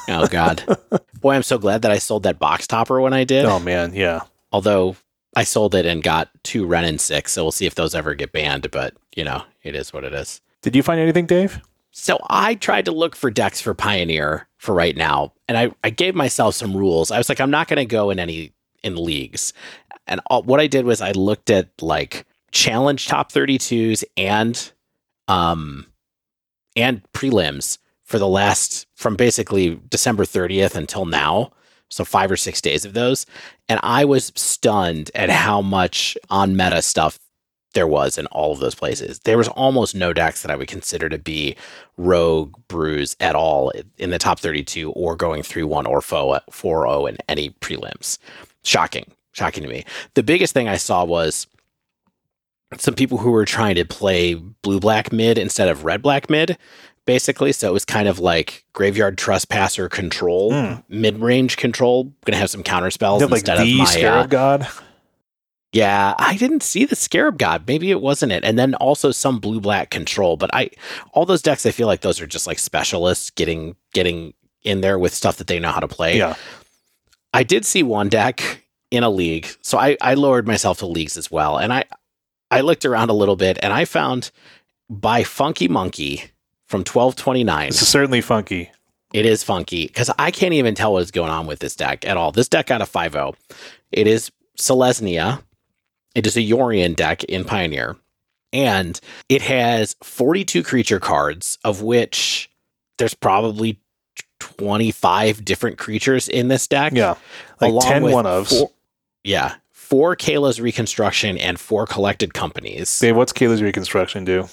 Oh 0.08 0.26
God. 0.26 0.64
Boy, 1.20 1.34
I'm 1.34 1.42
so 1.44 1.58
glad 1.58 1.82
that 1.82 1.90
I 1.92 1.98
sold 1.98 2.24
that 2.24 2.38
box 2.40 2.66
topper 2.66 3.00
when 3.00 3.12
I 3.12 3.22
did. 3.24 3.44
Oh, 3.44 3.60
man, 3.60 3.92
yeah. 3.94 4.22
Although 4.52 4.96
I 5.39 5.44
sold 5.44 5.77
it 5.77 5.86
and 5.86 6.02
got 6.02 6.31
two 6.43 6.66
Wrenn 6.66 6.85
and 6.85 7.01
Six, 7.01 7.31
so 7.31 7.44
we'll 7.44 7.52
see 7.52 7.66
if 7.66 7.77
those 7.77 7.94
ever 7.94 8.16
get 8.16 8.32
banned. 8.32 8.73
But 8.73 8.94
you 9.15 9.23
know, 9.23 9.44
it 9.62 9.77
is 9.77 9.93
what 9.93 10.02
it 10.02 10.12
is. 10.12 10.40
Did 10.62 10.74
you 10.74 10.82
find 10.82 10.98
anything, 10.98 11.27
Dave? 11.27 11.60
So 11.93 12.19
I 12.28 12.56
tried 12.56 12.86
to 12.86 12.90
look 12.90 13.15
for 13.15 13.31
decks 13.31 13.60
for 13.60 13.73
Pioneer 13.73 14.48
for 14.56 14.74
right 14.74 14.97
now, 14.97 15.32
and 15.47 15.56
I, 15.56 15.70
I 15.85 15.90
gave 15.90 16.16
myself 16.16 16.56
some 16.56 16.77
rules. 16.77 17.12
I 17.12 17.19
was 17.19 17.28
like, 17.28 17.40
I'm 17.40 17.52
not 17.52 17.69
going 17.69 17.78
to 17.78 17.85
go 17.85 18.10
in 18.10 18.19
any 18.19 18.52
in 18.82 18.97
leagues, 18.97 19.52
and 20.09 20.20
all, 20.27 20.43
what 20.43 20.59
I 20.59 20.66
did 20.66 20.85
was 20.85 21.01
I 21.01 21.12
looked 21.12 21.51
at 21.51 21.70
like 21.81 22.27
challenge 22.51 23.06
top 23.06 23.31
32s 23.31 24.02
and 24.16 24.73
um 25.28 25.86
and 26.74 27.02
prelims 27.12 27.78
for 28.02 28.19
the 28.19 28.27
last 28.27 28.89
from 28.97 29.15
basically 29.15 29.81
December 29.89 30.24
30th 30.24 30.74
until 30.74 31.05
now. 31.05 31.52
So 31.90 32.05
five 32.05 32.31
or 32.31 32.36
six 32.36 32.60
days 32.60 32.85
of 32.85 32.93
those, 32.93 33.24
and 33.69 33.81
I 33.82 34.05
was 34.05 34.32
stunned 34.35 35.10
at 35.15 35.31
how 35.31 35.62
much 35.62 36.16
on 36.28 36.56
meta 36.56 36.82
stuff 36.82 37.19
there 37.74 37.86
was 37.86 38.19
in 38.19 38.27
all 38.27 38.52
of 38.52 38.60
those 38.60 38.74
places. 38.74 39.20
There 39.20 39.39
was 39.39 39.48
almost 39.48 39.94
no 39.94 40.12
decks 40.12 40.43
that 40.43 40.51
I 40.51 40.56
would 40.56 40.69
consider 40.69 41.09
to 41.09 41.19
be 41.19 41.56
rogue 41.97 42.55
brews 42.69 43.16
at 43.20 43.35
all 43.35 43.73
in 43.98 44.10
the 44.10 44.19
top 44.19 44.40
32 44.40 44.90
or 44.93 45.16
going 45.16 45.43
3 45.43 45.62
1 45.62 45.86
or 45.86 46.01
4 46.01 46.40
0 46.51 47.06
in 47.06 47.16
any 47.28 47.51
prelims. 47.51 48.19
Shocking. 48.65 49.10
Shocking 49.32 49.62
to 49.62 49.69
me. 49.69 49.85
The 50.15 50.23
biggest 50.23 50.55
thing 50.55 50.69
I 50.69 50.77
saw 50.77 51.05
was 51.05 51.47
some 52.77 52.94
people 52.94 53.19
who 53.19 53.31
were 53.31 53.44
trying 53.44 53.77
to 53.77 53.85
play 53.85 54.35
blue 54.35 54.81
black 54.81 55.12
mid 55.12 55.39
instead 55.39 55.69
of 55.69 55.85
red 55.85 56.02
black 56.02 56.28
mid, 56.28 56.59
basically. 57.09 57.51
So 57.52 57.68
it 57.68 57.72
was 57.72 57.85
kind 57.85 58.06
of 58.06 58.18
like 58.20 58.64
graveyard 58.74 59.16
trespasser 59.18 59.89
control, 59.89 60.52
Hmm. 60.52 60.74
mid 60.89 61.18
range 61.18 61.56
control. 61.56 62.12
Gonna 62.24 62.36
have 62.36 62.51
some 62.51 62.62
counter 62.62 62.90
spells 62.93 63.20
You 63.20 63.24
have, 63.24 63.32
like 63.32 63.40
instead 63.40 63.59
the 63.59 63.72
of 63.72 63.78
my 63.78 63.85
uh, 63.85 63.86
Scarab 63.86 64.30
God. 64.30 64.68
yeah, 65.72 66.14
I 66.18 66.36
didn't 66.36 66.62
see 66.62 66.85
the 66.85 66.97
Scarab 66.97 67.39
God. 67.39 67.64
Maybe 67.66 67.90
it 67.90 68.01
wasn't 68.01 68.32
it. 68.32 68.44
And 68.44 68.59
then 68.59 68.74
also 68.74 69.10
some 69.10 69.39
blue 69.39 69.60
black 69.60 69.90
control. 69.90 70.36
But 70.36 70.51
I 70.52 70.70
all 71.12 71.26
those 71.26 71.43
decks 71.43 71.66
I 71.66 71.70
feel 71.70 71.86
like 71.86 72.02
those 72.02 72.20
are 72.20 72.26
just 72.26 72.47
like 72.47 72.59
specialists 72.59 73.30
getting 73.30 73.74
getting 73.93 74.35
in 74.62 74.80
there 74.82 74.98
with 74.98 75.14
stuff 75.14 75.36
that 75.39 75.47
they 75.47 75.59
know 75.59 75.70
how 75.72 75.80
to 75.80 75.89
play. 75.89 76.18
Yeah. 76.18 76.35
I 77.35 77.43
did 77.43 77.64
see 77.64 77.82
one 77.82 78.09
deck 78.09 78.64
in 78.90 79.02
a 79.02 79.10
league. 79.10 79.47
So 79.62 79.78
I, 79.78 79.97
I 80.01 80.14
lowered 80.14 80.47
myself 80.47 80.78
to 80.78 80.86
leagues 80.86 81.16
as 81.16 81.30
well. 81.30 81.59
And 81.59 81.72
I 81.72 81.85
I 82.51 82.62
looked 82.62 82.85
around 82.86 83.10
a 83.10 83.14
little 83.14 83.36
bit 83.36 83.59
and 83.62 83.72
I 83.72 83.85
found 83.85 84.30
by 84.89 85.22
Funky 85.22 85.68
Monkey 85.68 86.24
from 86.68 86.80
1229. 86.80 87.68
This 87.68 87.82
is 87.82 87.88
certainly 87.88 88.20
funky. 88.20 88.70
It 89.12 89.24
is 89.24 89.42
funky 89.42 89.86
because 89.86 90.10
I 90.18 90.30
can't 90.30 90.52
even 90.52 90.74
tell 90.74 90.92
what 90.92 91.02
is 91.02 91.10
going 91.10 91.30
on 91.30 91.46
with 91.46 91.60
this 91.60 91.74
deck 91.74 92.06
at 92.06 92.16
all. 92.16 92.30
This 92.30 92.48
deck 92.48 92.66
got 92.66 92.82
a 92.82 92.86
5 92.86 93.12
0. 93.12 93.34
It 93.90 94.06
is 94.06 94.30
Selesnya. 94.58 95.42
It 96.14 96.26
is 96.26 96.36
a 96.36 96.40
Yorion 96.40 96.94
deck 96.94 97.24
in 97.24 97.44
Pioneer. 97.44 97.96
And 98.52 98.98
it 99.28 99.42
has 99.42 99.96
42 100.02 100.62
creature 100.62 101.00
cards, 101.00 101.58
of 101.64 101.82
which 101.82 102.50
there's 102.98 103.14
probably 103.14 103.78
25 104.40 105.44
different 105.44 105.78
creatures 105.78 106.28
in 106.28 106.48
this 106.48 106.66
deck. 106.66 106.92
Yeah. 106.94 107.14
Like 107.60 107.70
along 107.70 107.82
10 107.82 108.02
with 108.02 108.12
one 108.14 108.24
ofs. 108.24 108.66
yeah. 109.24 109.56
Four 109.70 110.16
Kayla's 110.16 110.60
Reconstruction 110.60 111.38
and 111.38 111.58
four 111.58 111.86
collected 111.86 112.34
companies. 112.34 112.98
Dave, 112.98 113.16
what's 113.16 113.32
Kayla's 113.32 113.62
Reconstruction 113.62 114.24
do? 114.24 114.48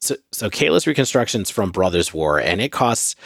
So, 0.00 0.16
so 0.32 0.48
Kayla's 0.48 0.86
Reconstruction's 0.86 1.50
from 1.50 1.70
Brothers 1.70 2.14
War, 2.14 2.38
and 2.38 2.60
it 2.60 2.70
costs 2.70 3.16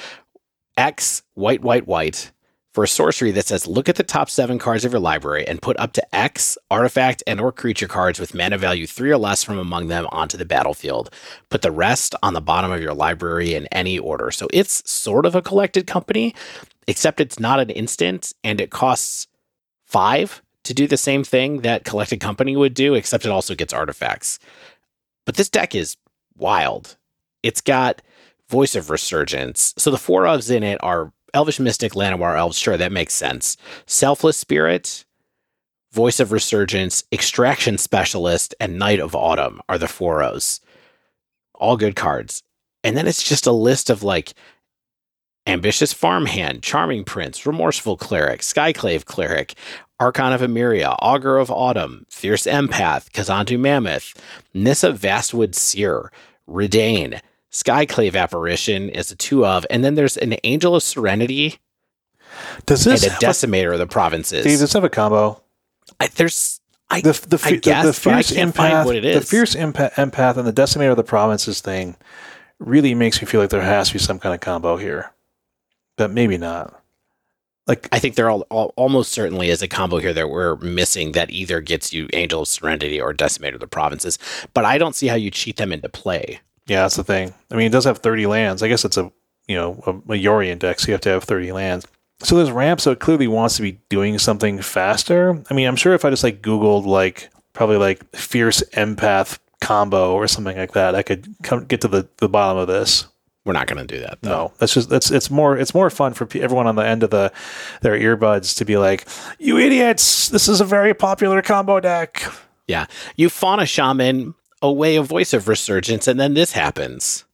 X 0.76 1.22
white, 1.34 1.62
white, 1.62 1.86
white 1.86 2.32
for 2.72 2.84
a 2.84 2.88
sorcery 2.88 3.30
that 3.32 3.46
says 3.46 3.66
look 3.66 3.88
at 3.88 3.96
the 3.96 4.02
top 4.02 4.30
seven 4.30 4.58
cards 4.58 4.84
of 4.84 4.92
your 4.92 5.00
library 5.00 5.46
and 5.46 5.60
put 5.60 5.78
up 5.78 5.92
to 5.92 6.14
X 6.14 6.56
artifact 6.70 7.22
and 7.26 7.40
or 7.40 7.52
creature 7.52 7.86
cards 7.86 8.18
with 8.18 8.34
mana 8.34 8.56
value 8.56 8.86
three 8.86 9.10
or 9.10 9.18
less 9.18 9.44
from 9.44 9.58
among 9.58 9.88
them 9.88 10.06
onto 10.10 10.38
the 10.38 10.46
battlefield. 10.46 11.10
Put 11.50 11.62
the 11.62 11.70
rest 11.70 12.14
on 12.22 12.32
the 12.34 12.40
bottom 12.40 12.72
of 12.72 12.80
your 12.80 12.94
library 12.94 13.54
in 13.54 13.66
any 13.66 13.98
order. 13.98 14.30
So 14.30 14.48
it's 14.52 14.88
sort 14.90 15.26
of 15.26 15.34
a 15.34 15.42
collected 15.42 15.86
company, 15.86 16.34
except 16.88 17.20
it's 17.20 17.38
not 17.38 17.60
an 17.60 17.70
instant, 17.70 18.32
and 18.42 18.60
it 18.60 18.70
costs 18.70 19.26
five 19.84 20.42
to 20.64 20.72
do 20.72 20.86
the 20.86 20.96
same 20.96 21.24
thing 21.24 21.60
that 21.60 21.84
collected 21.84 22.20
company 22.20 22.56
would 22.56 22.72
do, 22.72 22.94
except 22.94 23.26
it 23.26 23.30
also 23.30 23.54
gets 23.54 23.74
artifacts. 23.74 24.38
But 25.26 25.36
this 25.36 25.50
deck 25.50 25.74
is 25.74 25.96
wild. 26.42 26.96
It's 27.42 27.62
got 27.62 28.02
Voice 28.50 28.74
of 28.74 28.90
Resurgence. 28.90 29.72
So 29.78 29.90
the 29.90 29.96
four 29.96 30.24
ofs 30.24 30.54
in 30.54 30.62
it 30.62 30.78
are 30.82 31.12
Elvish 31.32 31.58
Mystic, 31.58 31.92
Llanowar 31.92 32.36
Elves. 32.36 32.58
Sure, 32.58 32.76
that 32.76 32.92
makes 32.92 33.14
sense. 33.14 33.56
Selfless 33.86 34.36
Spirit, 34.36 35.06
Voice 35.92 36.20
of 36.20 36.32
Resurgence, 36.32 37.04
Extraction 37.10 37.78
Specialist, 37.78 38.54
and 38.60 38.78
Knight 38.78 39.00
of 39.00 39.14
Autumn 39.14 39.60
are 39.68 39.78
the 39.78 39.88
four. 39.88 40.22
All 41.54 41.76
good 41.76 41.96
cards. 41.96 42.42
And 42.84 42.96
then 42.96 43.06
it's 43.06 43.22
just 43.22 43.46
a 43.46 43.52
list 43.52 43.88
of 43.88 44.02
like 44.02 44.34
Ambitious 45.46 45.92
Farmhand, 45.92 46.62
Charming 46.62 47.04
Prince, 47.04 47.46
Remorseful 47.46 47.96
Cleric, 47.96 48.40
Skyclave 48.40 49.04
Cleric, 49.04 49.54
Archon 49.98 50.32
of 50.32 50.40
Emeria, 50.40 50.96
Augur 51.00 51.38
of 51.38 51.50
Autumn, 51.50 52.06
Fierce 52.10 52.44
Empath, 52.44 53.10
Kazandu 53.12 53.58
Mammoth, 53.58 54.14
Nissa 54.54 54.92
Vastwood 54.92 55.54
Seer, 55.54 56.10
Reidane, 56.48 57.20
Skyclave 57.50 58.16
Apparition 58.16 58.88
is 58.88 59.10
a 59.10 59.16
two 59.16 59.44
of, 59.46 59.66
and 59.70 59.84
then 59.84 59.94
there's 59.94 60.16
an 60.16 60.34
Angel 60.44 60.74
of 60.74 60.82
Serenity 60.82 61.58
Does 62.66 62.86
and 62.86 62.94
this 62.94 63.06
a 63.06 63.10
have 63.10 63.22
a, 63.22 63.26
Decimator 63.26 63.72
of 63.72 63.78
the 63.78 63.86
Provinces. 63.86 64.44
Does 64.44 64.60
this 64.60 64.72
have 64.72 64.84
a 64.84 64.88
combo? 64.90 65.42
I, 66.00 66.08
there's 66.08 66.60
I, 66.90 67.00
The, 67.00 67.12
the, 67.12 67.40
I 67.44 67.50
the- 67.52 67.56
guess, 67.58 67.84
the, 67.86 67.92
fierce 67.92 68.30
empath, 68.32 68.84
what 68.84 68.96
it 68.96 69.14
the 69.14 69.20
fierce 69.20 69.54
empath, 69.54 69.92
empath 69.94 70.36
and 70.36 70.46
the 70.46 70.52
decimator 70.52 70.90
of 70.90 70.96
the 70.96 71.04
provinces 71.04 71.60
thing 71.60 71.96
really 72.58 72.94
makes 72.94 73.20
me 73.20 73.26
feel 73.26 73.40
like 73.40 73.50
there 73.50 73.62
has 73.62 73.88
to 73.88 73.94
be 73.94 73.98
some 73.98 74.18
kind 74.18 74.34
of 74.34 74.40
combo 74.40 74.76
here, 74.76 75.12
but 75.96 76.10
maybe 76.10 76.38
not. 76.38 76.81
Like 77.66 77.88
I 77.92 77.98
think 77.98 78.16
there 78.16 78.28
all, 78.28 78.42
all, 78.50 78.72
almost 78.76 79.12
certainly 79.12 79.48
is 79.48 79.62
a 79.62 79.68
combo 79.68 79.98
here 79.98 80.12
that 80.12 80.30
we're 80.30 80.56
missing 80.56 81.12
that 81.12 81.30
either 81.30 81.60
gets 81.60 81.92
you 81.92 82.08
Angel 82.12 82.42
of 82.42 82.48
Serenity 82.48 83.00
or 83.00 83.14
Decimator 83.14 83.54
of 83.54 83.60
the 83.60 83.66
Provinces, 83.66 84.18
but 84.52 84.64
I 84.64 84.78
don't 84.78 84.96
see 84.96 85.06
how 85.06 85.14
you 85.14 85.30
cheat 85.30 85.56
them 85.56 85.72
into 85.72 85.88
play. 85.88 86.40
Yeah, 86.66 86.82
that's 86.82 86.96
the 86.96 87.04
thing. 87.04 87.34
I 87.50 87.56
mean, 87.56 87.66
it 87.66 87.72
does 87.72 87.84
have 87.84 87.98
30 87.98 88.26
lands. 88.26 88.62
I 88.62 88.68
guess 88.68 88.84
it's 88.84 88.96
a, 88.96 89.12
you 89.46 89.56
know, 89.56 89.82
a, 89.86 89.90
a 89.90 90.18
Yorion 90.18 90.58
deck, 90.58 90.80
so 90.80 90.88
you 90.88 90.92
have 90.92 91.00
to 91.02 91.10
have 91.10 91.24
30 91.24 91.52
lands. 91.52 91.86
So 92.22 92.36
there's 92.36 92.52
ramp, 92.52 92.80
so 92.80 92.92
it 92.92 93.00
clearly 93.00 93.26
wants 93.26 93.56
to 93.56 93.62
be 93.62 93.80
doing 93.88 94.18
something 94.18 94.62
faster. 94.62 95.42
I 95.50 95.54
mean, 95.54 95.66
I'm 95.66 95.76
sure 95.76 95.94
if 95.94 96.04
I 96.04 96.10
just 96.10 96.22
like 96.22 96.40
Googled 96.40 96.86
like 96.86 97.30
probably 97.52 97.76
like 97.76 98.08
fierce 98.14 98.62
empath 98.74 99.38
combo 99.60 100.14
or 100.14 100.28
something 100.28 100.56
like 100.56 100.72
that, 100.72 100.94
I 100.94 101.02
could 101.02 101.26
come 101.42 101.64
get 101.64 101.80
to 101.82 101.88
the, 101.88 102.08
the 102.18 102.28
bottom 102.28 102.58
of 102.58 102.68
this. 102.68 103.06
We're 103.44 103.52
not 103.52 103.66
going 103.66 103.84
to 103.84 103.94
do 103.94 104.00
that 104.02 104.18
though. 104.22 104.30
No, 104.30 104.52
that's 104.58 104.74
just 104.74 104.88
that's 104.88 105.10
it's 105.10 105.30
more 105.30 105.56
it's 105.56 105.74
more 105.74 105.90
fun 105.90 106.14
for 106.14 106.28
everyone 106.36 106.66
on 106.68 106.76
the 106.76 106.86
end 106.86 107.02
of 107.02 107.10
the 107.10 107.32
their 107.80 107.98
earbuds 107.98 108.56
to 108.58 108.64
be 108.64 108.76
like, 108.76 109.06
"You 109.40 109.58
idiots! 109.58 110.28
This 110.28 110.48
is 110.48 110.60
a 110.60 110.64
very 110.64 110.94
popular 110.94 111.42
combo 111.42 111.80
deck." 111.80 112.22
Yeah. 112.68 112.86
You 113.16 113.28
fauna 113.28 113.66
shaman 113.66 114.34
away 114.62 114.94
a 114.96 115.02
voice 115.02 115.32
of 115.32 115.48
resurgence, 115.48 116.06
and 116.06 116.20
then 116.20 116.34
this 116.34 116.52
happens. 116.52 117.24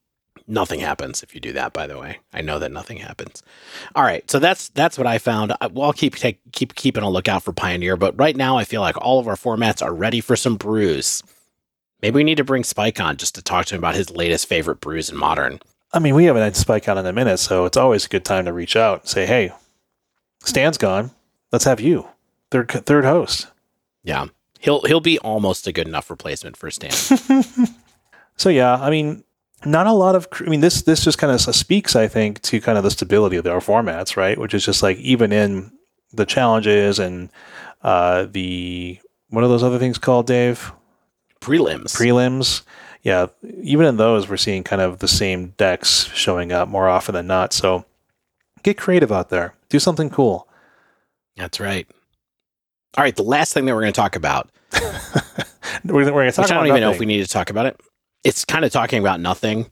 Nothing 0.51 0.81
happens 0.81 1.23
if 1.23 1.35
you 1.35 1.43
do 1.43 1.53
that. 1.53 1.75
By 1.75 1.87
the 1.87 1.99
way, 1.99 2.21
I 2.33 2.41
know 2.41 2.59
that 2.59 2.73
nothing 2.73 2.97
happens. 2.97 3.43
All 3.95 4.03
right, 4.03 4.29
so 4.31 4.39
that's 4.39 4.71
that's 4.71 4.97
what 4.97 5.07
I 5.07 5.19
found. 5.19 5.53
I, 5.61 5.67
well, 5.67 5.87
I'll 5.87 5.93
keep 5.93 6.17
take, 6.17 6.41
keep 6.53 6.75
keeping 6.75 7.03
a 7.03 7.11
lookout 7.11 7.43
for 7.43 7.53
Pioneer, 7.53 7.99
but 7.99 8.19
right 8.19 8.35
now 8.35 8.57
I 8.57 8.65
feel 8.65 8.81
like 8.81 8.97
all 8.97 9.19
of 9.19 9.29
our 9.29 9.37
formats 9.37 9.83
are 9.83 9.93
ready 9.93 10.23
for 10.23 10.37
some 10.37 10.57
brews. 10.57 11.23
Maybe 12.01 12.17
we 12.17 12.25
need 12.25 12.39
to 12.39 12.45
bring 12.45 12.65
Spike 12.65 12.99
on 12.99 13.19
just 13.19 13.35
to 13.35 13.43
talk 13.43 13.67
to 13.67 13.75
him 13.75 13.81
about 13.81 13.95
his 13.95 14.11
latest 14.11 14.47
favorite 14.47 14.81
brews 14.81 15.11
in 15.11 15.17
modern. 15.19 15.61
I 15.93 15.99
mean, 15.99 16.15
we 16.15 16.25
haven't 16.25 16.43
had 16.43 16.57
Spike 16.57 16.89
out 16.89 16.99
in 16.99 17.07
a 17.07 17.13
minute, 17.13 17.39
so 17.39 17.65
it's 17.65 17.77
always 17.77 18.05
a 18.05 18.09
good 18.09 18.25
time 18.25 18.45
to 18.45 18.53
reach 18.53 18.77
out 18.77 19.01
and 19.01 19.09
say, 19.09 19.27
"Hey, 19.27 19.53
Stan's 20.41 20.79
gone. 20.79 21.13
Let's 21.51 21.65
have 21.65 21.81
you, 21.81 22.09
third 22.51 22.71
third 22.71 23.05
host." 23.05 23.49
Yeah, 24.03 24.27
he'll 24.61 24.83
he'll 24.83 25.01
be 25.01 25.19
almost 25.21 25.67
a 25.67 25.73
good 25.73 25.89
enough 25.89 26.11
replacement 26.11 26.57
for 26.57 26.71
Stan. 26.71 26.93
so 28.37 28.49
yeah, 28.49 28.75
I 28.75 28.91
mean, 28.91 29.25
not 29.65 29.87
a 29.87 29.93
lot 29.93 30.15
of. 30.15 30.29
I 30.41 30.49
mean, 30.51 30.61
this 30.61 30.83
this 30.83 31.03
just 31.03 31.19
kind 31.19 31.33
of 31.33 31.41
speaks, 31.55 31.97
I 31.97 32.07
think, 32.07 32.43
to 32.43 32.61
kind 32.61 32.79
of 32.79 32.85
the 32.85 32.91
stability 32.91 33.37
of 33.37 33.47
our 33.47 33.61
formats, 33.61 34.17
right? 34.17 34.39
Which 34.39 34.55
is 34.55 34.65
just 34.65 34.83
like 34.83 34.99
even 34.99 35.33
in 35.33 35.73
the 36.13 36.27
challenges 36.27 36.99
and 36.99 37.31
uh, 37.83 38.27
the 38.31 38.99
what 39.31 39.45
are 39.45 39.49
those 39.49 39.63
other 39.63 39.79
things 39.79 39.99
called, 39.99 40.27
Dave? 40.27 40.73
Prelims. 41.41 41.97
Prelims. 41.97 42.63
Yeah, 43.03 43.27
even 43.63 43.87
in 43.87 43.97
those, 43.97 44.29
we're 44.29 44.37
seeing 44.37 44.65
kind 44.65 44.83
of 44.83 44.99
the 44.99 45.09
same 45.09 45.49
decks 45.57 46.11
showing 46.15 46.53
up 46.53 46.69
more 46.69 46.89
often 46.89 47.15
than 47.15 47.27
not. 47.27 47.53
So 47.53 47.85
get 48.63 48.77
creative 48.77 49.13
out 49.13 49.31
there. 49.31 49.55
Do 49.69 49.79
something 49.79 50.11
cool. 50.11 50.49
That's 51.37 51.61
right. 51.61 51.87
All 52.97 53.05
right, 53.05 53.15
the 53.15 53.23
last 53.23 53.55
thing 53.55 53.67
that 53.67 53.75
we're 53.75 53.83
going 53.83 53.93
to 53.93 54.01
talk 54.01 54.17
about. 54.17 54.51
we're, 55.85 56.05
we're 56.05 56.11
going 56.11 56.31
to 56.31 56.33
talk 56.33 56.45
which 56.45 56.53
I 56.53 56.55
don't 56.55 56.67
even 56.67 56.81
know 56.81 56.91
if 56.91 56.99
we 56.99 57.07
need 57.07 57.25
to 57.25 57.29
talk 57.31 57.51
about 57.51 57.67
it 57.67 57.81
it's 58.25 58.45
kind 58.45 58.65
of 58.65 58.73
talking 58.73 59.01
about 59.01 59.21
nothing. 59.21 59.71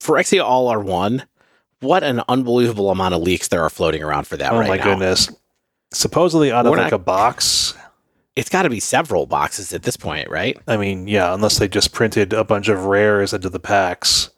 Phyrexia 0.00 0.44
All 0.44 0.68
are 0.68 0.80
one. 0.80 1.24
What 1.80 2.02
an 2.02 2.22
unbelievable 2.28 2.90
amount 2.90 3.14
of 3.14 3.22
leaks 3.22 3.48
there 3.48 3.62
are 3.62 3.70
floating 3.70 4.02
around 4.02 4.26
for 4.26 4.36
that 4.36 4.52
oh 4.52 4.58
right 4.58 4.68
my 4.68 4.76
now. 4.76 4.84
goodness. 4.84 5.30
Supposedly 5.92 6.50
out 6.50 6.64
We're 6.64 6.72
of 6.72 6.76
like 6.78 6.92
not, 6.92 6.92
a 6.92 6.98
box. 6.98 7.74
It's 8.36 8.50
got 8.50 8.62
to 8.62 8.70
be 8.70 8.80
several 8.80 9.26
boxes 9.26 9.72
at 9.72 9.84
this 9.84 9.96
point, 9.96 10.28
right? 10.28 10.58
I 10.66 10.76
mean, 10.76 11.06
yeah, 11.06 11.32
unless 11.32 11.58
they 11.58 11.68
just 11.68 11.92
printed 11.92 12.32
a 12.32 12.44
bunch 12.44 12.68
of 12.68 12.86
rares 12.86 13.32
into 13.32 13.48
the 13.48 13.60
packs. 13.60 14.30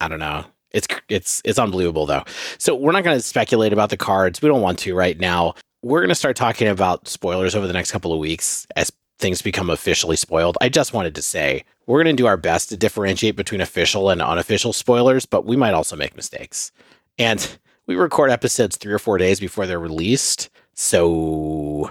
I 0.00 0.08
don't 0.08 0.18
know. 0.18 0.44
It's 0.70 0.86
it's 1.08 1.42
it's 1.44 1.58
unbelievable 1.58 2.06
though. 2.06 2.24
So 2.58 2.74
we're 2.74 2.92
not 2.92 3.04
going 3.04 3.16
to 3.16 3.22
speculate 3.22 3.72
about 3.72 3.90
the 3.90 3.96
cards. 3.96 4.40
We 4.40 4.48
don't 4.48 4.62
want 4.62 4.78
to 4.80 4.94
right 4.94 5.18
now. 5.18 5.54
We're 5.82 6.00
going 6.00 6.10
to 6.10 6.14
start 6.14 6.36
talking 6.36 6.68
about 6.68 7.08
spoilers 7.08 7.54
over 7.56 7.66
the 7.66 7.72
next 7.72 7.90
couple 7.90 8.12
of 8.12 8.18
weeks 8.18 8.66
as 8.76 8.92
things 9.18 9.42
become 9.42 9.70
officially 9.70 10.16
spoiled. 10.16 10.58
I 10.60 10.68
just 10.68 10.92
wanted 10.92 11.14
to 11.14 11.22
say 11.22 11.64
we're 11.86 12.02
going 12.02 12.16
to 12.16 12.22
do 12.22 12.26
our 12.26 12.36
best 12.36 12.68
to 12.68 12.76
differentiate 12.76 13.36
between 13.36 13.60
official 13.60 14.10
and 14.10 14.20
unofficial 14.22 14.72
spoilers, 14.72 15.26
but 15.26 15.44
we 15.44 15.56
might 15.56 15.74
also 15.74 15.96
make 15.96 16.16
mistakes. 16.16 16.70
And 17.18 17.58
we 17.86 17.96
record 17.96 18.30
episodes 18.30 18.76
three 18.76 18.92
or 18.92 18.98
four 18.98 19.18
days 19.18 19.40
before 19.40 19.66
they're 19.66 19.80
released. 19.80 20.50
So 20.74 21.90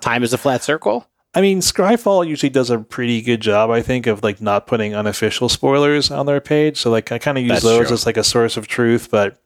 time 0.00 0.22
is 0.22 0.32
a 0.32 0.38
flat 0.38 0.62
circle. 0.62 1.06
I 1.34 1.40
mean, 1.40 1.60
Scryfall 1.60 2.26
usually 2.26 2.50
does 2.50 2.70
a 2.70 2.78
pretty 2.78 3.20
good 3.20 3.40
job, 3.40 3.70
I 3.70 3.82
think, 3.82 4.06
of 4.06 4.22
like 4.22 4.40
not 4.40 4.66
putting 4.66 4.94
unofficial 4.94 5.48
spoilers 5.48 6.10
on 6.10 6.26
their 6.26 6.40
page. 6.40 6.78
So 6.78 6.90
like 6.90 7.12
I 7.12 7.18
kind 7.18 7.36
of 7.38 7.44
use 7.44 7.52
That's 7.52 7.64
those 7.64 7.86
true. 7.88 7.94
as 7.94 8.06
like 8.06 8.16
a 8.16 8.24
source 8.24 8.56
of 8.56 8.66
truth, 8.66 9.10
but 9.10 9.38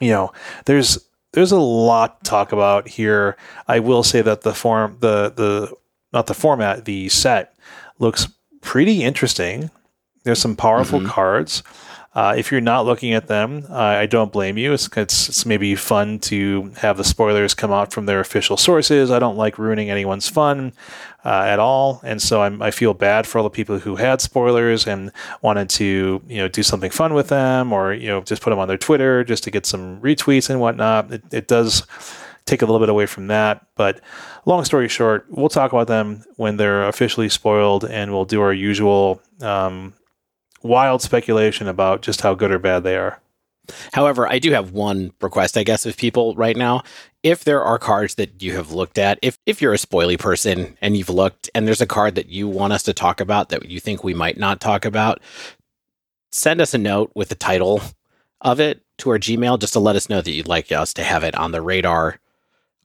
you 0.00 0.10
know, 0.10 0.32
there's 0.64 0.98
there's 1.32 1.52
a 1.52 1.60
lot 1.60 2.24
to 2.24 2.30
talk 2.30 2.52
about 2.52 2.88
here. 2.88 3.36
I 3.68 3.80
will 3.80 4.02
say 4.02 4.22
that 4.22 4.40
the 4.40 4.54
form, 4.54 4.96
the 5.00 5.30
the 5.30 5.74
not 6.12 6.26
the 6.26 6.34
format, 6.34 6.86
the 6.86 7.08
set 7.08 7.54
looks 7.98 8.28
pretty 8.62 9.02
interesting. 9.02 9.70
There's 10.24 10.40
some 10.40 10.56
powerful 10.56 11.00
mm-hmm. 11.00 11.08
cards. 11.08 11.62
Uh, 12.16 12.34
if 12.34 12.50
you're 12.50 12.62
not 12.62 12.86
looking 12.86 13.12
at 13.12 13.26
them, 13.26 13.66
uh, 13.68 13.74
I 13.74 14.06
don't 14.06 14.32
blame 14.32 14.56
you. 14.56 14.72
It's, 14.72 14.88
it's, 14.96 15.28
it's 15.28 15.44
maybe 15.44 15.74
fun 15.74 16.18
to 16.20 16.72
have 16.78 16.96
the 16.96 17.04
spoilers 17.04 17.52
come 17.52 17.70
out 17.70 17.92
from 17.92 18.06
their 18.06 18.20
official 18.20 18.56
sources. 18.56 19.10
I 19.10 19.18
don't 19.18 19.36
like 19.36 19.58
ruining 19.58 19.90
anyone's 19.90 20.26
fun 20.26 20.72
uh, 21.26 21.42
at 21.42 21.58
all, 21.58 22.00
and 22.02 22.22
so 22.22 22.40
I'm, 22.40 22.62
I 22.62 22.70
feel 22.70 22.94
bad 22.94 23.26
for 23.26 23.36
all 23.36 23.44
the 23.44 23.50
people 23.50 23.80
who 23.80 23.96
had 23.96 24.22
spoilers 24.22 24.86
and 24.86 25.12
wanted 25.42 25.68
to 25.70 26.22
you 26.26 26.38
know 26.38 26.48
do 26.48 26.62
something 26.62 26.90
fun 26.90 27.12
with 27.12 27.28
them, 27.28 27.70
or 27.70 27.92
you 27.92 28.08
know 28.08 28.22
just 28.22 28.40
put 28.40 28.48
them 28.48 28.58
on 28.58 28.68
their 28.68 28.78
Twitter 28.78 29.22
just 29.22 29.44
to 29.44 29.50
get 29.50 29.66
some 29.66 30.00
retweets 30.00 30.48
and 30.48 30.58
whatnot. 30.58 31.12
It, 31.12 31.22
it 31.32 31.48
does 31.48 31.86
take 32.46 32.62
a 32.62 32.64
little 32.64 32.80
bit 32.80 32.88
away 32.88 33.04
from 33.04 33.26
that, 33.26 33.66
but 33.74 34.00
long 34.46 34.64
story 34.64 34.88
short, 34.88 35.26
we'll 35.28 35.50
talk 35.50 35.74
about 35.74 35.88
them 35.88 36.24
when 36.36 36.56
they're 36.56 36.88
officially 36.88 37.28
spoiled, 37.28 37.84
and 37.84 38.10
we'll 38.10 38.24
do 38.24 38.40
our 38.40 38.54
usual. 38.54 39.20
Um, 39.42 39.92
wild 40.66 41.02
speculation 41.02 41.68
about 41.68 42.02
just 42.02 42.20
how 42.20 42.34
good 42.34 42.50
or 42.50 42.58
bad 42.58 42.82
they 42.82 42.96
are. 42.96 43.20
However, 43.92 44.28
I 44.28 44.38
do 44.38 44.52
have 44.52 44.72
one 44.72 45.12
request, 45.20 45.56
I 45.56 45.64
guess, 45.64 45.86
of 45.86 45.96
people 45.96 46.34
right 46.36 46.56
now. 46.56 46.82
If 47.22 47.44
there 47.44 47.62
are 47.62 47.78
cards 47.78 48.14
that 48.14 48.40
you 48.40 48.54
have 48.54 48.70
looked 48.70 48.98
at, 48.98 49.18
if 49.22 49.38
if 49.46 49.60
you're 49.60 49.74
a 49.74 49.78
spoily 49.78 50.18
person 50.18 50.76
and 50.80 50.96
you've 50.96 51.10
looked 51.10 51.50
and 51.54 51.66
there's 51.66 51.80
a 51.80 51.86
card 51.86 52.14
that 52.14 52.28
you 52.28 52.48
want 52.48 52.72
us 52.72 52.84
to 52.84 52.92
talk 52.92 53.20
about 53.20 53.48
that 53.48 53.68
you 53.68 53.80
think 53.80 54.04
we 54.04 54.14
might 54.14 54.38
not 54.38 54.60
talk 54.60 54.84
about, 54.84 55.20
send 56.30 56.60
us 56.60 56.74
a 56.74 56.78
note 56.78 57.10
with 57.14 57.28
the 57.28 57.34
title 57.34 57.80
of 58.40 58.60
it 58.60 58.82
to 58.98 59.10
our 59.10 59.18
Gmail 59.18 59.58
just 59.58 59.72
to 59.72 59.80
let 59.80 59.96
us 59.96 60.08
know 60.08 60.20
that 60.20 60.30
you'd 60.30 60.48
like 60.48 60.70
us 60.70 60.94
to 60.94 61.02
have 61.02 61.24
it 61.24 61.34
on 61.34 61.52
the 61.52 61.62
radar 61.62 62.20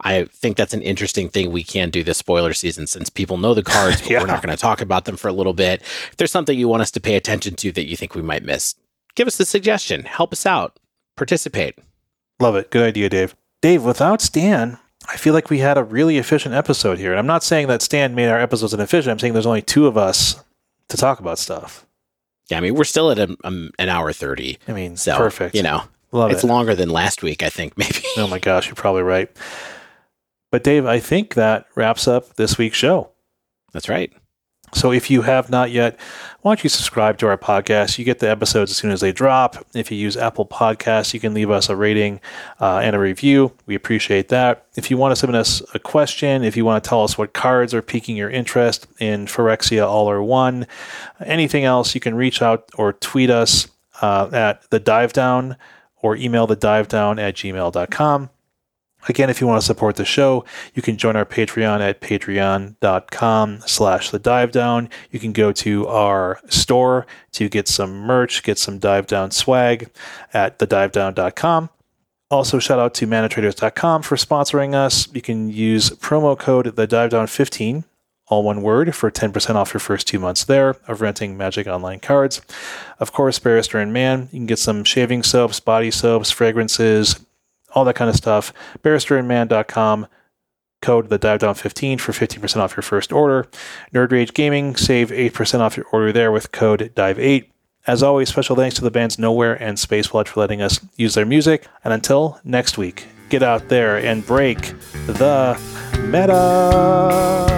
I 0.03 0.25
think 0.25 0.57
that's 0.57 0.73
an 0.73 0.81
interesting 0.81 1.29
thing 1.29 1.51
we 1.51 1.63
can 1.63 1.89
do 1.89 2.03
this 2.03 2.17
spoiler 2.17 2.53
season 2.53 2.87
since 2.87 3.09
people 3.09 3.37
know 3.37 3.53
the 3.53 3.63
cards, 3.63 4.01
but 4.01 4.09
yeah. 4.09 4.19
we're 4.21 4.27
not 4.27 4.41
going 4.41 4.55
to 4.55 4.61
talk 4.61 4.81
about 4.81 5.05
them 5.05 5.17
for 5.17 5.27
a 5.27 5.33
little 5.33 5.53
bit. 5.53 5.81
If 5.81 6.17
there's 6.17 6.31
something 6.31 6.57
you 6.57 6.67
want 6.67 6.81
us 6.81 6.91
to 6.91 6.99
pay 6.99 7.15
attention 7.15 7.55
to 7.55 7.71
that 7.73 7.87
you 7.87 7.95
think 7.95 8.15
we 8.15 8.21
might 8.21 8.43
miss, 8.43 8.75
give 9.15 9.27
us 9.27 9.39
a 9.39 9.45
suggestion. 9.45 10.03
Help 10.03 10.33
us 10.33 10.45
out. 10.45 10.79
Participate. 11.15 11.79
Love 12.39 12.55
it. 12.55 12.71
Good 12.71 12.83
idea, 12.87 13.09
Dave. 13.09 13.35
Dave, 13.61 13.83
without 13.83 14.21
Stan, 14.21 14.79
I 15.07 15.17
feel 15.17 15.33
like 15.33 15.49
we 15.49 15.59
had 15.59 15.77
a 15.77 15.83
really 15.83 16.17
efficient 16.17 16.55
episode 16.55 16.97
here. 16.97 17.11
And 17.11 17.19
I'm 17.19 17.27
not 17.27 17.43
saying 17.43 17.67
that 17.67 17.81
Stan 17.81 18.15
made 18.15 18.29
our 18.29 18.39
episodes 18.39 18.73
inefficient. 18.73 19.11
I'm 19.11 19.19
saying 19.19 19.33
there's 19.33 19.45
only 19.45 19.61
two 19.61 19.85
of 19.87 19.97
us 19.97 20.43
to 20.89 20.97
talk 20.97 21.19
about 21.19 21.37
stuff. 21.37 21.85
Yeah, 22.49 22.57
I 22.57 22.61
mean, 22.61 22.75
we're 22.75 22.83
still 22.83 23.11
at 23.11 23.19
a, 23.19 23.35
um, 23.43 23.71
an 23.79 23.89
hour 23.89 24.11
30. 24.11 24.57
I 24.67 24.73
mean, 24.73 24.97
so, 24.97 25.15
perfect. 25.15 25.55
You 25.55 25.63
know, 25.63 25.83
Love 26.11 26.31
it's 26.31 26.43
it. 26.43 26.47
longer 26.47 26.75
than 26.75 26.89
last 26.89 27.23
week, 27.23 27.43
I 27.43 27.49
think, 27.49 27.77
maybe. 27.77 28.01
oh 28.17 28.27
my 28.27 28.39
gosh, 28.39 28.67
you're 28.67 28.75
probably 28.75 29.03
right. 29.03 29.29
But 30.51 30.63
Dave, 30.63 30.85
I 30.85 30.99
think 30.99 31.33
that 31.33 31.65
wraps 31.75 32.07
up 32.07 32.35
this 32.35 32.57
week's 32.57 32.77
show. 32.77 33.09
That's 33.71 33.89
right. 33.89 34.13
So 34.73 34.91
if 34.91 35.09
you 35.09 35.23
have 35.23 35.49
not 35.49 35.71
yet, 35.71 35.99
why 36.41 36.51
don't 36.51 36.63
you 36.63 36.69
subscribe 36.69 37.17
to 37.17 37.27
our 37.27 37.37
podcast? 37.37 37.97
You 37.97 38.05
get 38.05 38.19
the 38.19 38.29
episodes 38.29 38.71
as 38.71 38.77
soon 38.77 38.91
as 38.91 39.01
they 39.01 39.11
drop. 39.11 39.57
If 39.73 39.91
you 39.91 39.97
use 39.97 40.15
Apple 40.15 40.45
Podcasts, 40.45 41.13
you 41.13 41.19
can 41.19 41.33
leave 41.33 41.49
us 41.49 41.67
a 41.69 41.75
rating 41.75 42.21
uh, 42.59 42.77
and 42.77 42.95
a 42.95 42.99
review. 42.99 43.51
We 43.65 43.75
appreciate 43.75 44.29
that. 44.29 44.65
If 44.75 44.89
you 44.89 44.97
want 44.97 45.11
to 45.11 45.17
submit 45.17 45.35
us 45.35 45.61
a 45.73 45.79
question, 45.79 46.43
if 46.43 46.55
you 46.55 46.63
want 46.63 46.83
to 46.83 46.89
tell 46.89 47.03
us 47.03 47.17
what 47.17 47.33
cards 47.33 47.73
are 47.73 47.81
piquing 47.81 48.15
your 48.15 48.29
interest 48.29 48.87
in 48.99 49.25
Phyrexia 49.25 49.85
All 49.85 50.09
or 50.09 50.23
One, 50.23 50.67
anything 51.19 51.65
else, 51.65 51.93
you 51.93 51.99
can 51.99 52.15
reach 52.15 52.41
out 52.41 52.69
or 52.77 52.93
tweet 52.93 53.29
us 53.29 53.67
uh, 54.01 54.29
at 54.31 54.69
the 54.69 54.79
dive 54.79 55.11
down 55.11 55.57
or 55.97 56.15
email 56.15 56.47
the 56.47 56.55
dive 56.55 56.87
down 56.87 57.19
at 57.19 57.35
gmail.com. 57.35 58.29
Again, 59.09 59.29
if 59.29 59.41
you 59.41 59.47
want 59.47 59.61
to 59.61 59.65
support 59.65 59.95
the 59.95 60.05
show, 60.05 60.45
you 60.73 60.81
can 60.81 60.97
join 60.97 61.15
our 61.15 61.25
Patreon 61.25 61.81
at 61.81 62.01
patreon.com 62.01 63.61
slash 63.65 64.09
the 64.09 64.19
dive 64.19 64.51
down. 64.51 64.89
You 65.11 65.19
can 65.19 65.33
go 65.33 65.51
to 65.53 65.87
our 65.87 66.39
store 66.47 67.07
to 67.33 67.49
get 67.49 67.67
some 67.67 68.01
merch, 68.01 68.43
get 68.43 68.57
some 68.57 68.79
dive 68.79 69.07
down 69.07 69.31
swag 69.31 69.89
at 70.33 70.59
thedivedown.com. 70.59 71.69
Also, 72.29 72.59
shout 72.59 72.79
out 72.79 72.93
to 72.93 73.07
manatraders.com 73.07 74.03
for 74.03 74.15
sponsoring 74.15 74.73
us. 74.73 75.13
You 75.13 75.21
can 75.21 75.49
use 75.49 75.89
promo 75.89 76.37
code 76.37 76.75
the 76.75 76.87
dive 76.87 77.09
down 77.09 77.27
15 77.27 77.83
all 78.31 78.43
one 78.43 78.61
word, 78.61 78.95
for 78.95 79.11
10% 79.11 79.55
off 79.55 79.73
your 79.73 79.81
first 79.81 80.07
two 80.07 80.17
months 80.17 80.45
there 80.45 80.77
of 80.87 81.01
renting 81.01 81.37
Magic 81.37 81.67
Online 81.67 81.99
cards. 81.99 82.41
Of 82.97 83.11
course, 83.11 83.37
Barrister 83.37 83.77
and 83.77 83.91
Mann, 83.91 84.29
you 84.31 84.39
can 84.39 84.45
get 84.45 84.57
some 84.57 84.85
shaving 84.85 85.21
soaps, 85.21 85.59
body 85.59 85.91
soaps, 85.91 86.31
fragrances, 86.31 87.19
all 87.73 87.85
that 87.85 87.95
kind 87.95 88.09
of 88.09 88.15
stuff. 88.15 88.53
Barristerandmann.com, 88.83 90.07
code 90.81 91.09
the 91.09 91.17
dive 91.17 91.39
down 91.39 91.55
15 91.55 91.97
for 91.97 92.11
15% 92.11 92.57
off 92.57 92.75
your 92.75 92.83
first 92.83 93.11
order. 93.11 93.47
Nerd 93.93 94.11
Rage 94.11 94.33
Gaming, 94.33 94.75
save 94.75 95.09
8% 95.09 95.59
off 95.59 95.77
your 95.77 95.85
order 95.91 96.11
there 96.11 96.31
with 96.31 96.51
code 96.51 96.91
dive 96.95 97.19
8. 97.19 97.51
As 97.87 98.03
always, 98.03 98.29
special 98.29 98.55
thanks 98.55 98.75
to 98.75 98.83
the 98.83 98.91
bands 98.91 99.17
Nowhere 99.17 99.61
and 99.61 99.79
Space 99.79 100.13
Watch 100.13 100.29
for 100.29 100.39
letting 100.39 100.61
us 100.61 100.79
use 100.97 101.15
their 101.15 101.25
music. 101.25 101.65
And 101.83 101.93
until 101.93 102.39
next 102.43 102.77
week, 102.77 103.07
get 103.29 103.41
out 103.41 103.69
there 103.69 103.97
and 103.97 104.25
break 104.25 104.75
the 105.07 105.59
meta. 105.99 107.49